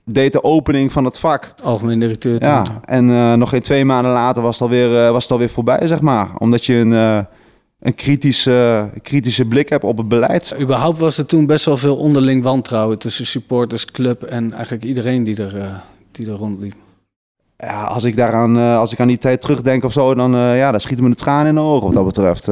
deed 0.05 0.33
de 0.33 0.43
opening 0.43 0.93
van 0.93 1.05
het 1.05 1.19
vak. 1.19 1.55
algemeen 1.63 2.01
directeur. 2.01 2.43
Ja, 2.43 2.65
en 2.85 3.11
eh, 3.11 3.33
nog 3.33 3.49
geen 3.49 3.61
twee 3.61 3.85
maanden 3.85 4.13
later 4.13 4.43
was 4.43 4.53
het 4.53 4.63
alweer, 4.63 5.05
eh, 5.05 5.11
was 5.11 5.23
het 5.23 5.33
alweer 5.33 5.51
voorbij, 5.51 5.87
zeg 5.87 6.01
maar. 6.01 6.29
Omdat 6.39 6.65
je 6.65 6.75
een, 6.75 6.91
een 7.81 7.95
kritische, 7.95 8.91
kritische 9.03 9.45
blik 9.45 9.69
hebt 9.69 9.85
op 9.85 9.99
het 9.99 10.09
beleid. 10.09 10.55
Überhaupt 10.61 10.99
was 10.99 11.19
er 11.19 11.27
toen 11.27 11.47
best 11.47 11.65
wel 11.65 11.77
veel 11.77 11.97
onderling 11.97 12.43
wantrouwen 12.43 12.99
tussen 12.99 13.27
supporters, 13.27 13.85
club 13.85 14.23
en 14.23 14.53
eigenlijk 14.53 14.85
iedereen 14.85 15.25
die 15.25 15.43
er, 15.43 15.83
die 16.11 16.27
er 16.27 16.37
rondliep. 16.37 16.75
Ja, 17.57 17.85
als 17.85 18.05
ik 18.05 18.17
daaraan, 18.17 18.57
als 18.57 18.93
ik 18.93 19.01
aan 19.01 19.09
die 19.09 19.19
tijd 19.19 19.41
terugdenk 19.41 19.85
of 19.85 19.93
zo, 19.93 20.15
dan, 20.15 20.37
ja, 20.37 20.71
dan 20.71 20.81
schieten 20.81 21.05
me 21.05 21.11
de 21.11 21.17
tranen 21.17 21.47
in 21.47 21.55
de 21.55 21.61
ogen 21.61 21.85
wat 21.85 21.95
dat 21.95 22.05
betreft. 22.05 22.49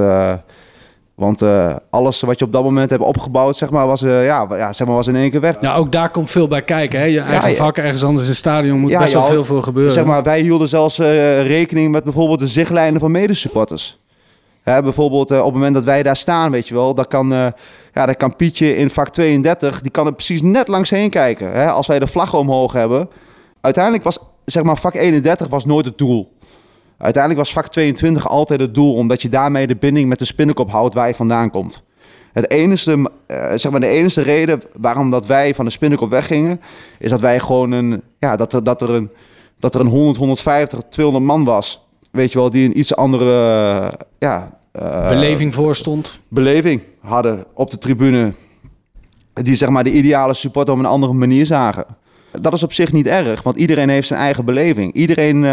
Want 1.17 1.43
eh, 1.43 1.75
alles 1.91 2.21
wat 2.21 2.39
je 2.39 2.45
op 2.45 2.53
dat 2.53 2.63
moment 2.63 2.91
hebt 2.91 3.03
opgebouwd, 3.03 3.57
zeg 3.57 3.71
maar, 3.71 3.87
was, 3.87 4.03
eh, 4.03 4.25
ja, 4.25 4.47
ja, 4.51 4.73
zeg 4.73 4.87
maar, 4.87 4.97
was 4.97 5.07
in 5.07 5.17
één 5.17 5.31
keer 5.31 5.41
weg. 5.41 5.57
Ja, 5.61 5.75
ook 5.75 5.93
daar 5.93 6.11
komt 6.11 6.31
veel 6.31 6.49
bij 6.49 6.63
kijken. 6.63 6.99
Hè? 6.99 7.05
Je 7.05 7.21
eigen 7.21 7.51
ja. 7.51 7.57
vak 7.57 7.77
ergens 7.77 8.05
anders 8.05 8.23
in 8.25 8.31
het 8.31 8.39
stadion 8.39 8.81
moet 8.81 8.91
Ja, 8.91 9.01
best 9.01 9.13
wel 9.13 9.27
veel 9.27 9.45
voor 9.45 9.63
gebeuren. 9.63 9.93
Zeg 9.93 10.05
maar, 10.05 10.23
wij 10.23 10.41
hielden 10.41 10.69
zelfs 10.69 10.99
eh, 10.99 11.47
rekening 11.47 11.93
met 11.93 12.05
bijvoorbeeld 12.05 12.39
de 12.39 12.47
zichtlijnen 12.47 13.01
van 13.01 13.11
medesupporters. 13.11 13.99
Hè, 14.63 14.83
bijvoorbeeld 14.83 15.31
op 15.31 15.45
het 15.45 15.53
moment 15.53 15.75
dat 15.75 15.85
wij 15.85 16.03
daar 16.03 16.17
staan, 16.17 16.51
weet 16.51 16.69
je 16.69 16.75
wel, 16.75 16.95
dan 16.95 17.07
kan, 17.07 17.29
ja, 17.93 18.07
dan 18.07 18.17
kan 18.17 18.37
Pietje 18.37 18.77
in 18.77 18.91
vak 18.91 19.09
32, 19.09 19.81
die 19.81 19.91
kan 19.91 20.07
er 20.07 20.13
precies 20.13 20.43
net 20.43 20.69
langs 20.69 20.91
heen 20.91 21.11
kijken. 21.11 21.53
Hè, 21.53 21.71
als 21.71 21.87
wij 21.87 21.99
de 21.99 22.07
vlag 22.07 22.35
omhoog 22.35 22.73
hebben. 22.73 23.09
Uiteindelijk 23.61 24.05
was, 24.05 24.19
zeg 24.45 24.63
maar, 24.63 24.77
vak 24.77 24.95
31 24.95 25.49
was 25.49 25.65
nooit 25.65 25.85
het 25.85 25.99
doel. 25.99 26.36
Uiteindelijk 26.99 27.45
was 27.45 27.53
vak 27.53 27.69
22 27.69 28.29
altijd 28.29 28.61
het 28.61 28.75
doel, 28.75 28.95
omdat 28.95 29.23
je 29.23 29.29
daarmee 29.29 29.67
de 29.67 29.77
binding 29.77 30.09
met 30.09 30.19
de 30.19 30.25
spinnenkop 30.25 30.71
houdt 30.71 30.95
waar 30.95 31.09
je 31.09 31.15
vandaan 31.15 31.51
komt. 31.51 31.85
Het 32.37 32.51
enige, 32.51 33.11
eh, 33.27 33.53
zeg 33.55 33.73
maar 33.73 33.81
de 33.81 33.87
enige 33.87 34.23
reden 34.23 34.63
waarom 34.73 35.11
dat 35.11 35.27
wij 35.27 35.55
van 35.55 35.65
de 35.65 35.71
Spinnenkop 35.71 36.11
weggingen, 36.11 36.61
is 36.99 37.11
dat 37.11 37.21
wij 37.21 37.41
gewoon 37.41 37.71
een, 37.71 38.03
ja, 38.19 38.37
dat 38.37 38.53
er, 38.53 38.65
dat 38.65 38.83
er 38.83 38.91
een, 38.91 39.11
dat 39.59 39.75
er 39.75 39.81
een 39.81 39.87
100, 39.87 40.17
150, 40.17 40.81
200 40.89 41.27
man 41.27 41.45
was. 41.45 41.87
Weet 42.11 42.33
je 42.33 42.39
wel, 42.39 42.51
die 42.51 42.65
een 42.65 42.79
iets 42.79 42.97
andere, 42.97 43.31
eh, 43.31 43.99
ja, 44.19 44.59
eh, 44.73 45.09
Beleving 45.09 45.55
voorstond. 45.55 46.21
beleving 46.29 46.83
hadden 47.01 47.45
op 47.55 47.71
de 47.71 47.79
tribune. 47.79 48.35
Die 49.33 49.55
zeg 49.55 49.69
maar 49.69 49.85
de 49.85 49.93
ideale 49.93 50.35
supporter 50.35 50.75
op 50.75 50.81
een 50.81 50.87
andere 50.87 51.13
manier 51.13 51.47
zagen. 51.47 51.85
Dat 52.41 52.53
is 52.53 52.63
op 52.63 52.73
zich 52.73 52.93
niet 52.93 53.07
erg, 53.07 53.43
want 53.43 53.57
iedereen 53.57 53.89
heeft 53.89 54.09
zijn 54.09 54.21
eigen 54.21 54.45
beleving. 54.45 54.93
Iedereen, 54.95 55.45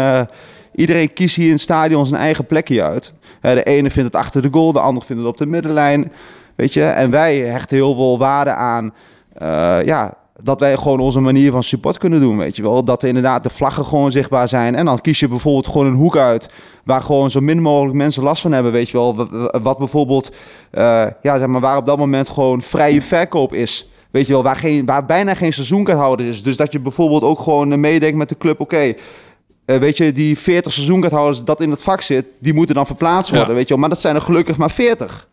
iedereen 0.74 1.12
kiest 1.12 1.36
hier 1.36 1.46
in 1.46 1.52
het 1.52 1.60
stadion 1.60 2.06
zijn 2.06 2.20
eigen 2.20 2.46
plekje 2.46 2.82
uit. 2.82 3.12
De 3.40 3.62
ene 3.62 3.90
vindt 3.90 4.12
het 4.12 4.22
achter 4.22 4.42
de 4.42 4.48
goal, 4.50 4.72
de 4.72 4.80
ander 4.80 5.02
vindt 5.04 5.22
het 5.22 5.30
op 5.30 5.36
de 5.38 5.46
middenlijn. 5.46 6.12
Weet 6.56 6.72
je, 6.72 6.84
en 6.84 7.10
wij 7.10 7.36
hechten 7.38 7.76
heel 7.76 7.94
veel 7.94 8.18
waarde 8.18 8.50
aan. 8.50 8.94
eh, 9.34 9.78
ja, 9.84 10.14
dat 10.42 10.60
wij 10.60 10.76
gewoon 10.76 11.00
onze 11.00 11.20
manier 11.20 11.50
van 11.50 11.62
support 11.62 11.98
kunnen 11.98 12.20
doen, 12.20 12.36
weet 12.36 12.56
je 12.56 12.62
wel. 12.62 12.84
Dat 12.84 13.02
er 13.02 13.08
inderdaad 13.08 13.42
de 13.42 13.50
vlaggen 13.50 13.84
gewoon 13.84 14.10
zichtbaar 14.10 14.48
zijn. 14.48 14.74
En 14.74 14.84
dan 14.84 15.00
kies 15.00 15.20
je 15.20 15.28
bijvoorbeeld 15.28 15.66
gewoon 15.66 15.86
een 15.86 15.94
hoek 15.94 16.16
uit... 16.16 16.48
waar 16.84 17.00
gewoon 17.02 17.30
zo 17.30 17.40
min 17.40 17.62
mogelijk 17.62 17.96
mensen 17.96 18.22
last 18.22 18.42
van 18.42 18.52
hebben, 18.52 18.72
weet 18.72 18.88
je 18.88 18.96
wel. 18.96 19.28
Wat- 19.62 19.78
bijvoorbeeld, 19.78 20.30
eh, 20.70 21.06
ja, 21.22 21.38
zeg 21.38 21.46
maar, 21.46 21.60
waar 21.60 21.76
op 21.76 21.86
dat 21.86 21.98
moment 21.98 22.28
gewoon 22.28 22.62
vrije 22.62 23.02
verkoop 23.02 23.52
is... 23.52 23.88
Weet 24.10 24.26
je 24.26 24.32
wel, 24.32 24.42
waar, 24.42 24.56
geen, 24.56 24.86
waar 24.86 25.04
bijna 25.04 25.34
geen 25.34 25.52
seizoenkaarthouder 25.52 26.26
is. 26.26 26.42
Dus 26.42 26.56
dat 26.56 26.72
je 26.72 26.80
bijvoorbeeld 26.80 27.22
ook 27.22 27.38
gewoon 27.38 27.80
meedenkt 27.80 28.16
met 28.16 28.28
de 28.28 28.36
club... 28.38 28.60
oké, 28.60 28.94
eh, 29.64 29.76
weet 29.76 29.96
je, 29.96 30.12
die 30.12 30.38
40 30.38 30.72
seizoenkaarthouders 30.72 31.44
dat 31.44 31.60
in 31.60 31.70
het 31.70 31.82
vak 31.82 32.00
zit... 32.00 32.26
die 32.38 32.54
moeten 32.54 32.74
dan 32.74 32.86
verplaatst 32.86 33.30
worden, 33.30 33.48
Ja. 33.48 33.54
weet 33.54 33.62
je 33.62 33.68
wel. 33.68 33.78
Maar 33.78 33.88
dat 33.88 34.00
zijn 34.00 34.14
er 34.14 34.20
gelukkig 34.20 34.56
maar 34.56 34.70
40. 34.70 35.28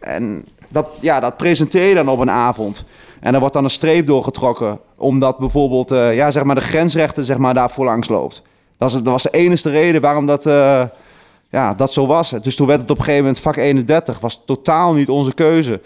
En 0.00 0.44
dat, 0.70 0.86
ja, 1.00 1.20
dat 1.20 1.36
presenteer 1.36 1.88
je 1.88 1.94
dan 1.94 2.08
op 2.08 2.18
een 2.18 2.30
avond. 2.30 2.84
En 3.20 3.34
er 3.34 3.40
wordt 3.40 3.54
dan 3.54 3.64
een 3.64 3.70
streep 3.70 4.06
doorgetrokken, 4.06 4.78
omdat 4.96 5.38
bijvoorbeeld 5.38 5.90
eh, 5.90 6.14
ja, 6.14 6.30
zeg 6.30 6.44
maar 6.44 6.54
de 6.54 6.60
grensrechter 6.60 7.24
zeg 7.24 7.38
maar, 7.38 7.54
daarvoor 7.54 7.84
langs 7.84 8.08
loopt. 8.08 8.42
Dat, 8.78 8.88
is, 8.90 8.94
dat 8.94 9.04
was 9.04 9.22
de 9.22 9.30
enige 9.30 9.70
reden 9.70 10.00
waarom 10.00 10.26
dat, 10.26 10.46
eh, 10.46 10.82
ja, 11.50 11.74
dat 11.74 11.92
zo 11.92 12.06
was. 12.06 12.30
Dus 12.42 12.56
toen 12.56 12.66
werd 12.66 12.80
het 12.80 12.90
op 12.90 12.98
een 12.98 13.04
gegeven 13.04 13.24
moment 13.24 13.42
vak 13.42 13.56
31. 13.56 14.20
Was 14.20 14.42
totaal 14.46 14.92
niet 14.92 15.08
onze 15.08 15.34
keuze. 15.34 15.80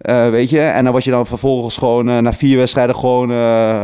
Eh, 0.00 0.28
weet 0.28 0.50
je, 0.50 0.60
en 0.60 0.82
dan 0.82 0.92
word 0.92 1.04
je 1.04 1.10
dan 1.10 1.26
vervolgens 1.26 1.76
gewoon 1.76 2.08
eh, 2.08 2.18
na 2.18 2.32
vier 2.32 2.56
wedstrijden 2.56 2.94
gewoon. 2.96 3.30
eh 3.30 3.36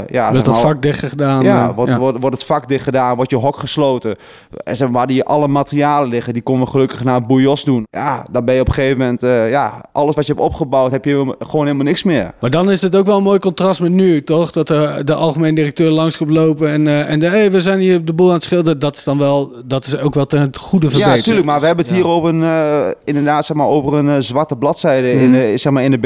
ja, 0.06 0.30
dat 0.32 0.46
maar- 0.46 0.54
vak 0.54 0.82
dicht 0.82 0.98
gedaan. 1.08 1.42
ja, 1.42 1.74
wordt, 1.74 1.90
ja. 1.90 1.98
Wordt, 1.98 2.18
wordt 2.20 2.36
het 2.36 2.44
vak 2.46 2.68
dicht 2.68 2.84
gedaan, 2.84 3.16
wordt 3.16 3.30
je 3.30 3.36
hok 3.36 3.56
gesloten. 3.56 4.16
En 4.64 4.76
zeg 4.76 4.88
maar, 4.90 5.06
die 5.06 5.24
alle 5.24 5.48
materialen 5.48 6.08
liggen, 6.08 6.32
die 6.32 6.42
konden 6.42 6.64
we 6.64 6.70
gelukkig 6.70 7.04
naar 7.04 7.20
Boujos 7.26 7.64
doen. 7.64 7.86
Ja, 7.90 8.26
dan 8.30 8.44
ben 8.44 8.54
je 8.54 8.60
op 8.60 8.68
een 8.68 8.74
gegeven 8.74 8.98
moment, 8.98 9.20
ja, 9.50 9.84
alles 9.92 10.14
wat 10.14 10.26
je 10.26 10.32
hebt 10.32 10.44
opgebouwd, 10.44 10.90
heb 10.90 11.04
je 11.04 11.34
gewoon 11.38 11.64
helemaal 11.66 11.86
niks 11.86 12.02
meer. 12.02 12.32
Maar 12.40 12.50
dan 12.50 12.70
is 12.70 12.82
het 12.82 12.96
ook 12.96 13.06
wel 13.06 13.16
een 13.16 13.22
mooi 13.22 13.38
contrast 13.38 13.80
met 13.80 13.92
nu, 13.92 14.22
toch? 14.22 14.50
Dat 14.50 14.66
de, 14.68 15.00
de 15.04 15.14
algemeen 15.14 15.54
directeur 15.54 15.90
langs 15.90 16.16
komt 16.16 16.30
lopen 16.30 16.68
en, 16.70 17.06
en 17.06 17.18
de, 17.18 17.26
hey, 17.28 17.50
we 17.50 17.60
zijn 17.60 17.78
hier 17.80 17.96
op 17.98 18.06
de 18.06 18.12
boel 18.12 18.28
aan 18.28 18.34
het 18.34 18.42
schilderen. 18.42 18.78
Dat 18.78 18.96
is 18.96 19.04
dan 19.04 19.18
wel, 19.18 19.52
dat 19.66 19.86
is 19.86 19.98
ook 19.98 20.14
wel 20.14 20.26
ten 20.26 20.40
het 20.40 20.56
goede 20.56 20.86
Ja, 20.86 20.90
verbeteren. 20.92 21.18
natuurlijk, 21.18 21.46
maar 21.46 21.60
we 21.60 21.66
hebben 21.66 21.84
het 21.84 21.94
hier 21.94 22.06
over 22.08 22.34
een, 22.34 22.94
inderdaad, 23.04 23.44
zeg 23.46 23.56
maar, 23.56 23.66
over 23.66 23.94
een 23.94 24.22
zwarte 24.22 24.56
bladzijde 24.56 25.12
in, 25.12 25.30
Mhm. 25.30 25.32
de, 25.32 25.52
zeg 25.56 25.72
maar, 25.72 25.82
in 25.82 25.90
de 25.90 25.98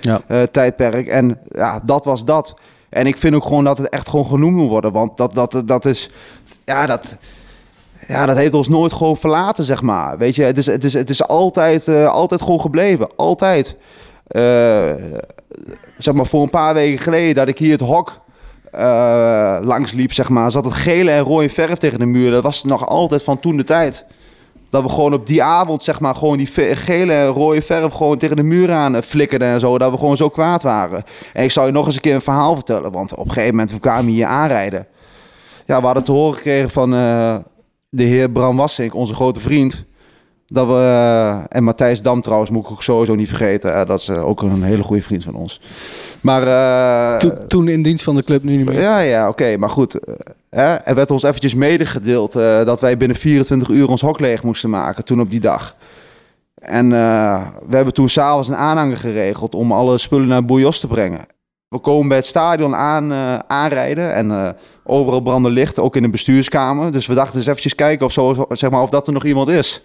Ja. 0.00 0.20
eh, 0.26 0.42
tijdperk. 0.42 1.06
En 1.06 1.38
ja, 1.48 1.80
dat 1.84 2.04
was 2.04 2.24
dat. 2.24 2.54
En 2.88 3.06
ik 3.06 3.16
vind 3.16 3.34
ook 3.34 3.42
gewoon 3.44 3.64
dat 3.64 3.78
het 3.78 3.88
echt 3.88 4.08
gewoon 4.08 4.26
genoemd 4.26 4.56
moet 4.56 4.68
worden. 4.68 4.92
Want 4.92 5.16
dat, 5.16 5.34
dat, 5.34 5.62
dat 5.64 5.84
is... 5.84 6.10
Ja, 6.64 6.86
dat... 6.86 7.16
Ja, 8.08 8.26
dat 8.26 8.36
heeft 8.36 8.54
ons 8.54 8.68
nooit 8.68 8.92
gewoon 8.92 9.16
verlaten, 9.16 9.64
zeg 9.64 9.82
maar. 9.82 10.18
Weet 10.18 10.34
je, 10.34 10.42
het 10.42 10.56
is, 10.56 10.66
het 10.66 10.84
is, 10.84 10.92
het 10.92 11.10
is 11.10 11.26
altijd, 11.26 11.88
eh, 11.88 12.08
altijd 12.08 12.42
gewoon 12.42 12.60
gebleven. 12.60 13.08
Altijd. 13.16 13.76
Eh, 14.26 14.92
zeg 15.98 16.14
maar, 16.14 16.26
voor 16.26 16.42
een 16.42 16.50
paar 16.50 16.74
weken 16.74 16.98
geleden 16.98 17.34
dat 17.34 17.48
ik 17.48 17.58
hier 17.58 17.72
het 17.72 17.80
hok 17.80 18.20
eh, 18.72 19.58
langs 19.60 19.92
liep, 19.92 20.12
zeg 20.12 20.28
maar, 20.28 20.50
zat 20.50 20.64
het 20.64 20.74
gele 20.74 21.10
en 21.10 21.22
rode 21.22 21.48
verf 21.48 21.78
tegen 21.78 21.98
de 21.98 22.06
muur. 22.06 22.30
Dat 22.30 22.42
was 22.42 22.64
nog 22.64 22.88
altijd 22.88 23.22
van 23.22 23.40
toen 23.40 23.56
de 23.56 23.64
tijd. 23.64 24.04
Dat 24.70 24.82
we 24.82 24.88
gewoon 24.88 25.12
op 25.12 25.26
die 25.26 25.42
avond, 25.42 25.84
zeg 25.84 26.00
maar, 26.00 26.14
gewoon 26.14 26.36
die 26.36 26.46
gele 26.76 27.12
en 27.12 27.26
rode 27.26 27.62
verf 27.62 27.92
gewoon 27.92 28.18
tegen 28.18 28.36
de 28.36 28.42
muur 28.42 28.72
aan 28.72 28.94
eh, 28.94 29.02
flikkerden 29.02 29.48
en 29.48 29.60
zo. 29.60 29.78
Dat 29.78 29.90
we 29.90 29.98
gewoon 29.98 30.16
zo 30.16 30.28
kwaad 30.28 30.62
waren. 30.62 31.04
En 31.32 31.44
ik 31.44 31.50
zal 31.50 31.66
je 31.66 31.72
nog 31.72 31.86
eens 31.86 31.94
een 31.94 32.00
keer 32.00 32.14
een 32.14 32.20
verhaal 32.20 32.54
vertellen. 32.54 32.92
Want 32.92 33.12
op 33.14 33.24
een 33.24 33.32
gegeven 33.32 33.50
moment, 33.50 33.72
we 33.72 33.80
kwamen 33.80 34.12
hier 34.12 34.26
aanrijden. 34.26 34.86
Ja, 35.66 35.80
we 35.80 35.86
hadden 35.86 36.04
te 36.04 36.12
horen 36.12 36.34
gekregen 36.34 36.70
van 36.70 36.94
eh, 36.94 37.36
de 37.88 38.02
heer 38.02 38.30
Bram 38.30 38.56
Wassink, 38.56 38.94
onze 38.94 39.14
grote 39.14 39.40
vriend. 39.40 39.84
Dat 40.50 40.66
we, 40.66 40.72
eh, 40.72 41.40
en 41.48 41.64
Matthijs 41.64 42.02
Dam 42.02 42.22
trouwens, 42.22 42.50
moet 42.50 42.64
ik 42.64 42.70
ook 42.70 42.82
sowieso 42.82 43.14
niet 43.14 43.28
vergeten. 43.28 43.74
Eh, 43.74 43.86
dat 43.86 44.00
is 44.00 44.08
eh, 44.08 44.28
ook 44.28 44.42
een 44.42 44.62
hele 44.62 44.82
goede 44.82 45.02
vriend 45.02 45.24
van 45.24 45.34
ons. 45.34 45.60
Maar... 46.20 47.18
To- 47.18 47.46
toen 47.46 47.68
in 47.68 47.82
dienst 47.82 48.04
van 48.04 48.14
de 48.14 48.24
club, 48.24 48.42
nu 48.42 48.56
niet 48.56 48.66
meer. 48.66 48.80
ja, 48.80 48.98
ja, 48.98 49.28
oké, 49.28 49.56
maar 49.56 49.70
goed. 49.70 49.98
Hè, 50.50 50.74
er 50.74 50.94
werd 50.94 51.10
ons 51.10 51.22
eventjes 51.22 51.54
medegedeeld 51.54 52.32
dat 52.64 52.80
wij 52.80 52.96
binnen 52.96 53.16
24 53.16 53.68
uur 53.68 53.88
ons 53.88 54.00
hok 54.00 54.20
leeg 54.20 54.42
moesten 54.42 54.70
maken 54.70 55.04
toen 55.04 55.20
op 55.20 55.30
die 55.30 55.40
dag. 55.40 55.76
En 56.54 56.90
we 57.68 57.76
hebben 57.76 57.94
toen 57.94 58.08
s'avonds 58.08 58.48
een 58.48 58.56
aanhanger 58.56 58.96
geregeld 58.96 59.54
om 59.54 59.72
alle 59.72 59.98
spullen 59.98 60.28
naar 60.28 60.44
Boujos 60.44 60.80
te 60.80 60.86
brengen. 60.86 61.26
We 61.68 61.78
komen 61.78 62.08
bij 62.08 62.16
het 62.16 62.26
stadion 62.26 62.74
aan, 62.74 63.12
aanrijden 63.46 64.14
en 64.14 64.56
overal 64.84 65.20
branden 65.20 65.52
licht, 65.52 65.78
ook 65.78 65.96
in 65.96 66.02
de 66.02 66.10
bestuurskamer. 66.10 66.92
Dus 66.92 67.06
we 67.06 67.14
dachten 67.14 67.36
eens 67.36 67.46
eventjes 67.46 67.74
kijken 67.74 68.06
of, 68.06 68.12
zo, 68.12 68.46
zeg 68.48 68.70
maar, 68.70 68.82
of 68.82 68.90
dat 68.90 69.06
er 69.06 69.12
nog 69.12 69.24
iemand 69.24 69.48
is. 69.48 69.82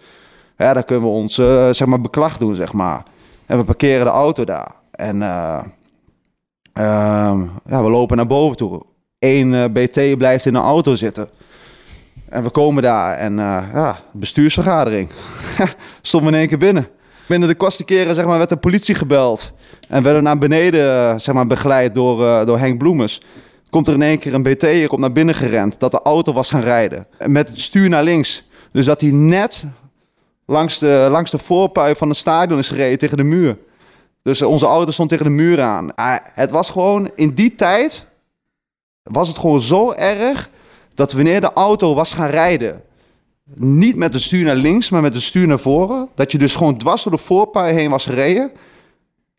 Ja, 0.57 0.73
dan 0.73 0.85
kunnen 0.85 1.03
we 1.03 1.15
ons 1.15 1.37
eh, 1.37 1.69
zeg 1.71 1.87
maar, 1.87 2.01
beklag 2.01 2.37
doen, 2.37 2.55
zeg 2.55 2.73
maar. 2.73 3.03
En 3.45 3.57
we 3.57 3.63
parkeren 3.63 4.05
de 4.05 4.11
auto 4.11 4.45
daar. 4.45 4.71
En 4.91 5.21
eh, 5.21 5.59
ehm, 6.73 7.41
ja, 7.65 7.83
we 7.83 7.89
lopen 7.89 8.17
naar 8.17 8.27
boven 8.27 8.57
toe. 8.57 8.83
Eén 9.19 9.53
eh, 9.53 9.63
BT 9.71 10.17
blijft 10.17 10.45
in 10.45 10.53
de 10.53 10.59
auto 10.59 10.95
zitten. 10.95 11.29
En 12.29 12.43
we 12.43 12.49
komen 12.49 12.83
daar 12.83 13.17
en 13.17 13.35
ja, 13.73 13.99
bestuursvergadering. 14.11 15.09
Stonden 16.01 16.29
we 16.29 16.35
in 16.35 16.41
één 16.41 16.49
keer 16.49 16.57
binnen. 16.67 16.87
Binnen 17.25 17.49
de 17.49 17.55
kortste 17.55 17.83
keren 17.83 18.15
zeg 18.15 18.25
maar, 18.25 18.37
werd 18.37 18.49
de 18.49 18.57
politie 18.57 18.95
gebeld. 18.95 19.53
En 19.87 20.03
werden 20.03 20.21
we 20.21 20.27
naar 20.27 20.37
beneden 20.37 21.21
zeg 21.21 21.35
maar, 21.35 21.47
begeleid 21.47 21.93
door, 21.93 22.45
door 22.45 22.59
Henk 22.59 22.77
Bloemers. 22.77 23.21
Komt 23.69 23.87
er 23.87 23.93
in 23.93 24.01
één 24.01 24.19
keer 24.19 24.33
een 24.33 24.43
BT 24.43 24.61
hier 24.61 24.87
komt 24.87 25.01
naar 25.01 25.11
binnen 25.11 25.35
gerend. 25.35 25.79
Dat 25.79 25.91
de 25.91 26.01
auto 26.01 26.33
was 26.33 26.49
gaan 26.49 26.61
rijden. 26.61 27.05
En 27.17 27.31
Met 27.31 27.47
het 27.47 27.59
stuur 27.59 27.89
naar 27.89 28.03
links. 28.03 28.43
Dus 28.71 28.85
dat 28.85 29.01
hij 29.01 29.11
net 29.11 29.63
langs 30.45 30.79
de, 30.79 31.07
langs 31.11 31.31
de 31.31 31.37
voorpui 31.37 31.95
van 31.95 32.09
het 32.09 32.17
stadion 32.17 32.59
is 32.59 32.67
gereden 32.67 32.97
tegen 32.97 33.17
de 33.17 33.23
muur. 33.23 33.57
Dus 34.21 34.41
onze 34.41 34.65
auto 34.65 34.91
stond 34.91 35.09
tegen 35.09 35.25
de 35.25 35.31
muur 35.31 35.61
aan. 35.61 35.95
Ah, 35.95 36.17
het 36.33 36.51
was 36.51 36.69
gewoon 36.69 37.11
in 37.15 37.33
die 37.33 37.55
tijd 37.55 38.05
was 39.03 39.27
het 39.27 39.37
gewoon 39.37 39.59
zo 39.59 39.91
erg 39.91 40.49
dat 40.93 41.11
wanneer 41.11 41.41
de 41.41 41.53
auto 41.53 41.93
was 41.93 42.13
gaan 42.13 42.29
rijden, 42.29 42.81
niet 43.55 43.95
met 43.95 44.11
de 44.11 44.19
stuur 44.19 44.45
naar 44.45 44.55
links, 44.55 44.89
maar 44.89 45.01
met 45.01 45.13
de 45.13 45.19
stuur 45.19 45.47
naar 45.47 45.59
voren, 45.59 46.09
dat 46.15 46.31
je 46.31 46.37
dus 46.37 46.55
gewoon 46.55 46.77
dwars 46.77 47.03
door 47.03 47.11
de 47.11 47.17
voorpui 47.17 47.73
heen 47.73 47.89
was 47.89 48.05
gereden, 48.05 48.51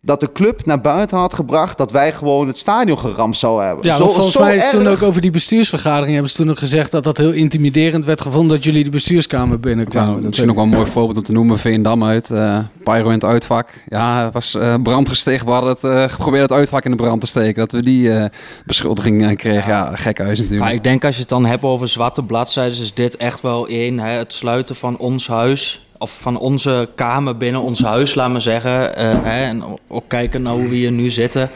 dat 0.05 0.21
de 0.21 0.33
club 0.33 0.67
naar 0.67 0.81
buiten 0.81 1.19
had 1.19 1.35
gebracht 1.35 1.79
dat 1.79 1.91
wij 1.93 2.13
gewoon 2.13 2.47
het 2.47 2.59
stadion 2.59 2.99
geramd 2.99 3.37
zouden 3.37 3.67
hebben. 3.67 3.85
Ja, 3.87 3.97
Zo- 3.97 4.05
volgens 4.05 4.33
zo 4.33 4.41
mij 4.41 4.57
is 4.57 4.71
toen 4.71 4.87
ook 4.87 5.03
over 5.03 5.21
die 5.21 5.31
bestuursvergadering 5.31 6.13
hebben 6.13 6.31
ze 6.31 6.37
toen 6.37 6.51
ook 6.51 6.59
gezegd 6.59 6.91
dat 6.91 7.05
dat 7.05 7.19
heel 7.19 7.33
intimiderend 7.33 8.05
werd 8.05 8.21
gevonden 8.21 8.51
dat 8.57 8.65
jullie 8.65 8.85
de 8.85 8.91
bestuurskamer 8.91 9.61
binnenkwamen. 9.61 10.09
Ja, 10.09 10.15
Dat 10.17 10.25
misschien 10.25 10.49
ook 10.51 10.55
wel 10.55 10.65
een 10.65 10.71
mooi 10.71 10.87
voorbeeld 10.91 11.17
om 11.17 11.23
te 11.23 11.33
noemen. 11.33 11.59
Veendam 11.59 12.05
uit, 12.05 12.31
eh 12.31 12.59
Pyro 12.85 13.07
in 13.07 13.15
het 13.15 13.25
uitvak. 13.25 13.69
Ja, 13.89 14.25
het 14.25 14.33
was 14.33 14.55
eh 14.55 14.75
brand 14.83 15.09
gesticht. 15.09 15.45
We 15.45 15.51
hadden 15.51 15.71
het, 15.71 15.85
eh, 15.85 16.03
geprobeerd 16.09 16.43
het 16.43 16.59
uitvak 16.59 16.85
in 16.85 16.91
de 16.91 16.97
brand 16.97 17.21
te 17.21 17.27
steken. 17.27 17.55
Dat 17.55 17.73
we 17.73 17.83
die 17.83 18.13
eh, 18.13 18.25
beschuldiging 18.67 19.27
eh, 19.29 19.37
kregen. 19.37 19.71
Ja, 19.71 19.91
gek 19.97 20.19
huis 20.19 20.39
natuurlijk. 20.39 20.61
Maar 20.65 20.73
ik 20.75 20.85
denk 20.85 21.05
als 21.05 21.15
je 21.15 21.21
het 21.21 21.31
dan 21.31 21.45
hebt 21.47 21.63
over 21.63 21.89
zwarte 21.89 22.23
bladzijden, 22.23 22.79
is 22.79 22.95
dit 22.95 23.17
echt 23.17 23.41
wel 23.41 23.67
één. 23.69 23.99
Hè, 23.99 24.11
het 24.11 24.35
sluiten 24.35 24.77
van 24.77 24.97
ons 24.99 25.27
huis. 25.27 25.84
Of 25.99 26.19
van 26.21 26.39
onze 26.39 26.89
kamer 26.95 27.37
binnen 27.37 27.61
ons 27.61 27.83
huis, 27.83 28.15
laat 28.15 28.31
maar 28.31 28.41
zeggen. 28.41 28.97
eh, 28.97 29.11
hè, 29.23 29.45
en 29.45 29.63
ook 29.89 30.05
kijken 30.09 30.43
naar 30.43 30.53
hoe 30.53 30.69
we 30.69 30.75
hier 30.75 30.93
nu 30.93 31.11
zitten. 31.11 31.51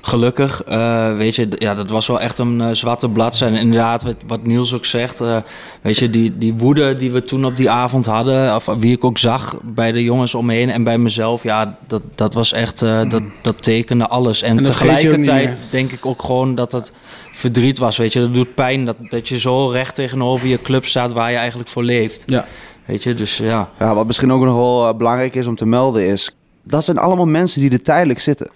Gelukkig, 0.00 0.62
eh, 0.62 1.16
weet 1.16 1.34
je, 1.36 1.48
ja, 1.58 1.74
dat 1.74 1.90
was 1.90 2.06
wel 2.06 2.20
echt 2.20 2.38
een 2.38 2.60
eh, 2.60 2.68
zwarte 2.72 3.08
bladzijde. 3.08 3.56
En 3.56 3.60
inderdaad, 3.62 4.02
wat, 4.02 4.16
wat 4.26 4.46
Niels 4.46 4.74
ook 4.74 4.84
zegt. 4.84 5.20
weet 5.80 5.98
je, 5.98 6.10
die, 6.10 6.38
die 6.38 6.54
woede 6.54 6.94
die 6.94 7.10
we 7.12 7.22
toen 7.22 7.44
op 7.44 7.56
die 7.56 7.70
avond 7.70 8.06
hadden. 8.06 8.54
Of 8.54 8.66
wie 8.78 8.92
ik 8.92 9.04
ook 9.04 9.18
zag 9.18 9.56
bij 9.62 9.92
de 9.92 10.02
jongens 10.02 10.34
omheen 10.34 10.70
en 10.70 10.84
bij 10.84 10.98
mezelf. 10.98 11.42
Ja, 11.42 11.78
dat, 11.86 12.02
dat 12.14 12.34
was 12.34 12.52
echt, 12.52 12.82
eh, 12.82 13.00
dat, 13.10 13.22
dat 13.42 13.62
tekende 13.62 14.08
alles. 14.08 14.42
En, 14.42 14.56
En 14.56 14.62
tegelijkertijd 14.62 15.56
denk 15.70 15.92
ik 15.92 16.06
ook 16.06 16.22
gewoon 16.22 16.54
dat 16.54 16.72
het 16.72 16.92
verdriet 17.32 17.78
was. 17.78 17.96
Weet 17.96 18.12
je, 18.12 18.20
dat 18.20 18.34
doet 18.34 18.54
pijn 18.54 18.84
dat, 18.84 18.96
dat 19.08 19.28
je 19.28 19.38
zo 19.38 19.68
recht 19.68 19.94
tegenover 19.94 20.46
je 20.46 20.62
club 20.62 20.86
staat 20.86 21.12
waar 21.12 21.30
je 21.30 21.36
eigenlijk 21.36 21.68
voor 21.68 21.84
leeft. 21.84 22.22
Ja. 22.26 22.46
Weet 22.84 23.02
je, 23.02 23.14
dus 23.14 23.36
ja. 23.36 23.70
Ja, 23.78 23.94
wat 23.94 24.06
misschien 24.06 24.32
ook 24.32 24.44
nog 24.44 24.54
wel 24.54 24.88
eh, 24.88 24.96
belangrijk 24.96 25.34
is 25.34 25.46
om 25.46 25.56
te 25.56 25.66
melden 25.66 26.06
is... 26.06 26.36
dat 26.62 26.84
zijn 26.84 26.98
allemaal 26.98 27.26
mensen 27.26 27.60
die 27.60 27.70
er 27.70 27.82
tijdelijk 27.82 28.20
zitten. 28.20 28.50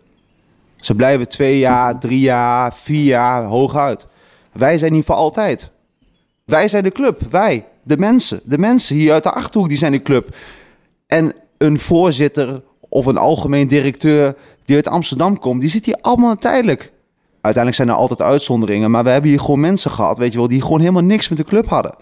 Ze 0.76 0.94
blijven 0.94 1.28
twee 1.28 1.58
jaar, 1.58 1.98
drie 1.98 2.20
jaar, 2.20 2.74
vier 2.74 3.04
jaar 3.04 3.44
hooguit. 3.44 4.06
Wij 4.52 4.78
zijn 4.78 4.92
niet 4.92 5.04
voor 5.04 5.14
altijd. 5.14 5.70
Wij 6.44 6.68
zijn 6.68 6.82
de 6.82 6.90
club, 6.90 7.20
wij, 7.30 7.66
de 7.82 7.96
mensen. 7.96 8.40
De 8.44 8.58
mensen 8.58 8.96
hier 8.96 9.12
uit 9.12 9.22
de 9.22 9.30
Achterhoek, 9.30 9.68
die 9.68 9.78
zijn 9.78 9.92
de 9.92 10.02
club. 10.02 10.36
En 11.06 11.34
een 11.58 11.78
voorzitter 11.78 12.62
of 12.88 13.06
een 13.06 13.16
algemeen 13.16 13.66
directeur 13.66 14.36
die 14.64 14.76
uit 14.76 14.88
Amsterdam 14.88 15.38
komt, 15.38 15.60
die 15.60 15.70
zit 15.70 15.84
hier 15.84 15.98
allemaal 16.00 16.36
tijdelijk. 16.36 16.92
Uiteindelijk 17.40 17.74
zijn 17.74 17.88
er 17.88 18.02
altijd 18.02 18.22
uitzonderingen, 18.22 18.90
maar 18.90 19.04
we 19.04 19.10
hebben 19.10 19.30
hier 19.30 19.40
gewoon 19.40 19.60
mensen 19.60 19.90
gehad, 19.90 20.18
weet 20.18 20.32
je 20.32 20.38
wel, 20.38 20.48
die 20.48 20.62
gewoon 20.62 20.80
helemaal 20.80 21.02
niks 21.02 21.28
met 21.28 21.38
de 21.38 21.44
club 21.44 21.68
hadden. 21.68 21.94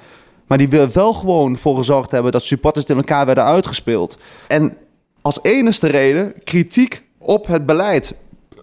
Maar 0.47 0.59
die 0.59 0.69
er 0.79 0.91
wel 0.93 1.13
gewoon 1.13 1.57
voor 1.57 1.77
gezorgd 1.77 2.11
hebben 2.11 2.33
dat 2.33 2.43
supporters 2.43 2.85
in 2.85 2.97
elkaar 2.97 3.27
werden 3.27 3.45
uitgespeeld. 3.45 4.19
En 4.49 4.77
als 5.23 5.39
enige 5.43 5.87
reden 5.87 6.33
kritiek 6.45 7.03
op 7.19 7.47
het 7.47 7.67
beleid. 7.67 8.15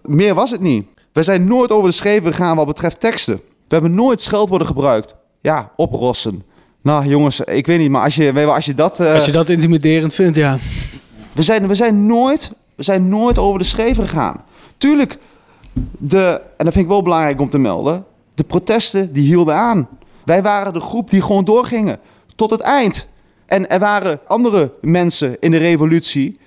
Meer 0.02 0.34
was 0.34 0.50
het 0.50 0.60
niet. 0.60 0.86
We 1.12 1.22
zijn 1.22 1.44
nooit 1.44 1.70
over 1.70 1.88
de 1.88 1.94
scheven 1.94 2.32
gegaan 2.34 2.56
wat 2.56 2.66
betreft 2.66 3.00
teksten. 3.00 3.34
We 3.36 3.78
hebben 3.78 3.94
nooit 3.94 4.20
scheldwoorden 4.20 4.66
gebruikt. 4.66 5.14
Ja, 5.40 5.72
oprossen. 5.76 6.42
Nou 6.82 7.06
jongens, 7.06 7.40
ik 7.40 7.66
weet 7.66 7.78
niet, 7.78 7.90
maar 7.90 8.04
als 8.04 8.14
je, 8.14 8.46
als 8.46 8.64
je 8.64 8.74
dat... 8.74 9.00
eh, 9.00 9.14
Als 9.14 9.24
je 9.24 9.32
dat 9.32 9.48
intimiderend 9.48 10.14
vindt, 10.14 10.36
ja. 10.36 10.58
we 11.32 11.42
zijn, 11.42 11.68
we 11.68 11.74
zijn, 11.74 12.06
nooit, 12.06 12.52
we 12.74 12.82
zijn 12.82 13.08
nooit 13.08 13.38
over 13.38 13.58
de 13.58 13.64
scheven 13.64 14.08
gegaan. 14.08 14.44
Tuurlijk, 14.76 15.18
de, 15.98 16.40
en 16.56 16.64
dat 16.64 16.72
vind 16.72 16.84
ik 16.84 16.90
wel 16.90 17.02
belangrijk 17.02 17.40
om 17.40 17.50
te 17.50 17.58
melden... 17.58 18.04
de 18.34 18.44
protesten 18.44 19.12
die 19.12 19.26
hielden 19.26 19.54
aan. 19.54 19.88
Wij 20.24 20.42
waren 20.42 20.72
de 20.72 20.80
groep 20.80 21.10
die 21.10 21.22
gewoon 21.22 21.44
doorgingen. 21.44 22.00
Tot 22.34 22.50
het 22.50 22.60
eind. 22.60 23.08
En 23.46 23.68
er 23.68 23.78
waren 23.78 24.20
andere 24.26 24.72
mensen 24.80 25.36
in 25.40 25.50
de 25.50 25.56
revolutie... 25.56 26.38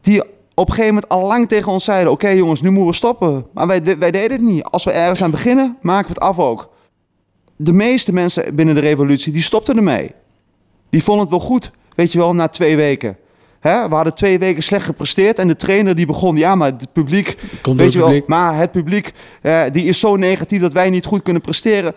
die 0.00 0.22
op 0.54 0.68
een 0.68 0.74
gegeven 0.74 0.94
moment 0.94 1.08
al 1.08 1.26
lang 1.26 1.48
tegen 1.48 1.72
ons 1.72 1.84
zeiden... 1.84 2.12
oké 2.12 2.28
jongens, 2.28 2.62
nu 2.62 2.70
moeten 2.70 2.90
we 2.90 2.96
stoppen. 2.96 3.46
Maar 3.52 3.66
wij, 3.66 3.98
wij 3.98 4.10
deden 4.10 4.30
het 4.30 4.40
niet. 4.40 4.64
Als 4.64 4.84
we 4.84 4.90
ergens 4.90 5.22
aan 5.22 5.30
beginnen, 5.30 5.76
maken 5.80 6.06
we 6.06 6.12
het 6.12 6.22
af 6.22 6.38
ook. 6.38 6.70
De 7.56 7.72
meeste 7.72 8.12
mensen 8.12 8.54
binnen 8.54 8.74
de 8.74 8.80
revolutie, 8.80 9.32
die 9.32 9.42
stopten 9.42 9.76
ermee. 9.76 10.10
Die 10.90 11.02
vonden 11.02 11.22
het 11.22 11.30
wel 11.30 11.46
goed, 11.46 11.70
weet 11.94 12.12
je 12.12 12.18
wel, 12.18 12.34
na 12.34 12.48
twee 12.48 12.76
weken. 12.76 13.16
We 13.60 13.86
hadden 13.90 14.14
twee 14.14 14.38
weken 14.38 14.62
slecht 14.62 14.84
gepresteerd 14.84 15.38
en 15.38 15.48
de 15.48 15.56
trainer 15.56 15.94
die 15.94 16.06
begon... 16.06 16.36
ja, 16.36 16.54
maar 16.54 16.70
het 16.70 16.92
publiek, 16.92 17.36
weet 17.62 17.78
het 17.78 17.92
je 17.92 17.98
wel, 17.98 18.06
publiek. 18.08 18.26
maar 18.26 18.56
het 18.58 18.72
publiek 18.72 19.12
eh, 19.42 19.62
die 19.72 19.84
is 19.84 20.00
zo 20.00 20.16
negatief... 20.16 20.60
dat 20.60 20.72
wij 20.72 20.90
niet 20.90 21.04
goed 21.04 21.22
kunnen 21.22 21.42
presteren. 21.42 21.94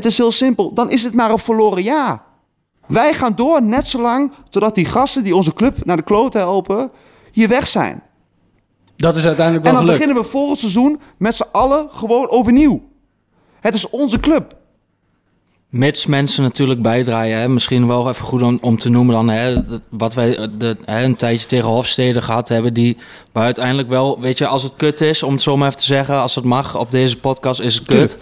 Het 0.00 0.10
is 0.10 0.18
heel 0.18 0.32
simpel, 0.32 0.74
dan 0.74 0.90
is 0.90 1.02
het 1.02 1.14
maar 1.14 1.30
een 1.30 1.38
verloren 1.38 1.82
jaar. 1.82 2.22
Wij 2.86 3.14
gaan 3.14 3.34
door 3.34 3.62
net 3.62 3.86
zo 3.86 4.00
lang 4.00 4.32
totdat 4.50 4.74
die 4.74 4.84
gasten 4.84 5.22
die 5.22 5.36
onze 5.36 5.52
club 5.52 5.84
naar 5.84 5.96
de 5.96 6.02
kloten 6.02 6.40
helpen... 6.40 6.90
hier 7.32 7.48
weg 7.48 7.66
zijn. 7.66 8.02
Dat 8.96 9.16
is 9.16 9.26
uiteindelijk 9.26 9.66
En 9.66 9.72
wel 9.72 9.80
dan 9.80 9.90
gelukt. 9.90 9.98
beginnen 9.98 10.24
we 10.24 10.30
volgend 10.30 10.58
seizoen 10.58 11.00
met 11.18 11.34
z'n 11.34 11.46
allen 11.52 11.88
gewoon 11.90 12.30
overnieuw. 12.30 12.82
Het 13.60 13.74
is 13.74 13.90
onze 13.90 14.20
club. 14.20 14.56
Mits 15.68 16.06
mensen 16.06 16.42
natuurlijk 16.42 16.82
bijdraaien. 16.82 17.38
Hè. 17.38 17.48
Misschien 17.48 17.86
wel 17.86 18.08
even 18.08 18.24
goed 18.24 18.42
om, 18.42 18.58
om 18.60 18.78
te 18.78 18.88
noemen 18.88 19.14
dan. 19.14 19.28
Hè, 19.28 19.62
wat 19.90 20.14
wij 20.14 20.48
de, 20.58 20.76
hè, 20.84 21.04
een 21.04 21.16
tijdje 21.16 21.46
tegen 21.46 21.68
Hofstede 21.68 22.22
gehad 22.22 22.48
hebben. 22.48 22.74
Die 22.74 22.96
waar 23.32 23.44
uiteindelijk 23.44 23.88
wel, 23.88 24.20
weet 24.20 24.38
je, 24.38 24.46
als 24.46 24.62
het 24.62 24.72
kut 24.76 25.00
is, 25.00 25.22
om 25.22 25.32
het 25.32 25.42
zo 25.42 25.56
maar 25.56 25.66
even 25.66 25.78
te 25.80 25.84
zeggen. 25.84 26.20
Als 26.20 26.34
het 26.34 26.44
mag 26.44 26.78
op 26.78 26.90
deze 26.90 27.18
podcast 27.18 27.60
is 27.60 27.74
het 27.74 27.86
kut. 27.86 28.18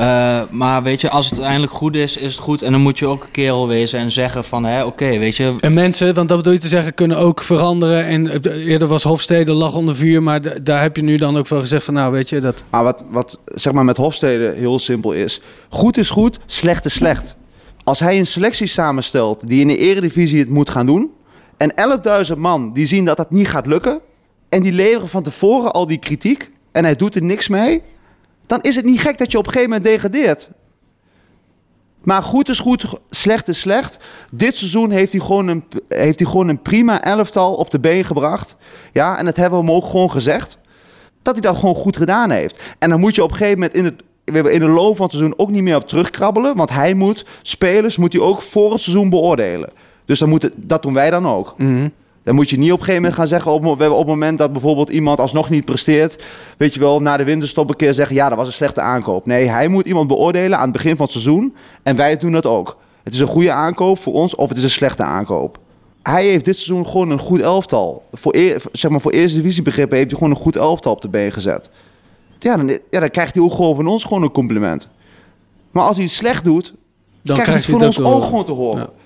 Eh, 0.00 0.40
maar 0.50 0.82
weet 0.82 1.00
je, 1.00 1.10
als 1.10 1.24
het 1.24 1.34
uiteindelijk 1.34 1.72
goed 1.72 1.94
is, 1.94 2.16
is 2.16 2.32
het 2.32 2.42
goed. 2.42 2.62
En 2.62 2.72
dan 2.72 2.80
moet 2.80 2.98
je 2.98 3.06
ook 3.06 3.22
een 3.22 3.30
kerel 3.30 3.68
wezen 3.68 3.98
en 3.98 4.10
zeggen 4.10 4.44
van, 4.44 4.64
hè, 4.64 4.84
oké, 4.84 5.18
weet 5.18 5.36
je. 5.36 5.54
En 5.60 5.72
mensen, 5.72 6.14
want 6.14 6.28
dat 6.28 6.36
bedoel 6.36 6.52
je 6.52 6.58
te 6.58 6.68
zeggen, 6.68 6.94
kunnen 6.94 7.18
ook 7.18 7.42
veranderen. 7.42 8.04
En 8.04 8.42
eh, 8.42 8.66
eerder 8.66 8.88
was 8.88 9.02
Hofstede 9.02 9.52
lag 9.52 9.74
onder 9.74 9.96
vuur, 9.96 10.22
maar 10.22 10.62
daar 10.62 10.82
heb 10.82 10.96
je 10.96 11.02
nu 11.02 11.16
dan 11.16 11.36
ook 11.36 11.48
wel 11.48 11.60
gezegd 11.60 11.84
van, 11.84 11.94
nou 11.94 12.12
weet 12.12 12.28
je, 12.28 12.40
dat... 12.40 12.62
Maar 12.70 12.84
wat, 12.84 13.04
wat 13.10 13.40
zeg 13.44 13.72
maar 13.72 13.84
met 13.84 13.96
Hofstede 13.96 14.54
heel 14.56 14.78
simpel 14.78 15.12
is. 15.12 15.40
Goed 15.68 15.96
is 15.96 16.10
goed, 16.10 16.38
slecht 16.46 16.84
is 16.84 16.94
slecht. 16.94 17.36
Als 17.84 18.00
hij 18.00 18.18
een 18.18 18.26
selectie 18.26 18.66
samenstelt 18.66 19.48
die 19.48 19.60
in 19.60 19.68
de 19.68 19.76
eredivisie 19.76 20.38
het 20.38 20.50
moet 20.50 20.70
gaan 20.70 20.86
doen... 20.86 21.10
en 21.56 21.72
11.000 22.32 22.38
man 22.38 22.72
die 22.72 22.86
zien 22.86 23.04
dat 23.04 23.16
dat 23.16 23.30
niet 23.30 23.48
gaat 23.48 23.66
lukken... 23.66 24.00
en 24.48 24.62
die 24.62 24.72
leveren 24.72 25.08
van 25.08 25.22
tevoren 25.22 25.72
al 25.72 25.86
die 25.86 25.98
kritiek 25.98 26.50
en 26.72 26.84
hij 26.84 26.96
doet 26.96 27.14
er 27.14 27.22
niks 27.22 27.48
mee... 27.48 27.82
dan 28.50 28.60
is 28.60 28.76
het 28.76 28.84
niet 28.84 29.00
gek 29.00 29.18
dat 29.18 29.32
je 29.32 29.38
op 29.38 29.46
een 29.46 29.52
gegeven 29.52 29.72
moment 29.72 29.90
degradeert. 29.90 30.50
Maar 32.02 32.22
goed 32.22 32.48
is 32.48 32.58
goed, 32.58 32.84
slecht 33.10 33.48
is 33.48 33.60
slecht. 33.60 33.98
Dit 34.30 34.56
seizoen 34.56 34.90
heeft 34.90 35.12
hij 35.12 35.20
gewoon 35.20 35.48
een, 35.48 35.64
heeft 35.88 36.18
hij 36.18 36.28
gewoon 36.28 36.48
een 36.48 36.62
prima 36.62 37.02
elftal 37.02 37.54
op 37.54 37.70
de 37.70 37.80
been 37.80 38.04
gebracht. 38.04 38.56
Ja, 38.92 39.18
en 39.18 39.24
dat 39.24 39.36
hebben 39.36 39.58
we 39.58 39.64
hem 39.64 39.74
ook 39.74 39.84
gewoon 39.84 40.10
gezegd 40.10 40.58
dat 41.22 41.34
hij 41.34 41.42
dat 41.42 41.56
gewoon 41.56 41.74
goed 41.74 41.96
gedaan 41.96 42.30
heeft. 42.30 42.60
En 42.78 42.90
dan 42.90 43.00
moet 43.00 43.14
je 43.14 43.22
op 43.22 43.30
een 43.30 43.36
gegeven 43.36 43.58
moment 43.58 43.76
in, 43.76 43.84
het, 43.84 44.52
in 44.52 44.60
de 44.60 44.68
loop 44.68 44.96
van 44.96 45.06
het 45.06 45.14
seizoen 45.14 45.38
ook 45.38 45.50
niet 45.50 45.62
meer 45.62 45.76
op 45.76 45.88
terugkrabbelen. 45.88 46.56
Want 46.56 46.70
hij 46.70 46.94
moet, 46.94 47.24
spelers 47.42 47.96
moet 47.96 48.12
hij 48.12 48.22
ook 48.22 48.42
voor 48.42 48.72
het 48.72 48.80
seizoen 48.80 49.10
beoordelen. 49.10 49.70
Dus 50.04 50.18
dan 50.18 50.28
moet 50.28 50.50
dat 50.56 50.82
doen 50.82 50.94
wij 50.94 51.10
dan 51.10 51.26
ook. 51.26 51.54
Dan 52.30 52.38
moet 52.38 52.50
je 52.50 52.58
niet 52.58 52.72
op 52.72 52.78
een 52.78 52.84
gegeven 52.84 53.02
moment 53.02 53.18
gaan 53.18 53.28
zeggen... 53.28 53.52
Op, 53.52 53.64
op 53.64 53.78
het 53.78 54.06
moment 54.06 54.38
dat 54.38 54.52
bijvoorbeeld 54.52 54.88
iemand 54.88 55.20
alsnog 55.20 55.50
niet 55.50 55.64
presteert... 55.64 56.24
weet 56.56 56.74
je 56.74 56.80
wel, 56.80 57.00
na 57.00 57.16
de 57.16 57.24
winterstop 57.24 57.70
een 57.70 57.76
keer 57.76 57.94
zeggen... 57.94 58.16
ja, 58.16 58.28
dat 58.28 58.38
was 58.38 58.46
een 58.46 58.52
slechte 58.52 58.80
aankoop. 58.80 59.26
Nee, 59.26 59.48
hij 59.48 59.68
moet 59.68 59.86
iemand 59.86 60.08
beoordelen 60.08 60.58
aan 60.58 60.64
het 60.64 60.72
begin 60.72 60.96
van 60.96 61.04
het 61.04 61.10
seizoen. 61.10 61.54
En 61.82 61.96
wij 61.96 62.16
doen 62.16 62.32
dat 62.32 62.46
ook. 62.46 62.76
Het 63.02 63.14
is 63.14 63.20
een 63.20 63.26
goede 63.26 63.52
aankoop 63.52 63.98
voor 63.98 64.12
ons 64.12 64.34
of 64.34 64.48
het 64.48 64.58
is 64.58 64.64
een 64.64 64.70
slechte 64.70 65.02
aankoop. 65.02 65.58
Hij 66.02 66.26
heeft 66.26 66.44
dit 66.44 66.56
seizoen 66.56 66.86
gewoon 66.86 67.10
een 67.10 67.18
goed 67.18 67.40
elftal. 67.40 68.02
Voor, 68.12 68.34
eer, 68.34 68.62
zeg 68.72 68.90
maar, 68.90 69.00
voor 69.00 69.12
eerste 69.12 69.36
divisiebegrippen 69.36 69.96
heeft 69.96 70.10
hij 70.10 70.18
gewoon 70.18 70.34
een 70.34 70.42
goed 70.42 70.56
elftal 70.56 70.92
op 70.92 71.00
de 71.00 71.08
been 71.08 71.32
gezet. 71.32 71.70
Ja 72.38 72.56
dan, 72.56 72.68
ja, 72.90 73.00
dan 73.00 73.10
krijgt 73.10 73.34
hij 73.34 73.44
ook 73.44 73.54
gewoon 73.54 73.76
van 73.76 73.86
ons 73.86 74.04
gewoon 74.04 74.22
een 74.22 74.32
compliment. 74.32 74.88
Maar 75.70 75.84
als 75.84 75.96
hij 75.96 76.04
het 76.04 76.14
slecht 76.14 76.44
doet... 76.44 76.74
Dan 77.22 77.36
krijgt 77.36 77.52
hij 77.52 77.60
het 77.60 77.64
van 77.64 77.82
ons 77.82 78.00
ook 78.00 78.24
gewoon 78.24 78.44
te 78.44 78.52
horen. 78.52 78.80
Ja. 78.80 78.99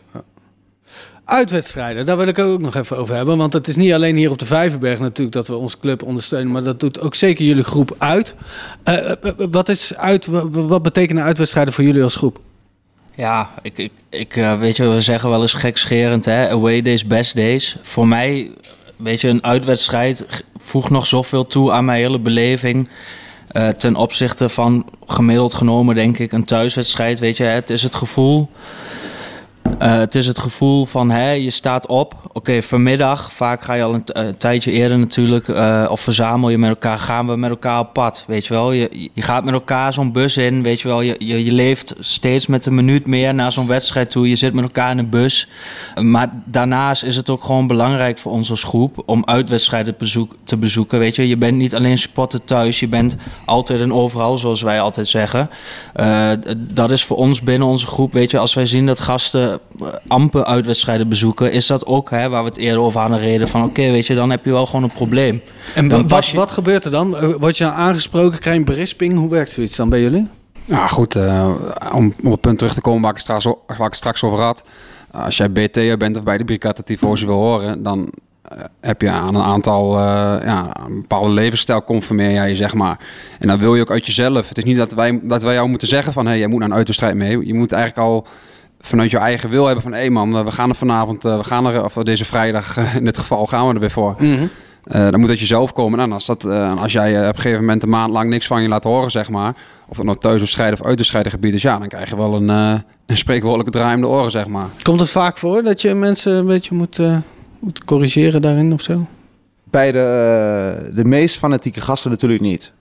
Uitwedstrijden, 1.25 2.07
daar 2.07 2.17
wil 2.17 2.27
ik 2.27 2.39
ook 2.39 2.61
nog 2.61 2.75
even 2.75 2.97
over 2.97 3.15
hebben. 3.15 3.37
Want 3.37 3.53
het 3.53 3.69
is 3.69 3.77
niet 3.77 3.93
alleen 3.93 4.17
hier 4.17 4.31
op 4.31 4.39
de 4.39 4.47
Vijverberg 4.47 4.99
natuurlijk 4.99 5.33
dat 5.37 5.49
we 5.49 5.57
onze 5.57 5.79
club 5.79 6.03
ondersteunen. 6.03 6.53
Maar 6.53 6.63
dat 6.63 6.81
doet 6.81 7.01
ook 7.01 7.15
zeker 7.15 7.45
jullie 7.45 7.65
groep 7.65 7.95
uit. 7.99 8.35
Eh, 8.83 9.11
eh, 9.11 9.17
wat, 9.51 9.69
is 9.69 9.97
uit 9.97 10.27
wa- 10.27 10.49
wat 10.49 10.83
betekenen 10.83 11.25
uitwedstrijden 11.25 11.75
voor 11.75 11.85
jullie 11.85 12.03
als 12.03 12.17
groep? 12.17 12.41
Ja, 13.15 13.51
ik, 13.63 13.79
ik, 13.79 13.93
ik 14.11 14.37
eh, 14.37 14.59
weet 14.59 14.77
je, 14.77 14.89
we 14.89 15.01
zeggen 15.01 15.31
wel 15.31 15.41
eens 15.43 15.55
gekscherend, 15.55 16.25
hè, 16.25 16.49
away 16.51 16.83
days, 16.83 17.05
best 17.07 17.37
days. 17.37 17.77
Voor 17.83 18.09
mij, 18.09 18.51
weet 18.97 19.21
je, 19.21 19.29
een 19.29 19.45
uitwedstrijd 19.45 20.27
voegt 20.57 20.91
nog 20.91 21.07
zoveel 21.07 21.47
toe 21.47 21.73
aan 21.73 21.85
mijn 21.85 21.99
hele 21.99 22.21
beleving. 22.21 22.89
eh, 23.49 23.69
ten 23.69 23.97
opzichte 23.97 24.49
van 24.49 24.87
gemiddeld 25.07 25.55
genomen, 25.55 25.95
denk 25.95 26.19
ik, 26.19 26.33
een 26.33 26.45
thuiswedstrijd. 26.45 27.19
Weet 27.19 27.37
je, 27.37 27.45
het 27.45 27.71
is 27.71 27.83
het 27.83 27.95
gevoel. 27.95 28.49
Eh, 29.79 29.97
het 29.97 30.15
is 30.15 30.27
het 30.27 30.39
gevoel 30.39 30.85
van, 30.85 31.11
hè, 31.11 31.31
je 31.31 31.51
staat 31.51 31.87
op. 31.87 32.15
Oké, 32.33 32.63
vanmiddag, 32.63 33.33
vaak 33.33 33.63
ga 33.63 33.75
je 33.75 33.83
al 33.83 33.95
een, 33.95 34.05
eh, 34.07 34.29
tijdje 34.39 34.71
eerder 34.71 34.99
natuurlijk, 34.99 35.49
eh, 35.49 35.87
of 35.89 36.01
verzamel 36.01 36.51
je 36.51 36.59
met 36.59 36.69
elkaar, 36.69 36.99
gaan 36.99 37.27
we 37.27 37.37
met 37.37 37.51
elkaar 37.51 37.81
op 37.81 37.93
pad, 37.93 38.25
weet 38.27 38.47
je 38.47 38.55
wel. 38.55 38.73
Je, 38.73 39.11
je 39.13 39.23
gaat 39.23 39.45
met 39.45 39.55
elkaar 39.55 39.93
zo'n 39.93 40.13
bus 40.13 40.37
in, 40.37 40.63
weet 40.63 40.81
je 40.81 40.89
wel. 40.89 41.01
Je, 41.01 41.17
je, 41.19 41.53
leeft 41.53 41.95
steeds 41.99 42.47
met 42.47 42.67
een 42.67 42.75
minuut 42.75 43.07
meer 43.07 43.35
naar 43.35 43.53
zo'n 43.53 43.67
wedstrijd 43.67 44.11
toe. 44.11 44.29
Je 44.29 44.37
zit 44.37 44.55
met 44.55 44.65
elkaar 44.65 44.91
in 44.91 44.99
een 44.99 45.09
bus. 45.09 45.49
Maar 46.03 46.43
daarnaast 46.45 47.03
is 47.03 47.17
het 47.17 47.31
ook 47.31 47.45
gewoon 47.45 47.67
belangrijk 47.67 48.19
voor 48.19 48.33
ons 48.33 48.51
als 48.51 48.63
groep 48.63 49.03
om 49.07 49.23
uitwedstrijden 49.25 49.95
bezoek, 49.99 50.35
te 50.45 50.57
bezoeken, 50.57 50.99
weet 50.99 51.17
je. 51.17 51.29
Je 51.29 51.37
bent 51.37 51.57
niet 51.57 51.75
alleen 51.75 51.99
supporter 51.99 52.45
thuis, 52.45 52.81
je 52.81 52.89
bent 52.89 53.17
altijd 53.45 53.81
en 53.81 53.93
overal, 53.93 54.37
zoals 54.37 54.63
wij 54.63 54.81
altijd 54.81 55.09
zeggen. 55.09 55.51
Dat 56.57 56.91
is 56.91 57.05
voor 57.05 57.17
ons 57.17 57.43
binnen 57.43 57.69
onze 57.69 57.87
groep, 57.87 58.13
weet 58.13 58.31
je, 58.31 58.39
als 58.39 58.55
wij 58.55 58.67
zien 58.67 58.87
dat 58.87 59.01
gasten 59.01 59.54
amper 60.07 60.45
uitwedstrijden 60.45 61.09
bezoeken, 61.09 61.53
is 61.53 61.67
dat 61.67 61.87
ook, 61.87 62.11
hè, 62.11 62.29
waar 62.29 62.43
we 62.43 62.49
het 62.49 62.59
eerder 62.59 62.81
over 62.81 63.01
hadden 63.01 63.19
reden, 63.19 63.49
van 63.49 63.63
oké, 63.65 63.91
weet 63.91 64.07
je, 64.07 64.15
dan 64.15 64.31
heb 64.31 64.45
je 64.45 64.51
wel 64.51 64.67
gewoon 64.67 64.83
een 64.83 64.93
probleem. 64.93 65.41
En 65.75 65.89
Dan 65.89 66.09
wat, 66.09 66.27
je- 66.27 66.37
wat 66.37 66.51
gebeurt 66.53 66.85
er 66.85 66.91
dan? 66.91 67.17
Eh, 67.17 67.35
Word 67.39 67.57
je 67.57 67.65
dan 67.65 67.73
aangesproken? 67.73 68.39
Krijg 68.39 68.55
je 68.57 68.61
een 68.63 68.67
berisping? 68.75 69.19
Hoe 69.19 69.31
werkt 69.31 69.51
zoiets 69.51 69.77
dan 69.77 69.89
bij 69.89 70.01
jullie? 70.01 70.29
Ja, 70.65 70.87
goed. 70.87 71.15
eh, 71.17 71.51
om 71.95 72.15
op 72.25 72.31
het 72.31 72.41
punt 72.41 72.59
terug 72.59 72.75
te 72.75 72.81
komen 72.81 73.03
waar 73.03 73.11
ik, 73.13 73.19
straks, 73.19 73.45
waar 73.45 73.55
ik 73.77 73.79
het 73.79 73.97
straks 73.97 74.23
over 74.23 74.39
had. 74.39 74.63
Als 75.11 75.37
jij 75.37 75.51
BT'er 75.53 75.97
bent 75.97 76.17
of 76.17 76.23
bij 76.23 76.39
de 76.39 76.45
Brigade 76.45 76.83
Tifosi 76.85 77.27
wil 77.27 77.35
horen, 77.37 77.83
dan 77.83 78.11
eh, 78.49 78.59
heb 78.81 79.01
je 79.01 79.11
aan 79.11 79.35
een 79.35 79.43
aantal, 79.43 79.97
eh, 79.99 80.03
ja, 80.45 80.77
een 80.87 81.01
bepaalde 81.01 81.31
levensstijl 81.31 81.85
conformeer 81.85 82.31
jij 82.31 82.49
je, 82.49 82.57
zeg 82.57 82.75
maar. 82.75 82.99
En 83.39 83.49
dan 83.49 83.59
wil 83.59 83.75
je 83.75 83.81
ook 83.81 83.91
uit 83.91 84.07
jezelf. 84.07 84.49
Het 84.49 84.59
is 84.59 84.65
niet 84.65 84.77
dat 84.77 84.93
wij, 84.93 85.21
dat 85.23 85.43
wij 85.43 85.55
jou 85.55 85.69
moeten 85.69 85.89
zeggen 85.89 86.13
van, 86.13 86.25
hé, 86.25 86.31
hey, 86.31 86.39
jij 86.39 86.49
moet 86.49 86.59
naar 86.59 86.69
een 86.69 86.75
uitwedstrijd 86.75 87.15
mee. 87.15 87.47
Je 87.47 87.55
moet 87.55 87.73
eigenlijk 87.73 88.09
al 88.09 88.27
vanuit 88.87 89.11
je 89.11 89.19
eigen 89.19 89.51
wil 89.51 89.65
hebben 89.65 89.83
van, 89.83 89.93
hé 89.93 89.99
hey 89.99 90.11
man, 90.11 90.37
eh, 90.37 90.45
we 90.45 90.53
gaan 90.53 90.69
er 90.69 90.75
vanavond, 90.75 91.25
eh, 91.25 91.37
we 91.37 91.45
gaan 91.45 91.67
er, 91.67 91.85
of 91.85 91.93
deze 91.93 92.25
vrijdag 92.25 92.77
in 92.99 93.05
dit 93.05 93.19
geval 93.19 93.47
gaan 93.47 93.69
we 93.69 93.75
er 93.75 93.81
weer 93.81 93.91
voor. 93.91 94.17
Eh, 94.85 95.11
dan 95.11 95.21
moet 95.21 95.29
uit 95.29 95.41
jezelf 95.41 95.73
komen. 95.73 96.01
En 96.01 96.13
als, 96.13 96.27
dat, 96.27 96.45
eh, 96.45 96.81
als 96.81 96.93
jij 96.93 97.29
op 97.29 97.35
een 97.35 97.41
gegeven 97.41 97.61
moment 97.61 97.83
een 97.83 97.89
maand 97.89 98.13
lang 98.13 98.31
niks 98.31 98.47
van 98.47 98.63
je 98.63 98.69
laat 98.69 98.85
horen, 98.85 99.11
zeg 99.11 99.31
maar. 99.31 99.55
Of 99.89 99.97
dat 99.97 100.07
nou 100.07 100.19
thuis 100.19 100.43
of 100.43 100.49
strijden 100.49 100.81
of 100.81 100.87
uit 100.87 100.99
de 101.25 101.31
gebied 101.31 101.55
is. 101.55 101.63
Ja, 101.63 101.79
dan 101.79 101.89
krijg 101.89 102.09
je 102.09 102.17
wel 102.17 102.35
een, 102.35 102.51
eh 102.51 102.81
een 103.07 103.17
spreekwoordelijke 103.17 103.71
draai 103.71 103.95
om 103.95 104.01
de 104.01 104.07
oren, 104.07 104.31
zeg 104.31 104.47
maar. 104.47 104.67
Komt 104.83 105.01
het 105.01 105.11
vaak 105.11 105.39
voor 105.39 105.63
dat 105.63 105.81
je 105.81 105.95
mensen 105.95 106.33
een 106.33 106.47
beetje 106.47 106.75
moet, 106.75 106.99
eh, 106.99 107.17
moet 107.59 107.85
corrigeren 107.85 108.43
daarin 108.43 108.73
of 108.73 108.81
zo? 108.81 109.07
Bij 109.65 109.93
de, 109.93 110.91
de 110.95 111.05
meest 111.05 111.37
fanatieke 111.39 111.81
gasten 111.81 112.11
natuurlijk 112.11 112.43
niet. 112.43 112.73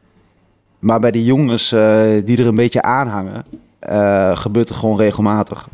Maar 0.80 1.00
bij 1.00 1.12
de 1.12 1.24
jongens 1.24 1.72
eh, 1.72 2.02
die 2.24 2.38
er 2.38 2.48
een 2.48 2.56
beetje 2.56 2.82
aanhangen, 2.82 3.44
eh, 3.80 4.38
gebeurt 4.38 4.70
het 4.70 4.78
gewoon 4.78 4.98
regelmatig. 4.98 5.68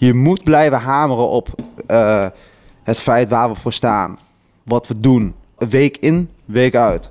Je 0.00 0.14
moet 0.14 0.44
blijven 0.44 0.78
hameren 0.78 1.28
op 1.28 1.48
eh, 1.86 2.26
het 2.82 2.98
feit 2.98 3.28
waar 3.28 3.48
we 3.48 3.54
voor 3.54 3.72
staan. 3.72 4.18
wat 4.62 4.86
we 4.86 5.00
doen. 5.00 5.34
Week 5.56 5.96
in, 5.96 6.30
week 6.44 6.74
uit. 6.74 7.10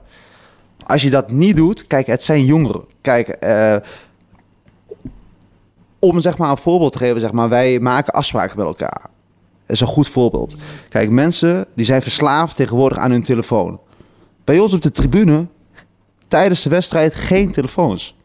Als 0.85 1.01
je 1.01 1.09
dat 1.09 1.31
niet 1.31 1.55
doet, 1.55 1.87
kijk, 1.87 2.07
het 2.07 2.23
zijn 2.23 2.45
jongeren. 2.45 2.85
Kijk, 3.01 3.27
eh, 3.27 3.75
om 5.99 6.21
zeg 6.21 6.37
maar 6.37 6.49
een 6.49 6.57
voorbeeld 6.57 6.91
te 6.91 6.97
geven, 6.97 7.21
zeg 7.21 7.31
maar, 7.31 7.49
wij 7.49 7.79
maken 7.79 8.13
afspraken 8.13 8.57
met 8.57 8.65
elkaar. 8.65 9.01
Dat 9.65 9.75
is 9.75 9.79
een 9.79 9.87
goed 9.87 10.09
voorbeeld. 10.09 10.55
Kijk, 10.89 11.09
mensen 11.09 11.65
die 11.75 11.85
zijn 11.85 12.01
verslaafd 12.01 12.55
tegenwoordig 12.55 12.97
aan 12.97 13.11
hun 13.11 13.23
telefoon. 13.23 13.79
Bij 14.43 14.59
ons 14.59 14.73
op 14.73 14.81
de 14.81 14.91
tribune, 14.91 15.47
tijdens 16.27 16.61
de 16.61 16.69
wedstrijd, 16.69 17.13
geen 17.15 17.51
telefoons. 17.51 18.17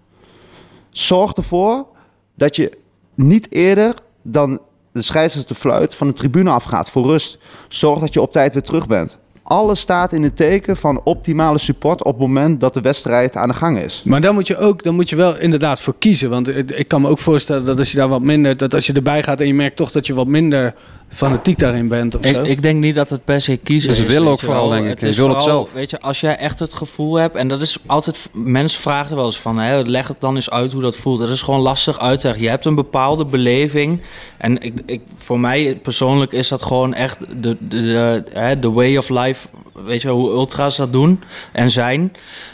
Zorg 0.90 1.32
ervoor 1.32 1.86
dat 2.34 2.56
je 2.56 2.78
niet 3.14 3.52
eerder 3.52 3.94
dan 4.24 4.60
de 4.92 5.02
scheidsrechter 5.02 5.54
de 5.54 5.60
fluit 5.60 5.94
van 5.94 6.06
de 6.06 6.12
tribune 6.12 6.50
afgaat 6.50 6.90
voor 6.90 7.06
rust. 7.06 7.38
Zorg 7.68 8.00
dat 8.00 8.14
je 8.14 8.20
op 8.20 8.32
tijd 8.32 8.52
weer 8.52 8.62
terug 8.62 8.86
bent. 8.86 9.18
Alles 9.46 9.80
staat 9.80 10.12
in 10.12 10.22
het 10.22 10.36
teken 10.36 10.76
van 10.76 11.00
optimale 11.04 11.58
support 11.58 12.04
op 12.04 12.12
het 12.12 12.20
moment 12.20 12.60
dat 12.60 12.74
de 12.74 12.80
wedstrijd 12.80 13.36
aan 13.36 13.48
de 13.48 13.54
gang 13.54 13.78
is. 13.78 14.02
Maar 14.04 14.20
dan 14.20 14.34
moet 14.34 14.46
je 14.46 14.56
ook, 14.56 14.82
dan 14.82 14.94
moet 14.94 15.08
je 15.08 15.16
wel 15.16 15.38
inderdaad 15.38 15.80
voor 15.80 15.94
kiezen. 15.98 16.30
Want 16.30 16.48
ik 16.78 16.88
kan 16.88 17.00
me 17.00 17.08
ook 17.08 17.18
voorstellen 17.18 17.64
dat 17.64 17.78
als 17.78 17.90
je 17.90 17.96
daar 17.96 18.08
wat 18.08 18.22
minder, 18.22 18.56
dat 18.56 18.74
als 18.74 18.86
je 18.86 18.92
erbij 18.92 19.22
gaat 19.22 19.40
en 19.40 19.46
je 19.46 19.54
merkt 19.54 19.76
toch 19.76 19.90
dat 19.90 20.06
je 20.06 20.14
wat 20.14 20.26
minder 20.26 20.74
fanatiek 21.08 21.58
daarin 21.58 21.88
bent 21.88 22.16
of 22.16 22.26
zo. 22.26 22.40
Ik, 22.40 22.46
ik 22.46 22.62
denk 22.62 22.80
niet 22.80 22.94
dat 22.94 23.10
het 23.10 23.24
per 23.24 23.40
se 23.40 23.56
kiezen 23.56 23.88
Het 23.88 23.98
is 23.98 24.04
is. 24.04 24.10
willen 24.10 24.30
ook 24.30 24.40
vooral, 24.40 24.68
denk 24.68 24.86
ik. 24.86 25.00
Je 25.00 25.08
is 25.08 25.16
het 25.16 25.42
zelf. 25.42 25.72
Weet 25.72 25.90
je, 25.90 26.00
als 26.00 26.20
jij 26.20 26.36
echt 26.36 26.58
het 26.58 26.74
gevoel 26.74 27.14
hebt, 27.14 27.36
en 27.36 27.48
dat 27.48 27.62
is 27.62 27.78
altijd, 27.86 28.28
mensen 28.32 28.80
vragen 28.80 29.10
er 29.10 29.16
wel 29.16 29.24
eens 29.24 29.40
van, 29.40 29.58
hè, 29.58 29.82
leg 29.82 30.08
het 30.08 30.20
dan 30.20 30.34
eens 30.34 30.50
uit 30.50 30.72
hoe 30.72 30.82
dat 30.82 30.96
voelt. 30.96 31.18
Dat 31.18 31.28
is 31.28 31.42
gewoon 31.42 31.60
lastig 31.60 31.98
uit 31.98 32.20
te 32.20 32.26
leggen. 32.26 32.44
Je 32.44 32.50
hebt 32.50 32.64
een 32.64 32.74
bepaalde 32.74 33.24
beleving. 33.24 34.00
En 34.36 34.62
ik, 34.62 34.74
ik, 34.86 35.00
voor 35.16 35.40
mij 35.40 35.78
persoonlijk 35.82 36.32
is 36.32 36.48
dat 36.48 36.62
gewoon 36.62 36.94
echt 36.94 37.18
de, 37.20 37.26
de, 37.42 37.56
de, 37.68 38.24
hè, 38.32 38.58
de 38.58 38.70
way 38.70 38.96
of 38.96 39.08
life. 39.08 39.33
Weet 39.72 40.02
je, 40.02 40.08
hoe 40.08 40.30
ultra's 40.30 40.76
dat 40.76 40.92
doen 40.92 41.22
en 41.52 41.70
zijn. 41.70 42.12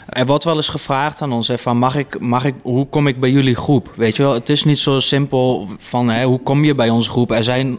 Er 0.09 0.25
wordt 0.25 0.43
wel 0.43 0.55
eens 0.55 0.67
gevraagd 0.67 1.21
aan 1.21 1.31
ons 1.31 1.47
hè, 1.47 1.57
van 1.57 1.77
mag 1.77 1.95
ik, 1.95 2.19
mag 2.19 2.45
ik, 2.45 2.55
hoe 2.61 2.87
kom 2.87 3.07
ik 3.07 3.19
bij 3.19 3.31
jullie 3.31 3.55
groep? 3.55 3.91
Weet 3.95 4.15
je 4.15 4.23
wel, 4.23 4.33
het 4.33 4.49
is 4.49 4.63
niet 4.63 4.79
zo 4.79 4.99
simpel 4.99 5.67
van 5.77 6.09
hè, 6.09 6.25
hoe 6.25 6.39
kom 6.39 6.63
je 6.63 6.75
bij 6.75 6.89
onze 6.89 7.09
groep? 7.09 7.31
Er 7.31 7.43
zijn 7.43 7.77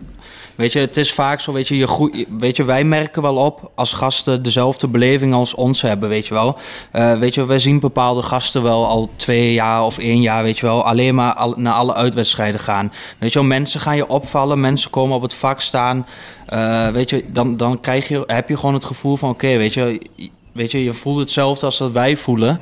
Weet 0.63 0.73
je, 0.73 0.79
het 0.79 0.97
is 0.97 1.13
vaak 1.13 1.41
zo, 1.41 1.53
weet 1.53 1.69
je, 1.69 1.77
je 1.77 1.87
groe- 1.87 2.27
weet 2.39 2.57
je, 2.57 2.65
wij 2.65 2.85
merken 2.85 3.23
wel 3.23 3.37
op 3.37 3.71
als 3.75 3.93
gasten 3.93 4.43
dezelfde 4.43 4.89
beleving 4.89 5.35
als 5.35 5.55
ons 5.55 5.83
hebben, 5.83 6.09
weet 6.09 6.27
je 6.27 6.35
wel. 6.35 6.57
Eh, 6.91 7.19
weet 7.19 7.35
je, 7.35 7.47
wij 7.47 7.59
zien 7.59 7.81
bepaalde 7.81 8.23
gasten 8.23 8.63
wel 8.63 8.87
al 8.87 9.11
twee 9.17 9.53
jaar 9.53 9.85
of 9.85 9.99
één 9.99 10.21
jaar, 10.21 10.43
weet 10.43 10.59
je 10.59 10.67
wel, 10.67 10.85
alleen 10.87 11.15
maar 11.15 11.49
naar 11.57 11.75
alle 11.75 11.95
uitwedstrijden 11.95 12.61
gaan. 12.61 12.93
Weet 13.19 13.33
je 13.33 13.43
mensen 13.43 13.81
gaan 13.81 13.97
je 13.97 14.09
opvallen, 14.09 14.61
mensen 14.61 14.91
komen 14.91 15.17
op 15.17 15.23
het 15.23 15.35
vak 15.35 15.61
staan. 15.61 16.07
Eh, 16.47 16.89
weet 16.89 17.11
je, 17.11 17.25
dan, 17.29 17.57
dan 17.57 17.81
krijg 17.81 18.09
je, 18.09 18.23
heb 18.27 18.49
je 18.49 18.57
gewoon 18.57 18.75
het 18.75 18.85
gevoel 18.85 19.17
van, 19.17 19.31
oké, 19.31 19.57
weet 19.57 19.75
je, 19.75 20.01
weet 20.53 20.71
je, 20.71 20.85
je 20.85 20.93
voelt 20.93 21.19
hetzelfde 21.19 21.67
als 21.67 21.79
dat 21.79 21.93
wij 21.93 22.17
voelen. 22.17 22.61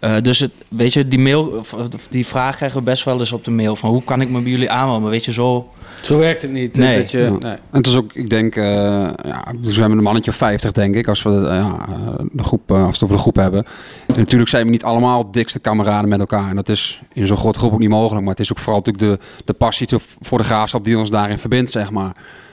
Eh, 0.00 0.14
dus 0.22 0.38
het, 0.38 0.50
weet 0.68 0.92
je, 0.92 1.08
die, 1.08 1.18
mail, 1.18 1.46
of, 1.46 1.76
die 2.10 2.26
vraag 2.26 2.56
krijgen 2.56 2.78
we 2.78 2.84
best 2.84 3.04
wel 3.04 3.18
eens 3.18 3.32
op 3.32 3.44
de 3.44 3.50
mail 3.50 3.76
van 3.76 3.90
hoe 3.90 4.02
kan 4.04 4.20
ik 4.20 4.28
me 4.30 4.40
bij 4.40 4.50
jullie 4.50 4.70
aanmelden? 4.70 5.02
Maar 5.02 5.10
weet 5.10 5.24
je, 5.24 5.32
zo... 5.32 5.68
Zo 6.02 6.18
werkt 6.18 6.42
het 6.42 6.50
niet. 6.52 6.76
Nee. 6.76 6.96
Dat 6.98 7.10
je, 7.10 7.18
Ja. 7.18 7.28
nee. 7.30 7.52
En 7.52 7.58
het 7.70 7.86
is 7.86 7.96
ook, 7.96 8.12
ik 8.14 8.30
denk, 8.30 8.56
eh 8.56 8.64
ja, 8.64 9.44
we 9.60 9.72
zijn 9.72 9.88
met 9.88 9.98
een 9.98 10.04
mannetje 10.04 10.30
of 10.30 10.36
50, 10.36 10.72
denk 10.72 10.94
ik, 10.94 11.08
als 11.08 11.22
we 11.22 11.30
ja, 11.30 11.76
eh, 11.88 12.24
de 12.32 12.44
groep, 12.44 12.70
als 12.72 12.80
we 12.80 12.86
het 12.92 13.02
over 13.02 13.16
de 13.16 13.22
groep 13.22 13.36
hebben. 13.36 13.64
En 14.06 14.14
natuurlijk 14.16 14.50
zijn 14.50 14.64
we 14.64 14.70
niet 14.70 14.84
allemaal 14.84 15.30
dikste 15.30 15.58
kameraden 15.58 16.08
met 16.08 16.20
elkaar. 16.20 16.48
En 16.50 16.56
dat 16.56 16.68
is 16.68 17.00
in 17.12 17.26
zo'n 17.26 17.36
grote 17.36 17.58
groep 17.58 17.72
ook 17.72 17.78
niet 17.78 17.88
mogelijk. 17.88 18.20
Maar 18.24 18.30
het 18.34 18.40
is 18.42 18.50
ook 18.50 18.58
vooral 18.58 18.82
natuurlijk 18.84 19.20
de, 19.20 19.26
de 19.44 19.52
passie 19.52 19.86
te- 19.86 20.00
voor 20.20 20.38
de 20.38 20.44
graafschap 20.44 20.84
die 20.84 20.98
ons 20.98 21.10
daarin 21.10 21.38
verbindt, 21.38 21.70
zeg 21.70 21.90
maar. 21.90 22.12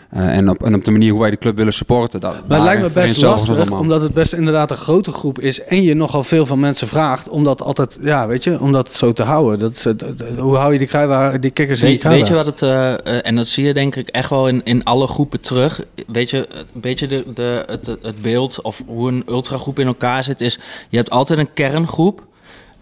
Eh, 0.09 0.37
en, 0.37 0.49
op, 0.49 0.63
en 0.63 0.75
op 0.75 0.83
de 0.83 0.91
manier 0.91 1.11
hoe 1.11 1.21
wij 1.21 1.29
de 1.29 1.37
club 1.37 1.57
willen 1.57 1.73
supporten. 1.73 2.19
Dat, 2.19 2.47
Maar 2.47 2.57
het 2.57 2.67
lijkt 2.67 2.81
me 2.81 2.89
best 2.89 3.21
lastig, 3.21 3.71
omdat 3.71 4.01
het 4.01 4.13
best 4.13 4.33
inderdaad 4.33 4.71
een 4.71 4.77
grote 4.77 5.11
groep 5.11 5.39
is 5.39 5.63
en 5.63 5.81
je 5.81 5.93
nogal 5.93 6.23
veel 6.23 6.45
van 6.45 6.59
mensen 6.59 6.87
vraagt 6.87 7.29
om 7.29 7.43
dat 7.43 7.61
altijd, 7.61 7.97
ja, 8.01 8.27
weet 8.27 8.43
je, 8.43 8.59
om 8.59 8.71
dat 8.71 8.93
zo 8.93 9.11
te 9.11 9.23
houden. 9.23 9.59
Dat 9.59 9.71
is, 9.71 9.85
hoe 10.37 10.55
hou 10.55 10.73
je 10.73 10.79
die, 10.79 11.39
die 11.39 11.51
kikkers 11.51 11.81
in 11.81 11.87
die 11.87 11.99
Weet, 12.01 12.11
weet 12.11 12.27
je 12.27 12.33
wat 12.33 12.45
het, 12.45 12.61
eh, 12.61 12.93
eh, 12.93 12.99
en 13.21 13.35
dat 13.35 13.47
zie 13.47 13.65
je 13.65 13.73
denk 13.73 13.95
ik 13.95 14.07
echt 14.07 14.29
wel 14.29 14.47
in, 14.47 14.61
in 14.63 14.83
alle 14.83 15.07
groepen 15.07 15.41
terug. 15.41 15.81
Weet 16.07 16.29
je, 16.29 16.47
een 16.73 16.81
beetje 16.81 17.07
de, 17.07 17.23
de, 17.33 17.63
het, 17.65 17.85
het 18.01 18.21
beeld 18.21 18.61
of 18.61 18.83
hoe 18.87 19.09
een 19.09 19.23
ultragroep 19.29 19.79
in 19.79 19.87
elkaar 19.87 20.23
zit 20.23 20.41
is, 20.41 20.59
je 20.89 20.97
hebt 20.97 21.09
altijd 21.09 21.39
een 21.39 21.53
kerngroep. 21.53 22.23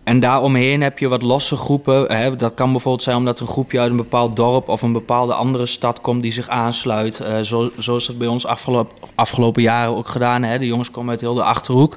En 0.04 0.20
daaromheen 0.20 0.82
heb 0.82 1.00
je 1.00 1.08
wat 1.08 1.22
losse 1.22 1.56
groepen. 1.56 2.18
Hè. 2.18 2.36
Dat 2.36 2.54
kan 2.54 2.72
bijvoorbeeld 2.72 3.04
zijn 3.04 3.18
omdat 3.18 3.40
een 3.40 3.48
groepje 3.48 3.80
uit 3.80 3.90
een 3.90 3.98
bepaald 3.98 4.36
dorp 4.36 4.70
of 4.70 4.82
een 4.82 4.92
bepaalde 4.92 5.34
andere 5.34 5.66
stad 5.66 6.02
komt 6.02 6.22
die 6.22 6.32
zich 6.32 6.50
aansluit. 6.50 7.20
Eh, 7.20 7.40
zo, 7.40 7.72
zo 7.80 7.96
is 7.96 8.06
dat 8.06 8.18
bij 8.18 8.28
ons 8.28 8.46
afgelopen, 8.46 8.98
afgelopen 9.16 9.62
jaren 9.62 9.96
ook 9.96 10.08
gedaan. 10.08 10.44
Hè. 10.44 10.60
De 10.60 10.66
jongens 10.66 10.92
komen 10.92 11.12
uit 11.12 11.22
heel 11.22 11.34
de 11.34 11.44
achterhoek. 11.44 11.96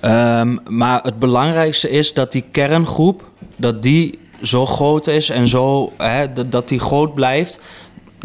Ehm, 0.00 0.56
maar 0.68 1.02
het 1.02 1.18
belangrijkste 1.18 1.90
is 1.90 2.14
dat 2.14 2.32
die 2.32 2.44
kerngroep, 2.50 3.24
dat 3.56 3.82
die 3.82 4.18
zo 4.42 4.66
groot 4.66 5.06
is 5.06 5.28
en 5.28 5.48
zo, 5.48 5.92
hè, 5.96 6.48
dat 6.48 6.68
die 6.68 6.80
groot 6.80 7.14
blijft. 7.14 7.60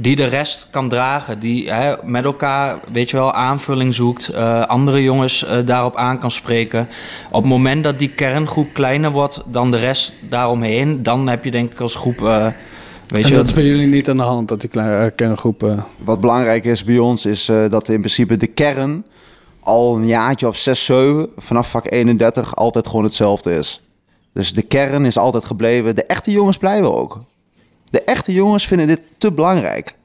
Die 0.01 0.15
de 0.15 0.25
rest 0.25 0.67
kan 0.71 0.89
dragen. 0.89 1.39
Die 1.39 1.71
hè, 1.71 1.93
met 2.03 2.25
elkaar, 2.25 2.79
weet 2.91 3.09
je 3.09 3.17
wel, 3.17 3.33
aanvulling 3.33 3.93
zoekt. 3.93 4.27
eh, 4.27 4.61
andere 4.65 5.03
jongens 5.03 5.45
eh, 5.45 5.57
daarop 5.65 5.95
aan 5.95 6.19
kan 6.19 6.31
spreken. 6.31 6.87
Op 7.31 7.41
het 7.41 7.51
moment 7.51 7.83
dat 7.83 7.99
die 7.99 8.09
kerngroep 8.09 8.73
kleiner 8.73 9.11
wordt 9.11 9.41
dan 9.45 9.71
de 9.71 9.77
rest 9.77 10.13
daaromheen, 10.29 11.03
dan 11.03 11.27
heb 11.27 11.43
je 11.43 11.51
denk 11.51 11.71
ik 11.71 11.79
als 11.79 11.95
groep. 11.95 12.21
eh, 12.25 12.47
weet 13.07 13.23
En 13.23 13.29
je, 13.29 13.35
dat 13.35 13.47
is 13.47 13.53
bij 13.53 13.63
jullie 13.65 13.87
niet 13.87 14.09
aan 14.09 14.17
de 14.17 14.23
hand, 14.23 14.47
dat 14.47 14.61
die 14.61 14.69
kleine 14.69 15.11
kerngroep... 15.11 15.63
eh, 15.63 15.77
Wat 15.97 16.19
belangrijk 16.21 16.65
is 16.65 16.83
bij 16.83 16.97
ons 16.97 17.25
is 17.25 17.49
eh, 17.49 17.69
dat 17.69 17.87
in 17.89 17.99
principe 17.99 18.37
de 18.37 18.47
kern 18.47 19.03
al 19.59 19.95
een 19.95 20.07
jaartje 20.07 20.47
of 20.47 20.57
6, 20.57 20.85
7 20.85 21.29
vanaf 21.37 21.69
vak 21.69 21.91
31 21.91 22.55
altijd 22.55 22.87
gewoon 22.87 23.03
hetzelfde 23.03 23.55
is. 23.57 23.81
Dus 24.33 24.53
de 24.53 24.61
kern 24.61 25.05
is 25.05 25.17
altijd 25.17 25.45
gebleven. 25.45 25.95
De 25.95 26.03
echte 26.03 26.31
jongens 26.31 26.57
blijven 26.57 26.95
ook. 26.95 27.19
De 27.93 28.03
echte 28.03 28.33
jongens 28.33 28.67
vinden 28.67 28.87
dit 28.87 29.01
te 29.17 29.31
belangrijk. 29.31 29.95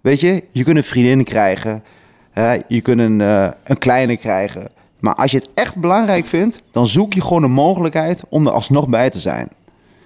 Weet 0.00 0.20
je, 0.20 0.44
je 0.50 0.64
kunt 0.64 0.76
een 0.76 0.84
vriendin 0.84 1.24
krijgen. 1.24 1.84
hè, 2.30 2.56
je 2.68 2.80
kunt 2.80 3.00
een, 3.00 3.20
eh, 3.20 3.48
een 3.64 3.78
kleine 3.78 4.16
krijgen. 4.16 4.68
Maar 5.00 5.14
als 5.14 5.30
je 5.30 5.36
het 5.36 5.48
echt 5.54 5.76
belangrijk 5.76 6.26
vindt, 6.26 6.62
dan 6.70 6.86
zoek 6.86 7.12
je 7.12 7.20
gewoon 7.20 7.42
een 7.42 7.50
mogelijkheid 7.50 8.22
om 8.28 8.46
er 8.46 8.52
alsnog 8.52 8.88
bij 8.88 9.10
te 9.10 9.18
zijn. 9.18 9.48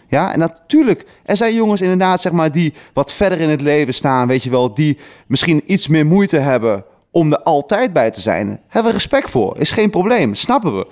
Ja, 0.08 0.32
en 0.32 0.38
natuurlijk, 0.38 1.04
er 1.24 1.36
zijn 1.36 1.54
jongens 1.54 1.80
inderdaad, 1.80 2.20
zeg 2.20 2.32
maar, 2.32 2.52
die 2.52 2.74
wat 2.92 3.12
verder 3.12 3.40
in 3.40 3.48
het 3.48 3.60
leven 3.60 3.94
staan, 3.94 4.28
weet 4.28 4.42
je 4.42 4.50
wel, 4.50 4.74
die 4.74 4.98
misschien 5.26 5.62
iets 5.66 5.86
meer 5.86 6.06
moeite 6.06 6.36
hebben 6.36 6.84
om 7.10 7.32
er 7.32 7.42
altijd 7.42 7.92
bij 7.92 8.10
te 8.10 8.20
zijn. 8.20 8.60
Hebben 8.66 8.92
we 8.92 8.98
respect 8.98 9.30
voor, 9.30 9.56
is 9.58 9.70
geen 9.70 9.90
probleem, 9.90 10.34
snappen 10.34 10.76
we. 10.76 10.86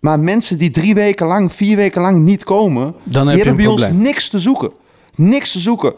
Maar 0.00 0.20
mensen 0.20 0.58
die 0.58 0.70
drie 0.70 0.94
weken 0.94 1.26
lang, 1.26 1.52
vier 1.52 1.76
weken 1.76 2.00
lang 2.00 2.18
niet 2.18 2.44
komen, 2.44 2.94
Dan 3.04 3.26
die 3.26 3.36
heb 3.36 3.44
hebben 3.44 3.64
bij 3.64 3.72
ons 3.72 3.88
niks 3.90 4.28
te 4.28 4.38
zoeken. 4.38 4.80
Niks 5.14 5.52
te 5.52 5.58
zoeken. 5.58 5.94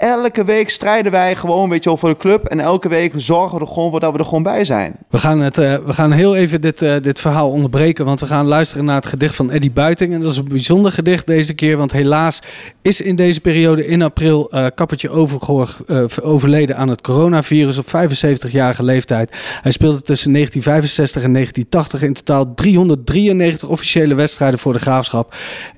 Elke 0.00 0.44
week 0.44 0.70
strijden 0.70 1.12
wij 1.12 1.36
gewoon, 1.36 1.68
weet 1.68 1.82
je 1.82 1.88
wel, 1.88 1.98
voor 1.98 2.08
de 2.08 2.16
club. 2.16 2.44
En 2.44 2.60
elke 2.60 2.88
week 2.88 3.12
zorgen 3.16 3.58
we 3.58 3.64
er 3.64 3.72
gewoon 3.72 3.90
voor 3.90 4.00
dat 4.00 4.12
we 4.12 4.18
er 4.18 4.24
gewoon 4.24 4.42
bij 4.42 4.64
zijn. 4.64 4.96
We 5.08 5.18
gaan, 5.18 5.40
het, 5.40 5.58
eh, 5.58 5.76
we 5.86 5.92
gaan 5.92 6.12
heel 6.12 6.36
even 6.36 6.60
dit, 6.60 6.82
eh, 6.82 7.00
dit 7.00 7.20
verhaal 7.20 7.50
onderbreken, 7.50 8.04
want 8.04 8.20
we 8.20 8.26
gaan 8.26 8.46
luisteren 8.46 8.84
naar 8.84 8.96
het 8.96 9.06
gedicht 9.06 9.34
van 9.34 9.50
Eddie 9.50 9.70
Buiting. 9.70 10.12
En 10.12 10.20
dat 10.20 10.30
is 10.30 10.36
een 10.36 10.48
bijzonder 10.48 10.92
gedicht 10.92 11.26
deze 11.26 11.54
keer, 11.54 11.76
want 11.76 11.92
helaas 11.92 12.42
is 12.82 13.00
in 13.00 13.16
deze 13.16 13.40
periode 13.40 13.86
in 13.86 14.02
april 14.02 14.50
eh 14.50 14.66
Kappertje 14.74 15.10
Overgoor 15.10 15.76
overleden 16.22 16.76
aan 16.76 16.88
het 16.88 17.00
coronavirus 17.00 17.78
op 17.78 17.86
75-jarige 17.86 18.82
leeftijd. 18.82 19.36
Hij 19.62 19.70
speelde 19.70 20.02
tussen 20.02 20.32
1965 20.32 21.22
en 21.22 21.32
1980 21.32 22.02
in 22.02 22.14
totaal 22.14 22.54
393 22.54 23.68
officiële 23.68 24.14
wedstrijden 24.14 24.58
voor 24.58 24.72
de 24.72 24.78
Graafschap. 24.78 25.34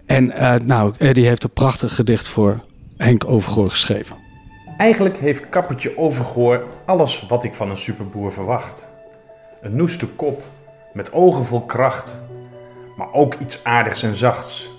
En 0.06 0.32
nou, 0.64 0.92
Eddie 0.98 1.26
heeft 1.26 1.44
een 1.44 1.52
prachtig 1.52 1.94
gedicht 1.94 2.28
voor 2.28 2.60
Henk 3.02 3.24
Overgoor 3.28 3.70
geschreven. 3.70 4.16
Eigenlijk 4.76 5.16
heeft 5.16 5.48
Kappertje 5.48 5.98
Overgoor 5.98 6.64
alles 6.84 7.26
wat 7.28 7.44
ik 7.44 7.54
van 7.54 7.70
een 7.70 7.76
superboer 7.76 8.32
verwacht. 8.32 8.86
Een 9.60 9.76
noeste 9.76 10.06
kop, 10.06 10.42
met 10.92 11.12
ogen 11.12 11.44
vol 11.44 11.60
kracht. 11.60 12.22
Maar 12.96 13.12
ook 13.12 13.34
iets 13.34 13.64
aardigs 13.64 14.02
en 14.02 14.14
zachts. 14.14 14.70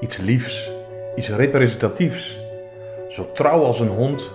Iets 0.00 0.16
liefs, 0.16 0.70
iets 1.16 1.28
representatiefs. 1.28 2.40
Zo 3.08 3.32
trouw 3.32 3.64
als 3.64 3.80
een 3.80 3.88
hond, 3.88 4.30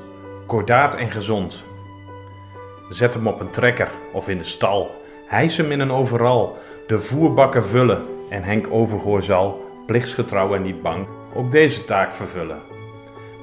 kordaat 0.45 0.95
en 0.95 1.11
gezond. 1.11 1.63
Zet 2.89 3.13
hem 3.13 3.27
op 3.27 3.39
een 3.39 3.51
trekker 3.51 3.91
of 4.13 4.29
in 4.29 4.37
de 4.37 4.43
stal. 4.43 4.91
Hijs 5.27 5.57
hem 5.57 5.71
in 5.71 5.79
een 5.79 5.91
overal. 5.91 6.57
De 6.87 6.99
voerbakken 6.99 7.65
vullen. 7.65 8.05
En 8.29 8.43
Henk 8.43 8.67
Overgoor 8.71 9.23
zal, 9.23 9.63
plichtsgetrouw 9.85 10.55
en 10.55 10.61
niet 10.61 10.81
bang, 10.81 11.07
ook 11.33 11.51
deze 11.51 11.85
taak 11.85 12.15
vervullen. 12.15 12.74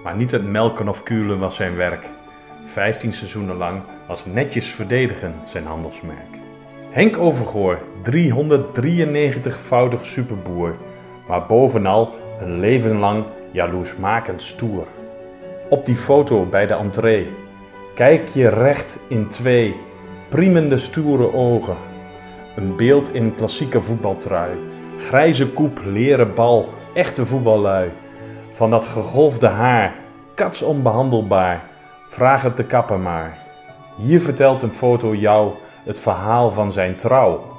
Maar 0.03 0.17
niet 0.17 0.31
het 0.31 0.51
melken 0.51 0.89
of 0.89 1.03
kulen 1.03 1.39
was 1.39 1.57
zijn 1.57 1.77
werk. 1.77 2.11
Vijftien 2.65 3.13
seizoenen 3.13 3.57
lang 3.57 3.83
was 4.09 4.25
netjes 4.27 4.69
verdedigen 4.69 5.35
zijn 5.45 5.67
handelsmerk. 5.67 6.41
Henk 6.91 7.19
Overgoor, 7.19 7.79
393-voudig 8.11 10.05
superboer, 10.05 10.77
maar 11.29 11.47
bovenal 11.47 12.15
een 12.39 12.61
leven 12.61 12.99
lang 12.99 13.25
jaloersmakend 13.51 14.43
stoer. 14.43 14.87
Op 15.69 15.87
die 15.87 15.97
foto 15.97 16.45
bij 16.47 16.67
de 16.67 16.75
entree, 16.75 17.27
kijk 17.95 18.29
je 18.29 18.49
recht 18.49 18.99
in 19.09 19.29
twee. 19.29 19.77
priemende 20.29 20.77
stoere 20.77 21.35
ogen. 21.35 21.77
Een 22.57 22.77
beeld 22.77 23.15
in 23.15 23.35
klassieke 23.35 23.83
voetbaltrui. 23.83 24.51
Grijze 24.99 25.49
koep, 25.49 25.81
leren 25.85 26.35
bal, 26.35 26.69
echte 26.95 27.27
voetballui. 27.27 27.91
Van 28.53 28.71
dat 28.71 28.85
gegolfde 28.85 29.47
haar, 29.47 29.95
kats 30.35 30.63
onbehandelbaar. 30.63 31.65
Vraag 32.07 32.43
het 32.43 32.57
de 32.57 32.65
kapper 32.65 32.99
maar. 32.99 33.39
Hier 33.97 34.21
vertelt 34.21 34.63
een 34.63 34.73
foto 34.73 35.15
jou 35.15 35.53
het 35.85 36.01
verhaal 36.01 36.51
van 36.51 36.73
zijn 36.73 36.97
trouw. 36.97 37.57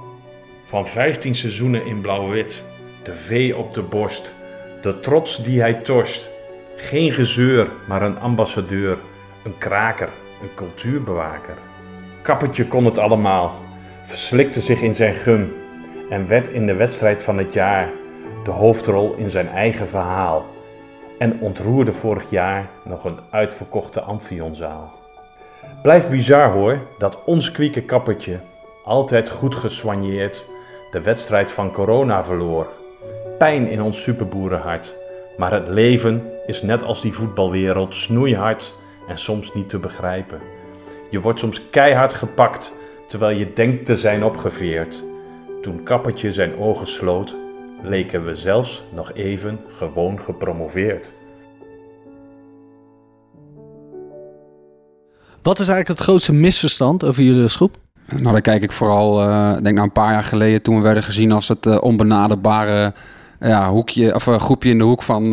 Van 0.65 0.87
15 0.87 1.35
seizoenen 1.35 1.85
in 1.85 2.01
blauw-wit, 2.01 2.63
de 3.03 3.13
V 3.13 3.53
op 3.57 3.73
de 3.73 3.81
borst, 3.81 4.33
de 4.81 4.99
trots 4.99 5.43
die 5.43 5.61
hij 5.61 5.73
torst. 5.73 6.29
Geen 6.75 7.11
gezeur, 7.11 7.71
maar 7.87 8.01
een 8.01 8.19
ambassadeur, 8.19 8.97
een 9.43 9.57
kraker, 9.57 10.09
een 10.41 10.53
cultuurbewaker. 10.55 11.57
Kappertje 12.21 12.67
kon 12.67 12.85
het 12.85 12.97
allemaal, 12.97 13.51
verslikte 14.03 14.61
zich 14.61 14.81
in 14.81 14.93
zijn 14.93 15.13
gum 15.13 15.53
en 16.09 16.27
werd 16.27 16.47
in 16.47 16.65
de 16.65 16.75
wedstrijd 16.75 17.23
van 17.23 17.37
het 17.37 17.53
jaar 17.53 17.89
de 18.43 18.51
hoofdrol 18.51 19.15
in 19.17 19.29
zijn 19.29 19.47
eigen 19.47 19.87
verhaal. 19.87 20.52
En 21.23 21.39
ontroerde 21.39 21.93
vorig 21.93 22.29
jaar 22.29 22.69
nog 22.85 23.03
een 23.03 23.19
uitverkochte 23.29 24.01
Amphionzaal. 24.01 24.91
Blijft 25.81 26.09
bizar 26.09 26.51
hoor, 26.51 26.77
dat 26.97 27.23
ons 27.25 27.51
kwieke 27.51 27.81
kappertje, 27.81 28.39
altijd 28.83 29.29
goed 29.29 29.55
gesoigneerd, 29.55 30.45
de 30.91 31.01
wedstrijd 31.01 31.51
van 31.51 31.71
corona 31.71 32.23
verloor. 32.23 32.67
Pijn 33.37 33.67
in 33.67 33.81
ons 33.81 34.03
superboerenhart. 34.03 34.95
Maar 35.37 35.51
het 35.51 35.67
leven 35.67 36.31
is 36.45 36.61
net 36.61 36.83
als 36.83 37.01
die 37.01 37.13
voetbalwereld 37.13 37.95
snoeihard 37.95 38.73
en 39.07 39.17
soms 39.17 39.53
niet 39.53 39.69
te 39.69 39.79
begrijpen. 39.79 40.39
Je 41.09 41.21
wordt 41.21 41.39
soms 41.39 41.69
keihard 41.69 42.13
gepakt 42.13 42.73
terwijl 43.07 43.37
je 43.37 43.53
denkt 43.53 43.85
te 43.85 43.95
zijn 43.95 44.23
opgeveerd. 44.23 45.03
Toen 45.61 45.83
kappertje 45.83 46.31
zijn 46.31 46.57
ogen 46.57 46.87
sloot, 46.87 47.35
leken 47.83 48.25
we 48.25 48.35
zelfs 48.35 48.83
nog 48.93 49.13
even 49.13 49.59
gewoon 49.67 50.19
gepromoveerd. 50.19 51.13
Wat 55.41 55.59
is 55.59 55.67
eigenlijk 55.67 55.99
het 55.99 56.07
grootste 56.07 56.33
misverstand 56.33 57.03
over 57.03 57.23
jullie 57.23 57.49
groep? 57.49 57.77
Nou, 58.11 58.31
daar 58.31 58.41
kijk 58.41 58.63
ik 58.63 58.71
vooral, 58.71 59.21
eh, 59.21 59.53
ik 59.57 59.63
denk 59.63 59.75
nou 59.75 59.87
een 59.87 59.91
paar 59.91 60.11
jaar 60.11 60.23
geleden 60.23 60.61
toen 60.61 60.75
we 60.75 60.81
werden 60.81 61.03
gezien 61.03 61.31
als 61.31 61.47
het 61.47 61.65
eh, 61.65 61.77
onbenaderbare 61.81 62.93
ja, 63.39 63.69
hoekje, 63.69 64.15
of, 64.15 64.27
uh, 64.27 64.39
groepje 64.39 64.69
in 64.69 64.77
de 64.77 64.83
hoek 64.83 65.03
van, 65.03 65.23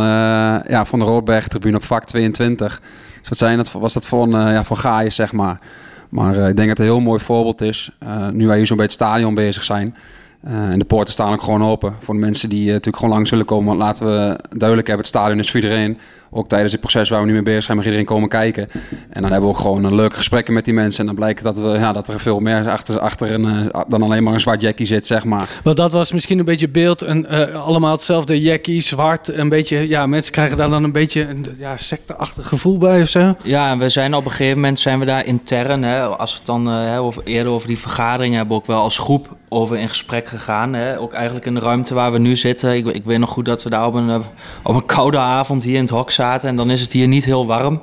ja, 0.68 0.84
van 0.84 0.98
de 0.98 1.04
Roodberg-tribune 1.04 1.76
op 1.76 1.84
vak 1.84 2.04
22. 2.04 2.80
Dus 3.18 3.28
wat 3.28 3.38
zijn 3.38 3.56
dat, 3.56 3.72
was 3.72 3.92
dat 3.92 4.06
voor, 4.06 4.22
een, 4.22 4.52
ja, 4.52 4.64
voor 4.64 4.76
Gaius, 4.76 5.14
zeg 5.14 5.32
maar. 5.32 5.60
Maar 6.08 6.34
ik 6.34 6.56
denk 6.56 6.56
dat 6.56 6.68
het 6.68 6.78
een 6.78 6.84
heel 6.84 7.00
mooi 7.00 7.20
voorbeeld 7.20 7.60
is, 7.60 7.90
nu 8.32 8.46
wij 8.46 8.56
hier 8.56 8.66
zo 8.66 8.74
bij 8.74 8.84
het 8.84 8.92
stadion 8.92 9.34
bezig 9.34 9.64
zijn. 9.64 9.94
En 10.42 10.78
de 10.78 10.84
poorten 10.84 11.12
staan 11.12 11.32
ook 11.32 11.42
gewoon 11.42 11.64
open 11.64 11.94
voor 12.00 12.14
de 12.14 12.20
mensen 12.20 12.48
die 12.48 12.66
natuurlijk 12.66 12.96
gewoon 12.96 13.14
lang 13.14 13.28
zullen 13.28 13.44
komen. 13.44 13.66
Want 13.66 13.78
laten 13.78 14.06
we 14.06 14.38
duidelijk 14.56 14.88
hebben, 14.88 15.06
het 15.06 15.14
stadion 15.16 15.38
is 15.38 15.50
voor 15.50 15.60
iedereen 15.60 15.98
ook 16.30 16.48
tijdens 16.48 16.72
het 16.72 16.80
proces 16.80 17.08
waar 17.08 17.20
we 17.20 17.26
nu 17.26 17.32
mee 17.32 17.42
bezig 17.42 17.62
zijn, 17.62 17.76
mag 17.76 17.86
iedereen 17.86 18.06
komen 18.06 18.28
kijken. 18.28 18.68
En 19.10 19.22
dan 19.22 19.30
hebben 19.30 19.50
we 19.50 19.56
ook 19.56 19.60
gewoon 19.60 19.84
een 19.84 19.94
leuke 19.94 20.16
gesprekken 20.16 20.54
met 20.54 20.64
die 20.64 20.74
mensen. 20.74 21.00
En 21.00 21.06
dan 21.06 21.14
blijkt 21.14 21.42
dat, 21.42 21.58
we, 21.58 21.68
ja, 21.68 21.92
dat 21.92 22.08
er 22.08 22.20
veel 22.20 22.40
meer 22.40 22.70
achter, 22.70 22.98
achter 22.98 23.32
een, 23.32 23.44
uh, 23.44 23.80
dan 23.88 24.02
alleen 24.02 24.22
maar 24.22 24.32
een 24.32 24.40
zwart 24.40 24.60
jackie 24.60 24.86
zit, 24.86 25.06
zeg 25.06 25.24
maar. 25.24 25.48
Want 25.62 25.76
dat 25.76 25.92
was 25.92 26.12
misschien 26.12 26.38
een 26.38 26.44
beetje 26.44 26.68
beeld. 26.68 27.02
En, 27.02 27.26
uh, 27.30 27.64
allemaal 27.66 27.92
hetzelfde 27.92 28.40
jackie, 28.40 28.80
zwart. 28.80 29.28
Een 29.28 29.48
beetje, 29.48 29.88
ja, 29.88 30.06
mensen 30.06 30.32
krijgen 30.32 30.56
daar 30.56 30.70
dan 30.70 30.84
een 30.84 30.92
beetje 30.92 31.28
een 31.28 31.46
ja, 31.58 31.76
secteachtig 31.76 32.48
gevoel 32.48 32.78
bij 32.78 33.02
of 33.02 33.08
zo. 33.08 33.36
Ja, 33.42 33.70
en 33.70 33.78
we 33.78 33.88
zijn 33.88 34.14
op 34.14 34.24
een 34.24 34.30
gegeven 34.30 34.60
moment 34.60 34.80
zijn 34.80 34.98
we 34.98 35.04
daar 35.04 35.26
intern. 35.26 35.82
Hè, 35.82 36.02
als 36.02 36.30
we 36.30 36.36
het 36.36 36.46
dan 36.46 36.68
uh, 36.68 37.02
over, 37.02 37.22
eerder 37.24 37.52
over 37.52 37.68
die 37.68 37.78
vergadering 37.78 38.34
hebben, 38.34 38.56
ook 38.56 38.66
wel 38.66 38.80
als 38.80 38.98
groep 38.98 39.36
over 39.48 39.76
in 39.76 39.88
gesprek 39.88 40.28
gegaan. 40.28 40.74
Hè. 40.74 40.98
Ook 40.98 41.12
eigenlijk 41.12 41.46
in 41.46 41.54
de 41.54 41.60
ruimte 41.60 41.94
waar 41.94 42.12
we 42.12 42.18
nu 42.18 42.36
zitten. 42.36 42.76
Ik, 42.76 42.86
ik 42.86 43.04
weet 43.04 43.18
nog 43.18 43.30
goed 43.30 43.44
dat 43.44 43.62
we 43.62 43.70
daar 43.70 43.86
op 43.86 43.94
een, 43.94 44.22
op 44.62 44.74
een 44.74 44.86
koude 44.86 45.18
avond 45.18 45.62
hier 45.62 45.76
in 45.76 45.80
het 45.80 45.90
hok 45.90 46.10
En 46.20 46.56
dan 46.56 46.70
is 46.70 46.80
het 46.80 46.92
hier 46.92 47.08
niet 47.08 47.24
heel 47.24 47.46
warm. 47.46 47.80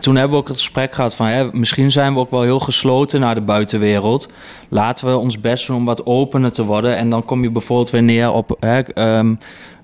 Toen 0.00 0.16
hebben 0.16 0.32
we 0.32 0.42
ook 0.42 0.48
het 0.48 0.56
gesprek 0.56 0.94
gehad 0.94 1.14
van... 1.14 1.50
Misschien 1.52 1.92
zijn 1.92 2.14
we 2.14 2.20
ook 2.20 2.30
wel 2.30 2.42
heel 2.42 2.58
gesloten 2.58 3.20
naar 3.20 3.34
de 3.34 3.40
buitenwereld. 3.40 4.28
Laten 4.68 5.06
we 5.06 5.16
ons 5.16 5.40
best 5.40 5.66
doen 5.66 5.76
om 5.76 5.84
wat 5.84 6.06
opener 6.06 6.52
te 6.52 6.64
worden. 6.64 6.96
En 6.96 7.10
dan 7.10 7.24
kom 7.24 7.42
je 7.42 7.50
bijvoorbeeld 7.50 7.90
weer 7.90 8.02
neer 8.02 8.32
op... 8.32 8.56
Hè, 8.60 9.16
um, 9.18 9.38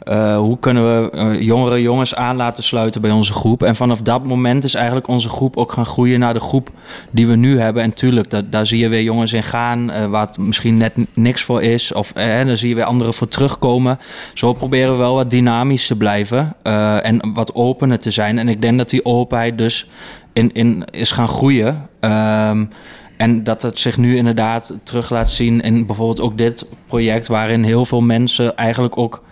uh, 0.08 0.36
hoe 0.36 0.58
kunnen 0.58 0.84
we 0.84 1.16
uh, 1.16 1.40
jongere 1.40 1.82
jongens 1.82 2.14
aan 2.14 2.36
laten 2.36 2.64
sluiten 2.64 3.00
bij 3.00 3.10
onze 3.10 3.32
groep? 3.32 3.62
En 3.62 3.76
vanaf 3.76 4.02
dat 4.02 4.24
moment 4.24 4.64
is 4.64 4.74
eigenlijk 4.74 5.08
onze 5.08 5.28
groep 5.28 5.56
ook 5.56 5.72
gaan 5.72 5.86
groeien 5.86 6.20
naar 6.20 6.32
de 6.32 6.40
groep 6.40 6.70
die 7.10 7.26
we 7.26 7.36
nu 7.36 7.58
hebben. 7.58 7.82
En 7.82 7.92
tuurlijk, 7.92 8.52
daar 8.52 8.66
zie 8.66 8.78
je 8.78 8.88
weer 8.88 9.02
jongens 9.02 9.32
in 9.32 9.42
gaan 9.42 9.90
uh, 9.90 10.06
waar 10.06 10.28
misschien 10.40 10.76
net 10.76 10.92
niks 11.14 11.42
voor 11.42 11.62
is. 11.62 11.92
Of 11.92 12.12
daar 12.12 12.56
zie 12.56 12.68
je 12.68 12.74
weer 12.74 12.84
anderen 12.84 13.14
voor 13.14 13.28
terugkomen. 13.28 13.98
Zo 14.34 14.52
proberen 14.52 14.92
we 14.92 14.98
wel 14.98 15.14
wat 15.14 15.30
dynamisch 15.30 15.86
te 15.86 15.96
blijven 15.96 16.56
en 17.02 17.32
wat 17.34 17.54
opener 17.54 17.98
te 17.98 18.10
zijn. 18.10 18.38
En 18.38 18.48
ik 18.48 18.62
denk 18.62 18.78
dat 18.78 18.90
die 18.90 19.04
openheid 19.04 19.58
dus 19.58 19.88
in, 20.32 20.52
in 20.52 20.84
is 20.90 21.10
gaan 21.10 21.28
groeien. 21.28 21.88
Um, 22.00 22.70
en 23.16 23.44
dat 23.44 23.62
het 23.62 23.78
zich 23.78 23.96
nu 23.96 24.16
inderdaad 24.16 24.72
terug 24.82 25.10
laat 25.10 25.30
zien 25.30 25.60
in 25.60 25.86
bijvoorbeeld 25.86 26.20
ook 26.20 26.38
dit 26.38 26.66
project, 26.86 27.26
waarin 27.26 27.62
heel 27.62 27.86
veel 27.86 28.00
mensen 28.00 28.56
eigenlijk 28.56 28.98
ook 28.98 29.22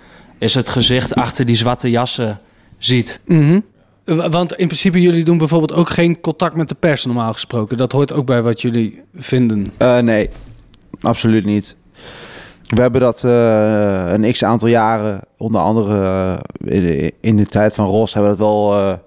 is 0.42 0.54
het 0.54 0.68
gezicht 0.68 1.14
achter 1.14 1.44
die 1.44 1.56
zwarte 1.56 1.90
jassen 1.90 2.40
ziet. 2.78 3.20
Mm 3.26 3.40
-hmm. 3.40 3.64
Want 4.30 4.54
in 4.54 4.66
principe, 4.66 5.00
jullie 5.00 5.24
doen 5.24 5.38
bijvoorbeeld 5.38 5.72
ook 5.72 5.90
geen 5.90 6.20
contact 6.20 6.56
met 6.56 6.68
de 6.68 6.74
pers 6.74 7.04
normaal 7.04 7.32
gesproken. 7.32 7.76
Dat 7.76 7.92
hoort 7.92 8.12
ook 8.12 8.26
bij 8.26 8.42
wat 8.42 8.60
jullie 8.60 9.02
vinden. 9.14 9.66
Uh, 9.78 9.98
nee, 9.98 10.30
absoluut 11.00 11.44
niet. 11.44 11.76
We 12.66 12.80
hebben 12.80 13.00
dat 13.00 13.22
uh, 13.26 14.12
een 14.12 14.32
x 14.32 14.44
aantal 14.44 14.68
jaren, 14.68 15.20
onder 15.36 15.60
andere 15.60 15.94
uh, 16.62 16.74
in, 16.74 16.82
de, 16.82 17.14
in, 17.20 17.36
de, 17.36 17.46
tijd 17.46 17.74
van 17.74 17.86
Ros, 17.86 18.14
hebben 18.14 18.32
we 18.32 18.38
dat 18.38 18.46
wel 18.46 18.98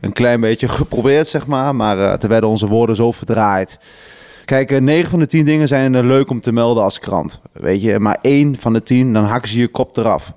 een 0.00 0.12
klein 0.12 0.40
beetje 0.40 0.68
geprobeerd, 0.78 1.28
zeg 1.28 1.46
maar. 1.46 1.74
Maar 1.76 2.18
toen 2.18 2.30
werden 2.30 2.48
onze 2.48 2.66
woorden 2.66 2.96
zo 2.96 3.12
verdraaid. 3.12 3.78
Kijk, 4.44 4.80
9 4.80 5.10
van 5.10 5.18
de 5.18 5.26
10 5.26 5.44
dingen 5.44 5.68
zijn 5.68 6.06
leuk 6.06 6.30
om 6.30 6.40
te 6.40 6.52
melden 6.52 6.82
als 6.82 6.98
krant. 6.98 7.40
Weet 7.52 7.82
je, 7.82 7.98
maar 7.98 8.18
één 8.22 8.56
van 8.58 8.72
de 8.72 8.82
10, 8.82 9.12
dan 9.12 9.24
hakken 9.24 9.50
ze 9.50 9.58
je 9.58 9.68
kop 9.68 9.96
eraf. 9.96 10.32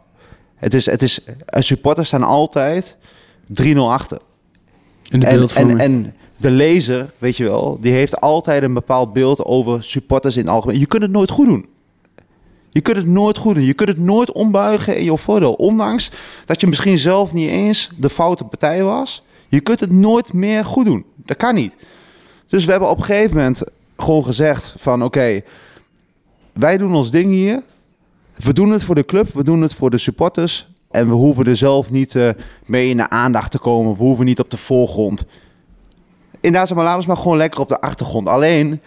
Het 0.64 0.74
is, 0.74 0.86
het 0.86 1.02
is, 1.02 1.20
supporters 1.46 2.08
staan 2.08 2.24
altijd 2.24 2.96
3-0 3.64 3.76
achter. 3.76 4.20
In 5.10 5.20
de 5.20 5.26
en, 5.26 5.50
en, 5.56 5.80
en 5.80 6.16
de 6.38 6.52
lezer, 6.52 7.12
weet 7.18 7.38
je 7.38 7.44
wel, 7.44 7.78
die 7.82 7.92
heeft 7.92 8.22
altijd 8.22 8.64
een 8.64 8.74
bepaald 8.74 9.14
beeld 9.14 9.46
over 9.46 9.84
supporters 9.84 10.38
in 10.38 10.42
het 10.42 10.52
algemeen. 10.52 10.80
Je 10.80 10.86
kunt 10.86 11.02
het 11.02 11.12
nooit 11.12 11.30
goed 11.30 11.46
doen. 11.46 11.66
Je 12.70 12.82
kunt 12.82 12.98
het 12.98 13.08
nooit 13.08 13.38
goed 13.38 13.56
doen. 13.56 13.64
Je 13.64 13.74
kunt 13.74 13.90
het 13.90 13.98
nooit 14.00 14.32
ombuigen 14.32 14.98
in 14.98 15.04
je 15.04 15.18
voordeel. 15.18 15.54
Ondanks 15.54 16.12
dat 16.46 16.62
je 16.62 16.68
misschien 16.68 16.98
zelf 16.98 17.34
niet 17.34 17.50
eens 17.50 17.90
de 17.98 18.10
foute 18.10 18.44
partij 18.44 18.84
was. 18.84 19.24
Je 19.48 19.60
kunt 19.60 19.80
het 19.80 19.92
nooit 19.92 20.34
meer 20.34 20.66
goed 20.66 20.86
doen. 20.86 21.06
Dat 21.16 21.38
kan 21.38 21.56
niet. 21.56 21.76
Dus 22.48 22.66
we 22.66 22.72
hebben 22.72 22.90
op 22.90 22.98
een 22.98 23.04
gegeven 23.04 23.36
moment 23.36 23.64
gewoon 23.98 24.26
gezegd 24.26 24.74
van 24.78 25.04
oké, 25.04 25.06
okay, 25.06 25.44
wij 26.54 26.78
doen 26.78 26.96
ons 26.96 27.12
ding 27.12 27.32
hier. 27.32 27.64
We 28.36 28.54
doen 28.54 28.72
het 28.72 28.84
voor 28.84 28.96
de 28.96 29.06
club, 29.06 29.34
we 29.34 29.44
doen 29.44 29.62
het 29.62 29.74
voor 29.74 29.90
de 29.90 29.98
supporters. 29.98 30.68
En 30.92 31.08
we 31.08 31.14
hoeven 31.14 31.46
er 31.46 31.56
zelf 31.56 31.92
niet 31.92 32.14
uh, 32.14 32.30
mee 32.66 32.90
in 32.90 32.98
de 32.98 33.10
aandacht 33.10 33.52
te 33.52 33.60
komen. 33.60 33.94
We 33.94 34.04
hoeven 34.04 34.26
niet 34.26 34.40
op 34.40 34.50
de 34.50 34.58
voorgrond. 34.58 35.26
Inderdaad, 36.40 36.76
maar 36.76 36.84
laten 36.84 37.02
we 37.02 37.08
maar 37.08 37.18
gewoon 37.18 37.38
lekker 37.38 37.60
op 37.60 37.68
de 37.68 37.82
achtergrond. 37.82 38.28
Alleen, 38.28 38.82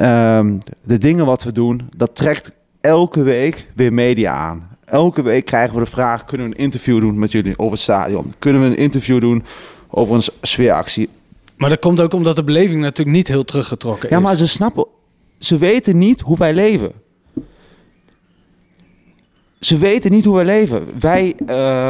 um, 0.00 0.58
de 0.82 0.98
dingen 0.98 1.26
wat 1.26 1.42
we 1.42 1.52
doen, 1.52 1.88
dat 1.96 2.16
trekt 2.16 2.52
elke 2.80 3.22
week 3.22 3.66
weer 3.74 3.92
media 3.92 4.32
aan. 4.32 4.68
Elke 4.84 5.22
week 5.22 5.44
krijgen 5.44 5.74
we 5.74 5.84
de 5.84 5.90
vraag, 5.90 6.24
kunnen 6.24 6.48
we 6.48 6.54
een 6.54 6.62
interview 6.62 7.00
doen 7.00 7.18
met 7.18 7.32
jullie 7.32 7.58
over 7.58 7.72
het 7.72 7.80
stadion? 7.80 8.34
Kunnen 8.38 8.62
we 8.62 8.66
een 8.66 8.76
interview 8.76 9.20
doen 9.20 9.44
over 9.90 10.14
een 10.14 10.22
sfeeractie? 10.42 11.08
Maar 11.56 11.70
dat 11.70 11.78
komt 11.78 12.00
ook 12.00 12.12
omdat 12.12 12.36
de 12.36 12.44
beleving 12.44 12.80
natuurlijk 12.80 13.16
niet 13.16 13.28
heel 13.28 13.44
teruggetrokken 13.44 14.08
is. 14.08 14.14
Ja, 14.14 14.20
maar 14.20 14.36
ze 14.36 14.48
snappen, 14.48 14.86
ze 15.38 15.58
weten 15.58 15.98
niet 15.98 16.20
hoe 16.20 16.36
wij 16.36 16.54
leven. 16.54 16.92
Ze 19.60 19.78
weten 19.78 20.10
niet 20.10 20.24
hoe 20.24 20.34
wij 20.34 20.44
leven. 20.44 20.86
Wij 21.00 21.36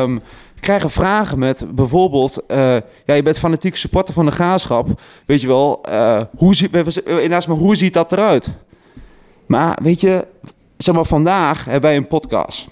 um, 0.03 0.21
krijgen 0.61 0.91
vragen 0.91 1.39
met 1.39 1.65
bijvoorbeeld... 1.75 2.43
Uh, 2.49 2.57
ja, 3.05 3.15
je 3.15 3.23
bent 3.23 3.39
fanatiek 3.39 3.77
supporter 3.77 4.15
van 4.15 4.27
de 4.27 4.31
graafschap. 4.33 5.01
Weet 5.27 5.41
je 5.41 5.47
wel, 5.47 5.81
uh, 5.89 6.21
hoe, 6.37 6.55
ziet, 6.55 6.73
inderdaad, 7.05 7.47
maar 7.47 7.57
hoe 7.57 7.77
ziet 7.77 7.93
dat 7.93 8.13
eruit? 8.13 8.49
Maar 9.47 9.79
weet 9.83 10.01
je, 10.01 10.27
zeg 10.77 10.95
maar, 10.95 11.05
vandaag 11.05 11.65
hebben 11.65 11.91
wij 11.91 11.97
een 11.97 12.09
podcast. 12.09 12.69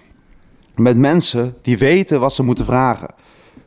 Met 0.75 0.97
mensen 0.97 1.57
die 1.63 1.79
weten 1.79 2.21
wat 2.21 2.35
ze 2.35 2.43
moeten 2.43 2.65
vragen. 2.65 3.09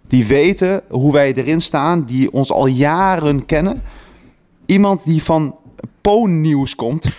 Die 0.07 0.25
weten 0.25 0.81
hoe 0.89 1.13
wij 1.13 1.33
erin 1.33 1.61
staan, 1.61 2.05
die 2.05 2.31
ons 2.31 2.51
al 2.51 2.65
jaren 2.65 3.45
kennen. 3.45 3.83
Iemand 4.65 5.03
die 5.03 5.23
van 5.23 5.55
Poon-nieuws 6.01 6.75
komt... 6.75 7.09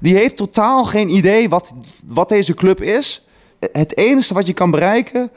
Die 0.00 0.14
heeft 0.14 0.36
totaal 0.36 0.84
geen 0.84 1.14
idee 1.14 1.48
wat, 1.48 1.72
wat 2.06 2.28
deze 2.28 2.54
club 2.54 2.82
is 2.82 3.27
het 3.72 3.96
enige 3.96 4.34
wat 4.34 4.46
je 4.46 4.52
kan 4.52 4.70
bereiken 4.70 5.30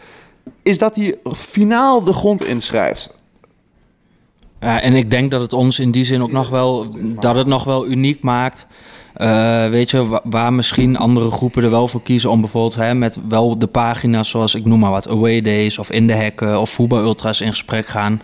is 0.63 0.77
dat 0.77 0.95
hij 0.95 1.15
finaal 1.35 2.03
de 2.03 2.13
grond 2.13 2.43
inschrijft. 2.43 3.13
Ja, 4.61 4.81
en 4.81 4.93
ik 4.95 5.11
denk 5.11 5.31
dat 5.31 5.41
het 5.41 5.53
ons 5.53 5.79
in 5.79 5.91
die 5.91 6.05
zin 6.05 6.21
ook 6.21 6.31
nog 6.31 6.49
wel, 6.49 6.95
dat 7.19 7.35
het 7.35 7.47
nog 7.47 7.63
wel 7.63 7.87
uniek 7.87 8.21
maakt. 8.21 8.67
Eh, 9.13 9.67
weet 9.67 9.91
je, 9.91 10.05
wa- 10.07 10.21
waar 10.23 10.53
misschien 10.53 10.97
andere 10.97 11.31
groepen 11.31 11.63
er 11.63 11.69
wel 11.69 11.87
voor 11.87 12.01
kiezen 12.01 12.29
om 12.29 12.39
bijvoorbeeld 12.41 12.75
hè, 12.75 12.93
met 12.95 13.19
wel 13.27 13.59
de 13.59 13.67
pagina's 13.67 14.29
zoals 14.29 14.55
ik 14.55 14.65
noem 14.65 14.79
maar 14.79 14.91
wat 14.91 15.09
Away 15.09 15.41
Days 15.41 15.77
of 15.77 15.91
In 15.91 16.07
de 16.07 16.13
Hekken 16.13 16.59
of 16.59 16.69
Voetbal 16.69 16.99
Ultras 16.99 17.41
in 17.41 17.49
gesprek 17.49 17.85
gaan. 17.85 18.21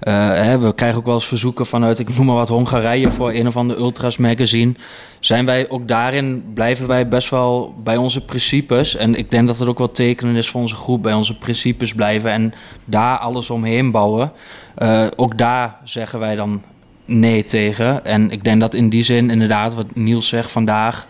Eh, 0.00 0.14
hè, 0.30 0.58
we 0.58 0.74
krijgen 0.74 0.98
ook 0.98 1.04
wel 1.06 1.14
eens 1.14 1.26
verzoeken 1.26 1.66
vanuit, 1.66 1.98
ik 1.98 2.16
noem 2.16 2.26
maar 2.26 2.34
wat, 2.34 2.48
Hongarije 2.48 3.12
voor 3.12 3.32
een 3.32 3.46
of 3.46 3.56
ander 3.56 3.76
Ultras 3.78 4.16
magazine. 4.16 4.72
Zijn 5.20 5.44
wij 5.46 5.68
ook 5.68 5.88
daarin, 5.88 6.44
blijven 6.54 6.86
wij 6.86 7.08
best 7.08 7.30
wel 7.30 7.74
bij 7.84 7.96
onze 7.96 8.24
principes. 8.24 8.96
En 8.96 9.14
ik 9.14 9.30
denk 9.30 9.46
dat 9.46 9.58
het 9.58 9.68
ook 9.68 9.78
wel 9.78 9.90
tekenend 9.90 10.36
is 10.36 10.48
voor 10.48 10.60
onze 10.60 10.76
groep, 10.76 11.02
bij 11.02 11.14
onze 11.14 11.38
principes 11.38 11.94
blijven 11.94 12.30
en 12.30 12.52
daar 12.84 13.18
alles 13.18 13.50
omheen 13.50 13.90
bouwen. 13.90 14.32
Eh, 14.80 15.06
ook 15.16 15.38
daar 15.38 15.76
zeggen 15.84 16.18
wij 16.18 16.34
dan 16.34 16.62
nee 17.04 17.44
tegen. 17.44 18.04
En 18.04 18.30
ik 18.30 18.44
denk 18.44 18.60
dat 18.60 18.74
in 18.74 18.88
die 18.88 19.02
zin, 19.02 19.30
inderdaad, 19.30 19.74
wat 19.74 19.94
Niels 19.94 20.28
zegt 20.28 20.50
vandaag. 20.50 21.06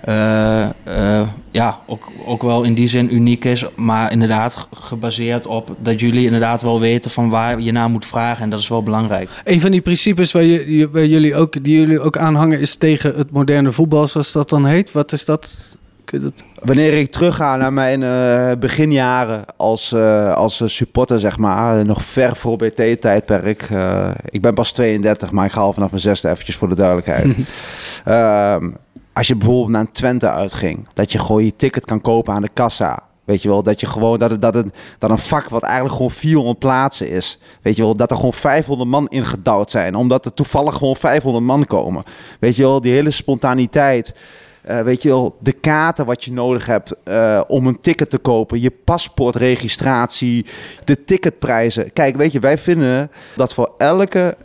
eh, 0.00 0.62
eh, 0.62 1.28
ja, 1.50 1.78
ook, 1.86 2.10
ook 2.26 2.42
wel 2.42 2.62
in 2.62 2.74
die 2.74 2.88
zin 2.88 3.14
uniek 3.14 3.44
is. 3.44 3.64
Maar 3.76 4.12
inderdaad 4.12 4.68
gebaseerd 4.74 5.46
op 5.46 5.76
dat 5.78 6.00
jullie 6.00 6.24
inderdaad 6.24 6.62
wel 6.62 6.80
weten 6.80 7.10
van 7.10 7.28
waar 7.28 7.60
je 7.60 7.72
naar 7.72 7.90
moet 7.90 8.06
vragen. 8.06 8.42
En 8.42 8.50
dat 8.50 8.60
is 8.60 8.68
wel 8.68 8.82
belangrijk. 8.82 9.30
Een 9.44 9.60
van 9.60 9.70
die 9.70 9.80
principes 9.80 10.32
waar, 10.32 10.44
je, 10.44 10.88
waar 10.90 11.06
jullie 11.06 11.34
ook, 11.34 11.64
die 11.64 11.78
jullie 11.78 12.00
ook 12.00 12.16
aanhangen 12.16 12.60
is 12.60 12.76
tegen 12.76 13.14
het 13.14 13.30
moderne 13.30 13.72
voetbal, 13.72 14.06
zoals 14.06 14.32
dat 14.32 14.48
dan 14.48 14.66
heet. 14.66 14.92
Wat 14.92 15.12
is 15.12 15.24
dat? 15.24 15.76
Dat? 16.10 16.32
Wanneer 16.62 16.94
ik 16.94 17.10
terugga 17.10 17.56
naar 17.56 17.72
mijn 17.72 18.02
eh, 18.02 18.58
beginjaren 18.58 19.44
als, 19.56 19.92
eh, 19.92 20.32
als 20.32 20.60
eh, 20.60 20.68
supporter, 20.68 21.20
zeg 21.20 21.38
maar, 21.38 21.84
nog 21.84 22.04
ver 22.04 22.36
voor 22.36 22.56
BT-tijdperk. 22.56 23.68
ik 24.24 24.40
ben 24.40 24.54
pas 24.54 24.72
32, 24.72 25.30
maar 25.30 25.46
ik 25.46 25.52
ga 25.52 25.60
al 25.60 25.72
vanaf 25.72 25.90
mijn 25.90 26.02
zesde 26.02 26.28
eventjes 26.30 26.56
voor 26.56 26.68
de 26.68 26.74
duidelijkheid. 26.74 27.34
Ehm, 28.04 28.70
als 29.12 29.26
je 29.26 29.36
bijvoorbeeld 29.36 29.68
naar 29.68 29.80
een 29.80 29.92
Twente 29.92 30.30
uitging, 30.30 30.88
dat 30.94 31.12
je 31.12 31.18
gewoon 31.18 31.44
je 31.44 31.56
ticket 31.56 31.84
kan 31.84 32.00
kopen 32.00 32.34
aan 32.34 32.42
de 32.42 32.50
kassa. 32.52 33.02
Weet 33.26 33.42
je 33.42 33.48
wel, 33.48 33.62
dat 33.62 33.80
je 33.80 33.86
gewoon 33.86 34.18
dat, 34.18 34.30
het, 34.30 34.42
dat, 34.42 34.54
het, 34.54 34.76
dat 34.98 35.10
een 35.10 35.18
vak 35.18 35.48
wat 35.48 35.62
eigenlijk 35.62 35.94
gewoon 35.94 36.10
400 36.10 36.58
plaatsen 36.58 37.10
is. 37.10 37.38
Weet 37.62 37.76
je 37.76 37.82
wel, 37.82 37.96
dat 37.96 38.10
er 38.10 38.16
gewoon 38.16 38.32
500 38.32 38.90
man 38.90 39.08
ingedouwd 39.08 39.70
zijn. 39.70 39.94
Omdat 39.94 40.24
er 40.24 40.34
toevallig 40.34 40.74
gewoon 40.74 40.96
500 40.96 41.44
man 41.44 41.66
komen. 41.66 42.04
Weet 42.40 42.56
je 42.56 42.62
wel, 42.62 42.80
die 42.80 42.92
hele 42.92 43.10
spontaniteit. 43.10 44.14
Eh, 44.66 44.80
weet 44.80 45.02
je 45.02 45.08
wel, 45.08 45.36
de 45.40 45.52
kaarten 45.52 46.06
wat 46.06 46.24
je 46.24 46.32
nodig 46.32 46.66
hebt 46.66 46.94
eh, 47.04 47.40
om 47.46 47.66
een 47.66 47.80
ticket 47.80 48.10
te 48.10 48.18
kopen, 48.18 48.60
je 48.60 48.70
paspoortregistratie, 48.70 50.46
de 50.84 51.04
ticketprijzen. 51.04 51.92
Kijk, 51.92 52.16
weet 52.16 52.32
je, 52.32 52.38
wij 52.38 52.58
vinden 52.58 53.10
dat 53.36 53.54
voor 53.54 53.74
elke 53.78 54.36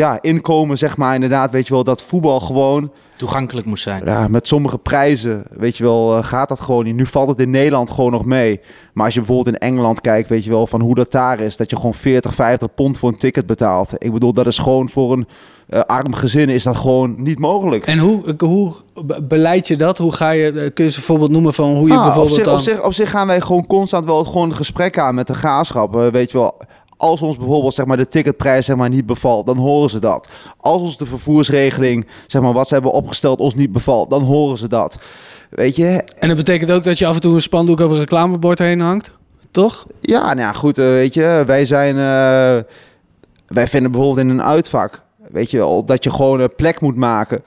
ja, 0.00 0.18
inkomen, 0.20 0.78
zeg 0.78 0.96
maar, 0.96 1.14
inderdaad, 1.14 1.50
weet 1.50 1.66
je 1.66 1.74
wel, 1.74 1.84
dat 1.84 2.02
voetbal 2.02 2.40
gewoon 2.40 2.90
Toegankelijk 3.16 3.66
moet 3.66 3.80
zijn. 3.80 4.04
ja, 4.04 4.28
met 4.28 4.48
sommige 4.48 4.78
prijzen, 4.78 5.42
weet 5.50 5.76
je 5.76 5.84
wel, 5.84 6.16
eh, 6.16 6.24
gaat 6.24 6.48
dat 6.48 6.60
gewoon 6.60 6.84
niet. 6.84 6.94
Nu 6.94 7.06
valt 7.06 7.28
het 7.28 7.40
in 7.40 7.50
Nederland 7.50 7.90
gewoon 7.90 8.10
nog 8.10 8.24
mee. 8.24 8.60
Maar 8.92 9.04
als 9.04 9.14
je 9.14 9.20
bijvoorbeeld 9.20 9.54
in 9.56 9.68
Engeland 9.68 10.00
kijkt, 10.00 10.28
weet 10.28 10.44
je 10.44 10.50
wel, 10.50 10.66
van 10.66 10.80
hoe 10.80 10.94
dat 10.94 11.10
daar 11.10 11.40
is, 11.40 11.56
dat 11.56 11.70
je 11.70 11.76
gewoon 11.76 11.94
40, 11.94 12.34
50 12.34 12.74
pond 12.74 12.98
voor 12.98 13.08
een 13.08 13.18
ticket 13.18 13.46
betaalt. 13.46 13.92
Ik 13.98 14.12
bedoel, 14.12 14.32
dat 14.32 14.46
is 14.46 14.58
gewoon 14.58 14.88
voor 14.88 15.12
een 15.12 15.26
eh, 15.68 15.80
arm 15.80 16.14
gezin 16.14 16.48
is 16.48 16.62
dat 16.62 16.76
gewoon 16.76 17.14
niet 17.18 17.38
mogelijk. 17.38 17.86
En 17.86 17.98
hoe, 17.98 18.34
hoe 18.38 18.72
be- 19.04 19.22
beleid 19.22 19.68
je 19.68 19.76
dat? 19.76 19.98
Hoe 19.98 20.12
ga 20.12 20.30
je, 20.30 20.46
eh, 20.46 20.52
kun 20.52 20.70
je 20.74 20.82
eens 20.82 20.96
een 20.96 21.02
voorbeeld 21.02 21.30
noemen 21.30 21.54
van 21.54 21.76
hoe 21.76 21.88
je 21.88 21.94
Ah, 21.94 22.04
bijvoorbeeld 22.04 22.30
op, 22.30 22.36
zich, 22.36 22.44
dan... 22.44 22.54
op, 22.54 22.60
zich, 22.60 22.82
op 22.82 22.92
zich 22.92 23.10
gaan 23.10 23.26
wij 23.26 23.40
gewoon 23.40 23.66
constant 23.66 24.04
wel 24.04 24.24
gewoon 24.24 24.50
een 24.50 24.56
gesprek 24.56 24.98
aan 24.98 25.14
met 25.14 25.26
de 25.26 25.34
graafschap. 25.34 25.96
Eh, 25.96 26.06
weet 26.06 26.30
je 26.30 26.38
wel, 26.38 26.56
als 27.00 27.22
ons 27.22 27.36
bijvoorbeeld 27.36 27.74
zeg 27.74 27.86
maar, 27.86 27.96
de 27.96 28.06
ticketprijs 28.06 28.66
zeg 28.66 28.76
maar, 28.76 28.88
niet 28.88 29.06
bevalt, 29.06 29.46
dan 29.46 29.56
horen 29.56 29.90
ze 29.90 29.98
dat. 29.98 30.28
Als 30.56 30.80
ons 30.80 30.96
de 30.96 31.06
vervoersregeling, 31.06 32.06
zeg 32.26 32.42
maar, 32.42 32.52
wat 32.52 32.68
ze 32.68 32.74
hebben 32.74 32.92
opgesteld, 32.92 33.38
ons 33.38 33.54
niet 33.54 33.72
bevalt, 33.72 34.10
dan 34.10 34.22
horen 34.22 34.58
ze 34.58 34.68
dat. 34.68 34.98
Weet 35.50 35.76
je, 35.76 36.04
En 36.18 36.28
dat 36.28 36.36
betekent 36.36 36.70
ook 36.70 36.82
dat 36.84 36.98
je 36.98 37.06
af 37.06 37.14
en 37.14 37.20
toe 37.20 37.34
een 37.34 37.42
spandoek 37.42 37.80
over 37.80 37.94
een 37.94 38.00
reclamebord 38.00 38.58
heen 38.58 38.80
hangt? 38.80 39.10
Toch? 39.50 39.86
Ja, 40.00 40.20
nou 40.20 40.38
ja, 40.38 40.52
goed, 40.52 40.78
eh, 40.78 40.84
weet 40.84 41.14
je, 41.14 41.42
wij 41.46 41.64
zijn, 41.64 41.96
eh, 41.96 42.64
wij 43.46 43.66
vinden 43.66 43.90
bijvoorbeeld 43.90 44.26
in 44.26 44.28
een 44.28 44.42
uitvak, 44.42 45.02
weet 45.30 45.50
je 45.50 45.56
wel, 45.56 45.84
dat 45.84 46.04
je 46.04 46.10
gewoon 46.10 46.40
een 46.40 46.54
plek 46.54 46.80
moet 46.80 46.96
maken. 46.96 47.42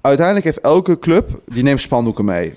Uiteindelijk 0.00 0.46
heeft 0.46 0.60
elke 0.60 0.98
club, 0.98 1.40
die 1.46 1.62
neemt 1.62 1.80
spandoeken 1.80 2.24
mee. 2.24 2.54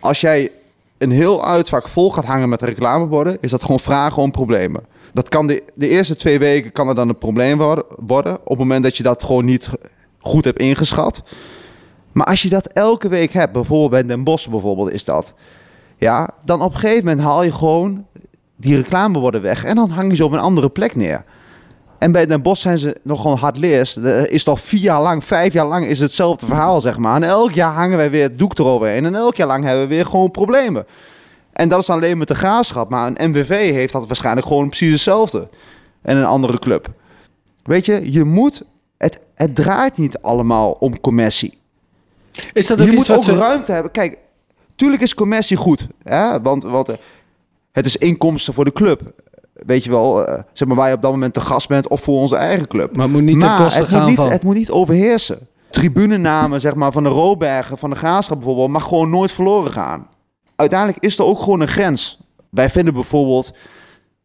Als 0.00 0.20
jij 0.20 0.50
een 0.98 1.10
heel 1.10 1.46
uitvak 1.46 1.88
vol 1.88 2.12
gaat 2.12 2.24
hangen 2.24 2.48
met 2.48 2.62
reclameborden, 2.62 3.38
is 3.40 3.50
dat 3.50 3.62
gewoon 3.62 3.80
vragen 3.80 4.22
om 4.22 4.30
problemen. 4.30 4.82
Dat 5.18 5.28
kan 5.28 5.46
de, 5.46 5.62
de 5.74 5.88
eerste 5.88 6.14
twee 6.14 6.38
weken 6.38 6.72
kan 6.72 6.88
er 6.88 6.94
dan 6.94 7.08
een 7.08 7.18
probleem 7.18 7.58
worden, 7.96 8.38
op 8.40 8.48
het 8.48 8.58
moment 8.58 8.82
dat 8.82 8.96
je 8.96 9.02
dat 9.02 9.22
gewoon 9.22 9.44
niet 9.44 9.68
goed 10.18 10.44
hebt 10.44 10.58
ingeschat. 10.58 11.22
Maar 12.12 12.26
als 12.26 12.42
je 12.42 12.48
dat 12.48 12.66
elke 12.66 13.08
week 13.08 13.32
hebt, 13.32 13.52
bijvoorbeeld 13.52 13.90
bij 13.90 14.04
Den 14.04 14.24
Bosch 14.24 14.48
bijvoorbeeld 14.48 14.90
is 14.90 15.04
dat, 15.04 15.34
ja, 15.96 16.30
dan 16.44 16.62
op 16.62 16.72
een 16.74 16.80
gegeven 16.80 17.04
moment 17.04 17.20
haal 17.20 17.42
je 17.42 17.52
gewoon 17.52 18.06
die 18.56 18.76
reclameborden 18.76 19.42
weg 19.42 19.64
en 19.64 19.74
dan 19.74 19.90
hang 19.90 20.10
je 20.10 20.16
ze 20.16 20.24
op 20.24 20.32
een 20.32 20.38
andere 20.38 20.68
plek 20.68 20.96
neer. 20.96 21.24
En 21.98 22.12
bij 22.12 22.26
Den 22.26 22.42
Bosch 22.42 22.62
zijn 22.62 22.78
ze 22.78 22.96
nog 23.02 23.20
gewoon 23.20 23.36
hard 23.36 23.56
leers. 23.56 23.96
Er 23.96 24.30
is 24.30 24.44
toch 24.44 24.60
vier 24.60 24.80
jaar 24.80 25.02
lang, 25.02 25.24
vijf 25.24 25.52
jaar 25.52 25.66
lang 25.66 25.86
is 25.86 26.00
hetzelfde 26.00 26.46
verhaal, 26.46 26.80
zeg 26.80 26.98
maar. 26.98 27.16
En 27.16 27.22
elk 27.22 27.52
jaar 27.52 27.72
hangen 27.72 27.96
wij 27.96 28.10
weer 28.10 28.22
het 28.22 28.38
doek 28.38 28.58
eroverheen. 28.58 29.04
En 29.04 29.14
elk 29.14 29.36
jaar 29.36 29.46
lang 29.46 29.64
hebben 29.64 29.82
we 29.82 29.94
weer 29.94 30.06
gewoon 30.06 30.30
problemen. 30.30 30.86
En 31.58 31.68
dat 31.68 31.80
is 31.80 31.90
alleen 31.90 32.18
met 32.18 32.28
de 32.28 32.34
graafschap. 32.34 32.90
Maar 32.90 33.12
een 33.14 33.30
MVV 33.30 33.72
heeft 33.72 33.92
dat 33.92 34.06
waarschijnlijk 34.06 34.46
gewoon 34.46 34.66
precies 34.66 34.90
hetzelfde. 34.90 35.48
En 36.02 36.16
een 36.16 36.24
andere 36.24 36.58
club. 36.58 36.92
Weet 37.62 37.86
je, 37.86 38.12
je 38.12 38.24
moet... 38.24 38.62
Het, 38.98 39.20
het 39.34 39.54
draait 39.54 39.96
niet 39.96 40.18
allemaal 40.18 40.70
om 40.70 41.00
commercie. 41.00 41.58
Is 42.52 42.66
dat 42.66 42.80
ook 42.80 42.86
Je 42.86 42.92
moet 42.92 43.06
wat 43.06 43.16
ook 43.16 43.22
ze... 43.22 43.36
ruimte 43.36 43.72
hebben. 43.72 43.90
Kijk, 43.90 44.18
tuurlijk 44.74 45.02
is 45.02 45.14
commercie 45.14 45.56
goed. 45.56 45.86
Hè? 46.02 46.40
Want, 46.42 46.62
want 46.62 46.88
eh, 46.88 46.96
het 47.72 47.86
is 47.86 47.96
inkomsten 47.96 48.54
voor 48.54 48.64
de 48.64 48.72
club. 48.72 49.12
Weet 49.52 49.84
je 49.84 49.90
wel, 49.90 50.26
eh, 50.26 50.42
zeg 50.52 50.68
maar 50.68 50.76
waar 50.76 50.88
je 50.88 50.94
op 50.94 51.02
dat 51.02 51.10
moment 51.10 51.34
te 51.34 51.40
gast 51.40 51.68
bent 51.68 51.88
of 51.88 52.00
voor 52.00 52.20
onze 52.20 52.36
eigen 52.36 52.68
club. 52.68 52.96
Maar 52.96 53.04
het 53.04 53.14
moet 53.14 53.22
niet 53.22 53.40
ten 53.40 53.48
Maar 53.48 53.60
koste 53.60 53.78
het 53.78 53.88
gaan 53.88 54.00
moet, 54.00 54.08
niet, 54.08 54.18
van... 54.18 54.30
het 54.30 54.42
moet 54.42 54.54
niet 54.54 54.70
overheersen. 54.70 55.38
Tribunenamen 55.70 56.60
zeg 56.60 56.74
maar, 56.74 56.92
van 56.92 57.02
de 57.02 57.08
Robergen, 57.08 57.78
van 57.78 57.90
de 57.90 57.96
Graafschap 57.96 58.36
bijvoorbeeld, 58.36 58.68
mag 58.68 58.84
gewoon 58.84 59.10
nooit 59.10 59.32
verloren 59.32 59.72
gaan. 59.72 60.06
Uiteindelijk 60.58 61.04
is 61.04 61.18
er 61.18 61.24
ook 61.24 61.38
gewoon 61.38 61.60
een 61.60 61.68
grens. 61.68 62.18
Wij 62.50 62.70
vinden 62.70 62.94
bijvoorbeeld 62.94 63.52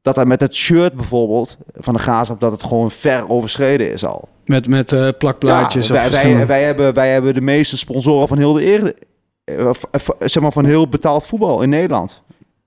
dat 0.02 0.18
er 0.18 0.28
met 0.28 0.42
het 0.42 0.56
shirt 0.56 0.94
bijvoorbeeld 0.94 1.58
van 1.74 1.94
de 1.94 2.00
Graafschap, 2.00 2.40
dat 2.40 2.52
het 2.52 2.64
gewoon 2.64 2.92
ver 2.92 3.30
overschreden 3.30 3.92
is 3.92 4.06
al. 4.06 4.28
Met, 4.46 4.68
met 4.68 4.92
eh, 4.92 5.08
plakplaatjes 5.18 5.88
Ja, 5.88 5.94
of 6.06 6.10
wij, 6.12 6.34
wij, 6.36 6.48
wij, 6.48 6.64
hebben, 6.64 6.94
wij 6.94 7.12
hebben 7.12 7.34
de 7.34 7.42
meeste 7.42 7.78
sponsoren 7.78 8.28
van 8.28 8.38
heel 8.38 8.54
de 8.54 8.66
ere, 8.66 8.96
eh, 9.44 9.70
v- 9.92 10.10
zeg 10.20 10.44
maar 10.44 10.52
van 10.52 10.66
heel 10.66 10.88
betaald 10.88 11.26
voetbal 11.26 11.62
in 11.62 11.70
Nederland. 11.70 12.22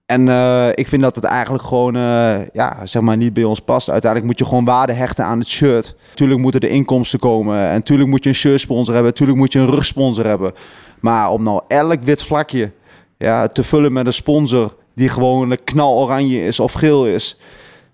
En 0.06 0.28
eh, 0.28 0.68
ik 0.74 0.88
vind 0.88 1.02
dat 1.02 1.16
het 1.16 1.24
eigenlijk 1.24 1.64
gewoon 1.64 1.97
eh, 1.97 2.36
ja, 2.52 2.76
zeg 2.86 3.02
maar 3.02 3.16
niet 3.16 3.32
bij 3.32 3.44
ons 3.44 3.60
past. 3.60 3.90
Uiteindelijk 3.90 4.30
moet 4.30 4.38
je 4.40 4.47
gewoon 4.48 4.64
waarde 4.64 4.93
hechten 4.93 5.24
aan 5.24 5.38
het 5.38 5.48
shirt. 5.48 5.94
Tuurlijk 6.14 6.40
moeten 6.40 6.60
er 6.60 6.68
inkomsten 6.68 7.18
komen. 7.18 7.68
En 7.68 7.82
tuurlijk 7.82 8.09
moet 8.09 8.22
je 8.22 8.28
een 8.28 8.34
shirtsponsor 8.34 8.94
hebben. 8.94 9.14
Tuurlijk 9.14 9.38
moet 9.38 9.52
je 9.52 9.59
een 9.59 9.70
rugsponsor 9.70 10.26
hebben. 10.26 10.52
Maar 11.01 11.30
om 11.30 11.43
nou 11.43 11.60
elk 11.68 12.02
wit 12.02 12.22
vlakje 12.22 12.72
ja, 13.18 13.48
te 13.48 13.62
vullen 13.62 13.93
met 13.93 14.06
een 14.06 14.12
sponsor 14.12 14.76
die 14.94 15.09
gewoon 15.09 15.59
knaloranje 15.64 16.47
is 16.47 16.60
of 16.60 16.72
geel 16.72 17.06
is. 17.06 17.36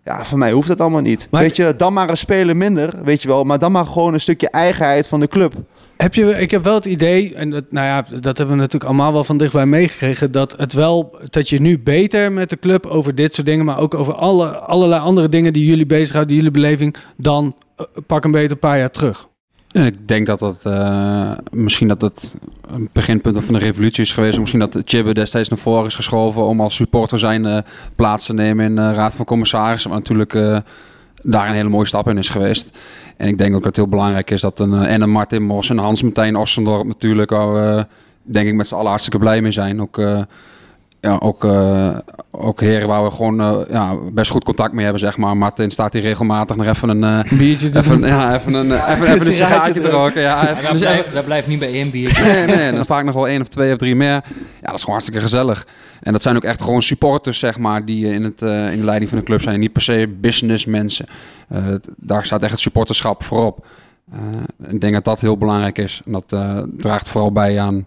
Ja, 0.04 0.24
voor 0.24 0.38
mij 0.38 0.52
hoeft 0.52 0.68
dat 0.68 0.80
allemaal 0.80 1.00
niet. 1.00 1.28
Maar- 1.30 1.42
weet 1.42 1.56
je, 1.56 1.74
dan 1.76 1.92
maar 1.92 2.10
een 2.10 2.16
speler 2.16 2.56
minder, 2.56 2.90
weet 3.04 3.22
je 3.22 3.28
wel. 3.28 3.44
Maar 3.44 3.58
dan 3.58 3.72
maar 3.72 3.86
gewoon 3.86 4.14
een 4.14 4.20
stukje 4.20 4.50
eigenheid 4.50 5.08
van 5.08 5.20
de 5.20 5.28
club. 5.28 5.54
Heb 5.96 6.14
je, 6.14 6.40
ik 6.40 6.50
heb 6.50 6.64
wel 6.64 6.74
het 6.74 6.84
idee, 6.84 7.34
en 7.34 7.50
dat, 7.50 7.64
nou 7.70 7.86
ja, 7.86 8.04
dat 8.20 8.38
hebben 8.38 8.56
we 8.56 8.60
natuurlijk 8.62 8.84
allemaal 8.84 9.12
wel 9.12 9.24
van 9.24 9.38
dichtbij 9.38 9.66
meegekregen, 9.66 10.32
dat 10.32 10.54
het 10.56 10.72
wel, 10.72 11.16
dat 11.24 11.48
je 11.48 11.60
nu 11.60 11.78
beter 11.78 12.32
met 12.32 12.50
de 12.50 12.58
club 12.58 12.86
over 12.86 13.14
dit 13.14 13.34
soort 13.34 13.46
dingen, 13.46 13.64
maar 13.64 13.78
ook 13.78 13.94
over 13.94 14.14
alle, 14.14 14.56
allerlei 14.56 15.02
andere 15.02 15.28
dingen 15.28 15.52
die 15.52 15.64
jullie 15.64 15.86
bezighouden, 15.86 16.34
die 16.34 16.44
jullie 16.44 16.60
beleving, 16.60 16.96
dan 17.16 17.56
eh, 17.76 17.86
pak 18.06 18.24
een 18.24 18.30
beter 18.30 18.50
een 18.50 18.58
paar 18.58 18.78
jaar 18.78 18.90
terug. 18.90 19.28
En 19.72 19.86
ik 19.86 20.08
denk 20.08 20.26
dat 20.26 20.38
dat 20.38 20.66
eh, 20.66 21.32
misschien 21.50 21.88
dat 21.88 22.00
het 22.00 22.34
een 22.66 22.88
beginpunt 22.92 23.44
van 23.44 23.54
de 23.54 23.60
revolutie 23.60 24.02
is 24.02 24.12
geweest. 24.12 24.38
Misschien 24.38 24.60
dat 24.60 24.82
Chibbe 24.84 25.14
destijds 25.14 25.48
naar 25.48 25.58
voren 25.58 25.86
is 25.86 25.94
geschoven 25.94 26.42
om 26.42 26.60
als 26.60 26.74
supporter 26.74 27.18
zijn 27.18 27.46
eh, 27.46 27.58
plaats 27.94 28.26
te 28.26 28.34
nemen 28.34 28.64
in 28.64 28.74
de 28.74 28.92
Raad 28.92 29.16
van 29.16 29.24
Commissarissen. 29.24 29.90
Maar 29.90 29.98
natuurlijk 29.98 30.34
eh, 30.34 30.58
daar 31.22 31.48
een 31.48 31.54
hele 31.54 31.68
mooie 31.68 31.86
stap 31.86 32.08
in 32.08 32.18
is 32.18 32.28
geweest. 32.28 32.78
En 33.16 33.28
ik 33.28 33.38
denk 33.38 33.54
ook 33.54 33.62
dat 33.62 33.66
het 33.66 33.76
heel 33.76 33.88
belangrijk 33.88 34.30
is 34.30 34.40
dat 34.40 34.58
een, 34.58 34.74
eh, 34.74 34.92
en 34.92 35.02
een 35.02 35.10
Martin 35.10 35.42
Mos 35.42 35.70
en 35.70 35.78
Hans 35.78 36.02
Martijn 36.02 36.36
Ossendorp 36.36 36.86
natuurlijk, 36.86 37.30
waar 37.30 37.54
we 37.54 37.86
denk 38.22 38.48
ik 38.48 38.54
met 38.54 38.68
z'n 38.68 38.74
allen 38.74 38.88
hartstikke 38.88 39.18
blij 39.18 39.40
mee 39.40 39.52
zijn. 39.52 39.80
Ook 39.80 39.98
eh, 39.98 40.22
ja, 41.02 41.16
ook, 41.18 41.44
eh, 41.44 41.96
ook 42.30 42.60
heren 42.60 42.88
waar 42.88 43.04
we 43.04 43.10
gewoon 43.10 43.40
eh, 43.40 43.58
ja, 43.70 43.96
best 44.12 44.30
goed 44.30 44.44
contact 44.44 44.72
mee 44.72 44.82
hebben, 44.82 45.00
zeg 45.00 45.16
maar. 45.16 45.36
Martin 45.36 45.70
staat 45.70 45.92
hier 45.92 46.02
regelmatig 46.02 46.56
nog 46.56 46.66
even 46.66 46.88
een... 46.88 47.24
eh, 47.24 47.38
Biertje 47.38 47.70
te 47.70 47.78
even, 47.78 48.00
doen. 48.00 48.08
ja, 48.08 48.34
even 48.34 48.54
een, 48.54 48.72
even, 48.90 49.14
even 49.14 49.26
een 49.26 49.32
sigaretje 49.32 49.80
te 49.80 49.90
roken. 49.90 50.20
Ja, 50.20 50.50
even, 50.50 50.62
dat, 50.64 50.78
blijft, 50.78 51.14
dat 51.14 51.24
blijft 51.24 51.46
niet 51.48 51.58
bij 51.58 51.72
één 51.72 51.90
biertje. 51.90 52.24
Nee, 52.24 52.46
nee, 52.46 52.56
en 52.56 52.74
dan 52.74 52.86
vaak 52.86 53.04
nog 53.04 53.14
wel 53.14 53.28
één 53.28 53.40
of 53.40 53.48
twee 53.48 53.72
of 53.72 53.78
drie 53.78 53.94
meer. 53.94 54.08
Ja, 54.08 54.22
dat 54.60 54.74
is 54.74 54.80
gewoon 54.80 54.94
hartstikke 54.94 55.20
gezellig. 55.20 55.66
En 56.00 56.12
dat 56.12 56.22
zijn 56.22 56.36
ook 56.36 56.44
echt 56.44 56.62
gewoon 56.62 56.82
supporters, 56.82 57.38
zeg 57.38 57.58
maar, 57.58 57.84
die 57.84 58.06
in, 58.12 58.24
het, 58.24 58.42
eh, 58.42 58.72
in 58.72 58.78
de 58.78 58.84
leiding 58.84 59.10
van 59.10 59.18
de 59.18 59.24
club 59.24 59.42
zijn. 59.42 59.54
En 59.54 59.60
niet 59.60 59.72
per 59.72 59.82
se 59.82 60.14
businessmensen. 60.20 61.06
Eh, 61.48 61.66
daar 61.96 62.24
staat 62.24 62.42
echt 62.42 62.50
het 62.50 62.60
supporterschap 62.60 63.22
voorop. 63.22 63.66
Eh, 64.12 64.18
ik 64.70 64.80
denk 64.80 64.94
dat 64.94 65.04
dat 65.04 65.20
heel 65.20 65.36
belangrijk 65.38 65.78
is. 65.78 66.02
En 66.06 66.12
dat 66.12 66.32
eh, 66.32 66.62
draagt 66.76 67.10
vooral 67.10 67.32
bij 67.32 67.60
aan 67.60 67.86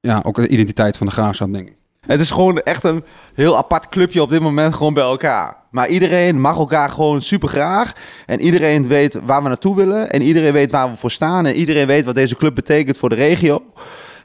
ja, 0.00 0.20
ook 0.26 0.36
de 0.36 0.48
identiteit 0.48 0.96
van 0.96 1.06
de 1.06 1.12
graafschap, 1.12 1.52
denk 1.52 1.68
ik. 1.68 1.74
Het 2.06 2.20
is 2.20 2.30
gewoon 2.30 2.58
echt 2.58 2.84
een 2.84 3.04
heel 3.34 3.56
apart 3.56 3.88
clubje 3.88 4.22
op 4.22 4.30
dit 4.30 4.40
moment 4.40 4.74
gewoon 4.74 4.94
bij 4.94 5.02
elkaar. 5.02 5.56
Maar 5.70 5.88
iedereen 5.88 6.40
mag 6.40 6.56
elkaar 6.56 6.90
gewoon 6.90 7.20
super 7.20 7.48
graag. 7.48 7.92
En 8.26 8.40
iedereen 8.40 8.88
weet 8.88 9.18
waar 9.24 9.42
we 9.42 9.48
naartoe 9.48 9.76
willen. 9.76 10.10
En 10.10 10.22
iedereen 10.22 10.52
weet 10.52 10.70
waar 10.70 10.90
we 10.90 10.96
voor 10.96 11.10
staan. 11.10 11.46
En 11.46 11.54
iedereen 11.54 11.86
weet 11.86 12.04
wat 12.04 12.14
deze 12.14 12.36
club 12.36 12.54
betekent 12.54 12.98
voor 12.98 13.08
de 13.08 13.14
regio. 13.14 13.62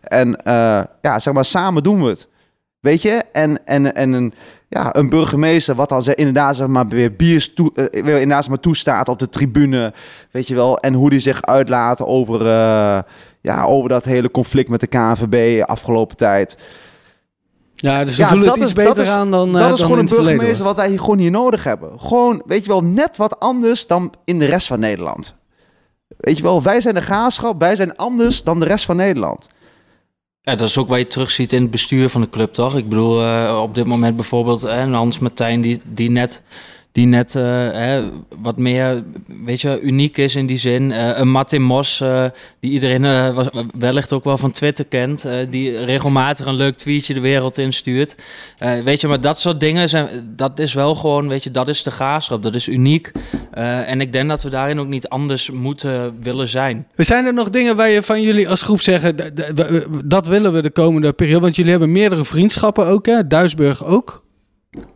En 0.02 0.36
eh, 0.36 0.84
ja, 1.02 1.20
zeg 1.20 1.34
maar, 1.34 1.46
samen 1.46 1.84
doen 1.84 2.04
we 2.04 2.10
het. 2.10 2.30
Weet 2.80 3.02
je? 3.02 3.24
En, 3.32 3.66
en, 3.66 3.96
en 3.96 4.14
een, 4.14 4.34
ja, 4.68 4.96
een 4.96 5.10
burgemeester, 5.10 5.76
wat 5.76 5.90
dan 5.90 6.04
inderdaad 6.04 6.56
zeg 6.56 6.68
maar, 6.68 6.88
weer 6.88 7.16
biers 7.16 7.54
toe, 7.54 7.72
eh, 7.74 8.00
inderdaad 8.00 8.50
maar, 8.50 8.60
toestaat 8.60 9.10
op 9.10 9.20
de 9.20 9.30
tribune. 9.30 9.94
Weet 10.32 10.48
je 10.48 10.56
wel? 10.56 10.78
En 10.78 10.94
hoe 10.94 11.10
die 11.10 11.20
zich 11.20 11.42
uitlaat 11.42 12.02
over, 12.02 12.42
eh, 12.42 13.00
ja, 13.42 13.64
over 13.64 13.90
dat 13.90 14.06
hele 14.06 14.32
conflict 14.32 14.70
met 14.70 14.80
de 14.80 14.88
KNVB 14.88 15.64
afgelopen 15.66 16.18
tijd. 16.18 16.58
Ja, 17.82 18.04
dus 18.04 18.16
ze 18.16 18.22
Ja, 18.22 18.28
voelen 18.28 18.48
het 18.48 18.56
dat 18.56 18.64
iets 18.70 18.78
is- 18.78 18.86
dat 18.86 18.94
beter 18.94 19.04
is- 19.04 19.10
aan 19.18 19.32
dan 19.32 19.48
eh, 19.48 19.54
dat 19.54 19.62
dan 19.62 19.74
is 19.74 19.82
gewoon 19.82 20.00
een 20.00 20.06
burgemeester 20.06 20.66
wat 20.66 20.76
wij 20.76 20.90
hier 20.90 21.00
gewoon 21.00 21.18
hier 21.18 21.32
nodig 21.32 21.64
hebben. 21.64 22.00
Gewoon, 22.00 22.42
weet 22.46 22.62
je 22.62 22.68
wel, 22.68 22.84
net 22.84 23.18
wat 23.18 23.40
anders 23.40 23.88
dan 23.88 24.14
in 24.26 24.40
de 24.40 24.46
rest 24.46 24.68
van 24.68 24.80
Nederland. 24.80 25.36
Weet 26.18 26.38
je 26.38 26.44
wel, 26.44 26.62
wij 26.64 26.82
zijn 26.82 26.96
de 26.96 27.02
graafschap, 27.02 27.60
wij 27.60 27.76
zijn 27.76 27.96
anders 27.98 28.44
dan 28.44 28.60
de 28.60 28.66
rest 28.66 28.86
van 28.86 28.96
Nederland. 28.96 29.48
Ja, 30.42 30.56
dat 30.56 30.68
is 30.68 30.78
ook 30.78 30.88
wat 30.88 31.00
je 31.00 31.08
terugziet 31.08 31.54
in 31.54 31.62
het 31.62 31.72
bestuur 31.72 32.10
van 32.10 32.22
de 32.22 32.30
club, 32.30 32.54
toch? 32.54 32.78
Ik 32.78 32.90
bedoel, 32.90 33.22
eh, 33.24 33.60
op 33.64 33.76
dit 33.76 33.86
moment 33.86 34.16
bijvoorbeeld 34.16 34.64
eh, 34.64 34.92
Hans 34.94 35.20
Martijn, 35.20 35.62
die, 35.62 35.82
die 35.86 36.12
net, 36.12 36.42
die 36.92 37.06
net 37.06 37.36
eh, 37.36 37.44
hè, 37.72 38.04
wat 38.42 38.58
meer, 38.58 39.04
weet 39.46 39.62
je, 39.62 39.80
uniek 39.82 40.18
is 40.18 40.36
in 40.36 40.46
die 40.46 40.58
zin. 40.58 40.92
Eh, 40.92 41.18
een 41.18 41.30
Martin 41.30 41.62
Mos, 41.62 42.02
eh, 42.02 42.26
die 42.60 42.72
iedereen 42.72 43.34
wellicht 43.78 44.14
ook 44.14 44.24
wel 44.24 44.38
van 44.38 44.52
Twitter 44.52 44.86
kent, 44.86 45.26
die 45.50 45.86
regelmatig 45.86 46.46
een 46.46 46.56
leuk 46.56 46.76
tweetje 46.76 47.14
de 47.14 47.20
wereld 47.20 47.58
instuurt. 47.58 48.16
Weet 48.84 49.02
je, 49.02 49.08
maar 49.08 49.22
dat 49.22 49.40
soort 49.40 49.60
dingen, 49.60 49.90
zijn, 49.90 50.34
dat 50.36 50.60
is 50.60 50.74
wel 50.74 50.94
gewoon, 50.94 51.28
weet 51.28 51.44
je, 51.44 51.52
dat 51.52 51.68
is 51.68 51.84
de 51.84 51.92
graafschap, 51.92 52.44
dat 52.44 52.56
is 52.56 52.68
uniek. 52.68 53.12
En 53.52 54.02
ik 54.02 54.14
denk 54.14 54.30
dat 54.30 54.44
we 54.44 54.50
daarin 54.50 54.80
ook 54.80 54.88
niet 54.88 55.08
anders 55.08 55.50
moeten 55.50 56.18
willen 56.22 56.48
zijn. 56.48 56.88
Zijn 56.96 57.26
er 57.26 57.34
nog 57.34 57.50
dingen 57.50 57.76
waar 57.76 57.90
je 57.90 58.04
van 58.04 58.22
jullie 58.22 58.50
als 58.50 58.62
groep 58.62 58.82
zeggen, 58.82 59.16
dat 60.06 60.28
willen 60.28 60.54
we 60.54 60.62
de 60.62 60.72
komende 60.72 61.14
periode? 61.14 61.42
Want 61.42 61.56
jullie 61.56 61.72
hebben 61.72 61.92
meerdere 61.92 62.26
vriendschappen 62.26 62.86
ook, 62.86 63.06
hè? 63.06 63.28
Duisburg 63.28 63.86
ook. 63.86 64.24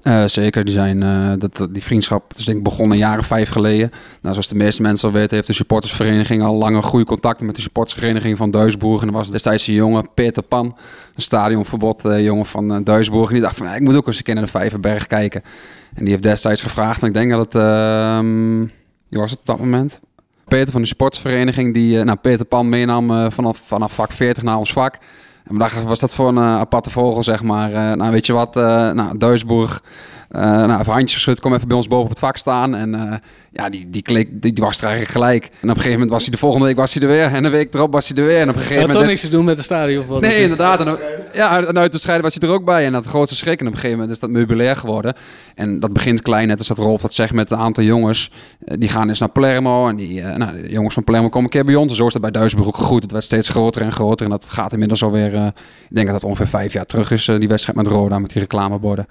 Eh, 0.02 0.26
zeker, 0.26 0.66
die, 0.66 0.74
zijn, 0.74 1.04
eh, 1.04 1.34
dat, 1.38 1.68
die 1.72 1.84
vriendschap 1.84 2.34
is 2.36 2.46
denk 2.46 2.64
begonnen 2.64 3.18
of 3.18 3.26
vijf 3.26 3.50
geleden. 3.50 3.90
Nou, 4.22 4.34
zoals 4.34 4.48
de 4.48 4.56
meeste 4.56 4.82
mensen 4.82 5.08
al 5.08 5.14
weten, 5.14 5.36
heeft 5.36 5.48
de 5.48 5.54
supportersvereniging 5.54 6.44
al 6.44 6.56
lange 6.56 6.82
goede 6.82 7.06
contacten 7.06 7.46
met 7.46 7.56
de 7.56 7.62
supportersvereniging 7.62 8.38
van 8.38 8.52
Duisburg. 8.52 9.02
En 9.02 9.08
er 9.08 9.14
was 9.14 9.32
destijds 9.32 9.68
een 9.68 9.74
jongen, 9.74 10.10
Peter 10.14 10.44
Pan, 10.44 10.66
een 11.16 11.22
stadionverbod 11.22 12.06
eh, 12.06 12.24
jongen 12.24 12.46
van 12.46 12.84
Duisburg. 12.84 13.28
En 13.28 13.34
die 13.34 13.44
dacht 13.44 13.58
van, 13.58 13.68
"Ja, 13.68 13.76
ik 13.76 13.82
moet 13.82 13.96
ook 13.96 14.08
eens 14.08 14.18
een 14.18 14.24
keer 14.24 14.34
naar 14.34 14.44
de 14.44 14.50
Vijverberg 14.50 15.08
kijken. 15.08 15.42
En 15.94 16.02
die 16.02 16.10
heeft 16.10 16.24
destijds 16.24 16.62
gevraagd, 16.62 17.02
en 17.02 17.08
ik 17.08 17.14
denk 17.14 17.32
dat 17.32 17.54
het, 17.54 17.56
ehm 17.56 18.60
wie 19.10 19.20
was 19.20 19.32
het 19.32 19.40
op 19.40 19.46
dat 19.46 19.60
moment? 19.60 20.00
Peter 20.48 20.72
van 20.72 20.82
de 20.82 20.88
supportersvereniging, 20.88 21.74
die 21.74 22.04
nou, 22.04 22.18
Peter 22.18 22.46
Pan 22.46 22.70
meenam 22.70 23.32
vanaf, 23.32 23.62
vanaf 23.66 23.94
vak 23.94 24.12
40 24.12 24.44
naar 24.44 24.58
ons 24.58 24.74
vak. 24.74 24.98
En 25.48 25.58
dachten, 25.58 25.86
was 25.86 26.00
dat 26.00 26.16
voor 26.16 26.28
een 26.28 26.38
eh, 26.38 26.58
aparte 26.58 26.90
vogel, 26.90 27.24
zeg 27.24 27.44
maar. 27.44 27.74
Eh, 27.74 27.92
nou, 27.92 28.12
weet 28.12 28.26
je 28.26 28.34
wat, 28.34 28.56
eh 28.56 28.92
nou, 28.92 29.18
Duisburg, 29.18 29.82
eh, 30.36 30.68
nou, 30.68 30.80
even 30.80 30.94
handjes 30.94 31.14
geschud, 31.14 31.40
kom 31.40 31.54
even 31.54 31.68
bij 31.68 31.78
ons 31.78 31.88
boven 31.88 32.04
op 32.04 32.10
het 32.10 32.20
vak 32.20 32.38
staan. 32.38 32.76
En 32.76 32.96
eh, 32.96 33.18
ja, 33.52 33.70
die, 33.70 33.90
die, 33.90 34.02
kleek, 34.02 34.42
die, 34.42 34.54
die 34.54 34.64
was 34.64 34.78
er 34.78 34.84
eigenlijk 34.84 35.12
gelijk. 35.12 35.44
En 35.44 35.50
op 35.50 35.62
een 35.64 35.70
gegeven 35.70 35.92
moment 35.92 36.10
was 36.10 36.22
hij 36.24 36.32
de 36.32 36.38
volgende 36.38 36.66
week 36.66 36.76
was 36.76 36.94
hij 36.94 37.04
er 37.04 37.10
weer. 37.10 37.26
En 37.26 37.44
een 37.44 37.52
week 37.52 37.74
erop 37.74 37.94
was 37.94 38.08
hij 38.08 38.18
er 38.18 38.26
weer. 38.26 38.40
En 38.40 38.50
op 38.50 38.56
een 38.56 38.62
gegeven 38.62 38.76
had 38.76 38.88
moment... 38.88 39.00
toch 39.00 39.10
niks 39.10 39.22
te 39.22 39.30
doen 39.30 39.46
met 39.46 39.58
de 39.58 39.64
stadion 39.64 40.00
of 40.02 40.08
wat? 40.08 40.22
Nee, 40.22 40.42
inderdaad. 40.42 40.80
En, 40.80 40.98
ja, 41.34 41.64
en 41.64 41.78
uit 41.78 41.92
de 41.92 41.98
scheiden 41.98 42.26
was 42.26 42.38
hij 42.40 42.50
er 42.50 42.56
ook 42.56 42.66
bij. 42.66 42.86
En 42.86 42.92
dat 42.92 43.06
grootste 43.06 43.36
schrik. 43.36 43.60
En 43.60 43.66
op 43.66 43.72
een 43.72 43.80
gegeven 43.80 43.98
moment 43.98 44.16
is 44.16 44.22
dat 44.22 44.30
meubilair 44.30 44.76
geworden. 44.76 45.14
En 45.56 45.80
dat 45.80 45.94
begint 45.94 46.22
klein, 46.22 46.48
net 46.48 46.58
als 46.58 46.68
dat 46.68 46.78
Rolf 46.78 47.02
dat 47.02 47.14
zegt 47.14 47.34
met 47.34 47.52
een 47.52 47.58
aantal 47.58 47.84
jongens. 47.84 48.32
Eh, 48.66 48.78
Die 48.80 48.90
gaan 48.90 49.10
eens 49.10 49.20
naar 49.20 49.30
Palermo. 49.30 49.88
En 49.88 49.96
die, 49.96 50.22
nou, 50.22 50.62
de 50.62 50.70
jongens 50.70 50.94
van 50.94 51.04
Palermo 51.04 51.30
komen 51.30 51.44
een 51.44 51.50
keer 51.50 51.66
bij 51.66 51.76
ons. 51.76 51.90
En 51.90 51.96
zo 51.96 52.08
is 52.08 52.14
dat 52.14 52.22
bij 52.22 52.32
Duisburg 52.32 52.68
ook 52.68 52.78
gegroeid. 52.78 53.04
Het 53.04 53.12
werd 53.12 53.24
steeds 53.24 53.50
groter 53.50 53.82
en 53.82 53.92
groter. 53.92 54.26
En 54.26 54.32
dat 54.32 54.50
gaat 54.50 54.74
inmiddels 54.74 55.04
alweer, 55.04 55.34
ik 55.90 55.96
denk 55.96 56.06
dat 56.06 56.16
het 56.16 56.24
ongeveer 56.24 56.48
vijf 56.48 56.74
jaar 56.74 56.86
terug 56.86 57.12
is. 57.12 57.26
die 57.26 57.48
wedstrijd 57.48 57.78
met 57.78 57.88
Roda, 57.88 58.20
met 58.20 58.32
die 58.32 58.42
reclameborden. 58.42 59.08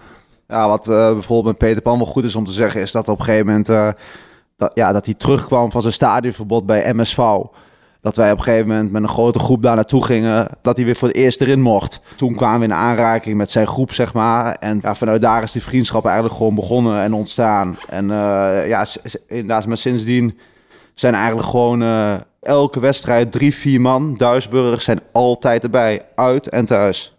Ja, 0.49 0.69
wat 0.69 0.89
eh, 0.89 1.13
bijvoorbeeld 1.13 1.45
met 1.45 1.69
Peter 1.69 1.83
Pan 1.83 1.99
wel 1.99 2.07
goed 2.07 2.25
is 2.25 2.37
om 2.37 2.45
te 2.45 2.53
zeggen, 2.53 2.81
is 2.81 2.93
dat 2.93 3.09
op 3.09 3.19
een 3.19 3.25
gegeven 3.25 3.47
moment 3.47 3.69
eh, 3.69 3.89
dat, 4.57 4.71
ja, 4.75 4.93
dat 4.93 5.05
hij 5.05 5.15
terugkwam 5.15 5.71
van 5.71 5.81
zijn 5.81 5.93
stadionverbod 5.93 6.67
bij 6.67 6.95
MSV. 6.95 7.19
Dat 8.01 8.17
wij 8.17 8.33
op 8.33 8.39
een 8.39 8.45
gegeven 8.45 8.69
moment 8.69 8.91
met 8.91 9.03
een 9.03 9.09
grote 9.09 9.39
groep 9.39 9.63
daar 9.63 9.75
naartoe 9.75 10.05
gingen, 10.05 10.49
dat 10.63 10.77
hij 10.77 10.85
weer 10.85 10.97
voor 10.97 11.09
het 11.09 11.17
eerst 11.17 11.41
erin 11.41 11.61
mocht. 11.61 12.01
Toen 12.17 12.35
kwamen 12.35 12.59
we 12.59 12.65
in 12.65 12.75
aanraking 12.75 13.37
met 13.37 13.51
zijn 13.51 13.67
groep, 13.67 13.93
zeg 13.93 14.13
maar. 14.13 14.55
En 14.55 14.81
vanuit 14.83 15.21
daar 15.21 15.43
is 15.43 15.53
die 15.53 15.63
vriendschap 15.63 16.05
eigenlijk 16.05 16.37
gewoon 16.37 16.55
begonnen 16.55 17.03
en 17.03 17.13
ontstaan. 17.13 17.79
En 17.89 18.11
eh, 18.11 18.69
ja, 18.69 18.87
inderdaad, 19.27 19.67
maar 19.67 19.77
sindsdien 19.77 20.39
zijn 20.95 21.15
eigenlijk 21.15 21.49
gewoon 21.49 21.83
elke 22.41 22.81
wedstrijd 22.81 23.33
drie, 23.33 23.55
vier 23.55 23.81
man, 23.81 24.15
Duisburg, 24.17 24.83
zijn 24.83 25.01
altijd 25.13 25.63
erbij, 25.63 26.03
uit 26.15 26.49
en 26.49 26.65
thuis. 26.65 27.14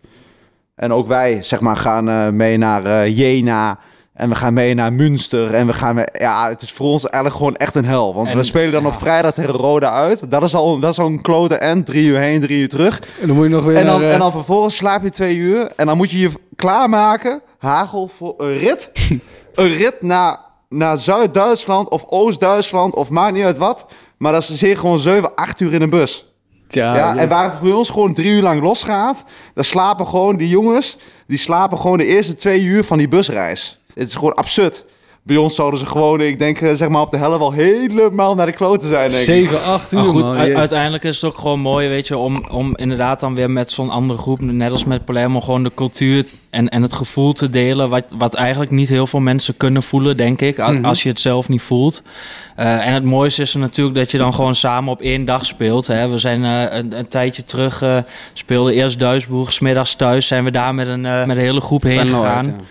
En 0.75 0.93
ook 0.93 1.07
wij, 1.07 1.43
zeg 1.43 1.59
maar, 1.59 1.77
gaan 1.77 2.09
eh, 2.09 2.29
mee 2.29 2.57
naar 2.57 2.85
eh, 2.85 3.17
Jena. 3.17 3.79
En 4.13 4.29
we 4.29 4.35
gaan 4.35 4.53
mee 4.53 4.73
naar 4.73 4.93
Münster. 4.93 5.53
En 5.53 5.67
we 5.67 5.73
gaan 5.73 5.95
mee, 5.95 6.05
ja, 6.19 6.49
het 6.49 6.61
is 6.61 6.71
voor 6.71 6.87
ons 6.87 7.03
eigenlijk 7.03 7.35
gewoon 7.35 7.55
echt 7.55 7.75
een 7.75 7.85
hel. 7.85 8.13
Want 8.15 8.27
En- 8.27 8.37
we 8.37 8.43
spelen 8.43 8.71
dan 8.71 8.85
op 8.85 8.93
vrijdag 8.93 9.33
tegen 9.33 9.53
Roda 9.53 9.91
uit. 9.91 10.31
Dat 10.31 10.43
is 10.43 10.55
al, 10.55 10.79
dat 10.79 10.91
is 10.91 10.99
al 10.99 11.05
een 11.07 11.21
klote 11.21 11.55
end. 11.55 11.85
Drie 11.85 12.07
uur 12.07 12.19
heen, 12.19 12.41
drie 12.41 12.61
uur 12.61 12.69
terug. 12.69 12.99
En 13.21 13.27
dan 13.27 13.35
moet 13.35 13.45
je 13.45 13.51
nog 13.51 13.65
weer 13.65 13.75
En 13.75 13.85
dan, 13.85 13.99
naar, 13.99 14.07
eh, 14.07 14.13
en 14.13 14.19
dan 14.19 14.31
vervolgens 14.31 14.75
slaap 14.75 15.03
je 15.03 15.09
twee 15.09 15.35
uur. 15.35 15.71
En 15.75 15.85
dan 15.85 15.97
moet 15.97 16.11
je 16.11 16.19
je 16.19 16.31
klaarmaken, 16.55 17.41
Hagel, 17.59 18.09
voor 18.17 18.33
een 18.37 18.57
rit. 18.57 18.91
een 19.55 19.73
rit 19.75 20.01
naar, 20.01 20.37
naar 20.69 20.97
Zuid-Duitsland 20.97 21.89
of 21.89 22.03
Oost-Duitsland 22.07 22.95
of 22.95 23.09
maakt 23.09 23.33
niet 23.33 23.45
uit 23.45 23.57
wat. 23.57 23.85
Maar 24.17 24.31
dat 24.31 24.41
is 24.41 24.53
zeker 24.53 24.79
gewoon 24.79 24.99
7, 24.99 25.35
8 25.35 25.59
uur 25.59 25.73
in 25.73 25.81
een 25.81 25.89
bus. 25.89 26.34
Tja, 26.67 26.95
Ja, 26.95 27.15
en 27.17 27.27
waar 27.29 27.49
het 27.51 27.59
bij 27.59 27.71
ons 27.71 27.89
gewoon 27.89 28.13
drie 28.13 28.31
uur 28.31 28.41
lang 28.41 28.61
losgaat, 28.61 29.23
dan 29.53 29.63
slapen 29.63 30.07
gewoon 30.07 30.35
die 30.37 30.49
jongens, 30.49 30.97
die 31.27 31.37
slapen 31.37 31.77
gewoon 31.77 31.97
de 31.97 32.05
eerste 32.05 32.35
twee 32.35 32.61
uur 32.61 32.83
van 32.83 32.97
die 32.97 33.07
busreis. 33.07 33.79
Het 33.93 34.07
is 34.07 34.15
gewoon 34.15 34.33
absurd. 34.35 34.85
Bij 35.23 35.35
ons 35.37 35.55
zouden 35.55 35.79
ze 35.79 35.85
gewoon, 35.85 36.21
ik 36.21 36.39
denk, 36.39 36.61
eh, 36.61 36.73
zeg 36.73 36.89
maar 36.89 37.01
op 37.01 37.11
de 37.11 37.17
helft 37.17 37.37
wel 37.39 37.51
helemaal 37.51 38.35
naar 38.35 38.45
de 38.45 38.51
kloten 38.51 38.89
zijn, 38.89 39.09
denk 39.09 39.19
ik. 39.19 39.25
7, 39.25 39.63
8 39.63 39.91
uur, 39.91 39.99
Maar 39.99 40.07
goed, 40.09 40.21
man. 40.21 40.41
u- 40.41 40.45
Je- 40.45 40.55
uiteindelijk 40.55 41.03
is 41.03 41.21
het 41.21 41.31
ook 41.31 41.37
gewoon 41.37 41.59
mooi, 41.59 41.87
weet 41.87 42.07
je, 42.07 42.17
om, 42.17 42.45
om 42.51 42.75
inderdaad 42.75 43.19
dan 43.19 43.35
weer 43.35 43.51
met 43.51 43.71
zo'n 43.71 43.89
andere 43.89 44.19
groep, 44.19 44.41
net 44.41 44.71
als 44.71 44.85
met 44.85 45.05
Palermo, 45.05 45.39
gewoon 45.39 45.63
de 45.63 45.71
cultuur 45.75 46.25
en, 46.55 46.69
en 46.69 46.81
het 46.81 46.93
gevoel 46.93 47.33
te 47.33 47.49
delen, 47.49 47.89
wat, 47.89 48.05
wat 48.17 48.33
eigenlijk 48.35 48.71
niet 48.71 48.89
heel 48.89 49.07
veel 49.07 49.19
mensen 49.19 49.57
kunnen 49.57 49.83
voelen, 49.83 50.17
denk 50.17 50.41
ik, 50.41 50.57
Mhm. 50.57 50.85
als 50.85 51.03
je 51.03 51.09
het 51.09 51.19
zelf 51.19 51.49
niet 51.49 51.61
voelt. 51.61 52.01
Eh, 52.55 52.87
en 52.87 52.93
het 52.93 53.03
mooiste 53.03 53.41
is 53.41 53.53
er 53.53 53.59
natuurlijk 53.59 53.95
dat 53.95 54.11
je 54.11 54.17
dan 54.17 54.33
gewoon 54.33 54.55
samen 54.55 54.91
op 54.91 55.01
één 55.01 55.25
dag 55.25 55.45
speelt. 55.45 55.87
Hè. 55.87 56.09
We 56.09 56.17
zijn 56.17 56.43
eh, 56.43 56.77
een, 56.77 56.97
een 56.97 57.07
tijdje 57.07 57.43
terug, 57.43 57.81
eh 57.81 57.97
speelden 58.33 58.73
eerst 58.73 58.99
Duisburg, 58.99 59.53
smiddags 59.53 59.95
thuis 59.95 60.27
zijn 60.27 60.43
we 60.43 60.51
daar 60.51 60.75
met 60.75 60.87
een, 60.87 61.05
eh, 61.05 61.25
met 61.25 61.37
een 61.37 61.43
hele 61.43 61.61
groep 61.61 61.83
heen 61.83 61.97
Venlo 61.97 62.23
uit, 62.23 62.45
gegaan. 62.45 62.65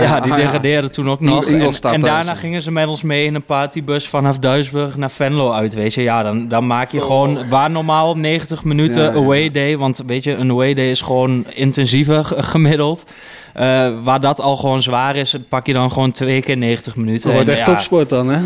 Ja, 0.00 0.20
die 0.20 0.34
degradeerden 0.34 0.92
toen 0.96 1.10
ook 1.10 1.20
nog. 1.20 1.44
En, 1.44 1.54
Ingolstadt 1.54 1.94
en 1.94 2.00
daarna 2.00 2.30
ja. 2.30 2.36
gingen 2.38 2.62
ze 2.62 2.70
met 2.70 2.86
ons 2.86 3.02
mee 3.02 3.24
in 3.24 3.34
een 3.34 3.42
partybus 3.42 4.08
vanaf 4.08 4.38
Duisburg 4.38 4.96
naar 4.96 5.10
Venlo 5.10 5.52
uit, 5.52 5.74
weet 5.74 5.94
je. 5.94 6.02
Ja, 6.02 6.22
dan, 6.22 6.48
dan 6.48 6.66
maak 6.66 6.90
je 6.90 7.00
gewoon, 7.00 7.48
waar 7.48 7.70
normaal 7.70 8.16
90 8.16 8.64
minuten 8.64 9.02
Ja, 9.02 9.10
ja. 9.10 9.16
away 9.16 9.50
day, 9.50 9.76
want 9.76 10.02
weet 10.06 10.24
je, 10.24 10.34
een 10.34 10.50
away 10.50 10.74
day 10.74 10.90
is 10.90 11.00
gewoon 11.00 11.44
intensiever 11.54 12.19
gemiddeld. 12.24 13.04
Eh, 13.54 13.88
waar 14.02 14.20
dat 14.20 14.40
al 14.40 14.56
gewoon 14.56 14.82
zwaar 14.82 15.16
is, 15.16 15.36
pak 15.48 15.66
je 15.66 15.72
dan 15.72 15.90
gewoon 15.90 16.12
twee 16.12 16.42
keer 16.42 16.56
90 16.56 16.96
minuten. 16.96 17.22
Dat 17.22 17.32
wordt 17.32 17.48
En 17.48 17.54
echt 17.56 17.66
ja, 17.66 17.74
topsport 17.74 18.08
dan, 18.08 18.28
hè? 18.28 18.40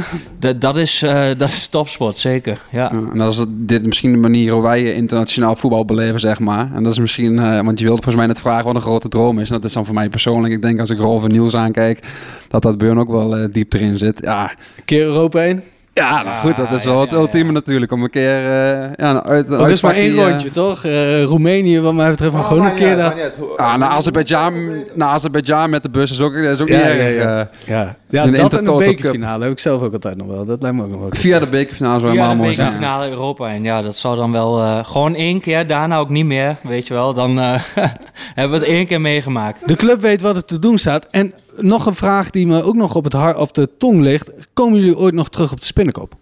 dat, 0.58 0.76
is, 0.76 1.02
eh, 1.02 1.26
dat 1.38 1.48
is 1.48 1.66
topsport, 1.66 2.16
zeker. 2.16 2.60
Ja. 2.70 2.82
Ja, 2.92 3.10
en 3.12 3.18
dat 3.18 3.32
is 3.32 3.44
dit 3.48 3.86
misschien 3.86 4.12
de 4.12 4.18
manier 4.18 4.52
hoe 4.52 4.62
wij 4.62 4.92
internationaal 4.92 5.56
voetbal 5.56 5.84
beleven, 5.84 6.20
zeg 6.20 6.38
maar. 6.40 6.70
En 6.74 6.82
dat 6.82 6.92
is 6.92 6.98
misschien, 6.98 7.38
eh, 7.38 7.60
want 7.60 7.78
je 7.78 7.84
wilde 7.84 8.02
volgens 8.02 8.14
mij 8.14 8.26
net 8.26 8.40
vragen 8.40 8.64
wat 8.64 8.74
een 8.74 8.80
grote 8.80 9.08
droom 9.08 9.38
is. 9.38 9.48
En 9.48 9.54
dat 9.54 9.64
is 9.64 9.72
dan 9.72 9.84
voor 9.84 9.94
mij 9.94 10.08
persoonlijk. 10.08 10.54
Ik 10.54 10.62
denk 10.62 10.80
als 10.80 10.90
ik 10.90 10.98
Rolf 10.98 11.24
en 11.24 11.30
Niels 11.30 11.56
aankijk, 11.56 12.06
dat 12.48 12.62
dat 12.62 12.80
hun 12.80 12.98
ook 12.98 13.10
wel 13.10 13.36
eh, 13.36 13.48
diep 13.52 13.72
erin 13.72 13.98
zit. 13.98 14.18
Ja, 14.22 14.50
Een 14.76 14.84
keer 14.84 15.04
Europa 15.04 15.38
heen. 15.38 15.62
Ja, 15.94 16.22
nou 16.22 16.38
goed, 16.38 16.56
dat 16.56 16.70
is 16.72 16.84
wel 16.84 16.94
ja, 16.94 17.00
het 17.00 17.10
ja, 17.10 17.16
ja. 17.16 17.22
ultieme 17.22 17.52
natuurlijk. 17.52 17.92
Om 17.92 18.02
een 18.02 18.10
keer 18.10 18.40
uh, 18.42 18.90
ja, 18.96 19.22
uit, 19.22 19.48
een 19.48 19.58
Dat 19.58 19.70
is 19.70 19.80
maar 19.82 19.94
één 19.94 20.18
eh, 20.18 20.28
rondje, 20.28 20.50
toch? 20.50 20.84
Eh, 20.84 21.22
Roemenië, 21.22 21.80
wat 21.80 21.94
mij 21.94 22.10
betreft, 22.10 22.30
Oh, 22.32 22.36
maar 22.38 22.48
gewoon 22.48 22.66
een 22.66 22.74
keer 22.74 22.96
daar. 22.96 23.14
Ah, 23.56 23.76
naar 23.76 23.88
Azerbeidzjan, 23.88 24.84
naar 24.94 25.08
Azerbeidzjan 25.08 25.70
met 25.70 25.82
de 25.82 25.88
bus 25.90 26.10
is 26.10 26.20
ook, 26.20 26.34
is 26.34 26.60
ook 26.60 26.68
Ja, 26.68 26.76
niet 26.76 26.86
ja, 26.86 26.92
erg. 26.94 27.48
ja. 27.66 27.96
Ja, 28.14 28.24
Een 28.24 28.34
dat 28.34 28.54
en 28.54 28.64
de 28.64 28.76
bekerfinale 28.76 29.42
heb 29.42 29.52
ik 29.52 29.58
zelf 29.58 29.82
ook 29.82 29.92
altijd 29.92 30.16
nog 30.16 30.26
wel. 30.26 30.44
Dat 30.44 30.62
lijkt 30.62 30.76
me 30.76 30.82
ook 30.82 30.90
nog 30.90 31.00
wel. 31.00 31.08
via 31.12 31.38
de 31.38 31.46
bekerfinale 31.46 31.98
zou 31.98 32.10
helemaal 32.10 32.32
de 32.32 32.38
mooi 32.40 32.54
zijn. 32.54 32.66
bekerfinale 32.66 33.10
Europa 33.10 33.48
en 33.48 33.62
ja, 33.62 33.82
dat 33.82 33.96
zou 33.96 34.16
dan 34.16 34.32
wel 34.32 34.62
eh, 34.62 34.84
gewoon 34.84 35.14
één 35.14 35.40
keer, 35.40 35.66
daarna 35.66 35.98
ook 35.98 36.08
niet 36.08 36.24
meer, 36.24 36.56
weet 36.62 36.86
je 36.86 36.94
wel. 36.94 37.14
Dan 37.14 37.38
eh, 37.38 37.62
hebben 38.34 38.58
we 38.58 38.64
het 38.64 38.74
één 38.74 38.86
keer 38.86 39.00
meegemaakt. 39.00 39.68
De 39.68 39.76
club 39.76 40.00
weet 40.00 40.20
wat 40.20 40.36
er 40.36 40.44
te 40.44 40.58
doen 40.58 40.78
staat. 40.78 41.06
En 41.10 41.32
nog 41.56 41.86
een 41.86 41.94
vraag 41.94 42.30
die 42.30 42.46
me 42.46 42.62
ook 42.62 42.74
nog 42.74 42.94
op, 42.94 43.04
het 43.04 43.12
hart, 43.12 43.36
op 43.36 43.54
de 43.54 43.70
tong 43.78 44.00
ligt. 44.00 44.30
Komen 44.52 44.78
jullie 44.78 44.98
ooit 44.98 45.14
nog 45.14 45.28
terug 45.28 45.52
op 45.52 45.60
de 45.60 45.66
spinnenkop? 45.66 46.14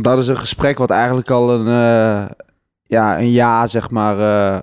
Dat 0.00 0.18
is 0.18 0.28
een 0.28 0.36
gesprek 0.36 0.78
wat 0.78 0.90
eigenlijk 0.90 1.30
al 1.30 1.50
een, 1.50 1.66
eh, 1.66 2.30
ja, 2.86 3.18
een 3.18 3.30
jaar, 3.30 3.68
zeg 3.68 3.90
maar, 3.90 4.18
eh, 4.18 4.60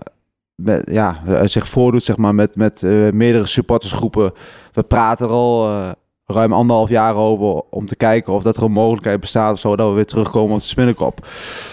met, 0.56 0.90
ja, 0.92 1.22
zich 1.48 1.68
voordoet, 1.68 2.04
zeg 2.04 2.18
maar, 2.18 2.36
met, 2.36 2.56
met 2.56 2.84
eh, 2.84 3.10
meerdere 3.12 3.46
supportersgroepen. 3.46 4.32
We 4.74 4.84
praten 4.84 5.26
er 5.26 5.32
al 5.32 5.70
eh, 5.70 5.90
ruim 6.26 6.54
anderhalf 6.54 6.90
jaar 6.90 7.16
over 7.16 7.62
om 7.70 7.86
te 7.86 7.96
kijken 7.96 8.34
of 8.34 8.44
dat 8.44 8.58
er 8.58 8.64
een 8.64 8.72
mogelijkheid 8.72 9.20
bestaat 9.20 9.54
of 9.54 9.60
zo, 9.60 9.76
dat 9.76 9.88
we 9.90 9.96
weer 9.96 10.06
terugkomen 10.06 10.56
op 10.56 10.62
de 10.62 10.68
spinnenkop. 10.68 11.28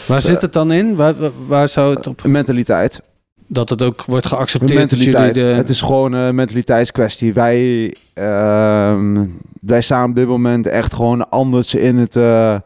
Waar 0.07 0.21
zit 0.21 0.43
het 0.43 0.53
dan 0.53 0.73
in? 0.73 0.97
Waar, 0.97 1.15
waar- 1.47 1.69
zou 1.69 1.95
het 1.95 2.07
op... 2.07 2.23
Mentaliteit. 2.27 3.01
Dat 3.47 3.69
het 3.69 3.83
ook 3.83 4.05
wordt 4.05 4.27
geaccepteerd 4.27 4.79
mentaliteit. 4.79 5.35
de... 5.35 5.41
Het 5.41 5.69
is 5.69 5.81
gewoon 5.81 6.13
een 6.13 6.35
mentaliteitskwestie. 6.35 7.33
Wij, 7.33 7.95
ehm, 8.15 9.27
wij 9.61 9.81
staan 9.81 10.09
op 10.09 10.15
dit 10.15 10.27
moment 10.27 10.67
echt 10.67 10.93
gewoon 10.93 11.29
anders 11.31 11.75
in 11.75 11.97
het, 11.97 12.17
eh, 12.17 12.57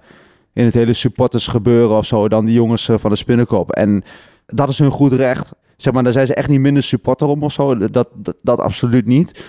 in 0.53 0.65
het 0.65 0.75
hele 0.75 0.93
supporters 0.93 1.47
gebeuren 1.47 1.97
of 1.97 2.07
zo 2.07 2.29
dan 2.29 2.45
die 2.45 2.55
jongens 2.55 2.89
eh, 2.89 2.97
van 2.99 3.11
de 3.11 3.17
Spinnenkop. 3.17 3.71
En 3.71 4.03
dat 4.47 4.69
is 4.69 4.79
hun 4.79 4.91
goed 4.91 5.13
recht. 5.13 5.53
Zeg 5.77 5.93
maar, 5.93 6.03
daar 6.03 6.13
zijn 6.13 6.27
ze 6.27 6.35
echt 6.35 6.49
niet 6.49 6.61
minder 6.61 6.83
supporter 6.83 7.27
om 7.27 7.43
of 7.43 7.53
zo. 7.53 7.77
Dat, 7.77 8.09
dat, 8.15 8.35
dat 8.43 8.61
absoluut 8.61 9.07
niet. 9.07 9.45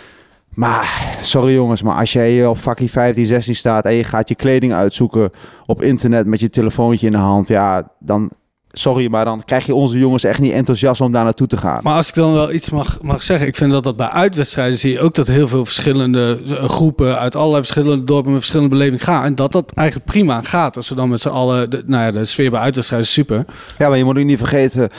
Maar, 0.55 1.17
sorry 1.21 1.53
jongens, 1.53 1.81
maar 1.81 1.95
als 1.99 2.13
jij 2.13 2.45
op 2.45 2.57
vakkie 2.57 2.91
15, 2.91 3.25
16 3.25 3.55
staat 3.55 3.85
en 3.85 3.93
je 3.93 4.03
gaat 4.03 4.29
je 4.29 4.35
kleding 4.35 4.73
uitzoeken 4.73 5.29
op 5.65 5.81
internet 5.81 6.25
met 6.25 6.39
je 6.39 6.49
telefoontje 6.49 7.05
in 7.05 7.11
de 7.11 7.17
hand, 7.17 7.47
ja, 7.47 7.91
dan, 7.99 8.31
sorry, 8.71 9.09
maar 9.09 9.25
dan 9.25 9.43
krijg 9.45 9.65
je 9.65 9.75
onze 9.75 9.97
jongens 9.97 10.23
echt 10.23 10.39
niet 10.39 10.51
enthousiast 10.51 11.01
om 11.01 11.11
daar 11.11 11.23
naartoe 11.23 11.47
te 11.47 11.57
gaan. 11.57 11.79
Maar 11.83 11.95
als 11.95 12.07
ik 12.07 12.13
dan 12.13 12.33
wel 12.33 12.51
iets 12.51 12.69
mag, 12.69 13.01
mag 13.01 13.23
zeggen, 13.23 13.47
ik 13.47 13.55
vind 13.55 13.71
dat 13.71 13.83
dat 13.83 13.95
bij 13.97 14.07
uitwedstrijden 14.07 14.79
zie 14.79 14.91
je 14.91 14.99
ook 14.99 15.15
dat 15.15 15.27
heel 15.27 15.47
veel 15.47 15.65
verschillende 15.65 16.41
eh, 16.45 16.69
groepen 16.69 17.19
uit 17.19 17.35
allerlei 17.35 17.63
verschillende 17.63 18.05
dorpen 18.05 18.31
met 18.31 18.39
verschillende 18.39 18.75
beleving 18.75 19.03
gaan. 19.03 19.23
En 19.23 19.35
dat 19.35 19.51
dat 19.51 19.71
eigenlijk 19.73 20.07
prima 20.07 20.41
gaat. 20.41 20.75
Als 20.75 20.89
we 20.89 20.95
dan 20.95 21.09
met 21.09 21.21
z'n 21.21 21.29
allen, 21.29 21.69
de, 21.69 21.83
nou 21.85 22.05
ja, 22.05 22.11
de 22.11 22.25
sfeer 22.25 22.49
bij 22.49 22.59
uitwedstrijden 22.59 23.07
is 23.07 23.13
super. 23.13 23.45
Ja, 23.77 23.87
maar 23.89 23.97
je 23.97 24.03
moet 24.03 24.17
ook 24.17 24.23
niet 24.23 24.37
vergeten 24.37 24.89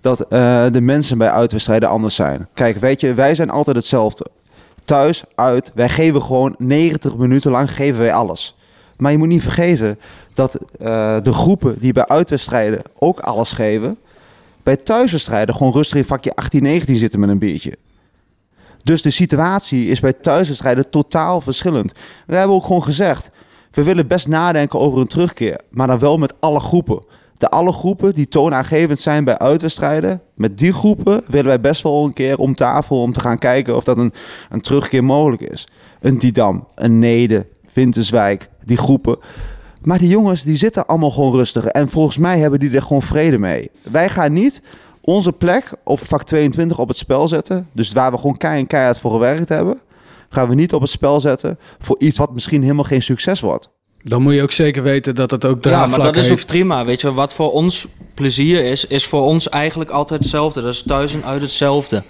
dat 0.00 0.20
eh, 0.20 0.66
de 0.72 0.80
mensen 0.80 1.18
bij 1.18 1.30
uitwedstrijden 1.30 1.88
anders 1.88 2.14
zijn. 2.14 2.48
Kijk, 2.54 2.76
weet 2.76 3.00
je, 3.00 3.14
wij 3.14 3.34
zijn 3.34 3.50
altijd 3.50 3.76
hetzelfde. 3.76 4.26
Thuis, 4.86 5.24
uit, 5.34 5.70
wij 5.74 5.88
geven 5.88 6.22
gewoon 6.22 6.54
90 6.58 7.16
minuten 7.16 7.50
lang 7.50 7.70
geven 7.70 8.00
wij 8.00 8.12
alles. 8.12 8.56
Maar 8.96 9.12
je 9.12 9.18
moet 9.18 9.28
niet 9.28 9.42
vergeten 9.42 9.98
dat 10.34 10.54
eh, 10.54 11.22
de 11.22 11.32
groepen 11.32 11.78
die 11.78 11.92
bij 11.92 12.06
uitwedstrijden 12.06 12.82
ook 12.98 13.20
alles 13.20 13.52
geven, 13.52 13.98
bij 14.62 14.76
thuiswedstrijden 14.76 15.54
gewoon 15.54 15.72
rustig 15.72 15.96
in 15.96 16.04
vakje 16.04 16.34
18, 16.34 16.62
19 16.62 16.96
zitten 16.96 17.20
met 17.20 17.28
een 17.28 17.38
biertje. 17.38 17.76
Dus 18.82 19.02
de 19.02 19.10
situatie 19.10 19.86
is 19.86 20.00
bij 20.00 20.12
thuiswedstrijden 20.12 20.90
totaal 20.90 21.40
verschillend. 21.40 21.92
We 22.26 22.36
hebben 22.36 22.56
ook 22.56 22.64
gewoon 22.64 22.82
gezegd, 22.82 23.30
we 23.70 23.82
willen 23.82 24.06
best 24.06 24.28
nadenken 24.28 24.80
over 24.80 25.00
een 25.00 25.06
terugkeer, 25.06 25.60
maar 25.70 25.86
dan 25.86 25.98
wel 25.98 26.18
met 26.18 26.34
alle 26.40 26.60
groepen. 26.60 27.04
De 27.38 27.48
alle 27.48 27.72
groepen 27.72 28.14
die 28.14 28.28
toonaangevend 28.28 29.00
zijn 29.00 29.24
bij 29.24 29.38
uitwedstrijden, 29.38 30.22
met 30.34 30.58
die 30.58 30.72
groepen 30.72 31.22
willen 31.26 31.46
wij 31.46 31.60
best 31.60 31.82
wel 31.82 32.04
een 32.04 32.12
keer 32.12 32.38
om 32.38 32.54
tafel 32.54 33.00
om 33.02 33.12
te 33.12 33.20
gaan 33.20 33.38
kijken 33.38 33.76
of 33.76 33.84
dat 33.84 33.98
een, 33.98 34.12
een 34.50 34.60
terugkeer 34.60 35.04
mogelijk 35.04 35.42
is. 35.42 35.66
Een 36.00 36.18
Didam, 36.18 36.66
een 36.74 36.98
Nede, 36.98 37.46
Winterswijk, 37.72 38.50
die 38.64 38.76
groepen. 38.76 39.18
Maar 39.82 39.98
die 39.98 40.08
jongens 40.08 40.42
die 40.42 40.56
zitten 40.56 40.86
allemaal 40.86 41.10
gewoon 41.10 41.32
rustig 41.32 41.64
en 41.64 41.88
volgens 41.88 42.16
mij 42.16 42.38
hebben 42.38 42.60
die 42.60 42.70
er 42.70 42.82
gewoon 42.82 43.02
vrede 43.02 43.38
mee. 43.38 43.70
Wij 43.82 44.08
gaan 44.08 44.32
niet 44.32 44.62
onze 45.00 45.32
plek 45.32 45.72
op 45.84 45.98
vak 45.98 46.22
22 46.22 46.78
op 46.78 46.88
het 46.88 46.96
spel 46.96 47.28
zetten, 47.28 47.68
dus 47.72 47.92
waar 47.92 48.10
we 48.10 48.18
gewoon 48.18 48.36
kei 48.36 48.66
keihard 48.66 48.98
voor 48.98 49.10
gewerkt 49.10 49.48
hebben, 49.48 49.80
gaan 50.28 50.48
we 50.48 50.54
niet 50.54 50.72
op 50.72 50.80
het 50.80 50.90
spel 50.90 51.20
zetten 51.20 51.58
voor 51.78 51.96
iets 51.98 52.18
wat 52.18 52.34
misschien 52.34 52.62
helemaal 52.62 52.84
geen 52.84 53.02
succes 53.02 53.40
wordt. 53.40 53.70
Dan 54.08 54.22
moet 54.22 54.34
je 54.34 54.42
ook 54.42 54.52
zeker 54.52 54.82
weten 54.82 55.14
dat 55.14 55.30
het 55.30 55.44
ook 55.44 55.54
Ja, 55.54 55.70
draagvlak 55.70 55.98
maar 55.98 56.12
dat 56.12 56.24
is 56.24 56.30
ook 56.30 56.46
prima. 56.46 56.84
Weet 56.84 57.00
je, 57.00 57.12
wat 57.12 57.32
voor 57.32 57.52
ons 57.52 57.86
plezier 58.14 58.64
is, 58.64 58.86
is 58.86 59.06
voor 59.06 59.20
ons 59.20 59.48
eigenlijk 59.48 59.90
altijd 59.90 60.20
hetzelfde. 60.20 60.62
Dat 60.62 60.72
is 60.72 60.82
thuis 60.82 61.14
en 61.14 61.24
uit 61.24 61.40
hetzelfde. 61.40 62.02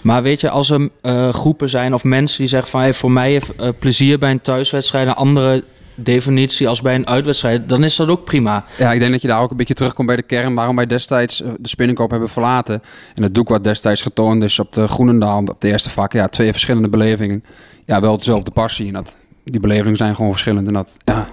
Maar 0.00 0.22
weet 0.22 0.40
je, 0.40 0.50
als 0.50 0.70
er 0.70 0.88
eh, 1.00 1.28
groepen 1.28 1.70
zijn 1.70 1.94
of 1.94 2.04
mensen 2.04 2.38
die 2.38 2.48
zeggen 2.48 2.70
van... 2.70 2.80
Hey, 2.80 2.94
voor 2.94 3.10
mij 3.10 3.30
heeft 3.30 3.56
eh, 3.56 3.68
plezier 3.78 4.18
bij 4.18 4.30
een 4.30 4.40
thuiswedstrijd 4.40 5.06
een 5.06 5.14
andere 5.14 5.64
definitie 5.94 6.68
als 6.68 6.80
bij 6.80 6.94
een 6.94 7.06
uitwedstrijd... 7.06 7.68
dan 7.68 7.84
is 7.84 7.96
dat 7.96 8.08
ook 8.08 8.24
prima. 8.24 8.64
Ja, 8.78 8.92
ik 8.92 8.98
denk 8.98 9.12
dat 9.12 9.22
je 9.22 9.28
daar 9.28 9.40
ook 9.42 9.50
een 9.50 9.56
beetje 9.56 9.74
terugkomt 9.74 10.06
bij 10.06 10.16
de 10.16 10.22
kern 10.22 10.54
waarom 10.54 10.76
wij 10.76 10.86
destijds 10.86 11.42
eh, 11.42 11.50
de 11.58 11.68
spinningkoop 11.68 12.10
hebben 12.10 12.28
verlaten. 12.28 12.82
En 13.14 13.22
het 13.22 13.34
doek 13.34 13.48
wat 13.48 13.64
destijds 13.64 14.02
getoond 14.02 14.42
is 14.42 14.58
op 14.58 14.72
de 14.72 14.88
Groenendaal, 14.88 15.38
op 15.38 15.60
de 15.60 15.68
eerste 15.68 15.90
vak, 15.90 16.12
ja, 16.12 16.28
twee 16.28 16.50
verschillende 16.50 16.88
belevingen. 16.88 17.44
Ja, 17.86 18.00
wel 18.00 18.16
dezelfde 18.16 18.50
passie. 18.50 18.86
En 18.86 18.92
dat, 18.92 19.16
die 19.44 19.60
belevingen 19.60 19.96
zijn 19.96 20.14
gewoon 20.14 20.30
verschillend. 20.30 20.66
En 20.66 20.72
dat, 20.72 20.96
ja, 21.04 21.28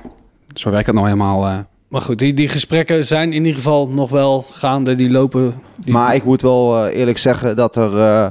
zo 0.53 0.69
werkt 0.69 0.85
het 0.85 0.95
nou 0.95 1.07
helemaal. 1.07 1.47
eh. 1.47 1.57
Maar 1.87 2.01
goed, 2.01 2.19
die, 2.19 2.33
die 2.33 2.49
gesprekken 2.49 3.05
zijn 3.05 3.33
in 3.33 3.41
ieder 3.43 3.55
geval 3.55 3.87
nog 3.87 4.09
wel 4.09 4.45
gaande. 4.51 4.95
Die 4.95 5.09
lopen... 5.09 5.53
Die... 5.75 5.93
Maar 5.93 6.15
ik 6.15 6.23
moet 6.23 6.41
wel 6.41 6.85
eh, 6.85 6.99
eerlijk 6.99 7.17
zeggen 7.17 7.55
dat 7.55 7.75
er 7.75 7.99
eh, 7.99 8.27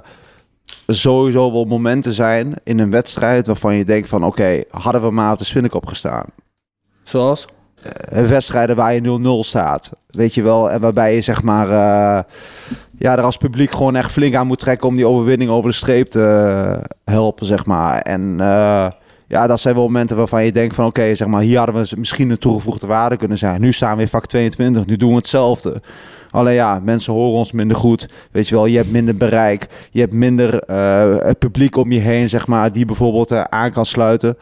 sowieso 0.86 1.52
wel 1.52 1.64
momenten 1.64 2.12
zijn 2.12 2.54
in 2.64 2.78
een 2.78 2.90
wedstrijd 2.90 3.46
waarvan 3.46 3.74
je 3.74 3.84
denkt 3.84 4.08
van 4.08 4.24
oké, 4.24 4.62
hadden 4.70 5.02
we 5.02 5.10
maar 5.10 5.32
op 5.32 5.38
de 5.38 5.44
spinnenkop 5.44 5.86
gestaan. 5.86 6.24
Zoals? 7.02 7.46
Eh, 8.02 8.26
wedstrijden 8.26 8.76
waar 8.76 8.94
je 8.94 9.18
0-0 9.44 9.46
staat, 9.46 9.90
weet 10.06 10.34
je 10.34 10.42
wel, 10.42 10.70
en 10.70 10.80
waarbij 10.80 11.14
je 11.14 11.20
zeg 11.20 11.42
maar 11.42 11.66
eh, 11.70 12.22
ja, 12.98 13.16
er 13.16 13.22
als 13.22 13.36
publiek 13.36 13.70
gewoon 13.70 13.96
echt 13.96 14.12
flink 14.12 14.34
aan 14.34 14.46
moet 14.46 14.58
trekken 14.58 14.88
om 14.88 14.96
die 14.96 15.06
overwinning 15.08 15.50
over 15.50 15.70
de 15.70 15.76
streep 15.76 16.08
te 16.08 16.80
helpen, 17.04 17.46
zeg 17.46 17.66
maar. 17.66 17.98
En 17.98 18.40
eh, 18.40 18.86
ja, 19.28 19.46
dat 19.46 19.60
zijn 19.60 19.74
wel 19.74 19.84
momenten 19.84 20.16
waarvan 20.16 20.44
je 20.44 20.52
denkt 20.52 20.74
van 20.74 20.86
oké, 20.86 21.14
zeg 21.14 21.28
maar, 21.28 21.42
hier 21.42 21.58
hadden 21.58 21.74
we 21.74 21.96
misschien 21.98 22.30
een 22.30 22.38
toegevoegde 22.38 22.86
waarde 22.86 23.16
kunnen 23.16 23.38
zijn. 23.38 23.60
Nu 23.60 23.72
staan 23.72 23.96
we 23.96 24.02
in 24.02 24.08
vak 24.08 24.26
22, 24.26 24.86
nu 24.86 24.96
doen 24.96 25.10
we 25.10 25.16
hetzelfde. 25.16 25.82
Alleen 26.30 26.54
ja, 26.54 26.80
mensen 26.82 27.12
horen 27.12 27.38
ons 27.38 27.52
minder 27.52 27.76
goed. 27.76 28.08
Weet 28.30 28.48
je 28.48 28.54
wel, 28.54 28.66
je 28.66 28.76
hebt 28.76 28.90
minder 28.90 29.16
bereik. 29.16 29.66
Je 29.90 30.00
hebt 30.00 30.12
minder 30.12 30.58
eh, 30.58 31.16
het 31.18 31.38
publiek 31.38 31.76
om 31.76 31.92
je 31.92 32.00
heen, 32.00 32.28
zeg 32.28 32.46
maar, 32.46 32.72
die 32.72 32.84
bijvoorbeeld 32.84 33.30
eh, 33.30 33.40
aan 33.40 33.72
kan 33.72 33.86
sluiten. 33.86 34.36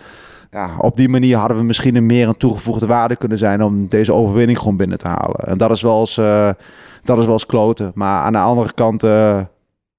Ja, 0.50 0.70
op 0.78 0.96
die 0.96 1.08
manier 1.08 1.36
hadden 1.36 1.56
we 1.56 1.62
misschien 1.62 1.96
een 1.96 2.06
meer 2.06 2.28
een 2.28 2.36
toegevoegde 2.36 2.86
waarde 2.86 3.16
kunnen 3.16 3.38
zijn 3.38 3.62
om 3.62 3.88
deze 3.88 4.12
overwinning 4.12 4.58
gewoon 4.58 4.76
binnen 4.76 4.98
te 4.98 5.08
halen. 5.08 5.36
En 5.36 5.58
dat 5.58 5.70
is 5.70 5.82
wel 5.82 6.00
eens, 6.00 6.18
eh, 6.18 6.50
dat 7.02 7.18
is 7.18 7.24
wel 7.24 7.32
eens 7.32 7.46
kloten. 7.46 7.92
Maar 7.94 8.22
aan 8.22 8.32
de 8.32 8.38
andere 8.38 8.72
kant 8.72 9.00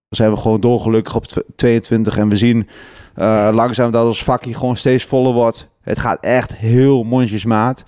zijn 0.10 0.32
we 0.32 0.36
gewoon 0.36 0.60
doorgelukkig 0.60 1.16
op 1.16 1.26
tw- 1.26 1.40
22 1.56 2.18
en 2.18 2.30
we 2.30 2.36
zien 2.36 2.68
eh, 3.16 3.50
langzaam 3.52 3.92
dat 3.92 4.06
ons 4.06 4.24
vakje 4.24 4.54
gewoon 4.54 4.76
steeds 4.76 5.04
voller 5.04 5.34
wordt. 5.34 5.70
Het 5.82 6.00
gaat 6.00 6.18
echt 6.22 6.56
heel 6.56 7.04
mondjesmaat. 7.04 7.84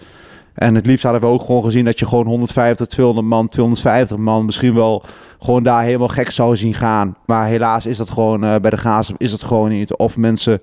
En 0.53 0.75
het 0.75 0.85
liefst 0.85 1.03
hadden 1.03 1.21
we 1.21 1.27
ook 1.27 1.41
gewoon 1.41 1.63
gezien 1.63 1.85
dat 1.85 1.99
je 1.99 2.05
gewoon 2.05 2.25
150, 2.25 2.87
200 2.87 3.27
man, 3.27 3.47
250 3.47 4.17
man 4.17 4.45
misschien 4.45 4.73
wel 4.73 5.03
gewoon 5.39 5.63
daar 5.63 5.83
helemaal 5.83 6.07
gek 6.07 6.31
zou 6.31 6.55
zien 6.55 6.73
gaan. 6.73 7.15
Maar 7.25 7.47
helaas 7.47 7.85
is 7.85 7.97
dat 7.97 8.09
gewoon 8.09 8.43
eh, 8.43 8.55
bij 8.55 8.69
de 8.69 8.77
Gaas 8.77 9.11
is 9.17 9.31
dat 9.31 9.43
gewoon 9.43 9.69
niet. 9.69 9.97
Of 9.97 10.17
mensen, 10.17 10.61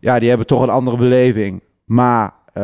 ja, 0.00 0.18
die 0.18 0.28
hebben 0.28 0.46
toch 0.46 0.62
een 0.62 0.70
andere 0.70 0.96
beleving. 0.96 1.62
Maar 1.84 2.30
eh, 2.52 2.62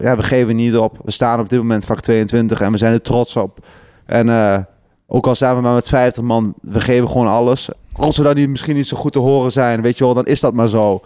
ja, 0.00 0.16
we 0.16 0.22
geven 0.22 0.56
niet 0.56 0.76
op. 0.76 0.98
We 1.04 1.10
staan 1.10 1.40
op 1.40 1.48
dit 1.48 1.58
moment 1.58 1.84
vak 1.84 2.00
22 2.00 2.60
en 2.60 2.72
we 2.72 2.78
zijn 2.78 2.92
er 2.92 3.02
trots 3.02 3.36
op. 3.36 3.66
En 4.06 4.28
ook 5.06 5.26
al 5.26 5.34
staan 5.34 5.56
we 5.56 5.62
maar 5.62 5.74
met 5.74 5.88
50 5.88 6.22
man, 6.22 6.54
we 6.60 6.80
geven 6.80 7.08
gewoon 7.08 7.28
alles. 7.28 7.70
Als 7.96 8.16
we 8.16 8.22
dan 8.22 8.34
niet, 8.34 8.48
misschien 8.48 8.74
niet 8.76 8.86
zo 8.86 8.96
goed 8.96 9.12
te 9.12 9.18
horen 9.18 9.52
zijn, 9.52 9.82
weet 9.82 9.98
je 9.98 10.04
wel, 10.04 10.14
dan 10.14 10.26
is 10.26 10.40
dat 10.40 10.54
maar 10.54 10.68
zo. 10.68 11.00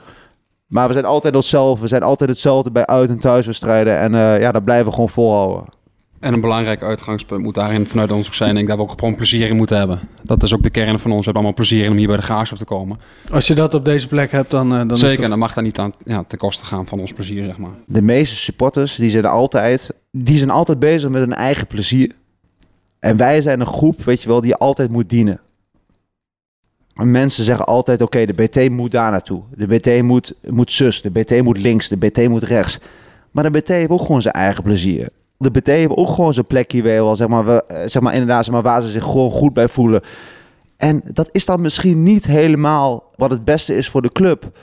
Maar 0.67 0.87
we 0.87 0.93
zijn 0.93 1.05
altijd 1.05 1.35
onszelf. 1.35 1.81
We 1.81 1.87
zijn 1.87 2.03
altijd 2.03 2.31
hetzelfde 2.31 2.71
bij 2.71 2.87
uit- 2.87 3.11
en 3.11 3.21
thuiswedstrijden. 3.21 3.99
En 3.99 4.15
eh, 4.15 4.41
ja, 4.41 4.53
dat 4.53 4.65
blijven 4.65 4.87
we 4.87 4.93
gewoon 4.93 5.09
volhouden. 5.09 5.65
En 6.21 6.35
een 6.35 6.41
belangrijk 6.41 6.83
uitgangspunt 6.83 7.43
moet 7.43 7.55
daarin 7.55 7.87
vanuit 7.87 8.13
ons 8.13 8.27
ook 8.27 8.35
zijn, 8.35 8.51
denk 8.55 8.63
ik, 8.63 8.69
dat 8.69 8.77
we 8.77 8.83
ook 8.83 8.99
gewoon 8.99 9.15
plezier 9.15 9.49
in 9.49 9.57
moeten 9.57 9.77
hebben. 9.79 10.01
Dat 10.23 10.43
is 10.43 10.55
ook 10.55 10.63
de 10.63 10.71
kern 10.71 10.99
van 10.99 11.11
ons. 11.11 11.19
We 11.19 11.25
hebben 11.25 11.35
allemaal 11.35 11.55
plezier 11.55 11.85
in 11.85 11.91
om 11.91 11.97
hier 11.97 12.07
bij 12.07 12.17
de 12.17 12.23
Graafschap 12.23 12.59
te 12.59 12.65
komen. 12.65 12.99
Als 13.33 13.47
je 13.47 13.55
dat 13.55 13.75
op 13.75 13.85
deze 13.85 14.09
plek 14.09 14.31
hebt, 14.31 14.51
dan, 14.51 14.73
eh, 14.73 14.79
dan 14.79 14.97
Zeker, 14.97 15.11
is 15.11 15.17
dat... 15.21 15.29
dan 15.29 15.39
mag 15.39 15.55
dat 15.55 15.65
niet 15.65 15.79
aan, 15.79 15.93
ja, 16.05 16.25
ten 16.25 16.39
koste 16.39 16.65
gaan 16.65 16.87
van 16.87 17.01
ons 17.01 17.13
plezier, 17.13 17.45
zeg 17.45 17.59
maar. 17.59 17.75
De 17.87 18.03
meeste 18.03 18.37
supporters 18.37 18.95
die 18.95 19.11
zijn, 19.11 19.25
altijd, 19.25 19.95
die 20.11 20.39
zijn 20.39 20.51
altijd 20.51 20.79
bezig 20.79 21.11
met 21.11 21.21
hun 21.21 21.35
eigen 21.35 21.67
plezier. 21.67 22.15
En 22.99 23.17
wij 23.17 23.41
zijn 23.41 23.61
een 23.61 23.67
groep, 23.67 24.05
weet 24.05 24.23
je 24.23 24.29
wel, 24.29 24.41
die 24.41 24.55
altijd 24.55 24.91
moet 24.91 25.09
dienen. 25.09 25.41
En 26.95 27.11
mensen 27.11 27.45
zeggen 27.45 27.65
altijd, 27.67 28.03
oké, 28.03 28.27
de 28.27 28.33
BT 28.33 28.71
moet 28.71 28.91
daar 28.91 29.11
naartoe. 29.11 29.43
De 29.55 29.67
BT 29.67 30.03
moet, 30.03 30.35
moet 30.49 30.73
zus, 30.73 31.03
de 31.03 31.11
BT 31.11 31.43
moet 31.43 31.59
links, 31.59 31.89
de 31.89 31.97
BT 31.97 32.29
moet 32.29 32.43
rechts. 32.43 32.79
Maar 33.31 33.51
de 33.53 33.59
BT 33.61 33.69
heeft 33.69 33.91
ook 33.91 34.01
gewoon 34.01 34.23
zijn 34.23 34.35
eigen 34.35 34.63
plezier. 34.63 35.09
De 35.37 35.51
BT 35.51 35.67
heeft 35.67 35.97
ook 35.97 36.09
gewoon 36.09 36.33
zijn 36.35 36.47
plekje 36.47 36.83
weer 36.83 37.03
wel, 37.03 37.17
zeg 37.17 37.29
maar, 37.29 37.45
we- 37.45 37.65
eh, 37.67 37.89
zeg 37.89 38.03
maar 38.03 38.13
inderdaad, 38.13 38.45
zeg 38.45 38.55
maar, 38.55 38.63
waar 38.63 38.83
ze 38.83 38.89
zich 38.89 39.05
gewoon 39.05 39.31
goed 39.31 39.53
bij 39.53 39.69
voelen. 39.69 40.01
En 40.77 41.03
dat 41.13 41.29
is 41.33 41.45
dan 41.47 41.61
misschien 41.61 42.03
niet 42.03 42.27
helemaal 42.27 43.05
wat 43.17 43.31
het 43.31 43.45
beste 43.45 43.77
is 43.77 43.89
voor 43.89 44.03
de 44.03 44.13
club. 44.13 44.59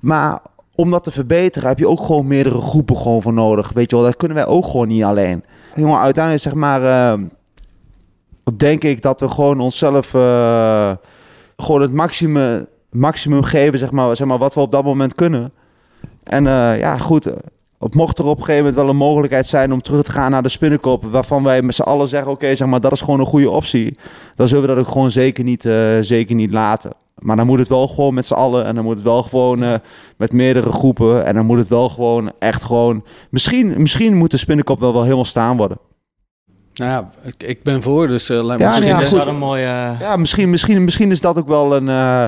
Maar 0.00 0.40
om 0.74 0.90
dat 0.90 1.04
te 1.04 1.10
verbeteren 1.10 1.68
heb 1.68 1.78
je 1.78 1.88
ook 1.88 2.00
gewoon 2.00 2.26
meerdere 2.26 2.60
groepen 2.60 2.96
gewoon 2.96 3.22
voor 3.22 3.32
nodig. 3.32 3.72
Weet 3.72 3.90
je 3.90 3.96
wel, 3.96 4.04
dat 4.04 4.16
kunnen 4.16 4.36
wij 4.36 4.46
ook 4.46 4.64
gewoon 4.66 4.88
niet 4.88 5.02
alleen. 5.04 5.44
Jongen, 5.74 5.98
uiteindelijk 5.98 6.44
zeg 6.44 6.54
maar, 6.54 6.82
eh, 7.12 7.20
denk 8.56 8.84
ik 8.84 9.02
dat 9.02 9.20
we 9.20 9.28
gewoon 9.28 9.60
onszelf 9.60 10.14
eh, 10.14 10.92
gewoon 11.56 11.80
het 11.80 11.92
maximum, 11.92 12.66
maximum 12.90 13.42
geven, 13.42 13.78
zeg 13.78 13.90
maar, 13.90 14.16
zeg 14.16 14.26
maar, 14.26 14.38
wat 14.38 14.54
we 14.54 14.60
op 14.60 14.72
dat 14.72 14.84
moment 14.84 15.14
kunnen. 15.14 15.52
En 16.22 16.46
eh, 16.46 16.78
ja, 16.78 16.98
goed. 16.98 17.24
Het 17.78 17.94
mocht 17.94 18.18
er 18.18 18.24
op 18.24 18.38
een 18.38 18.44
gegeven 18.44 18.64
moment 18.64 18.82
wel 18.82 18.88
een 18.88 18.96
mogelijkheid 18.96 19.46
zijn 19.46 19.72
om 19.72 19.82
terug 19.82 20.02
te 20.02 20.10
gaan 20.10 20.30
naar 20.30 20.42
de 20.42 20.48
spinnenkop. 20.48 21.04
Waarvan 21.04 21.42
wij 21.42 21.62
met 21.62 21.74
z'n 21.74 21.82
allen 21.82 22.08
zeggen: 22.08 22.32
oké, 22.32 22.54
zeg 22.54 22.68
maar, 22.68 22.80
dat 22.80 22.92
is 22.92 23.00
gewoon 23.00 23.20
een 23.20 23.26
goede 23.26 23.50
optie. 23.50 23.98
Dan 24.34 24.48
zullen 24.48 24.68
we 24.68 24.74
dat 24.74 24.78
ook 24.78 24.92
gewoon 24.92 25.10
zeker 25.10 25.44
niet, 25.44 25.64
eh, 25.64 25.98
zeker 26.00 26.34
niet 26.34 26.50
laten. 26.50 26.92
Maar 27.18 27.36
dan 27.36 27.46
moet 27.46 27.58
het 27.58 27.68
wel 27.68 27.88
gewoon 27.88 28.14
met 28.14 28.26
z'n 28.26 28.34
allen. 28.34 28.64
En 28.64 28.74
dan 28.74 28.84
moet 28.84 28.94
het 28.94 29.04
wel 29.04 29.22
gewoon 29.22 29.80
met 30.16 30.32
meerdere 30.32 30.70
groepen. 30.70 31.24
En 31.24 31.34
dan 31.34 31.46
moet 31.46 31.58
het 31.58 31.68
wel 31.68 31.88
gewoon 31.88 32.32
echt 32.38 32.62
gewoon. 32.62 33.04
Misschien, 33.30 33.74
misschien 33.76 34.16
moet 34.16 34.30
de 34.30 34.36
spinnenkop 34.36 34.80
wel, 34.80 34.92
wel 34.92 35.02
helemaal 35.02 35.24
staan 35.24 35.56
worden. 35.56 35.78
Nou 36.74 36.90
ja, 36.90 37.10
ik, 37.22 37.42
ik 37.42 37.62
ben 37.62 37.82
voor, 37.82 38.06
dus 38.06 38.28
eh, 38.30 38.44
me 38.44 38.58
Ja, 38.58 38.66
misschien 38.68 38.86
ja, 38.86 39.00
is 39.00 39.10
dat 39.10 39.26
een 39.26 39.36
mooie... 39.38 39.92
Ja, 40.00 40.16
misschien, 40.16 40.50
misschien, 40.50 40.84
misschien 40.84 41.10
is 41.10 41.20
dat 41.20 41.38
ook 41.38 41.48
wel 41.48 41.76
een. 41.76 41.88
eh, 41.88 42.24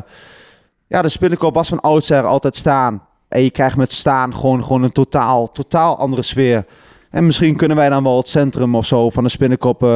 ja, 0.86 1.02
de 1.02 1.08
spinnenkop 1.08 1.54
was 1.54 1.68
van 1.68 1.80
oudsher 1.80 2.24
altijd 2.24 2.56
staan. 2.56 3.02
En 3.28 3.42
je 3.42 3.50
krijgt 3.50 3.76
met 3.76 3.92
staan 3.92 4.34
gewoon, 4.34 4.64
gewoon 4.64 4.82
een 4.82 4.92
totaal, 4.92 5.52
totaal 5.52 5.98
andere 5.98 6.22
sfeer. 6.22 6.64
En 7.10 7.26
misschien 7.26 7.56
kunnen 7.56 7.76
wij 7.76 7.88
dan 7.88 8.02
wel 8.02 8.16
het 8.16 8.28
centrum 8.28 8.74
of 8.74 8.86
zo 8.86 9.10
van 9.10 9.24
de 9.24 9.30
spinnenkop 9.30 9.82
eh, 9.82 9.88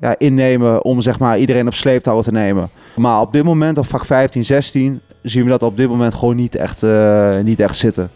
ja, 0.00 0.14
innemen. 0.18 0.84
om 0.84 1.00
zeg 1.00 1.18
maar 1.18 1.38
iedereen 1.38 1.66
op 1.66 1.74
sleeptouw 1.74 2.20
te 2.20 2.32
nemen. 2.32 2.68
Maar 2.96 3.20
op 3.20 3.32
dit 3.32 3.44
moment, 3.44 3.78
op 3.78 3.86
vak 3.86 4.04
15, 4.04 4.44
16, 4.44 5.00
zien 5.22 5.44
we 5.44 5.50
dat 5.50 5.62
op 5.62 5.76
dit 5.76 5.88
moment 5.88 6.14
gewoon 6.14 6.36
niet 6.36 6.54
echt, 6.54 6.82
eh, 6.82 7.38
niet 7.42 7.60
echt 7.60 7.76
zitten. 7.76 8.10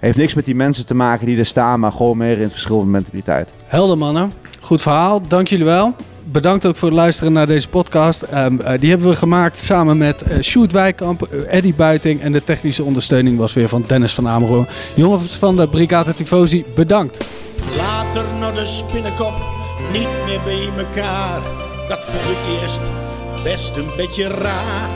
Heeft 0.00 0.16
niks 0.16 0.34
met 0.34 0.44
die 0.44 0.54
mensen 0.54 0.86
te 0.86 0.94
maken 0.94 1.26
die 1.26 1.38
er 1.38 1.46
staan, 1.46 1.80
maar 1.80 1.92
gewoon 1.92 2.16
meer 2.16 2.36
in 2.36 2.42
het 2.42 2.52
verschil 2.52 2.78
van 2.78 2.90
mentaliteit. 2.90 3.52
Helder 3.66 3.98
mannen, 3.98 4.32
goed 4.66 4.82
verhaal. 4.82 5.20
Dank 5.28 5.48
jullie 5.48 5.64
wel. 5.64 5.94
Bedankt 6.24 6.66
ook 6.66 6.76
voor 6.76 6.88
het 6.88 6.96
luisteren 6.96 7.32
naar 7.32 7.46
deze 7.46 7.68
podcast. 7.68 8.22
Ehm, 8.22 8.60
eh, 8.60 8.80
die 8.80 8.90
hebben 8.90 9.08
we 9.08 9.16
gemaakt 9.16 9.58
samen 9.58 9.98
met 9.98 10.22
eh 10.22 10.40
Sjoerd 10.40 10.72
Wijkamp, 10.72 11.22
eh, 11.22 11.54
Eddie 11.56 11.74
Buiting 11.74 12.20
en 12.20 12.32
de 12.32 12.44
technische 12.44 12.84
ondersteuning 12.84 13.38
was 13.38 13.52
weer 13.52 13.68
van 13.68 13.84
Dennis 13.86 14.14
van 14.14 14.28
Amerongen. 14.28 14.68
Jongens 14.94 15.34
van 15.34 15.56
de 15.56 15.68
Brigade 15.68 16.14
Tifosi, 16.14 16.64
bedankt. 16.74 17.26
Later 17.76 18.24
naar 18.40 18.52
de 18.52 18.66
spinnenkop, 18.66 19.34
niet 19.92 20.08
meer 20.26 20.40
bij 20.44 20.68
elkaar. 20.84 21.40
Dat 21.88 22.04
vond 22.04 22.36
ik 22.36 22.60
eerst 22.60 22.80
best 23.42 23.76
een 23.76 23.90
beetje 23.96 24.28
raar. 24.28 24.88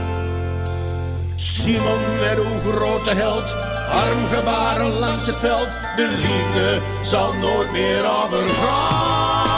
Simon 1.34 2.18
werd 2.20 2.38
een 2.38 2.72
grote 2.72 3.14
held, 3.14 3.56
armgebaren 3.90 4.98
langs 4.98 5.26
het 5.26 5.38
veld. 5.38 5.68
De 5.96 6.08
liefde 6.08 6.80
zal 7.02 7.32
nooit 7.32 7.72
meer 7.72 7.98
overgaan. 7.98 9.49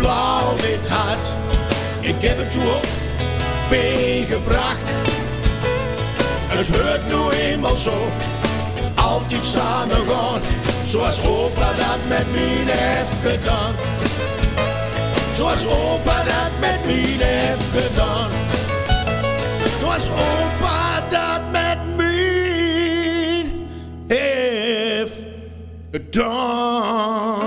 Blauw-wit 0.00 0.88
hart. 0.88 1.26
Ik 2.00 2.14
heb 2.18 2.38
het 2.38 2.50
toe 2.50 2.62
op 2.62 2.86
gebracht. 4.30 4.84
Het 6.48 6.66
hoort 6.76 7.06
nu 7.08 7.38
eenmaal 7.38 7.76
zo, 7.76 8.08
altijd 8.94 9.46
samen 9.46 9.96
gaan. 10.08 10.40
Zoals 10.86 11.26
opa 11.26 11.68
dat 11.72 11.98
met 12.08 12.30
mij 12.32 12.74
heeft 12.74 13.34
gedaan. 13.34 13.74
Zoals 15.34 15.66
opa 15.66 16.16
dat 16.24 16.50
met 16.60 16.84
mij 16.86 17.26
heeft 17.26 17.84
gedaan. 17.84 18.30
Zoals 19.80 20.08
opa 20.08 21.02
dat 21.08 21.40
met 21.50 21.96
mij 21.96 23.52
heeft 24.08 25.14
gedaan. 25.92 27.39